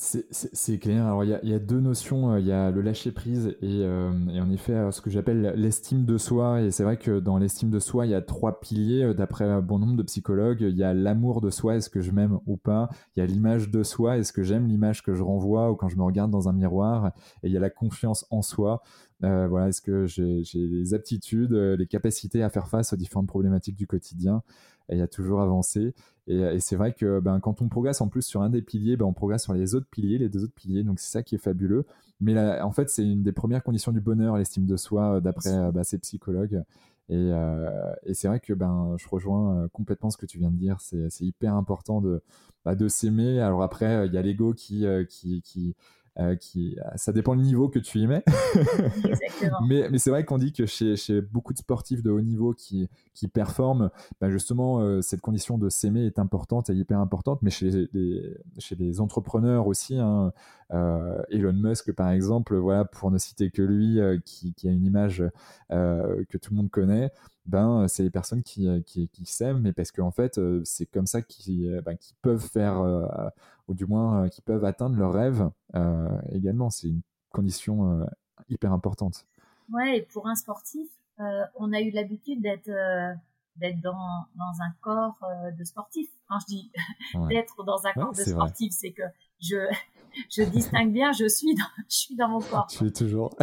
C'est 0.00 0.78
clair. 0.78 1.06
Alors, 1.06 1.24
il 1.24 1.30
y 1.42 1.54
a, 1.54 1.58
deux 1.58 1.80
notions. 1.80 2.30
Euh, 2.30 2.38
il 2.38 2.46
y 2.46 2.52
a 2.52 2.70
le 2.70 2.82
lâcher 2.82 3.10
prise 3.10 3.56
et, 3.60 3.82
euh, 3.82 4.12
et 4.32 4.40
en 4.40 4.48
effet, 4.48 4.72
euh, 4.72 4.92
ce 4.92 5.00
que 5.00 5.10
j'appelle 5.10 5.54
l'estime 5.56 6.04
de 6.04 6.16
soi. 6.18 6.62
Et 6.62 6.70
c'est 6.70 6.84
vrai 6.84 6.98
que 6.98 7.18
dans 7.18 7.36
l'estime 7.36 7.68
de 7.70 7.80
soi, 7.80 8.06
il 8.06 8.10
y 8.10 8.14
a 8.14 8.22
trois 8.22 8.60
piliers. 8.60 9.12
D'après 9.12 9.60
bon 9.60 9.80
nombre 9.80 9.96
de 9.96 10.04
psychologues, 10.04 10.60
il 10.60 10.76
y 10.76 10.84
a 10.84 10.94
l'amour 10.94 11.40
de 11.40 11.50
soi, 11.50 11.74
est-ce 11.74 11.90
que 11.90 12.00
je 12.00 12.12
m'aime 12.12 12.38
ou 12.46 12.56
pas. 12.56 12.88
Il 13.16 13.20
y 13.20 13.22
a 13.24 13.26
l'image 13.26 13.70
de 13.70 13.82
soi, 13.82 14.18
est-ce 14.18 14.32
que 14.32 14.44
j'aime 14.44 14.68
l'image 14.68 15.02
que 15.02 15.14
je 15.14 15.22
renvoie 15.24 15.68
ou 15.72 15.74
quand 15.74 15.88
je 15.88 15.96
me 15.96 16.04
regarde 16.04 16.30
dans 16.30 16.48
un 16.48 16.52
miroir. 16.52 17.10
Et 17.42 17.48
il 17.48 17.52
y 17.52 17.56
a 17.56 17.60
la 17.60 17.70
confiance 17.70 18.24
en 18.30 18.42
soi. 18.42 18.82
Voilà, 19.20 19.66
est-ce 19.66 19.82
que 19.82 20.06
j'ai 20.06 20.44
les 20.54 20.94
aptitudes, 20.94 21.52
les 21.52 21.86
capacités 21.88 22.44
à 22.44 22.50
faire 22.50 22.68
face 22.68 22.92
aux 22.92 22.96
différentes 22.96 23.26
problématiques 23.26 23.74
du 23.74 23.88
quotidien 23.88 24.44
et 24.88 25.00
à 25.00 25.06
toujours 25.06 25.40
avancer. 25.40 25.94
Et, 26.26 26.60
c'est 26.60 26.76
vrai 26.76 26.92
que 26.92 27.20
ben, 27.20 27.40
quand 27.40 27.62
on 27.62 27.68
progresse 27.68 28.00
en 28.00 28.08
plus 28.08 28.22
sur 28.22 28.42
un 28.42 28.50
des 28.50 28.62
piliers, 28.62 28.96
ben, 28.96 29.06
on 29.06 29.14
progresse 29.14 29.44
sur 29.44 29.54
les 29.54 29.74
autres 29.74 29.88
piliers, 29.90 30.18
les 30.18 30.28
deux 30.28 30.44
autres 30.44 30.54
piliers. 30.54 30.84
Donc 30.84 31.00
c'est 31.00 31.10
ça 31.10 31.22
qui 31.22 31.34
est 31.34 31.38
fabuleux. 31.38 31.86
Mais 32.20 32.60
en 32.60 32.72
fait, 32.72 32.90
c'est 32.90 33.04
une 33.04 33.22
des 33.22 33.32
premières 33.32 33.62
conditions 33.62 33.92
du 33.92 34.00
bonheur, 34.00 34.36
l'estime 34.36 34.66
de 34.66 34.76
soi, 34.76 35.16
euh, 35.16 35.20
d'après 35.20 35.54
euh, 35.54 35.70
bah, 35.70 35.84
ces 35.84 35.98
psychologues. 35.98 36.62
Euh, 37.10 37.94
et, 38.04 38.12
c'est 38.12 38.28
vrai 38.28 38.40
que 38.40 38.52
ben, 38.52 38.96
je 38.98 39.08
rejoins 39.08 39.68
complètement 39.72 40.10
ce 40.10 40.18
que 40.18 40.26
tu 40.26 40.38
viens 40.38 40.50
de 40.50 40.56
dire. 40.56 40.80
C'est 40.80 41.24
hyper 41.24 41.54
important 41.54 42.00
de, 42.02 42.22
bah, 42.64 42.74
de 42.74 42.88
s'aimer. 42.88 43.40
Alors 43.40 43.62
après, 43.62 44.06
il 44.06 44.12
y 44.12 44.18
a 44.18 44.22
l'ego 44.22 44.52
qui, 44.52 44.84
qui, 45.08 45.40
qui 45.42 45.74
euh, 46.20 46.34
qui, 46.34 46.76
euh, 46.80 46.82
ça 46.96 47.12
dépend 47.12 47.34
le 47.34 47.42
niveau 47.42 47.68
que 47.68 47.78
tu 47.78 47.98
y 47.98 48.06
mets. 48.08 48.24
mais, 49.68 49.88
mais 49.88 49.98
c'est 49.98 50.10
vrai 50.10 50.24
qu'on 50.24 50.38
dit 50.38 50.52
que 50.52 50.66
chez, 50.66 50.96
chez, 50.96 51.20
beaucoup 51.20 51.52
de 51.52 51.58
sportifs 51.58 52.02
de 52.02 52.10
haut 52.10 52.20
niveau 52.20 52.54
qui, 52.54 52.88
qui 53.14 53.28
performent, 53.28 53.90
bah 54.20 54.28
justement, 54.28 54.80
euh, 54.80 55.00
cette 55.00 55.20
condition 55.20 55.58
de 55.58 55.68
s'aimer 55.68 56.06
est 56.06 56.18
importante 56.18 56.70
et 56.70 56.74
hyper 56.74 56.98
importante. 56.98 57.40
Mais 57.42 57.50
chez 57.50 57.88
les, 57.92 58.36
chez 58.58 58.74
les 58.74 59.00
entrepreneurs 59.00 59.68
aussi, 59.68 59.96
hein, 59.96 60.32
Elon 61.30 61.52
Musk 61.52 61.92
par 61.92 62.10
exemple, 62.10 62.56
voilà, 62.56 62.84
pour 62.84 63.12
ne 63.12 63.18
citer 63.18 63.52
que 63.52 63.62
lui, 63.62 64.00
qui, 64.24 64.54
qui, 64.54 64.68
a 64.68 64.72
une 64.72 64.84
image 64.84 65.22
que 65.70 66.36
tout 66.36 66.50
le 66.50 66.56
monde 66.56 66.70
connaît, 66.70 67.12
ben, 67.46 67.86
c'est 67.88 68.02
les 68.02 68.10
personnes 68.10 68.42
qui, 68.42 68.68
qui, 68.84 69.08
qui 69.08 69.24
s'aiment, 69.24 69.60
mais 69.60 69.72
parce 69.72 69.92
qu'en 69.92 70.10
fait, 70.10 70.38
c'est 70.64 70.86
comme 70.86 71.06
ça 71.06 71.22
qu'ils 71.22 71.80
ben, 71.86 71.96
peuvent 72.22 72.44
faire 72.44 72.82
ou 73.68 73.74
du 73.74 73.86
moins 73.86 74.24
euh, 74.24 74.28
qui 74.28 74.40
peuvent 74.40 74.64
atteindre 74.64 74.96
leurs 74.96 75.12
rêves 75.12 75.48
euh, 75.74 76.08
également. 76.32 76.70
C'est 76.70 76.88
une 76.88 77.02
condition 77.30 77.92
euh, 77.92 78.04
hyper 78.48 78.72
importante. 78.72 79.26
Ouais, 79.70 79.98
et 79.98 80.02
pour 80.02 80.26
un 80.26 80.34
sportif, 80.34 80.88
on 81.56 81.72
a 81.72 81.80
eu 81.80 81.90
l'habitude 81.90 82.40
d'être 82.40 82.70
d'être 83.56 83.80
dans, 83.80 84.24
dans 84.36 84.62
un 84.62 84.72
corps 84.80 85.18
de 85.58 85.64
sportif. 85.64 86.08
Quand 86.28 86.38
je 86.38 86.46
dis 86.46 86.72
d'être 87.28 87.64
dans 87.64 87.84
un 87.86 87.92
corps 87.92 88.12
de 88.12 88.22
sportif, 88.22 88.72
c'est 88.72 88.92
que 88.92 89.02
je, 89.40 89.56
je 90.30 90.42
distingue 90.42 90.92
bien, 90.92 91.12
je 91.12 91.28
suis 91.28 91.54
dans, 91.54 91.64
je 91.90 91.96
suis 91.96 92.16
dans 92.16 92.28
mon 92.28 92.40
corps. 92.40 92.66
Tu 92.68 92.86
es 92.86 92.90
toujours. 92.90 93.36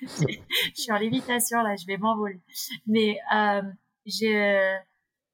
je, 0.00 0.38
suis 0.74 0.92
en 0.92 0.98
lévitation 0.98 1.60
là, 1.60 1.76
je 1.76 1.86
vais 1.86 1.98
m'envoler. 1.98 2.40
Mais 2.86 3.18
euh, 3.34 3.62
j'ai 4.06 4.78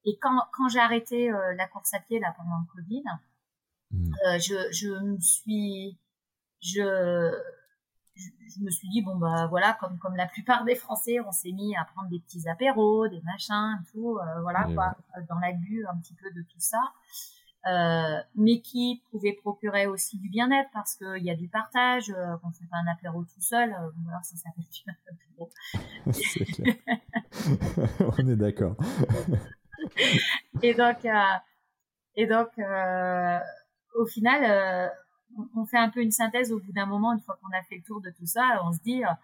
et 0.04 0.18
quand, 0.20 0.38
quand 0.52 0.68
j'ai 0.68 0.78
arrêté 0.78 1.30
euh, 1.30 1.54
la 1.54 1.66
course 1.66 1.94
à 1.94 2.00
pied 2.00 2.18
là 2.18 2.34
pendant 2.36 2.58
le 2.58 2.66
Covid, 2.74 3.04
mmh. 3.90 4.12
euh, 4.26 4.38
je, 4.38 4.72
je 4.72 4.88
me 4.88 5.20
suis, 5.20 5.98
je, 6.60 7.32
je, 8.16 8.60
me 8.60 8.70
suis 8.70 8.88
dit 8.88 9.02
bon 9.02 9.16
bah 9.16 9.46
voilà 9.48 9.76
comme 9.80 9.98
comme 9.98 10.16
la 10.16 10.26
plupart 10.26 10.64
des 10.64 10.74
Français, 10.74 11.20
on 11.20 11.32
s'est 11.32 11.52
mis 11.52 11.76
à 11.76 11.84
prendre 11.84 12.08
des 12.08 12.20
petits 12.20 12.48
apéros, 12.48 13.08
des 13.08 13.20
machins, 13.22 13.78
tout, 13.92 14.18
euh, 14.18 14.40
voilà 14.42 14.66
quoi, 14.74 14.96
dans 15.28 15.38
la 15.38 15.52
bulle 15.52 15.88
un 15.92 15.98
petit 15.98 16.14
peu 16.14 16.30
de 16.30 16.42
tout 16.42 16.60
ça. 16.60 16.80
Euh, 17.70 18.18
mais 18.34 18.60
qui 18.60 19.04
pouvait 19.12 19.34
procurer 19.34 19.86
aussi 19.86 20.18
du 20.18 20.28
bien-être 20.28 20.68
parce 20.72 20.96
qu'il 20.96 21.22
y 21.22 21.30
a 21.30 21.36
du 21.36 21.46
partage, 21.46 22.10
euh, 22.10 22.36
qu'on 22.38 22.50
fait 22.50 22.64
pas 22.64 22.78
un 22.78 22.88
apéro 22.90 23.22
tout 23.22 23.40
seul, 23.40 23.70
euh, 23.70 24.08
alors 24.08 24.24
ça 24.24 24.34
s'appelle 24.36 24.64
du 24.72 24.82
On 28.18 28.28
est 28.28 28.36
d'accord. 28.36 28.76
et 30.62 30.74
donc, 30.74 31.04
euh, 31.04 31.36
et 32.16 32.26
donc, 32.26 32.48
euh, 32.58 33.38
au 33.94 34.06
final, 34.06 34.44
euh, 34.44 34.88
on 35.56 35.64
fait 35.64 35.78
un 35.78 35.88
peu 35.88 36.00
une 36.00 36.10
synthèse 36.10 36.52
au 36.52 36.60
bout 36.60 36.72
d'un 36.72 36.86
moment, 36.86 37.12
une 37.12 37.20
fois 37.20 37.38
qu'on 37.40 37.56
a 37.56 37.62
fait 37.62 37.76
le 37.76 37.82
tour 37.82 38.00
de 38.00 38.10
tout 38.10 38.26
ça, 38.26 38.60
on 38.64 38.72
se 38.72 38.80
dit, 38.80 39.02
ah, 39.04 39.18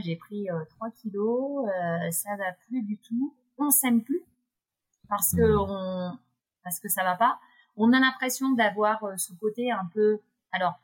j'ai 0.00 0.16
pris 0.16 0.48
3 0.76 0.90
kilos, 0.90 1.66
ça 2.10 2.36
va 2.36 2.52
plus 2.66 2.82
du 2.82 2.98
tout, 2.98 3.34
on 3.58 3.70
s'aime 3.70 4.02
plus 4.02 4.22
parce 5.08 5.34
que 5.34 5.42
mmh. 5.42 5.70
on, 5.70 6.18
parce 6.64 6.80
que 6.80 6.88
ça 6.88 7.02
va 7.02 7.16
pas. 7.16 7.38
On 7.76 7.92
a 7.92 8.00
l'impression 8.00 8.50
d'avoir 8.50 9.18
ce 9.18 9.32
côté 9.34 9.70
un 9.70 9.86
peu, 9.94 10.20
alors, 10.52 10.78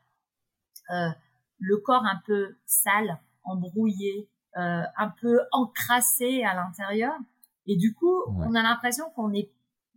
le 1.59 1.77
corps 1.77 2.05
un 2.05 2.19
peu 2.25 2.55
sale, 2.65 3.19
embrouillé, 3.43 4.27
un 4.55 5.09
peu 5.21 5.41
encrassé 5.51 6.43
à 6.43 6.55
l'intérieur. 6.55 7.13
Et 7.67 7.77
du 7.77 7.93
coup, 7.93 8.23
on 8.27 8.55
a 8.55 8.63
l'impression 8.63 9.05
qu'on 9.15 9.31
est, 9.33 9.51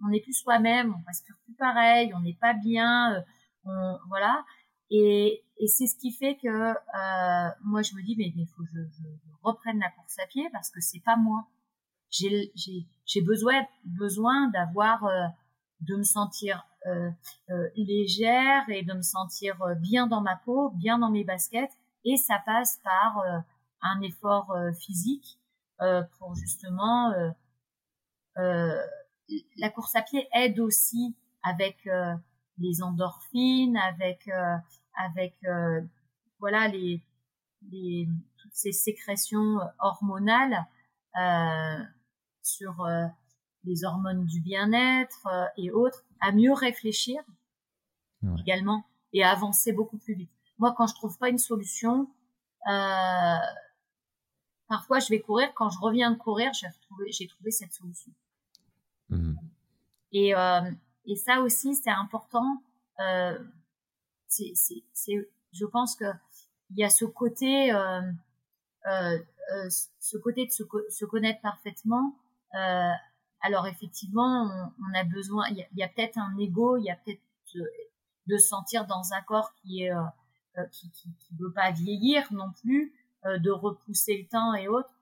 on 0.04 0.08
n'est 0.08 0.20
plus 0.20 0.34
soi-même, 0.34 0.94
on 0.94 1.06
respire 1.06 1.36
plus 1.44 1.54
pareil, 1.54 2.12
on 2.14 2.20
n'est 2.20 2.36
pas 2.40 2.54
bien, 2.54 3.14
euh, 3.14 3.20
on, 3.64 3.98
voilà. 4.08 4.44
Et, 4.90 5.42
et 5.56 5.66
c'est 5.68 5.86
ce 5.86 5.96
qui 5.96 6.12
fait 6.12 6.36
que 6.36 6.48
euh, 6.48 7.50
moi 7.64 7.80
je 7.80 7.94
me 7.94 8.02
dis 8.02 8.14
mais 8.18 8.32
il 8.36 8.46
faut 8.46 8.62
que 8.62 8.68
je, 8.74 8.80
je, 8.80 9.08
reprenne 9.42 9.78
la 9.78 9.90
course 9.90 10.18
à 10.18 10.26
pied 10.26 10.48
parce 10.52 10.70
que 10.70 10.80
c'est 10.80 11.00
pas 11.00 11.16
moi. 11.16 11.48
J'ai 12.10 12.52
j'ai 12.54 13.22
besoin 13.22 13.64
besoin 13.84 14.48
d'avoir 14.50 15.04
euh, 15.04 15.26
de 15.80 15.96
me 15.96 16.02
sentir 16.02 16.66
euh, 16.86 17.10
euh, 17.50 17.68
légère 17.76 18.68
et 18.68 18.82
de 18.82 18.92
me 18.92 19.02
sentir 19.02 19.56
bien 19.80 20.06
dans 20.06 20.20
ma 20.20 20.36
peau, 20.36 20.70
bien 20.70 20.98
dans 20.98 21.10
mes 21.10 21.24
baskets 21.24 21.72
et 22.04 22.16
ça 22.16 22.40
passe 22.44 22.80
par 22.84 23.22
un 23.82 24.00
effort 24.02 24.52
physique 24.78 25.38
pour 26.18 26.34
justement 26.34 27.10
euh, 27.12 27.30
la 28.36 29.70
course 29.70 29.96
à 29.96 30.02
pied 30.02 30.28
aide 30.34 30.60
aussi 30.60 31.16
avec 31.42 31.86
euh, 31.86 32.14
les 32.58 32.82
endorphines, 32.82 33.76
avec 33.76 34.28
euh, 34.28 34.56
avec 34.96 35.34
voilà 36.38 36.68
les, 36.68 37.02
les 37.70 38.08
toutes 38.38 38.54
ces 38.54 38.72
sécrétions 38.72 39.58
hormonales 39.78 40.66
sur 42.42 42.86
les 43.64 43.84
hormones 43.84 44.26
du 44.26 44.40
bien-être 44.40 45.28
et 45.56 45.70
autres, 45.70 46.04
à 46.20 46.32
mieux 46.32 46.52
réfléchir 46.52 47.22
également 48.38 48.84
et 49.12 49.22
à 49.22 49.30
avancer 49.30 49.72
beaucoup 49.72 49.98
plus 49.98 50.14
vite. 50.14 50.30
Moi, 50.58 50.74
quand 50.76 50.86
je 50.86 50.94
trouve 50.94 51.16
pas 51.18 51.28
une 51.28 51.38
solution, 51.38 52.08
euh, 52.68 53.36
parfois 54.72 55.00
je 55.00 55.08
vais 55.10 55.20
courir. 55.20 55.52
Quand 55.54 55.68
je 55.68 55.78
reviens 55.78 56.12
de 56.12 56.16
courir, 56.16 56.50
j'ai 56.54 57.26
trouvé, 57.26 57.50
cette 57.50 57.74
solution. 57.74 58.10
Mhm. 59.10 59.36
Et, 60.12 60.34
euh, 60.34 60.70
et 61.04 61.14
ça 61.14 61.42
aussi, 61.42 61.74
c'est 61.74 61.90
important. 61.90 62.62
Euh, 63.00 63.38
je 64.30 65.64
pense 65.66 65.94
que 65.94 66.10
il 66.70 66.78
y 66.78 66.84
a 66.84 66.88
ce 66.88 67.04
côté, 67.04 67.70
euh, 67.70 68.00
ce 70.00 70.16
côté 70.16 70.46
de 70.46 70.50
se, 70.50 70.62
se 70.88 71.04
connaître 71.04 71.42
parfaitement. 71.42 72.16
Alors 73.42 73.66
effectivement, 73.66 74.44
on, 74.44 74.72
on, 74.86 74.98
a 74.98 75.04
besoin. 75.04 75.44
Il 75.50 75.66
y 75.76 75.82
a, 75.82 75.88
peut-être 75.88 76.16
un 76.16 76.34
ego, 76.38 76.78
il 76.78 76.84
y 76.84 76.90
a 76.90 76.96
peut-être 76.96 77.20
de, 77.54 77.70
de 78.28 78.38
sentir 78.38 78.86
dans 78.86 79.12
un 79.12 79.20
corps 79.20 79.52
qui 79.56 79.82
est 79.82 79.92
qui, 80.70 80.90
qui, 80.92 81.10
qui 81.18 81.34
veut 81.34 81.52
pas 81.52 81.72
vieillir 81.72 82.32
non 82.32 82.52
plus, 82.62 82.94
de 83.24 83.50
repousser 83.50 84.18
le 84.18 84.28
temps 84.28 84.54
et 84.54 84.68
autres 84.68 84.92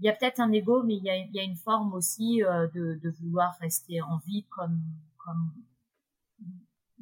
il 0.00 0.06
y 0.06 0.08
a 0.08 0.14
peut-être 0.14 0.40
un 0.40 0.50
ego, 0.50 0.82
mais 0.82 0.96
il 0.96 1.04
y 1.04 1.10
a, 1.10 1.16
il 1.16 1.30
y 1.34 1.38
a 1.38 1.42
une 1.42 1.56
forme 1.56 1.92
aussi 1.92 2.42
euh, 2.42 2.66
de, 2.68 2.98
de, 3.02 3.10
vouloir 3.10 3.54
rester 3.60 4.00
en 4.00 4.16
vie 4.26 4.46
comme, 4.48 4.80
comme 5.18 5.52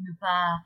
ne 0.01 0.13
pas, 0.15 0.61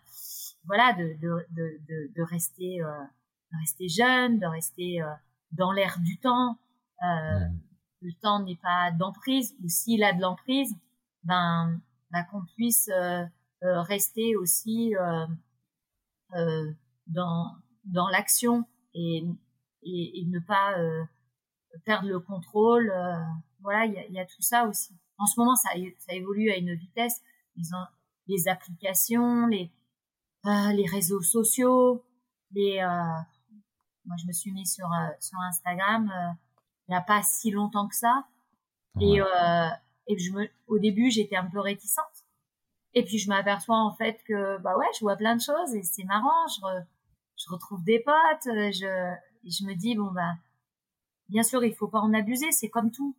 voilà, 0.65 0.95
de, 0.95 1.15
de, 1.21 1.47
de, 1.51 2.11
de 2.15 2.23
rester, 2.23 2.83
euh, 2.83 3.05
de 3.53 3.59
rester 3.59 3.89
jeune, 3.89 4.39
de 4.39 4.47
rester 4.47 5.03
euh, 5.03 5.13
dans 5.53 5.73
l'air 5.73 5.99
du 6.01 6.19
temps. 6.19 6.59
Euh, 7.05 7.47
Le 8.01 8.13
temps 8.15 8.43
n'est 8.43 8.57
pas 8.63 8.91
d'emprise, 8.93 9.55
ou 9.63 9.69
s'il 9.69 10.03
a 10.03 10.15
de 10.15 10.21
l'emprise, 10.23 10.75
ben, 11.25 11.81
ben 12.11 12.25
qu'on 12.25 12.45
puisse 12.57 12.89
euh, 12.89 13.27
rester 13.61 14.37
aussi 14.37 14.95
dans, 17.07 17.57
dans 17.85 18.09
l'action 18.09 18.65
et, 18.95 19.25
et, 19.83 20.21
et, 20.21 20.27
ne 20.27 20.39
pas 20.39 20.77
perdre 21.85 22.09
le 22.09 22.21
contrôle. 22.21 22.91
Euh, 22.91 23.23
voilà, 23.61 23.87
il 23.87 23.93
y 23.95 23.99
a, 23.99 24.07
y 24.09 24.19
a, 24.19 24.25
tout 24.25 24.43
ça 24.43 24.67
aussi. 24.67 24.95
En 25.19 25.27
ce 25.27 25.39
moment, 25.39 25.55
ça, 25.55 25.71
ça 25.99 26.15
évolue 26.15 26.51
à 26.51 26.57
une 26.57 26.75
vitesse. 26.75 27.21
Les 28.29 28.49
applications, 28.49 29.47
les 29.47 29.71
euh, 30.47 30.73
les 30.73 30.87
réseaux 30.87 31.23
sociaux, 31.23 32.05
les. 32.53 32.79
Euh, 32.79 33.21
moi, 34.05 34.17
je 34.21 34.27
me 34.27 34.33
suis 34.33 34.53
mis 34.53 34.67
sur 34.67 34.89
sur 35.21 35.39
Instagram 35.41 36.11
il 36.89 36.91
n'y 36.91 36.97
a 36.97 37.01
pas 37.01 37.23
si 37.23 37.51
longtemps 37.51 37.87
que 37.89 37.95
ça. 37.95 38.27
Et 39.01 39.21
et 40.09 40.19
je 40.19 40.33
me, 40.33 40.49
au 40.67 40.81
début, 40.81 41.11
j'étais 41.11 41.37
un 41.37 41.49
peu 41.49 41.61
réticente. 41.61 42.05
Et 42.95 43.05
puis 43.05 43.19
je 43.19 43.29
m'aperçois 43.29 43.79
en 43.79 43.95
fait 43.95 44.21
que 44.27 44.59
bah 44.59 44.77
ouais, 44.77 44.87
je 44.99 45.01
vois 45.01 45.17
plein 45.17 45.37
de 45.37 45.41
choses 45.41 45.75
et 45.75 45.83
c'est 45.83 46.05
marrant. 46.05 46.47
Je, 46.49 46.83
je 47.37 47.51
retrouve 47.51 47.85
des 47.85 48.01
potes. 48.01 48.45
Je, 48.45 49.15
je 49.45 49.65
me 49.65 49.75
dis 49.75 49.95
bon 49.95 50.11
bah 50.13 50.35
Bien 51.33 51.43
sûr, 51.43 51.65
il 51.65 51.75
faut 51.75 51.89
pas 51.89 52.01
en 52.01 52.13
abuser, 52.13 52.53
c'est 52.53 52.69
comme 52.69 52.91
tout. 52.91 53.17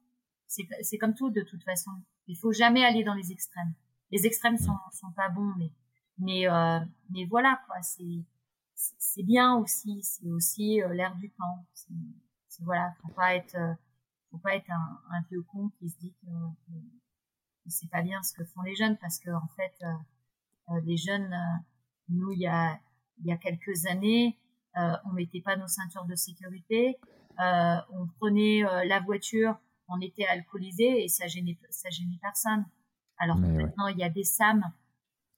C'est 0.48 1.00
comme 1.00 1.16
tout 1.16 1.32
de 1.32 1.42
toute 1.42 1.64
façon. 1.64 1.90
Il 2.28 2.38
faut 2.38 2.52
jamais 2.52 2.86
aller 2.86 3.04
dans 3.04 3.16
les 3.16 3.32
extrêmes. 3.32 3.74
Les 4.12 4.28
extrêmes 4.28 4.60
sont, 4.60 4.78
sont 4.92 5.12
pas 5.14 5.30
bons, 5.30 5.52
mais 5.58 5.72
mais 6.20 6.48
euh, 6.48 6.80
mais 7.10 7.26
voilà 7.26 7.60
quoi. 7.66 7.82
C'est 7.82 8.24
c'est 8.76 9.24
bien 9.24 9.56
aussi. 9.56 10.04
C'est 10.04 10.30
aussi 10.30 10.84
euh, 10.84 10.94
l'air 10.94 11.16
du 11.16 11.32
temps. 11.32 11.66
C'est 11.74 12.64
voilà. 12.64 12.94
Faut 13.02 13.14
pas 13.14 13.34
être 13.34 13.56
euh, 13.56 13.74
faut 14.30 14.38
pas 14.38 14.56
être 14.56 14.70
un, 14.70 15.02
un 15.10 15.22
vieux 15.32 15.42
con 15.42 15.70
qui 15.80 15.90
se 15.90 15.98
dit 15.98 16.14
que, 16.22 16.28
que, 16.28 16.74
c'est 17.70 17.90
pas 17.90 18.04
bien 18.04 18.22
ce 18.22 18.34
que 18.34 18.46
font 18.46 18.62
les 18.62 18.76
jeunes 18.76 18.98
parce 18.98 19.18
que 19.18 19.32
en 19.32 19.48
fait 19.56 19.74
euh, 19.82 20.82
les 20.84 20.98
jeunes 20.98 21.34
nous 22.10 22.32
il 22.32 22.42
y 22.42 22.48
a 22.48 22.80
il 23.20 23.26
y 23.26 23.32
a 23.32 23.38
quelques 23.38 23.88
années 23.88 24.38
on 24.76 25.14
mettait 25.14 25.42
pas 25.42 25.56
nos 25.56 25.68
ceintures 25.68 26.06
de 26.06 26.16
sécurité 26.16 27.00
euh, 27.40 27.76
on 27.92 28.08
prenait 28.20 28.64
euh, 28.64 28.86
la 28.86 29.00
voiture, 29.00 29.56
on 29.88 30.00
était 30.02 30.26
alcoolisé 30.26 31.04
et 31.04 31.08
ça 31.08 31.28
gênait, 31.28 31.58
ça 31.70 31.90
gênait 31.90 32.20
personne. 32.22 32.66
Alors 33.18 33.38
maintenant, 33.38 33.88
il 33.88 33.98
y 33.98 34.04
a 34.04 34.10
des 34.10 34.24
SAM. 34.24 34.64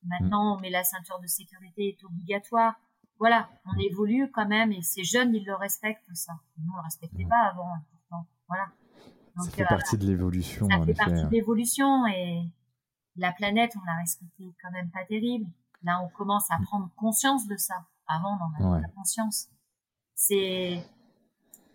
Maintenant, 0.03 0.55
mm. 0.55 0.57
on 0.57 0.59
met 0.59 0.69
la 0.69 0.83
ceinture 0.83 1.19
de 1.19 1.27
sécurité 1.27 1.89
est 1.89 2.03
obligatoire. 2.03 2.75
Voilà, 3.17 3.49
on 3.65 3.79
évolue 3.79 4.29
quand 4.31 4.47
même 4.47 4.71
et 4.71 4.81
ces 4.81 5.03
jeunes, 5.03 5.33
ils 5.33 5.45
le 5.45 5.55
respectent 5.55 6.13
ça. 6.13 6.33
Nous, 6.57 6.71
on 6.73 6.77
ne 6.77 6.83
respectait 6.83 7.25
pas 7.25 7.49
avant. 7.49 7.69
Voilà. 8.47 8.67
ça 9.37 9.51
fait 9.51 9.65
partie 9.65 9.97
de 9.97 10.05
l'évolution. 10.05 10.67
Ça 10.69 10.85
fait 10.85 10.93
partie 10.93 11.23
de 11.23 11.29
l'évolution 11.29 12.05
et 12.07 12.43
la 13.15 13.31
planète, 13.31 13.73
on 13.81 13.85
la 13.85 13.95
respectait 13.99 14.53
quand 14.61 14.71
même 14.71 14.91
pas 14.91 15.05
terrible. 15.05 15.49
Là, 15.83 16.01
on 16.03 16.09
commence 16.09 16.49
à 16.51 16.59
mm. 16.59 16.63
prendre 16.65 16.91
conscience 16.95 17.47
de 17.47 17.55
ça. 17.55 17.85
Avant, 18.07 18.37
on 18.59 18.63
n'en 18.63 18.73
avait 18.73 18.81
pas 18.83 18.93
conscience. 18.95 19.49
C'est 20.15 20.83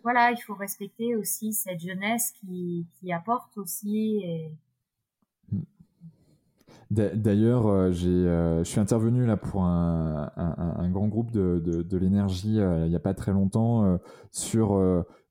voilà, 0.03 0.31
il 0.31 0.37
faut 0.37 0.55
respecter 0.55 1.15
aussi 1.15 1.53
cette 1.53 1.79
jeunesse 1.79 2.31
qui, 2.39 2.87
qui 2.99 3.13
apporte 3.13 3.57
aussi. 3.57 4.21
Et... 4.23 4.51
D'ailleurs, 6.89 7.67
euh, 7.67 7.91
euh, 8.03 8.63
je 8.63 8.69
suis 8.69 8.79
intervenu 8.79 9.25
là 9.25 9.37
pour 9.37 9.63
un, 9.63 10.31
un, 10.35 10.75
un 10.77 10.89
grand 10.89 11.07
groupe 11.07 11.31
de, 11.31 11.61
de, 11.63 11.83
de 11.83 11.97
l'énergie 11.97 12.59
euh, 12.59 12.85
il 12.85 12.89
n'y 12.89 12.95
a 12.97 12.99
pas 12.99 13.13
très 13.13 13.31
longtemps 13.31 13.97
sur 14.31 14.73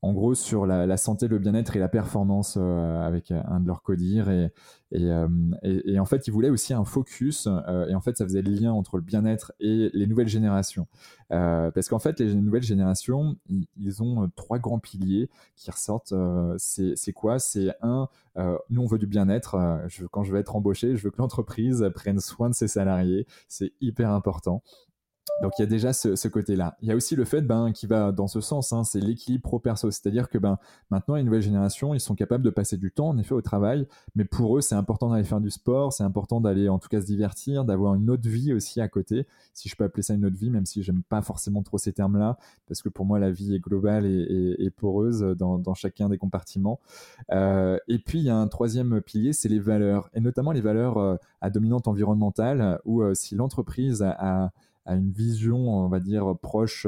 en 0.03 0.15
gros 0.15 0.35
sur 0.35 0.67
la, 0.67 0.87
la 0.87 0.97
santé, 0.97 1.29
le 1.29 1.39
bien-être 1.39 1.77
et 1.77 1.79
la 1.79 1.89
performance 1.89 2.57
euh, 2.59 3.03
avec 3.03 3.31
un 3.31 3.61
de 3.61 3.67
leurs 3.67 3.83
codires 3.83 4.31
et, 4.31 4.51
et, 4.93 5.11
euh, 5.11 5.29
et, 5.63 5.99
en 6.01 6.07
fait 6.07 6.27
ils 6.27 6.31
voulaient 6.31 6.49
aussi 6.49 6.73
un 6.73 6.85
focus 6.85 7.47
euh, 7.47 7.87
et 7.87 7.95
en 7.95 8.01
fait 8.01 8.17
ça 8.17 8.25
faisait 8.25 8.41
le 8.41 8.51
lien 8.51 8.73
entre 8.73 8.97
le 8.97 9.03
bien-être 9.03 9.53
et 9.61 9.91
les 9.93 10.07
nouvelles 10.07 10.29
générations. 10.29 10.87
Parce 11.29 11.89
qu'en 11.89 11.99
fait 11.99 12.19
les 12.19 12.35
nouvelles 12.35 12.63
générations 12.63 13.37
ils, 13.49 13.67
ils, 13.77 14.03
ont 14.03 14.31
trois 14.37 14.59
grands 14.59 14.81
piliers 14.81 15.29
qui 15.55 15.71
ressortent 15.71 16.15
c'est 16.57 17.13
quoi? 17.13 17.39
C'est 17.39 17.75
un 17.83 18.09
nous 18.71 18.83
on 18.83 18.87
veut 18.87 18.99
du 18.99 19.07
bien-être 19.07 19.57
quand 20.11 20.25
je 20.25 20.33
vais 20.33 20.41
être 20.41 20.57
embauché 20.57 20.97
je 20.97 21.05
veux 21.05 21.11
que 21.11 21.19
l'entreprise 21.19 21.89
prenne 21.95 22.21
soin 22.21 22.49
de 22.49 22.55
ses 22.55 22.69
salariés. 22.69 23.27
C'est 23.49 23.73
hyper 23.81 24.11
important 24.11 24.63
donc 25.41 25.53
il 25.59 25.63
y 25.63 25.65
a 25.65 25.67
déjà 25.67 25.93
ce, 25.93 26.29
côté-là. 26.29 26.77
Il 26.83 26.89
y 26.89 26.93
a 26.93 26.97
aussi 26.97 27.17
le 27.17 27.25
fait 27.25 27.41
ben, 27.41 27.73
qui 27.73 27.87
va 27.87 28.13
dans 28.13 28.27
ce 28.27 28.41
sens, 28.41 28.73
hein, 28.73 28.85
c'est 28.85 29.01
l'équilibre 29.01 29.43
pro-perso. 29.43 29.91
C'est-à-dire 29.91 30.29
que 30.29 30.37
ben, 30.37 30.59
maintenant, 30.91 31.15
les 31.15 31.23
nouvelles 31.23 31.41
générations, 31.41 31.95
ils 31.95 32.01
sont 32.01 32.15
capables 32.15 32.45
de 32.45 32.51
passer 32.51 32.77
du 32.77 32.93
temps, 32.93 33.09
en 33.09 33.19
effet, 33.19 33.33
au 33.33 33.41
travail, 33.41 33.87
mais 34.15 34.27
pour 34.27 34.59
eux, 34.59 34.61
c'est 34.61 34.75
important 34.75 35.11
d'aller 35.11 35.25
faire 35.25 35.41
du 35.41 35.51
sport, 35.51 35.95
c'est 35.95 36.03
important 36.03 36.43
d'aller 36.43 36.69
en 36.69 36.79
tout 36.79 36.89
cas 36.89 37.01
se 37.01 37.07
divertir, 37.07 37.65
d'avoir 37.65 37.95
une 37.95 38.11
autre 38.11 38.29
vie 38.29 38.53
aussi 38.53 38.83
à 38.83 38.89
côté, 38.89 39.27
si 39.55 39.71
je 39.71 39.77
peux 39.77 39.85
appeler 39.85 40.03
ça 40.03 40.13
une 40.13 40.27
autre 40.27 40.37
vie, 40.37 40.51
même 40.51 40.67
si 40.67 40.83
j'aime 40.83 41.03
pas 41.03 41.23
forcément 41.23 41.63
trop 41.63 41.79
ces 41.79 41.95
termes-là, 41.95 42.37
parce 42.69 42.83
que 42.83 42.91
pour 42.91 43.07
moi, 43.07 43.19
la 43.19 43.31
vie 43.31 43.55
est 43.55 43.61
globale 43.61 44.05
et, 44.05 44.71
poreuse 44.77 45.21
dans, 45.21 45.75
chacun 45.75 46.09
des 46.09 46.19
compartiments. 46.19 46.81
Euh, 47.33 47.79
et 47.89 47.99
puis, 47.99 48.19
il 48.19 48.25
y 48.25 48.31
a 48.31 48.37
un 48.37 48.47
troisième 48.47 49.01
pilier, 49.01 49.33
c'est 49.33 49.49
les 49.49 49.59
valeurs, 49.59 50.11
et 50.13 50.21
notamment 50.21 50.53
les 50.53 50.61
valeurs 50.61 50.99
euh, 50.99 51.17
à 51.41 51.49
dominante 51.49 51.89
environnementale, 51.89 52.79
où 52.85 53.03
euh, 53.03 53.15
si 53.15 53.35
l'entreprise 53.35 54.03
a 54.03 54.53
à 54.85 54.95
une 54.95 55.11
vision, 55.11 55.57
on 55.57 55.89
va 55.89 56.01
dire, 56.01 56.35
proche 56.41 56.87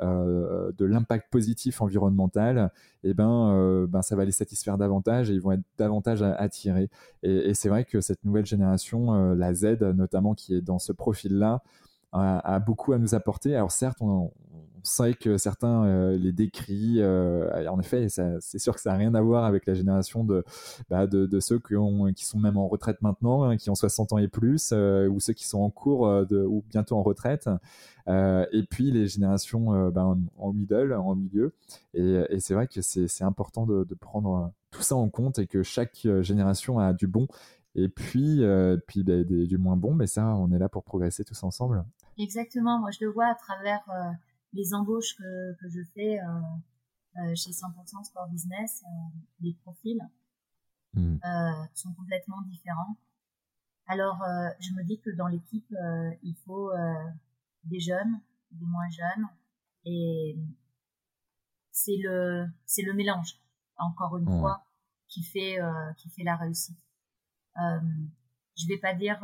euh, 0.00 0.72
de 0.76 0.86
l'impact 0.86 1.30
positif 1.30 1.80
environnemental, 1.80 2.72
eh 3.04 3.14
ben, 3.14 3.52
euh, 3.52 3.86
ben, 3.86 4.02
ça 4.02 4.16
va 4.16 4.24
les 4.24 4.32
satisfaire 4.32 4.76
davantage 4.76 5.30
et 5.30 5.34
ils 5.34 5.40
vont 5.40 5.52
être 5.52 5.62
davantage 5.78 6.20
attirés. 6.20 6.90
Et, 7.22 7.50
et 7.50 7.54
c'est 7.54 7.68
vrai 7.68 7.84
que 7.84 8.00
cette 8.00 8.24
nouvelle 8.24 8.44
génération, 8.44 9.14
euh, 9.14 9.34
la 9.36 9.54
Z 9.54 9.82
notamment, 9.94 10.34
qui 10.34 10.56
est 10.56 10.60
dans 10.60 10.80
ce 10.80 10.92
profil-là, 10.92 11.62
a, 12.10 12.54
a, 12.54 12.58
beaucoup 12.58 12.92
à 12.92 12.98
nous 12.98 13.14
apporter. 13.14 13.54
Alors 13.54 13.70
certes, 13.70 13.98
on, 14.00 14.32
sait 14.84 15.14
que 15.14 15.36
certains 15.38 15.84
euh, 15.84 16.16
les 16.16 16.32
décrient. 16.32 17.00
Euh, 17.00 17.68
en 17.68 17.80
effet, 17.80 18.08
c'est 18.08 18.58
sûr 18.58 18.74
que 18.74 18.80
ça 18.80 18.92
n'a 18.92 18.96
rien 18.96 19.14
à 19.14 19.20
voir 19.20 19.44
avec 19.44 19.66
la 19.66 19.74
génération 19.74 20.24
de, 20.24 20.44
bah, 20.88 21.06
ceux 21.40 21.58
qui, 21.58 21.76
ont, 21.76 22.12
qui 22.12 22.24
sont 22.24 22.38
même 22.38 22.56
en 22.56 22.68
retraite 22.68 23.02
maintenant, 23.02 23.44
hein, 23.44 23.56
qui 23.56 23.70
ont 23.70 23.74
60 23.74 24.12
ans 24.12 24.18
et 24.18 24.28
plus, 24.28 24.70
euh, 24.72 25.08
ou 25.08 25.20
ceux 25.20 25.32
qui 25.32 25.46
sont 25.46 25.60
en 25.60 25.70
cours 25.70 26.26
de, 26.26 26.42
ou 26.42 26.64
bientôt 26.68 26.96
en 26.96 27.02
retraite. 27.02 27.48
et 28.08 28.62
puis 28.70 28.90
les 28.90 29.06
générations 29.06 29.90
bah, 29.90 30.14
en, 30.38 30.52
middle, 30.52 30.92
en 30.92 31.16
milieu. 31.16 31.54
Et, 31.94 32.38
c'est 32.38 32.54
vrai 32.54 32.68
que 32.68 32.80
c'est 32.82 33.24
important 33.24 33.66
de, 33.66 33.94
prendre 33.94 34.52
tout 34.70 34.82
ça 34.82 34.96
en 34.96 35.08
compte 35.08 35.38
et 35.38 35.46
que 35.46 35.62
chaque 35.62 36.06
génération 36.22 36.78
a 36.78 36.92
du 36.92 37.06
bon 37.06 37.26
et 37.74 37.88
puis, 37.88 38.44
euh, 38.44 38.76
bah, 38.96 39.24
du 39.24 39.58
moins 39.58 39.76
bon, 39.76 39.94
mais 39.94 40.06
ça, 40.06 40.26
on 40.36 40.52
est 40.52 40.58
là 40.58 40.68
pour 40.68 40.84
progresser 40.84 41.24
tous 41.24 41.42
ensemble. 41.42 41.84
Exactement, 42.18 42.78
moi 42.78 42.90
je 42.92 43.04
le 43.04 43.10
vois 43.10 43.26
à 43.26 43.34
travers 43.34 43.80
euh, 43.88 44.12
les 44.54 44.72
embauches 44.72 45.14
que, 45.16 45.54
que 45.60 45.68
je 45.68 45.82
fais 45.94 46.18
euh, 46.20 46.40
euh 47.18 47.34
chez 47.34 47.50
100% 47.50 48.04
Sport 48.04 48.28
Business, 48.28 48.82
euh, 48.84 49.18
les 49.40 49.54
profils 49.62 50.00
mmh. 50.94 51.18
sont 51.74 51.92
complètement 51.94 52.40
différents. 52.42 52.96
Alors, 53.86 54.22
je 54.60 54.72
me 54.72 54.82
dis 54.82 54.98
que 54.98 55.10
dans 55.10 55.26
l'équipe, 55.26 55.70
il 56.22 56.34
faut 56.46 56.72
des 57.64 57.80
jeunes, 57.80 58.18
des 58.52 58.64
moins 58.64 58.88
jeunes, 58.88 59.28
et 59.84 60.38
c'est 61.70 61.98
le 62.02 62.46
c'est 62.64 62.80
le 62.80 62.94
mélange, 62.94 63.38
encore 63.76 64.16
une 64.16 64.38
fois, 64.40 64.64
qui 65.08 65.22
fait 65.22 65.58
qui 65.98 66.08
fait 66.08 66.22
la 66.22 66.36
réussite. 66.36 66.78
Euh, 67.58 67.80
je 68.56 68.66
vais 68.68 68.78
pas 68.78 68.94
dire 68.94 69.20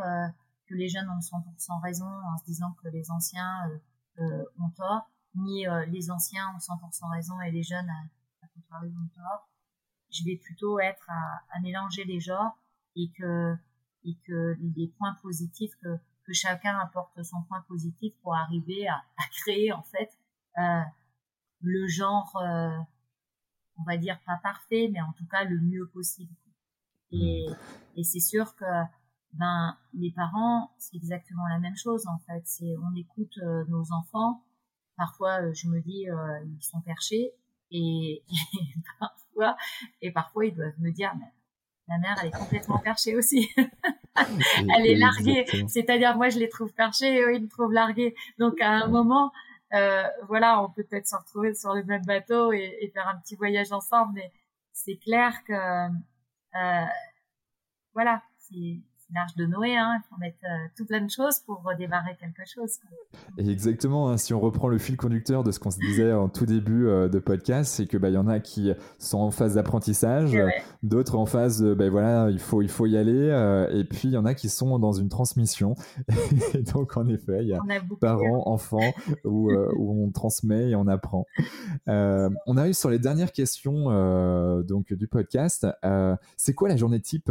que 0.67 0.75
les 0.75 0.89
jeunes 0.91 1.09
ont 1.09 1.21
100% 1.21 1.81
raison 1.83 2.05
en 2.05 2.37
se 2.37 2.45
disant 2.45 2.73
que 2.83 2.89
les 2.89 3.11
anciens 3.11 3.71
ont 4.19 4.71
tort, 4.77 5.11
ni 5.35 5.67
euh, 5.67 5.85
les 5.87 6.11
anciens 6.11 6.49
ont 6.55 6.59
100% 6.59 7.11
raison 7.13 7.41
et 7.41 7.51
les 7.51 7.63
jeunes 7.63 7.89
à, 7.89 8.47
à 8.77 8.85
ont 8.85 9.09
tort. 9.15 9.49
Je 10.11 10.25
vais 10.25 10.37
plutôt 10.37 10.81
être 10.81 11.09
à, 11.09 11.43
à, 11.51 11.61
mélanger 11.61 12.05
les 12.05 12.21
genres 12.21 12.59
et 12.97 13.11
que 13.17 13.57
et 14.05 14.17
que 14.27 14.57
les 14.77 14.89
points 14.99 15.15
positifs 15.23 15.75
que, 15.83 15.97
que 16.25 16.33
chacun 16.33 16.79
apporte 16.79 17.23
son 17.23 17.43
point 17.43 17.61
positif 17.69 18.15
pour 18.23 18.35
arriver 18.35 18.89
à, 18.89 18.97
à 19.19 19.25
créer 19.31 19.73
en 19.73 19.83
fait 19.83 20.11
euh, 20.59 20.83
le 21.61 21.87
genre 21.87 22.35
euh, 22.37 22.77
on 23.77 23.83
va 23.85 23.97
dire 23.99 24.19
pas 24.27 24.39
parfait 24.43 24.89
mais 24.93 25.01
en 25.01 25.13
tout 25.13 25.27
cas 25.27 25.45
le 25.45 25.61
mieux 25.61 25.87
possible 25.89 26.35
et, 27.13 27.47
mmh. 27.49 27.55
et 27.99 28.05
c'est 28.05 28.21
sûr 28.21 28.57
que 28.57 28.65
ben 29.35 29.77
les 29.93 30.11
parents 30.13 30.73
c'est 30.79 30.97
exactement 30.97 31.47
la 31.49 31.59
même 31.59 31.77
chose 31.77 32.07
en 32.07 32.19
fait 32.21 32.43
c'est 32.47 32.75
on 32.79 32.95
écoute 32.97 33.37
euh, 33.43 33.65
nos 33.69 33.93
enfants 33.93 34.43
parfois 35.01 35.41
euh, 35.41 35.55
je 35.55 35.67
me 35.67 35.81
dis 35.81 36.11
euh, 36.11 36.15
ils 36.45 36.63
sont 36.63 36.81
perchés 36.83 37.33
et, 37.71 38.23
et, 38.29 38.75
parfois 39.01 39.57
et 40.03 40.13
parfois 40.13 40.45
ils 40.45 40.55
doivent 40.55 40.79
me 40.79 40.91
dire 40.91 41.13
mais 41.19 41.33
la 41.89 41.99
mère 41.99 42.17
elle 42.21 42.29
est 42.29 42.39
complètement 42.39 42.79
perchée 42.79 43.17
aussi. 43.17 43.49
Elle 44.77 44.87
est 44.87 44.97
larguée. 44.97 45.45
c'est-à-dire 45.67 46.15
moi 46.17 46.29
je 46.29 46.39
les 46.39 46.49
trouve 46.49 46.73
perchés 46.73 47.17
et 47.17 47.23
eux 47.23 47.35
ils 47.35 47.43
me 47.43 47.49
trouvent 47.49 47.73
largués. 47.73 48.15
Donc 48.39 48.61
à 48.61 48.71
un 48.71 48.87
moment 48.87 49.33
euh, 49.73 50.05
voilà 50.29 50.63
on 50.63 50.69
peut 50.69 50.85
peut-être 50.85 51.09
se 51.09 51.17
retrouver 51.17 51.55
sur 51.55 51.75
le 51.75 51.83
même 51.85 52.05
bateau 52.05 52.53
et, 52.53 52.77
et 52.81 52.91
faire 52.91 53.09
un 53.09 53.19
petit 53.19 53.35
voyage 53.35 53.73
ensemble 53.73 54.13
mais 54.15 54.31
c'est 54.73 54.99
clair 54.99 55.43
que 55.45 55.53
euh, 55.53 56.87
voilà 57.95 58.23
c'est 58.39 58.81
l'arche 59.15 59.35
de 59.37 59.47
Noé, 59.47 59.77
hein, 59.77 59.99
il 59.99 60.09
faut 60.09 60.21
mettre 60.21 60.39
euh, 60.45 60.69
tout 60.77 60.85
plein 60.85 61.01
de 61.01 61.11
choses 61.11 61.41
pour 61.41 61.63
redémarrer 61.63 62.17
quelque 62.19 62.43
chose. 62.47 62.79
Et 63.39 63.49
exactement, 63.51 64.11
hein, 64.11 64.17
si 64.17 64.35
on 64.35 64.41
reprend 64.41 64.69
le 64.69 64.79
fil 64.79 64.97
conducteur 64.97 65.43
de 65.43 65.53
ce 65.53 65.59
qu'on 65.59 65.71
se 65.71 65.79
disait 65.79 66.13
en 66.13 66.29
tout 66.29 66.47
début 66.47 66.87
euh, 66.87 67.09
de 67.09 67.19
podcast, 67.19 67.73
c'est 67.73 67.87
que 67.87 67.97
bah, 67.97 68.11
y 68.11 68.17
en 68.17 68.29
a 68.29 68.41
qui 68.41 68.73
sont 68.99 69.19
en 69.19 69.31
phase 69.31 69.55
d'apprentissage, 69.55 70.37
d'autres 70.83 71.17
en 71.17 71.27
phase 71.27 71.61
de, 71.61 71.75
bah, 71.75 71.89
voilà, 71.91 72.31
il 72.31 72.39
faut, 72.39 72.63
il 72.63 72.69
faut 72.69 72.87
y 72.87 72.97
aller, 72.97 73.13
euh, 73.13 73.69
et 73.71 73.85
puis 73.85 74.09
il 74.09 74.13
y 74.13 74.17
en 74.17 74.25
a 74.25 74.35
qui 74.35 74.49
sont 74.49 74.79
dans 74.79 74.93
une 74.93 75.09
transmission. 75.09 75.75
et 76.55 76.63
donc 76.63 76.97
en 76.97 77.07
effet, 77.09 77.39
il 77.43 77.49
y 77.49 77.55
a, 77.55 77.61
parents, 78.01 78.43
enfants, 78.47 78.93
où, 79.25 79.53
où, 79.53 80.05
on 80.05 80.11
transmet 80.11 80.71
et 80.71 80.75
on 80.77 80.87
apprend. 80.87 81.27
on 81.87 82.57
arrive 82.57 82.75
sur 82.75 82.91
les 82.91 82.99
dernières 82.99 83.33
questions 83.33 83.85
donc 84.63 84.93
du 84.93 85.09
podcast. 85.09 85.67
c'est 86.37 86.55
quoi 86.55 86.69
la 86.69 86.77
journée 86.77 87.01
type? 87.01 87.31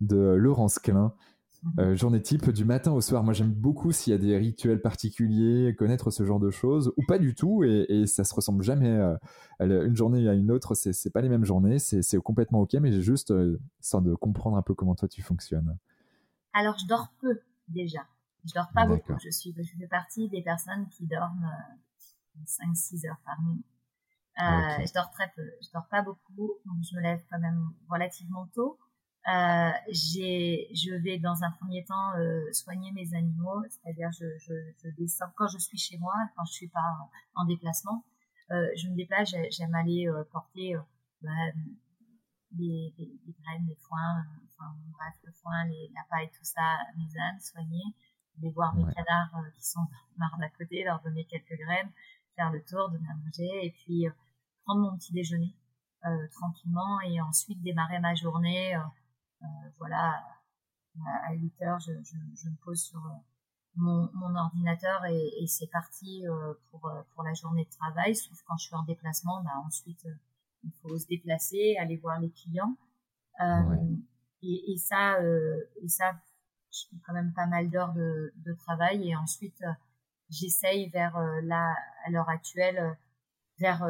De 0.00 0.16
Laurence 0.16 0.78
Klein. 0.78 1.14
Mhm. 1.62 1.72
Euh, 1.80 1.96
journée 1.96 2.22
type 2.22 2.50
du 2.50 2.64
matin 2.64 2.92
au 2.92 3.00
soir. 3.00 3.24
Moi, 3.24 3.34
j'aime 3.34 3.52
beaucoup 3.52 3.90
s'il 3.90 4.12
y 4.12 4.14
a 4.14 4.18
des 4.18 4.36
rituels 4.36 4.80
particuliers, 4.80 5.74
connaître 5.76 6.10
ce 6.10 6.24
genre 6.24 6.38
de 6.38 6.50
choses, 6.50 6.92
ou 6.96 7.02
pas 7.06 7.18
du 7.18 7.34
tout, 7.34 7.64
et, 7.64 7.86
et 7.88 8.06
ça 8.06 8.24
se 8.24 8.34
ressemble 8.34 8.62
jamais. 8.62 8.90
Euh, 8.90 9.16
une 9.60 9.96
journée 9.96 10.28
à 10.28 10.34
une 10.34 10.50
autre, 10.52 10.74
c'est 10.74 11.10
pas 11.10 11.20
les 11.20 11.28
mêmes 11.28 11.44
journées, 11.44 11.78
c'est 11.78 12.18
complètement 12.18 12.60
ok, 12.60 12.74
mais 12.74 12.92
j'ai 12.92 13.02
juste 13.02 13.32
euh, 13.32 13.58
de 13.94 14.14
comprendre 14.14 14.56
un 14.56 14.62
peu 14.62 14.74
comment 14.74 14.94
toi 14.94 15.08
tu 15.08 15.22
fonctionnes. 15.22 15.76
Alors, 16.52 16.78
je 16.78 16.86
dors 16.86 17.08
peu 17.20 17.40
déjà. 17.68 18.06
Je 18.44 18.54
dors 18.54 18.68
pas 18.72 18.86
beaucoup. 18.86 19.14
Je 19.22 19.30
suis, 19.30 19.52
je 19.56 19.76
fais 19.76 19.88
partie 19.88 20.28
des 20.28 20.42
personnes 20.42 20.86
qui 20.90 21.06
dorment 21.06 21.50
5-6 22.46 23.08
heures 23.08 23.20
par 23.24 23.36
nuit. 23.42 23.64
Je 24.38 24.92
dors 24.94 25.10
très 25.10 25.30
peu. 25.34 25.42
Je 25.60 25.68
dors 25.74 25.88
pas 25.88 26.02
beaucoup, 26.02 26.52
donc 26.64 26.76
je 26.88 26.96
me 26.96 27.02
lève 27.02 27.20
quand 27.30 27.40
même 27.40 27.72
relativement 27.90 28.46
tôt. 28.54 28.78
Euh, 29.26 29.72
je 29.92 31.02
vais 31.02 31.18
dans 31.18 31.42
un 31.42 31.50
premier 31.50 31.84
temps 31.84 32.16
euh, 32.16 32.50
soigner 32.52 32.92
mes 32.92 33.14
animaux, 33.14 33.62
c'est-à-dire 33.68 34.10
je, 34.12 34.24
je, 34.38 34.54
je, 34.82 34.88
descends. 34.96 35.26
Quand 35.36 35.48
je 35.48 35.58
suis 35.58 35.76
chez 35.76 35.98
moi, 35.98 36.14
quand 36.34 36.44
je 36.46 36.52
suis 36.52 36.68
pas 36.68 37.10
en, 37.34 37.44
déplacement, 37.44 38.04
euh, 38.52 38.68
je 38.76 38.88
me 38.88 38.96
déplace, 38.96 39.34
j'aime 39.50 39.74
aller 39.74 40.08
euh, 40.08 40.24
porter 40.32 40.76
euh, 40.76 40.80
bah, 41.20 41.28
les, 42.56 42.94
les, 42.96 43.20
les, 43.26 43.34
graines, 43.42 43.66
les 43.68 43.76
foins, 43.76 44.24
enfin 44.46 44.74
bref 44.92 45.14
le 45.24 45.32
foin, 45.32 45.64
les, 45.66 45.90
la 45.94 46.04
paille, 46.08 46.30
tout 46.30 46.44
ça, 46.44 46.78
mes 46.96 47.20
ânes, 47.20 47.40
soigner, 47.40 47.84
aller 48.38 48.50
voir 48.52 48.74
mes 48.76 48.84
canards 48.94 49.34
qui 49.56 49.62
sont 49.62 49.86
marre 50.16 50.38
d'à 50.38 50.48
côté, 50.48 50.84
leur 50.84 51.02
donner 51.02 51.26
quelques 51.26 51.58
graines, 51.58 51.90
faire 52.34 52.50
le 52.50 52.64
tour, 52.64 52.88
donner 52.88 53.08
à 53.10 53.14
manger, 53.14 53.66
et 53.66 53.72
puis 53.72 54.06
prendre 54.64 54.90
mon 54.90 54.96
petit 54.96 55.12
déjeuner 55.12 55.54
tranquillement 56.30 57.00
et 57.02 57.20
ensuite 57.20 57.60
démarrer 57.62 57.98
ma 57.98 58.14
journée 58.14 58.74
euh, 58.76 58.80
voilà, 59.78 60.22
à 61.28 61.34
8 61.34 61.62
heures, 61.62 61.80
je, 61.80 61.92
je, 62.02 62.16
je 62.34 62.48
me 62.48 62.56
pose 62.64 62.80
sur 62.80 62.98
euh, 62.98 63.10
mon, 63.76 64.10
mon, 64.14 64.34
ordinateur 64.34 65.04
et, 65.06 65.42
et 65.42 65.46
c'est 65.46 65.68
parti 65.68 66.26
euh, 66.26 66.54
pour, 66.70 66.90
pour 67.14 67.22
la 67.22 67.32
journée 67.34 67.64
de 67.64 67.70
travail. 67.70 68.16
Sauf 68.16 68.36
quand 68.46 68.56
je 68.56 68.66
suis 68.66 68.74
en 68.74 68.82
déplacement, 68.82 69.42
bah 69.42 69.52
ensuite 69.64 70.06
il 70.64 70.72
faut 70.82 70.98
se 70.98 71.06
déplacer, 71.06 71.76
aller 71.78 71.96
voir 71.96 72.18
les 72.20 72.30
clients. 72.30 72.76
et, 74.42 74.72
et, 74.72 74.76
ça, 74.76 75.22
et 75.22 75.88
ça, 75.88 76.20
je 76.72 76.80
fais 76.90 76.96
quand 77.06 77.12
même 77.12 77.32
pas 77.32 77.46
mal 77.46 77.70
d'heures 77.70 77.92
de, 77.92 78.32
de, 78.36 78.52
travail. 78.54 79.08
Et 79.08 79.14
ensuite, 79.14 79.62
j'essaye 80.30 80.88
vers 80.90 81.16
là, 81.42 81.76
à 82.04 82.10
l'heure 82.10 82.28
actuelle, 82.28 82.98
vers 83.60 83.86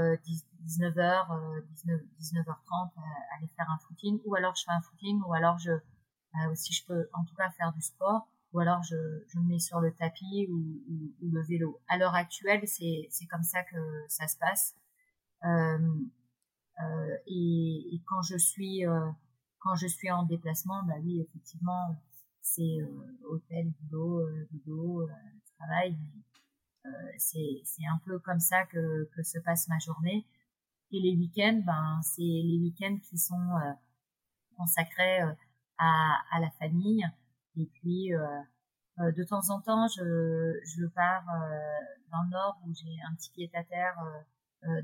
19h, 0.64 1.62
19, 1.74 2.00
19h30, 2.20 2.90
aller 3.36 3.48
faire 3.48 3.70
un 3.70 3.78
footing, 3.78 4.20
ou 4.24 4.34
alors 4.34 4.54
je 4.54 4.64
fais 4.64 4.72
un 4.72 4.80
footing, 4.80 5.20
ou 5.26 5.34
alors 5.34 5.58
je, 5.58 5.70
euh, 5.70 6.54
si 6.54 6.72
je 6.72 6.84
peux 6.86 7.08
en 7.14 7.24
tout 7.24 7.34
cas 7.34 7.50
faire 7.50 7.72
du 7.72 7.80
sport, 7.80 8.28
ou 8.52 8.60
alors 8.60 8.82
je, 8.82 8.96
je 9.28 9.38
me 9.38 9.44
mets 9.44 9.58
sur 9.58 9.80
le 9.80 9.92
tapis 9.92 10.46
ou, 10.50 11.14
ou, 11.22 11.30
le 11.30 11.42
vélo. 11.42 11.80
À 11.88 11.98
l'heure 11.98 12.14
actuelle, 12.14 12.66
c'est, 12.66 13.08
c'est 13.10 13.26
comme 13.26 13.42
ça 13.42 13.62
que 13.64 14.04
ça 14.08 14.26
se 14.26 14.36
passe. 14.38 14.74
Euh, 15.44 15.78
euh, 16.80 17.16
et, 17.26 17.94
et, 17.94 18.02
quand 18.06 18.22
je 18.22 18.36
suis 18.36 18.86
euh, 18.86 19.10
quand 19.58 19.74
je 19.76 19.86
suis 19.86 20.10
en 20.10 20.22
déplacement, 20.24 20.82
bah 20.84 20.94
oui, 21.02 21.20
effectivement, 21.20 22.00
c'est 22.40 22.80
euh, 22.80 23.18
hôtel, 23.24 23.72
boulot, 23.80 24.26
boulot, 24.52 25.08
travail. 25.58 25.96
c'est, 27.18 27.60
c'est 27.64 27.84
un 27.86 27.98
peu 28.04 28.18
comme 28.20 28.40
ça 28.40 28.64
que, 28.66 29.08
que 29.14 29.22
se 29.22 29.38
passe 29.40 29.68
ma 29.68 29.78
journée. 29.78 30.26
Et 30.90 31.00
les 31.00 31.14
week-ends, 31.16 31.60
ben, 31.66 32.00
c'est 32.02 32.22
les 32.22 32.58
week-ends 32.58 32.98
qui 33.02 33.18
sont 33.18 33.34
euh, 33.34 33.72
consacrés 34.56 35.22
euh, 35.22 35.32
à, 35.76 36.16
à, 36.32 36.40
la 36.40 36.50
famille. 36.52 37.06
Et 37.56 37.66
puis, 37.66 38.14
euh, 38.14 39.12
de 39.12 39.22
temps 39.22 39.50
en 39.50 39.60
temps, 39.60 39.86
je, 39.88 40.58
je 40.64 40.86
pars 40.86 41.24
dans 42.10 42.22
le 42.22 42.30
nord 42.30 42.58
où 42.66 42.74
j'ai 42.74 42.96
un 43.08 43.14
petit 43.14 43.30
pied 43.30 43.50
à 43.54 43.62
terre 43.64 43.96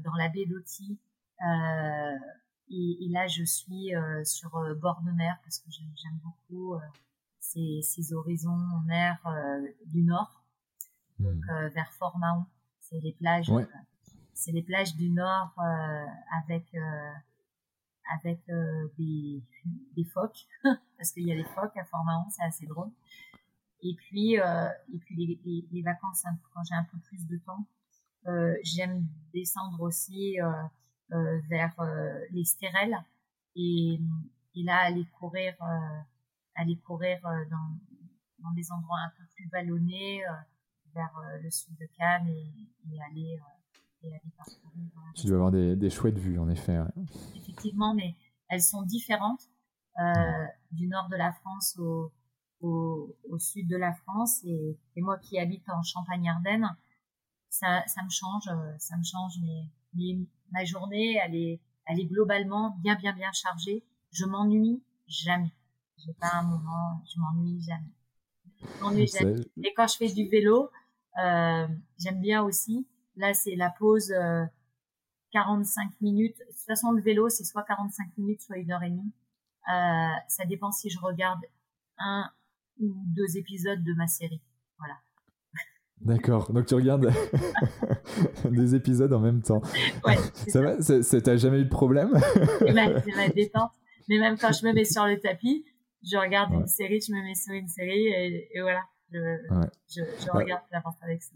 dans 0.04 0.14
la 0.14 0.28
baie 0.28 0.46
d'Oti. 0.46 1.00
Et, 2.68 3.04
et, 3.04 3.08
là, 3.08 3.26
je 3.26 3.42
suis 3.44 3.92
sur 4.24 4.50
bord 4.76 5.02
de 5.02 5.10
mer 5.10 5.36
parce 5.42 5.58
que 5.58 5.70
j'aime 5.70 6.18
beaucoup 6.22 6.76
ces, 7.40 7.80
ces, 7.82 8.12
horizons 8.12 8.52
en 8.52 8.80
mer 8.82 9.18
du 9.86 10.02
nord, 10.02 10.44
mmh. 11.18 11.24
donc 11.24 11.72
vers 11.72 11.92
Fort 11.92 12.18
Mahon. 12.18 12.46
C'est 12.78 13.00
les 13.00 13.12
plages 13.12 13.50
c'est 14.34 14.52
les 14.52 14.62
plages 14.62 14.94
du 14.96 15.08
nord 15.10 15.54
euh, 15.58 16.06
avec 16.42 16.66
euh, 16.74 17.12
avec 18.12 18.40
euh, 18.50 18.88
des, 18.98 19.42
des 19.96 20.04
phoques 20.04 20.46
parce 20.98 21.12
qu'il 21.12 21.26
y 21.26 21.32
a 21.32 21.36
des 21.36 21.44
phoques 21.44 21.76
à 21.76 21.84
Fort-Mahon, 21.84 22.28
c'est 22.30 22.42
assez 22.42 22.66
drôle. 22.66 22.90
Et 23.82 23.94
puis 23.94 24.34
et 24.34 24.98
puis 24.98 25.14
les, 25.44 25.66
les, 25.70 25.82
vacances 25.82 26.24
quand 26.54 26.62
j'ai 26.64 26.74
un 26.74 26.84
peu 26.84 26.98
plus 27.00 27.26
de 27.26 27.36
temps, 27.36 27.66
j'aime 28.62 29.06
descendre 29.34 29.78
aussi 29.82 30.38
vers 31.10 31.74
les 32.30 32.44
stérelles 32.44 32.96
et, 33.56 34.00
et 34.54 34.62
là 34.62 34.78
aller 34.78 35.04
courir 35.18 35.54
aller 36.54 36.78
courir 36.78 37.20
dans 37.50 37.78
dans 38.38 38.52
des 38.52 38.72
endroits 38.72 39.00
un 39.04 39.12
peu 39.18 39.24
plus 39.34 39.48
vallonnés 39.50 40.22
vers 40.94 41.22
le 41.42 41.50
sud 41.50 41.76
de 41.76 41.86
Cannes 41.98 42.28
et, 42.28 42.52
et 42.90 43.02
aller 43.02 43.38
tu 45.14 45.26
dois 45.26 45.36
avoir 45.36 45.52
des, 45.52 45.76
des, 45.76 45.90
chouettes 45.90 46.18
vues, 46.18 46.38
en 46.38 46.48
effet. 46.48 46.78
Effectivement, 47.36 47.94
mais 47.94 48.14
elles 48.48 48.62
sont 48.62 48.82
différentes 48.82 49.48
euh, 49.98 50.46
du 50.72 50.88
nord 50.88 51.08
de 51.08 51.16
la 51.16 51.32
France 51.32 51.76
au, 51.78 52.12
au, 52.60 53.14
au 53.28 53.38
sud 53.38 53.68
de 53.68 53.76
la 53.76 53.92
France. 53.92 54.42
Et, 54.44 54.76
et, 54.96 55.00
moi 55.00 55.18
qui 55.18 55.38
habite 55.38 55.68
en 55.68 55.82
Champagne-Ardenne, 55.82 56.76
ça, 57.48 57.84
ça 57.86 58.02
me 58.02 58.10
change, 58.10 58.48
euh, 58.48 58.72
ça 58.78 58.96
me 58.96 59.04
change. 59.04 59.34
Mais, 59.40 59.70
mais 59.94 60.26
ma 60.52 60.64
journée, 60.64 61.16
elle 61.24 61.34
est, 61.34 61.60
elle 61.86 62.00
est 62.00 62.06
globalement 62.06 62.76
bien, 62.82 62.96
bien, 62.96 63.12
bien 63.14 63.30
chargée. 63.32 63.84
Je 64.10 64.24
m'ennuie 64.24 64.82
jamais. 65.06 65.52
J'ai 65.98 66.14
pas 66.14 66.32
un 66.34 66.42
moment, 66.42 67.02
je 67.06 67.20
m'ennuie 67.20 67.62
jamais. 67.62 67.92
Je 68.60 68.82
m'ennuie 68.82 69.06
jamais. 69.06 69.40
Et 69.62 69.72
quand 69.74 69.86
je 69.86 69.96
fais 69.96 70.12
du 70.12 70.28
vélo, 70.28 70.70
euh, 71.22 71.68
j'aime 71.98 72.20
bien 72.20 72.42
aussi 72.42 72.86
Là, 73.16 73.34
c'est 73.34 73.54
la 73.54 73.70
pause 73.70 74.12
45 75.32 75.82
euh, 75.82 75.90
minutes. 76.00 76.36
De 76.38 76.44
toute 76.44 76.66
façon, 76.66 76.92
le 76.92 77.02
vélo, 77.02 77.28
c'est 77.28 77.44
soit 77.44 77.62
45 77.62 78.18
minutes, 78.18 78.42
soit 78.42 78.58
une 78.58 78.72
heure 78.72 78.82
et 78.82 78.90
demie. 78.90 79.12
Euh, 79.72 80.08
ça 80.28 80.44
dépend 80.44 80.72
si 80.72 80.90
je 80.90 80.98
regarde 80.98 81.40
un 81.98 82.28
ou 82.80 82.92
deux 83.06 83.36
épisodes 83.36 83.82
de 83.82 83.94
ma 83.94 84.06
série. 84.06 84.42
Voilà. 84.78 84.94
D'accord, 86.00 86.52
donc 86.52 86.66
tu 86.66 86.74
regardes 86.74 87.10
des 88.50 88.74
épisodes 88.74 89.12
en 89.12 89.20
même 89.20 89.42
temps. 89.42 89.62
Ouais, 90.04 90.16
ça, 90.48 90.60
va? 90.60 90.82
Ça 90.82 91.20
t'a 91.20 91.36
jamais 91.36 91.60
eu 91.60 91.64
de 91.64 91.70
problème? 91.70 92.12
C'est 92.58 92.72
ma, 92.72 93.28
détente. 93.28 93.72
Mais 94.08 94.18
même 94.18 94.36
quand 94.36 94.52
je 94.52 94.66
me 94.66 94.72
mets 94.72 94.84
sur 94.84 95.06
le 95.06 95.18
tapis, 95.18 95.64
je 96.02 96.18
regarde 96.18 96.52
une 96.52 96.66
série, 96.66 97.00
je 97.00 97.12
me 97.12 97.22
mets 97.22 97.34
sur 97.34 97.54
une 97.54 97.68
série 97.68 98.08
et 98.08 98.60
voilà 98.60 98.82
je, 99.14 100.00
je, 100.00 100.26
bah, 100.26 100.32
regarde 100.34 100.62
avec 101.02 101.22
ça. 101.22 101.30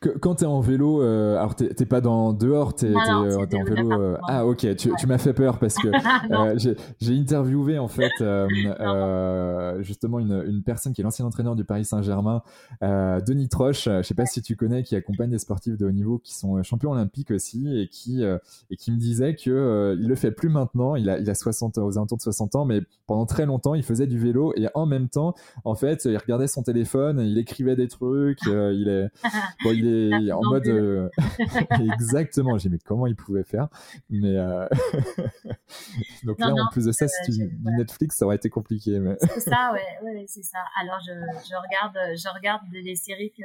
Que, 0.00 0.08
quand 0.10 0.36
tu 0.36 0.44
es 0.44 0.46
en 0.46 0.60
vélo, 0.60 1.02
euh, 1.02 1.36
alors 1.36 1.54
t'es 1.54 1.86
pas 1.86 2.00
dans 2.00 2.32
dehors, 2.32 2.74
tu 2.74 2.86
es, 2.86 2.90
euh, 2.90 3.46
en 3.46 3.64
vélo. 3.64 3.92
Euh, 3.92 4.16
ah 4.26 4.46
ok, 4.46 4.76
tu, 4.76 4.90
tu 4.98 5.06
m'as 5.06 5.18
fait 5.18 5.32
peur 5.32 5.58
parce 5.58 5.76
que 5.76 5.88
j'ai 7.00 7.16
interviewé 7.16 7.78
en 7.78 7.88
fait 7.88 8.10
justement 9.82 10.18
une, 10.18 10.42
une, 10.46 10.62
personne 10.62 10.92
qui 10.92 11.00
est 11.02 11.04
l'ancien 11.04 11.24
entraîneur 11.24 11.54
du 11.54 11.64
Paris 11.64 11.84
Saint-Germain, 11.84 12.42
Denis 12.80 13.48
Troche, 13.48 13.84
je 13.84 14.02
sais 14.02 14.14
pas 14.14 14.26
si 14.26 14.42
tu 14.42 14.56
connais, 14.56 14.82
qui 14.82 14.96
accompagne 14.96 15.30
des 15.30 15.38
sportifs 15.38 15.76
de 15.76 15.86
haut 15.86 15.92
niveau 15.92 16.18
qui 16.18 16.34
sont 16.34 16.62
champions 16.62 16.92
olympiques 16.92 17.30
aussi 17.30 17.80
et 17.80 17.88
qui, 17.88 18.24
et 18.24 18.76
qui 18.76 18.90
me 18.92 18.98
disait 18.98 19.36
que 19.36 19.96
il 19.98 20.08
le 20.08 20.14
fait 20.14 20.32
plus 20.32 20.48
maintenant, 20.48 20.96
il 20.96 21.08
a, 21.08 21.18
il 21.18 21.30
a 21.30 21.34
60, 21.34 21.78
aux 21.78 21.96
alentours 21.96 22.18
de 22.18 22.22
60 22.22 22.56
ans, 22.56 22.64
mais 22.64 22.80
pendant 23.06 23.26
très 23.26 23.46
longtemps 23.46 23.74
il 23.74 23.82
faisait 23.82 24.06
du 24.06 24.18
vélo 24.18 24.52
et 24.56 24.66
en 24.74 24.86
même 24.86 25.08
temps, 25.08 25.34
en 25.64 25.74
fait, 25.74 26.04
il 26.04 26.16
regardait 26.16 26.46
son 26.46 26.62
téléphone 26.62 27.19
il 27.20 27.38
écrivait 27.38 27.76
des 27.76 27.88
trucs, 27.88 28.40
il 28.46 28.88
est, 28.88 29.10
bon, 29.64 29.72
il 29.72 29.86
est 30.28 30.32
en 30.32 30.42
mode 30.42 30.66
exactement. 31.92 32.58
J'ai 32.58 32.68
mais 32.68 32.78
comment 32.78 33.06
il 33.06 33.16
pouvait 33.16 33.44
faire? 33.44 33.68
Mais 34.08 34.34
donc 36.24 36.38
là, 36.38 36.52
en 36.52 36.68
plus 36.72 36.86
de 36.86 36.92
ça, 36.92 37.06
si 37.08 37.32
tu 37.32 37.48
du 37.48 37.72
Netflix, 37.76 38.16
ça 38.16 38.26
aurait 38.26 38.36
été 38.36 38.50
compliqué. 38.50 38.98
Mais... 38.98 39.16
C'est 39.20 39.40
ça, 39.40 39.72
ouais, 39.72 39.98
ouais 40.02 40.24
c'est 40.26 40.42
ça. 40.42 40.58
Alors 40.80 41.00
je, 41.00 41.12
je, 41.12 41.54
regarde, 41.56 42.16
je 42.16 42.34
regarde 42.34 42.62
les 42.72 42.96
séries 42.96 43.32
que 43.36 43.44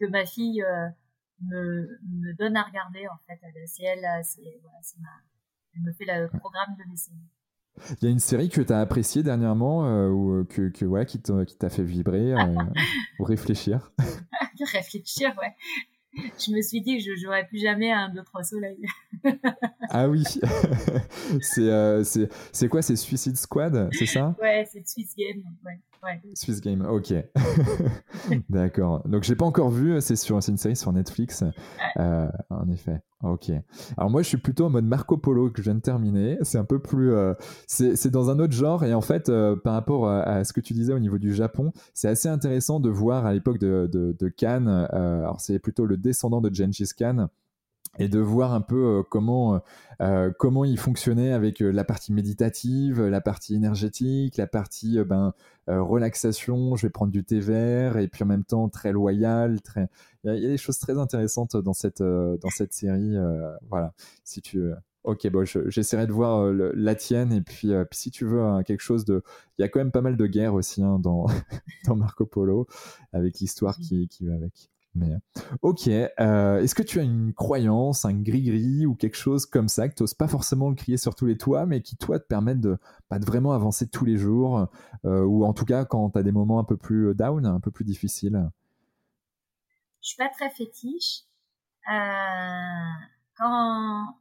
que 0.00 0.08
ma 0.10 0.24
fille 0.26 0.64
me, 1.42 1.98
me 2.08 2.36
donne 2.36 2.56
à 2.56 2.62
regarder 2.62 3.06
en 3.08 3.18
fait. 3.26 3.40
C'est 3.66 3.84
elle, 3.84 4.06
c'est 4.24 4.60
voilà, 4.62 4.78
ma, 5.00 5.08
elle 5.74 5.82
me 5.82 5.92
fait 5.92 6.04
le 6.06 6.28
programme 6.38 6.76
de 6.78 6.90
mes 6.90 6.96
séries. 6.96 7.28
Il 8.00 8.04
y 8.04 8.06
a 8.08 8.10
une 8.10 8.18
série 8.18 8.48
que 8.48 8.60
tu 8.60 8.72
as 8.72 8.80
appréciée 8.80 9.22
dernièrement 9.22 9.86
euh, 9.86 10.08
ou 10.08 10.44
que, 10.44 10.68
que 10.68 10.84
ouais, 10.84 11.06
qui 11.06 11.18
t'a 11.18 11.70
fait 11.70 11.82
vibrer 11.82 12.32
euh, 12.32 12.54
ou 13.18 13.24
réfléchir? 13.24 13.92
Réfléchir, 14.72 15.32
ouais. 15.40 15.54
Je 16.38 16.52
me 16.52 16.60
suis 16.62 16.80
dit 16.80 16.98
que 16.98 17.04
je 17.04 17.14
jouerais 17.20 17.46
plus 17.46 17.60
jamais 17.60 17.92
à 17.92 18.00
un 18.00 18.16
autre 18.16 18.44
soleil. 18.44 18.84
ah 19.90 20.08
oui 20.08 20.24
euh, 21.58 22.04
C'est 22.04 22.68
quoi? 22.68 22.82
C'est 22.82 22.96
Suicide 22.96 23.36
Squad, 23.36 23.88
c'est 23.92 24.06
ça? 24.06 24.34
Ouais, 24.40 24.68
c'est 24.70 24.86
Swiss 24.86 25.14
Game. 25.16 25.44
Ouais. 25.64 25.78
Ouais. 26.02 26.20
Swiss 26.34 26.60
Game, 26.60 26.86
ok. 26.88 27.14
D'accord. 28.48 29.06
Donc 29.08 29.24
j'ai 29.24 29.34
pas 29.34 29.44
encore 29.44 29.70
vu, 29.70 30.00
c'est 30.00 30.16
sur, 30.16 30.36
une 30.36 30.56
série 30.56 30.76
sur 30.76 30.92
Netflix. 30.92 31.44
Euh, 31.98 32.28
en 32.50 32.68
effet. 32.68 33.00
Ok. 33.24 33.50
Alors 33.96 34.10
moi 34.10 34.22
je 34.22 34.28
suis 34.28 34.36
plutôt 34.36 34.66
en 34.66 34.70
mode 34.70 34.84
Marco 34.84 35.16
Polo 35.16 35.50
que 35.50 35.58
je 35.58 35.64
viens 35.64 35.74
de 35.74 35.80
terminer. 35.80 36.38
C'est 36.42 36.58
un 36.58 36.64
peu 36.64 36.78
plus, 36.78 37.12
euh, 37.12 37.34
c'est 37.66 38.10
dans 38.10 38.30
un 38.30 38.38
autre 38.38 38.52
genre 38.52 38.84
et 38.84 38.94
en 38.94 39.00
fait 39.00 39.28
euh, 39.28 39.56
par 39.56 39.74
rapport 39.74 40.08
à, 40.08 40.44
ce 40.44 40.52
que 40.52 40.60
tu 40.60 40.72
disais 40.72 40.92
au 40.92 41.00
niveau 41.00 41.18
du 41.18 41.34
Japon, 41.34 41.72
c'est 41.94 42.08
assez 42.08 42.28
intéressant 42.28 42.78
de 42.78 42.90
voir 42.90 43.26
à 43.26 43.32
l'époque 43.32 43.58
de, 43.58 43.88
de, 43.92 44.16
de 44.18 44.28
Khan. 44.28 44.66
alors 44.66 45.40
c'est 45.40 45.58
plutôt 45.58 45.84
le 45.84 45.96
descendant 45.96 46.40
de 46.40 46.54
Gengis 46.54 46.90
Khan 46.96 47.28
et 47.98 48.08
de 48.08 48.18
voir 48.18 48.52
un 48.52 48.60
peu 48.60 49.02
comment 49.10 49.60
euh, 50.00 50.30
comment 50.38 50.64
il 50.64 50.78
fonctionnait 50.78 51.32
avec 51.32 51.60
la 51.60 51.84
partie 51.84 52.12
méditative, 52.12 53.02
la 53.02 53.20
partie 53.20 53.54
énergétique, 53.54 54.36
la 54.36 54.46
partie 54.46 54.98
ben 55.04 55.34
relaxation. 55.66 56.76
Je 56.76 56.86
vais 56.86 56.90
prendre 56.90 57.12
du 57.12 57.24
thé 57.24 57.40
vert 57.40 57.98
et 57.98 58.08
puis 58.08 58.24
en 58.24 58.26
même 58.26 58.44
temps 58.44 58.68
très 58.68 58.92
loyal. 58.92 59.60
Très, 59.60 59.88
il 60.24 60.34
y, 60.34 60.46
a 60.46 60.48
des 60.48 60.56
choses 60.56 60.78
très 60.78 60.98
intéressantes 60.98 61.56
dans 61.56 61.72
cette 61.72 62.02
dans 62.02 62.50
cette 62.50 62.72
série. 62.72 63.16
voilà, 63.68 63.92
si 64.24 64.40
tu 64.42 64.72
Ok, 65.04 65.26
bon, 65.30 65.44
j'essaierai 65.44 66.06
de 66.06 66.12
voir 66.12 66.52
la 66.52 66.94
tienne 66.94 67.32
et 67.32 67.40
puis, 67.40 67.68
puis 67.88 67.98
si 67.98 68.10
tu 68.10 68.26
veux 68.26 68.42
hein, 68.42 68.62
quelque 68.62 68.82
chose 68.82 69.04
de, 69.04 69.22
il 69.58 69.62
y 69.62 69.64
a 69.64 69.68
quand 69.68 69.78
même 69.78 69.92
pas 69.92 70.02
mal 70.02 70.16
de 70.16 70.26
guerres 70.26 70.54
aussi 70.54 70.82
hein, 70.82 70.98
dans 70.98 71.26
dans 71.86 71.96
Marco 71.96 72.26
Polo 72.26 72.66
avec 73.12 73.38
l'histoire 73.38 73.78
qui, 73.78 74.08
qui 74.08 74.26
va 74.26 74.34
avec. 74.34 74.70
Mais 74.98 75.16
ok, 75.62 75.88
euh, 75.88 76.60
est-ce 76.60 76.74
que 76.74 76.82
tu 76.82 76.98
as 76.98 77.02
une 77.02 77.32
croyance, 77.32 78.04
un 78.04 78.14
gris-gris 78.14 78.86
ou 78.86 78.94
quelque 78.94 79.16
chose 79.16 79.46
comme 79.46 79.68
ça 79.68 79.88
que 79.88 79.94
tu 79.94 80.02
n'oses 80.02 80.14
pas 80.14 80.28
forcément 80.28 80.68
le 80.68 80.74
crier 80.74 80.96
sur 80.96 81.14
tous 81.14 81.26
les 81.26 81.36
toits, 81.36 81.66
mais 81.66 81.82
qui 81.82 81.96
toi 81.96 82.18
te 82.18 82.26
permettent 82.26 82.60
de, 82.60 82.78
pas 83.08 83.18
de 83.18 83.24
vraiment 83.24 83.52
avancer 83.52 83.88
tous 83.88 84.04
les 84.04 84.16
jours, 84.16 84.68
euh, 85.04 85.24
ou 85.24 85.44
en 85.44 85.52
tout 85.52 85.64
cas 85.64 85.84
quand 85.84 86.10
tu 86.10 86.18
as 86.18 86.22
des 86.22 86.32
moments 86.32 86.58
un 86.58 86.64
peu 86.64 86.76
plus 86.76 87.14
down, 87.14 87.46
un 87.46 87.60
peu 87.60 87.70
plus 87.70 87.84
difficiles? 87.84 88.50
Je 90.02 90.08
suis 90.08 90.16
pas 90.16 90.28
très 90.28 90.50
fétiche. 90.50 91.22
Euh, 91.90 93.06
quand, 93.36 94.16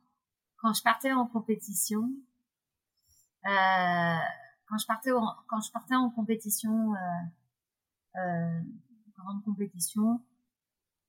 quand 0.61 0.73
je 0.73 0.83
partais 0.83 1.11
en 1.11 1.25
compétition, 1.25 2.09
quand 3.43 4.77
je 4.77 4.85
partais 4.85 5.11
en, 5.11 5.23
quand 5.47 5.61
je 5.61 5.71
partais 5.71 5.95
en 5.95 6.09
compétition, 6.09 6.93
grande 9.17 9.43
compétition, 9.43 10.21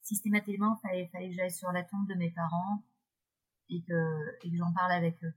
systématiquement, 0.08 0.76
il 0.76 0.88
fallait, 0.88 1.08
fallait 1.08 1.28
que 1.28 1.34
j'aille 1.34 1.52
sur 1.52 1.70
la 1.70 1.84
tombe 1.84 2.08
de 2.08 2.14
mes 2.14 2.30
parents 2.30 2.82
et 3.68 3.82
que, 3.82 4.36
et 4.42 4.50
que 4.50 4.56
j'en 4.56 4.72
parle 4.72 4.92
avec 4.92 5.22
eux. 5.22 5.34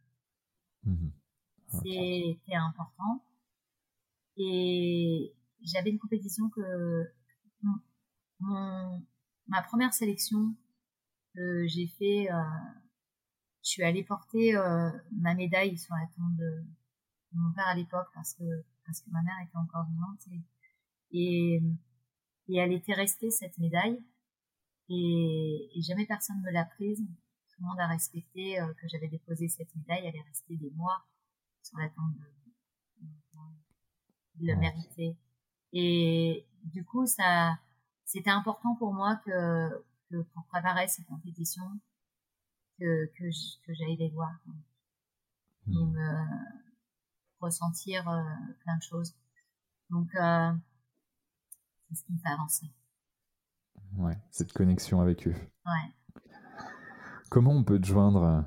Mhm. 0.83 1.11
C'était 1.67 2.55
important. 2.55 3.23
Et 4.37 5.33
j'avais 5.61 5.91
une 5.91 5.99
compétition 5.99 6.49
que 6.49 7.11
mon, 8.39 9.05
ma 9.47 9.61
première 9.61 9.93
sélection 9.93 10.55
que 11.35 11.67
j'ai 11.67 11.87
fait, 11.87 12.31
euh, 12.31 12.41
je 13.63 13.69
suis 13.69 13.83
allée 13.83 14.03
porter 14.03 14.55
euh, 14.55 14.89
ma 15.11 15.35
médaille 15.35 15.77
sur 15.77 15.93
la 15.95 16.07
tombe 16.15 16.35
de, 16.37 16.63
mon 17.33 17.53
père 17.53 17.67
à 17.67 17.75
l'époque 17.75 18.07
parce 18.13 18.33
que 18.33 18.43
parce 18.85 19.01
que 19.01 19.09
ma 19.11 19.21
mère 19.21 19.35
était 19.41 19.57
encore 19.57 19.85
vivante 19.85 20.19
et, 21.11 21.61
et 22.49 22.57
elle 22.57 22.73
était 22.73 22.93
restée 22.93 23.31
cette 23.31 23.57
médaille 23.57 24.03
et, 24.93 25.81
jamais 25.81 26.05
personne 26.05 26.41
ne 26.41 26.51
l'a 26.51 26.65
prise. 26.65 26.99
Tout 26.99 27.61
le 27.61 27.67
monde 27.67 27.79
a 27.79 27.87
respecté 27.87 28.59
euh, 28.59 28.73
que 28.73 28.87
j'avais 28.89 29.07
déposé 29.07 29.47
cette 29.47 29.73
médaille. 29.75 30.05
Elle 30.05 30.15
est 30.15 30.27
restée 30.27 30.57
des 30.57 30.71
mois 30.71 31.05
sur 31.63 31.77
la 31.77 31.89
tombe 31.89 32.13
de, 32.15 32.25
le 34.41 34.55
mériter. 34.55 35.15
Et 35.73 36.45
du 36.65 36.83
coup, 36.83 37.05
ça, 37.05 37.57
c'était 38.05 38.31
important 38.31 38.75
pour 38.75 38.93
moi 38.93 39.17
que, 39.25 39.83
que 40.09 40.21
pour 40.33 40.43
préparer 40.45 40.87
cette 40.87 41.05
compétition, 41.05 41.63
que, 42.79 43.05
que, 43.17 43.29
que 43.65 43.73
j'aille 43.73 43.97
les 43.97 44.09
voir 44.09 44.33
et 45.67 45.71
hmm. 45.71 45.91
me 45.91 46.25
ressentir 47.39 48.07
euh, 48.09 48.23
plein 48.63 48.77
de 48.77 48.83
choses. 48.83 49.15
Donc, 49.89 50.13
euh, 50.15 50.51
c'est 51.87 51.95
ce 51.95 52.03
qui 52.05 52.13
me 52.13 52.19
fait 52.19 52.29
avancer. 52.29 52.71
Ouais, 53.97 54.17
cette 54.31 54.53
connexion 54.53 55.01
avec 55.01 55.27
eux. 55.27 55.33
Ouais. 55.65 55.93
Comment 57.29 57.51
on 57.51 57.63
peut 57.63 57.79
te 57.79 57.85
joindre, 57.85 58.45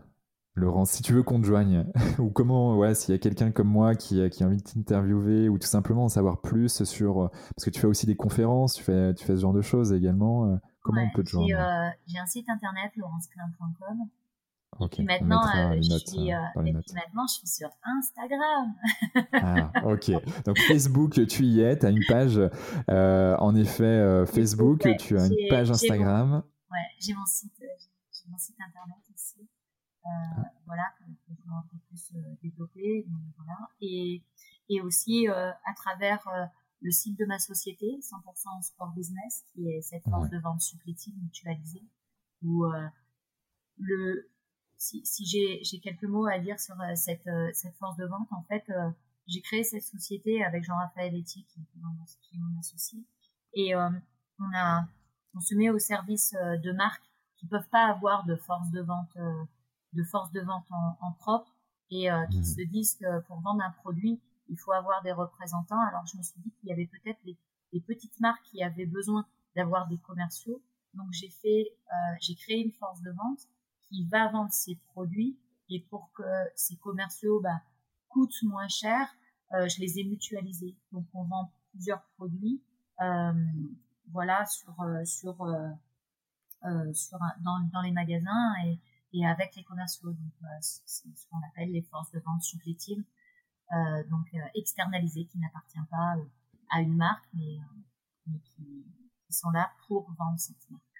Laurent, 0.55 0.85
si 0.85 1.03
tu 1.03 1.13
veux 1.13 1.23
qu'on 1.23 1.41
te 1.41 1.47
joigne? 1.47 1.87
Ou 2.19 2.31
comment, 2.31 2.77
ouais, 2.79 2.95
s'il 2.95 3.13
y 3.13 3.17
a 3.17 3.19
quelqu'un 3.19 3.51
comme 3.51 3.69
moi 3.69 3.95
qui, 3.95 4.29
qui 4.31 4.45
a 4.45 4.47
envie 4.47 4.59
de 4.59 4.63
t'interviewer 4.63 5.49
ou 5.49 5.59
tout 5.59 5.67
simplement 5.67 6.05
en 6.05 6.09
savoir 6.09 6.41
plus 6.41 6.85
sur. 6.85 7.31
Parce 7.31 7.65
que 7.65 7.71
tu 7.71 7.81
fais 7.81 7.87
aussi 7.87 8.07
des 8.07 8.17
conférences, 8.17 8.75
tu 8.75 8.83
fais, 8.85 9.15
tu 9.15 9.25
fais 9.25 9.37
ce 9.37 9.41
genre 9.41 9.53
de 9.53 9.63
choses 9.63 9.93
également. 9.93 10.47
Euh, 10.47 10.57
comment 10.83 11.03
on 11.03 11.11
peut 11.17 11.25
te 11.25 11.31
joindre? 11.31 11.49
euh, 11.59 11.91
J'ai 12.07 12.19
un 12.19 12.27
site 12.27 12.49
internet, 12.49 12.93
et 14.81 15.03
maintenant, 15.03 15.43
euh, 15.57 15.77
je 15.77 15.99
suis, 15.99 16.33
euh, 16.33 16.39
et 16.65 16.73
puis 16.73 16.95
maintenant, 16.95 17.27
je 17.27 17.35
suis 17.35 17.47
sur 17.47 17.71
Instagram. 17.83 18.75
ah, 19.33 19.71
ok. 19.85 20.11
Donc 20.45 20.59
Facebook, 20.59 21.27
tu 21.27 21.45
y 21.45 21.61
es, 21.61 21.79
tu 21.79 21.87
as 21.87 21.91
une 21.91 22.05
page, 22.09 22.41
euh, 22.91 23.37
en 23.39 23.55
effet, 23.55 24.25
Facebook, 24.27 24.87
tu 24.99 25.19
as 25.19 25.27
une 25.27 25.49
page 25.49 25.71
Instagram. 25.71 26.43
ouais, 26.71 26.79
j'ai 26.99 27.15
mon 27.15 27.27
site, 27.27 27.53
j'ai 27.61 28.29
mon 28.29 28.39
site 28.39 28.57
internet 28.61 28.99
aussi. 29.15 29.49
Ah. 30.05 30.43
Voilà, 30.67 30.85
que, 30.99 31.05
je 31.29 31.51
un 31.51 31.65
peu 31.71 31.79
plus 31.89 32.13
développer. 32.43 33.07
voilà. 33.37 33.71
Et, 33.81 34.23
et 34.69 34.81
aussi 34.81 35.29
à 35.29 35.75
travers 35.77 36.27
le 36.81 36.91
site 36.91 37.19
de 37.19 37.25
ma 37.25 37.39
société, 37.39 37.99
100% 38.01 38.63
Sport 38.63 38.93
Business, 38.95 39.45
qui 39.53 39.69
est 39.69 39.81
cette 39.83 40.05
force 40.05 40.29
de 40.31 40.39
vente 40.39 40.61
supplétive 40.61 41.15
mutualisée, 41.23 41.87
où 42.43 42.65
le, 43.79 44.31
si, 44.79 45.05
si 45.05 45.27
j'ai 45.27 45.81
quelques 45.81 46.05
mots 46.05 46.27
à 46.27 46.39
dire 46.39 46.59
sur 46.59 46.81
euh, 46.81 46.95
cette, 46.95 47.27
euh, 47.27 47.51
cette 47.53 47.77
force 47.77 47.97
de 47.97 48.07
vente, 48.07 48.29
en 48.33 48.43
fait, 48.43 48.65
euh, 48.71 48.91
j'ai 49.27 49.41
créé 49.41 49.65
cette 49.65 49.83
société 49.83 50.45
avec 50.45 50.65
Jean-Raphaël 50.65 51.15
Etier, 51.15 51.45
qui, 51.45 51.61
qui 51.65 52.37
est 52.37 52.39
mon 52.39 52.59
associé, 52.59 53.05
et 53.55 53.75
on 53.77 54.51
a, 54.55 54.87
on 55.35 55.41
se 55.41 55.55
met 55.55 55.71
au 55.71 55.79
service 55.79 56.35
de 56.35 56.73
marques 56.73 57.09
qui 57.37 57.47
peuvent 57.47 57.69
pas 57.71 57.87
avoir 57.87 58.25
de 58.27 58.37
force 58.37 58.71
de 58.71 58.83
vente, 58.83 59.17
de 59.93 60.05
force 60.05 60.31
de 60.33 60.41
vente 60.41 60.67
en, 60.71 60.99
en 61.01 61.13
propre, 61.13 61.57
et 61.91 62.09
qui 62.31 62.41
mmh. 62.41 62.45
se 62.45 62.63
disent 62.63 62.97
que 62.97 63.21
pour 63.21 63.41
vendre 63.41 63.63
un 63.63 63.71
produit, 63.71 64.21
il 64.49 64.59
faut 64.59 64.73
avoir 64.73 65.03
des 65.03 65.13
représentants. 65.13 65.81
Alors 65.89 66.05
je 66.07 66.19
me 66.19 66.23
suis 66.23 66.41
dit 66.41 66.53
qu'il 66.61 66.69
y 66.69 66.73
avait 66.73 66.89
peut-être 66.89 67.21
les, 67.25 67.39
les, 67.73 67.81
petites 67.81 68.21
marques 68.21 68.43
qui 68.45 68.63
avaient 68.63 68.87
besoin 68.87 69.27
d'avoir 69.57 69.89
des 69.89 69.99
commerciaux. 69.99 70.63
Donc 70.95 71.09
j'ai 71.13 71.31
fait, 71.31 71.65
euh, 71.93 72.17
j'ai 72.21 72.35
créé 72.35 72.59
une 72.59 72.73
force 72.73 73.01
de 73.03 73.11
vente 73.11 73.49
qui 73.95 74.05
va 74.07 74.29
vendre 74.29 74.53
ses 74.53 74.77
produits 74.93 75.39
et 75.69 75.81
pour 75.81 76.11
que 76.13 76.23
ces 76.57 76.77
commerciaux 76.77 77.41
bah, 77.41 77.63
coûtent 78.09 78.43
moins 78.43 78.69
cher, 78.69 79.09
euh, 79.53 79.69
je 79.69 79.81
les 79.81 80.01
ai 80.01 80.05
mutualisés. 80.05 80.77
Donc 80.93 81.07
on 81.15 81.25
vend 81.25 81.53
plusieurs 81.71 82.03
produits, 82.17 82.63
euh, 83.01 83.33
voilà 84.11 84.45
sur 84.47 84.79
euh, 84.81 85.05
sur 85.05 85.37
sur 86.95 87.19
dans, 87.43 87.61
dans 87.73 87.83
les 87.83 87.93
magasins 87.93 88.55
et, 88.65 88.81
et 89.13 89.27
avec 89.27 89.55
les 89.55 89.65
commerciaux. 89.65 90.11
Donc 90.11 90.33
c'est 90.61 91.15
ce 91.15 91.29
qu'on 91.29 91.41
appelle 91.49 91.71
les 91.71 91.83
forces 91.83 92.11
de 92.13 92.21
vente 92.21 92.43
supplétives, 92.43 93.05
donc 94.11 94.35
externalisées 94.55 95.27
qui 95.27 95.39
n'appartient 95.39 95.87
pas 95.91 96.17
à 96.71 96.81
une 96.81 96.97
marque 96.97 97.29
mais, 97.35 97.59
mais 98.27 98.39
qui, 98.39 98.87
qui 99.27 99.33
sont 99.35 99.51
là 99.51 99.71
pour 99.87 100.11
vendre 100.13 100.39
cette 100.39 100.71
marque. 100.71 100.94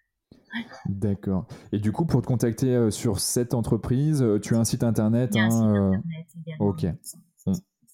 D'accord. 0.87 1.47
Et 1.73 1.79
du 1.79 1.93
coup, 1.93 2.05
pour 2.05 2.23
te 2.23 2.27
contacter 2.27 2.75
euh, 2.75 2.91
sur 2.91 3.19
cette 3.19 3.55
entreprise, 3.55 4.23
euh, 4.23 4.39
tu 4.39 4.55
as 4.55 4.59
un 4.59 4.65
site 4.65 4.85
internet. 4.85 5.37
un 5.37 5.51
site 5.51 5.61
hein, 5.63 5.75
euh, 5.75 5.87
internet 5.89 6.27
également. 6.47 6.67
Ok. 6.67 6.87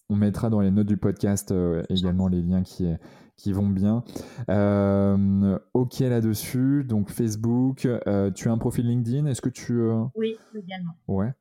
On, 0.08 0.16
mettra 0.16 0.50
dans 0.50 0.60
les 0.60 0.72
notes 0.72 0.88
du 0.88 0.96
podcast 0.96 1.54
également 1.88 2.26
les 2.26 2.42
liens 2.42 2.64
qui, 2.64 2.84
qui 3.40 3.52
vont 3.52 3.68
bien. 3.68 4.04
Euh, 4.48 5.58
ok 5.72 6.00
là-dessus, 6.00 6.84
donc 6.84 7.10
Facebook, 7.10 7.86
euh, 7.86 8.30
tu 8.32 8.48
as 8.48 8.52
un 8.52 8.58
profil 8.58 8.86
LinkedIn, 8.86 9.26
est-ce 9.26 9.40
que 9.40 9.48
tu... 9.48 9.80
Oui, 10.14 10.36
également. 10.54 10.94
Ouais. 11.08 11.32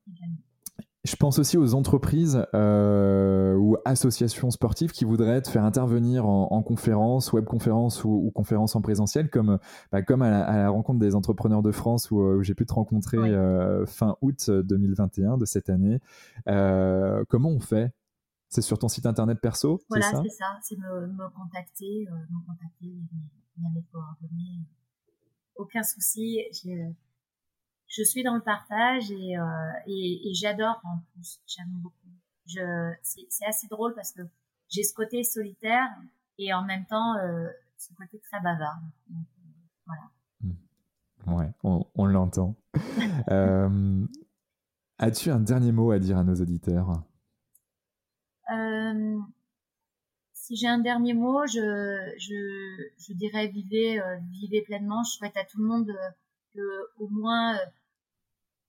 Je 1.05 1.15
pense 1.15 1.39
aussi 1.39 1.57
aux 1.57 1.75
entreprises 1.75 2.45
ou 2.53 3.77
associations 3.85 4.51
sportives 4.51 4.91
qui 4.91 5.05
voudraient 5.05 5.41
te 5.41 5.49
faire 5.49 5.63
intervenir 5.63 6.27
en, 6.27 6.61
conférence, 6.61 7.31
webconférence 7.31 8.03
ou, 8.03 8.09
ou 8.09 8.31
conférence 8.31 8.75
en 8.75 8.81
présentiel, 8.81 9.29
comme, 9.29 9.59
bah, 9.91 10.01
comme 10.01 10.21
à 10.21 10.29
la, 10.29 10.69
rencontre 10.69 10.99
des 10.99 11.15
entrepreneurs 11.15 11.61
de 11.61 11.71
France 11.71 12.11
où, 12.11 12.43
j'ai 12.43 12.53
pu 12.53 12.65
te 12.65 12.73
rencontrer 12.73 13.17
fin 13.87 14.17
août 14.21 14.49
2021 14.49 15.37
de 15.37 15.45
cette 15.45 15.69
année. 15.69 15.99
comment 16.45 17.49
on 17.49 17.59
fait? 17.59 17.93
C'est 18.49 18.63
sur 18.63 18.79
ton 18.79 18.87
site 18.87 19.05
internet 19.05 19.39
perso 19.39 19.79
Voilà, 19.89 20.11
c'est 20.23 20.29
ça. 20.29 20.57
C'est 20.63 20.75
me, 20.75 21.05
me, 21.07 21.29
contacter, 21.29 22.07
euh, 22.09 22.15
me 22.31 22.45
contacter, 22.47 22.87
il 22.87 23.63
y 23.63 23.65
a 23.65 23.69
mes 23.75 23.83
coordonnées. 23.91 24.65
Aucun 25.55 25.83
souci. 25.83 26.41
Je, 26.51 26.91
je 27.89 28.03
suis 28.03 28.23
dans 28.23 28.35
le 28.35 28.41
partage 28.41 29.11
et, 29.11 29.37
euh, 29.37 29.43
et, 29.85 30.29
et 30.29 30.33
j'adore 30.33 30.79
en 30.83 30.99
plus. 31.13 31.41
J'aime 31.45 31.67
beaucoup. 31.73 31.95
Je, 32.45 32.93
c'est, 33.03 33.45
assez 33.45 33.67
drôle 33.67 33.93
parce 33.93 34.11
que 34.11 34.21
j'ai 34.69 34.83
ce 34.83 34.93
côté 34.93 35.23
solitaire 35.23 35.87
et 36.37 36.53
en 36.53 36.63
même 36.63 36.85
temps 36.85 37.17
euh, 37.17 37.47
ce 37.77 37.93
côté 37.93 38.19
très 38.19 38.39
bavard. 38.39 38.79
Donc, 39.09 39.25
voilà. 39.85 40.03
Hmm. 40.41 41.35
Ouais, 41.35 41.51
on, 41.63 41.85
on 41.95 42.05
l'entend. 42.05 42.55
euh, 43.31 44.05
as-tu 44.97 45.29
un 45.29 45.39
dernier 45.39 45.71
mot 45.71 45.91
à 45.91 45.99
dire 45.99 46.17
à 46.17 46.23
nos 46.23 46.35
auditeurs? 46.35 47.03
Si 50.49 50.55
j'ai 50.55 50.67
un 50.67 50.79
dernier 50.79 51.13
mot, 51.13 51.45
je, 51.45 51.61
je, 52.17 52.89
je 52.97 53.13
dirais 53.13 53.49
vivez, 53.49 54.01
euh, 54.01 54.17
vivez 54.31 54.63
pleinement. 54.63 55.03
Je 55.03 55.11
souhaite 55.11 55.37
à 55.37 55.45
tout 55.45 55.59
le 55.59 55.67
monde 55.67 55.91
euh, 55.91 56.09
que 56.55 56.89
au 56.97 57.07
moins 57.07 57.55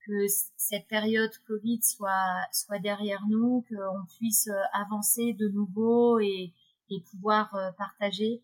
que 0.06 0.26
cette 0.56 0.88
période 0.88 1.30
Covid 1.46 1.82
soit 1.82 2.46
soit 2.52 2.78
derrière 2.78 3.22
nous, 3.28 3.64
qu'on 3.68 4.04
puisse 4.18 4.48
avancer 4.72 5.32
de 5.34 5.48
nouveau 5.48 6.18
et, 6.20 6.52
et 6.90 7.00
pouvoir 7.10 7.54
partager. 7.76 8.42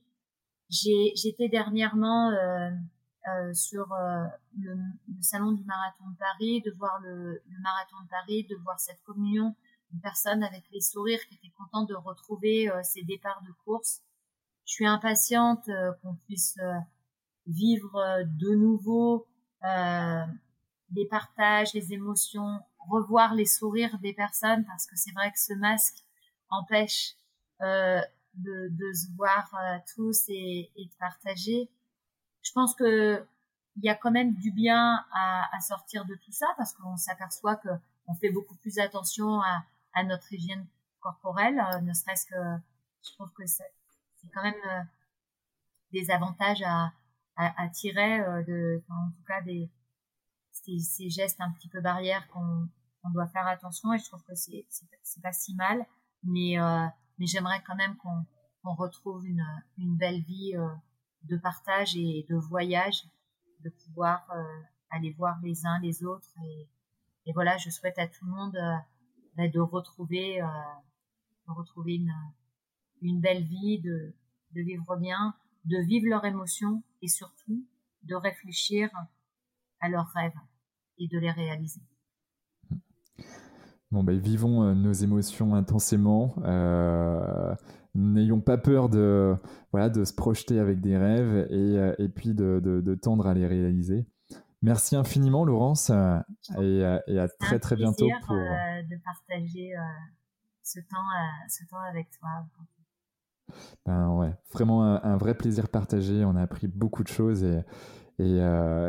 J'ai 0.69 1.13
j'étais 1.17 1.49
dernièrement 1.49 2.31
euh, 2.31 2.71
sur 3.55 3.87
le, 4.59 4.75
le, 4.75 5.23
salon 5.23 5.53
du 5.53 5.65
marathon 5.65 6.09
de 6.11 6.17
Paris, 6.17 6.63
de 6.63 6.71
voir 6.73 7.01
le, 7.01 7.43
le 7.49 7.61
marathon 7.61 7.97
de 8.05 8.09
Paris, 8.09 8.47
de 8.49 8.57
voir 8.57 8.79
cette 8.79 9.03
communion 9.05 9.55
une 9.93 10.01
personne 10.01 10.43
avec 10.43 10.65
les 10.73 10.81
sourires 10.81 11.21
qui 11.29 11.35
était 11.35 11.53
contente 11.57 11.89
de 11.89 11.95
retrouver 11.95 12.69
euh, 12.71 12.83
ses 12.83 13.03
départs 13.03 13.43
de 13.47 13.53
course. 13.65 14.03
Je 14.67 14.73
suis 14.73 14.87
impatiente 14.87 15.69
euh, 15.69 15.93
qu'on 16.03 16.15
puisse 16.27 16.57
euh, 16.59 16.75
vivre 17.47 18.25
de 18.25 18.55
nouveau 18.55 19.27
les 20.93 21.07
partages, 21.07 21.75
les 21.75 21.93
émotions, 21.93 22.61
revoir 22.89 23.35
les 23.35 23.47
sourires 23.47 23.99
des 23.99 24.13
personnes 24.13 24.65
parce 24.67 24.87
que 24.87 24.97
c'est 24.97 25.13
vrai 25.13 25.31
que 25.33 25.41
ce 25.41 25.55
masque 25.55 26.05
empêche 26.51 27.15
de, 27.61 28.03
de, 28.35 28.93
se 28.93 29.11
voir 29.17 29.51
tous 29.95 30.25
et, 30.29 30.71
et, 30.77 30.85
de 30.85 30.95
partager. 30.99 31.69
Je 32.43 32.53
pense 32.53 32.75
que 32.75 33.25
il 33.77 33.85
y 33.85 33.89
a 33.89 33.95
quand 33.95 34.11
même 34.11 34.35
du 34.35 34.51
bien 34.53 35.05
à, 35.13 35.57
à 35.57 35.61
sortir 35.61 36.05
de 36.05 36.15
tout 36.15 36.33
ça 36.33 36.47
parce 36.57 36.73
qu'on 36.73 36.97
s'aperçoit 36.97 37.57
que 37.57 37.69
on 38.07 38.15
fait 38.15 38.31
beaucoup 38.31 38.57
plus 38.57 38.79
attention 38.79 39.41
à, 39.41 39.65
à 39.95 40.05
notre 40.05 40.33
hygiène 40.33 40.67
corporelle, 41.01 41.59
euh, 41.59 41.81
ne 41.81 41.93
serait-ce 41.93 42.27
que 42.27 42.63
je 43.03 43.13
trouve 43.13 43.33
que 43.33 43.47
c'est 43.47 43.65
quand 44.35 44.43
même 44.43 44.55
euh, 44.71 44.83
des 45.93 46.11
avantages 46.11 46.63
à, 46.63 46.93
à, 47.37 47.69
tirer 47.69 48.21
euh, 48.21 48.43
de, 48.45 48.83
en 48.91 49.11
tout 49.11 49.25
cas 49.27 49.41
des 49.43 49.69
ces, 50.81 51.11
gestes 51.11 51.41
un 51.41 51.51
petit 51.53 51.69
peu 51.69 51.81
barrières 51.81 52.27
qu'on 52.29 52.69
doit 53.11 53.29
faire 53.29 53.47
attention 53.47 53.93
et 53.93 53.99
je 53.99 54.05
trouve 54.05 54.23
que 54.25 54.35
c'est 54.35 54.67
pas 55.23 55.33
si 55.33 55.55
mal. 55.55 55.85
Mais 56.23 56.57
mais 57.19 57.27
j'aimerais 57.27 57.63
quand 57.67 57.77
même 57.77 57.97
qu'on 57.97 58.75
retrouve 58.75 59.27
une 59.27 59.45
une 59.79 59.97
belle 59.97 60.23
vie 60.23 60.55
de 61.23 61.37
partage 61.37 61.97
et 61.97 62.27
de 62.29 62.37
voyage 62.37 63.05
de 63.61 63.71
pouvoir 63.71 64.29
aller 64.91 65.13
voir 65.13 65.39
les 65.43 65.67
uns 65.67 65.79
les 65.81 66.05
autres. 66.05 66.31
Et, 66.45 66.69
et 67.27 67.33
voilà 67.33 67.57
je 67.59 67.71
souhaite 67.71 67.99
à 67.99 68.09
tout 68.09 68.25
le 68.25 68.33
monde 68.33 68.59
de 69.45 69.61
retrouver, 69.61 70.41
euh, 70.41 70.47
de 71.47 71.53
retrouver 71.53 71.97
une, 71.97 72.15
une 73.03 73.21
belle 73.21 73.45
vie, 73.45 73.81
de, 73.81 74.15
de 74.53 74.63
vivre 74.63 74.97
bien, 74.97 75.35
de 75.65 75.79
vivre 75.79 76.09
leurs 76.09 76.25
émotions 76.25 76.83
et 77.03 77.09
surtout 77.09 77.65
de 78.05 78.15
réfléchir 78.15 78.91
à 79.81 79.89
leurs 79.89 80.09
rêves 80.09 80.39
et 80.99 81.09
de 81.09 81.19
les 81.19 81.31
réaliser. 81.31 81.81
Bon, 83.93 84.03
ben, 84.03 84.19
vivons 84.19 84.65
euh, 84.65 84.75
nos 84.75 84.93
émotions 84.93 85.55
intensément. 85.55 86.35
Euh, 86.45 87.55
N'ayons 87.95 88.43
pas 88.43 88.59
peur 88.59 88.91
de, 88.91 89.35
voilà, 89.73 89.89
de 89.89 90.05
se 90.05 90.13
projeter 90.13 90.59
avec 90.59 90.83
des 90.83 90.99
rêves 90.99 91.47
et, 91.51 91.79
euh, 91.79 91.95
et 91.99 92.11
puis 92.11 92.35
de, 92.35 92.61
de, 92.63 92.83
de, 92.83 92.95
tendre 92.95 93.27
à 93.27 93.33
les 93.33 93.47
réaliser. 93.47 94.05
Merci 94.61 94.97
infiniment, 94.97 95.47
Laurence, 95.47 95.91
et, 96.61 97.01
et, 97.07 97.19
à 97.19 97.29
très 97.41 97.59
très 97.59 97.75
bientôt 97.75 98.07
pour 98.27 98.37
euh, 98.37 98.83
de 98.83 99.03
partager 99.03 99.73
ce 100.63 100.81
temps, 100.81 100.97
ce 101.49 101.65
temps 101.71 101.81
avec 101.89 102.09
toi. 102.19 102.29
Ben 103.87 104.11
ouais, 104.11 104.35
vraiment 104.53 104.83
un, 104.83 105.17
vrai 105.17 105.35
plaisir 105.35 105.69
partagé. 105.69 106.23
On 106.25 106.37
a 106.37 106.43
appris 106.43 106.67
beaucoup 106.67 107.03
de 107.03 107.09
choses 107.09 107.45
et 107.45 107.61
et, 108.19 108.39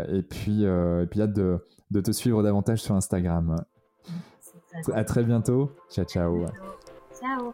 et 0.09 0.23
puis 0.23 0.63
et 0.63 1.07
puis 1.09 1.21
hâte 1.21 1.33
de, 1.33 1.63
de, 1.91 2.01
te 2.01 2.11
suivre 2.11 2.43
davantage 2.43 2.81
sur 2.81 2.95
Instagram. 2.95 3.55
À 4.93 5.03
très 5.03 5.23
bientôt. 5.23 5.71
Ciao 5.89 6.05
ciao. 6.05 6.45
Ciao. 7.19 7.53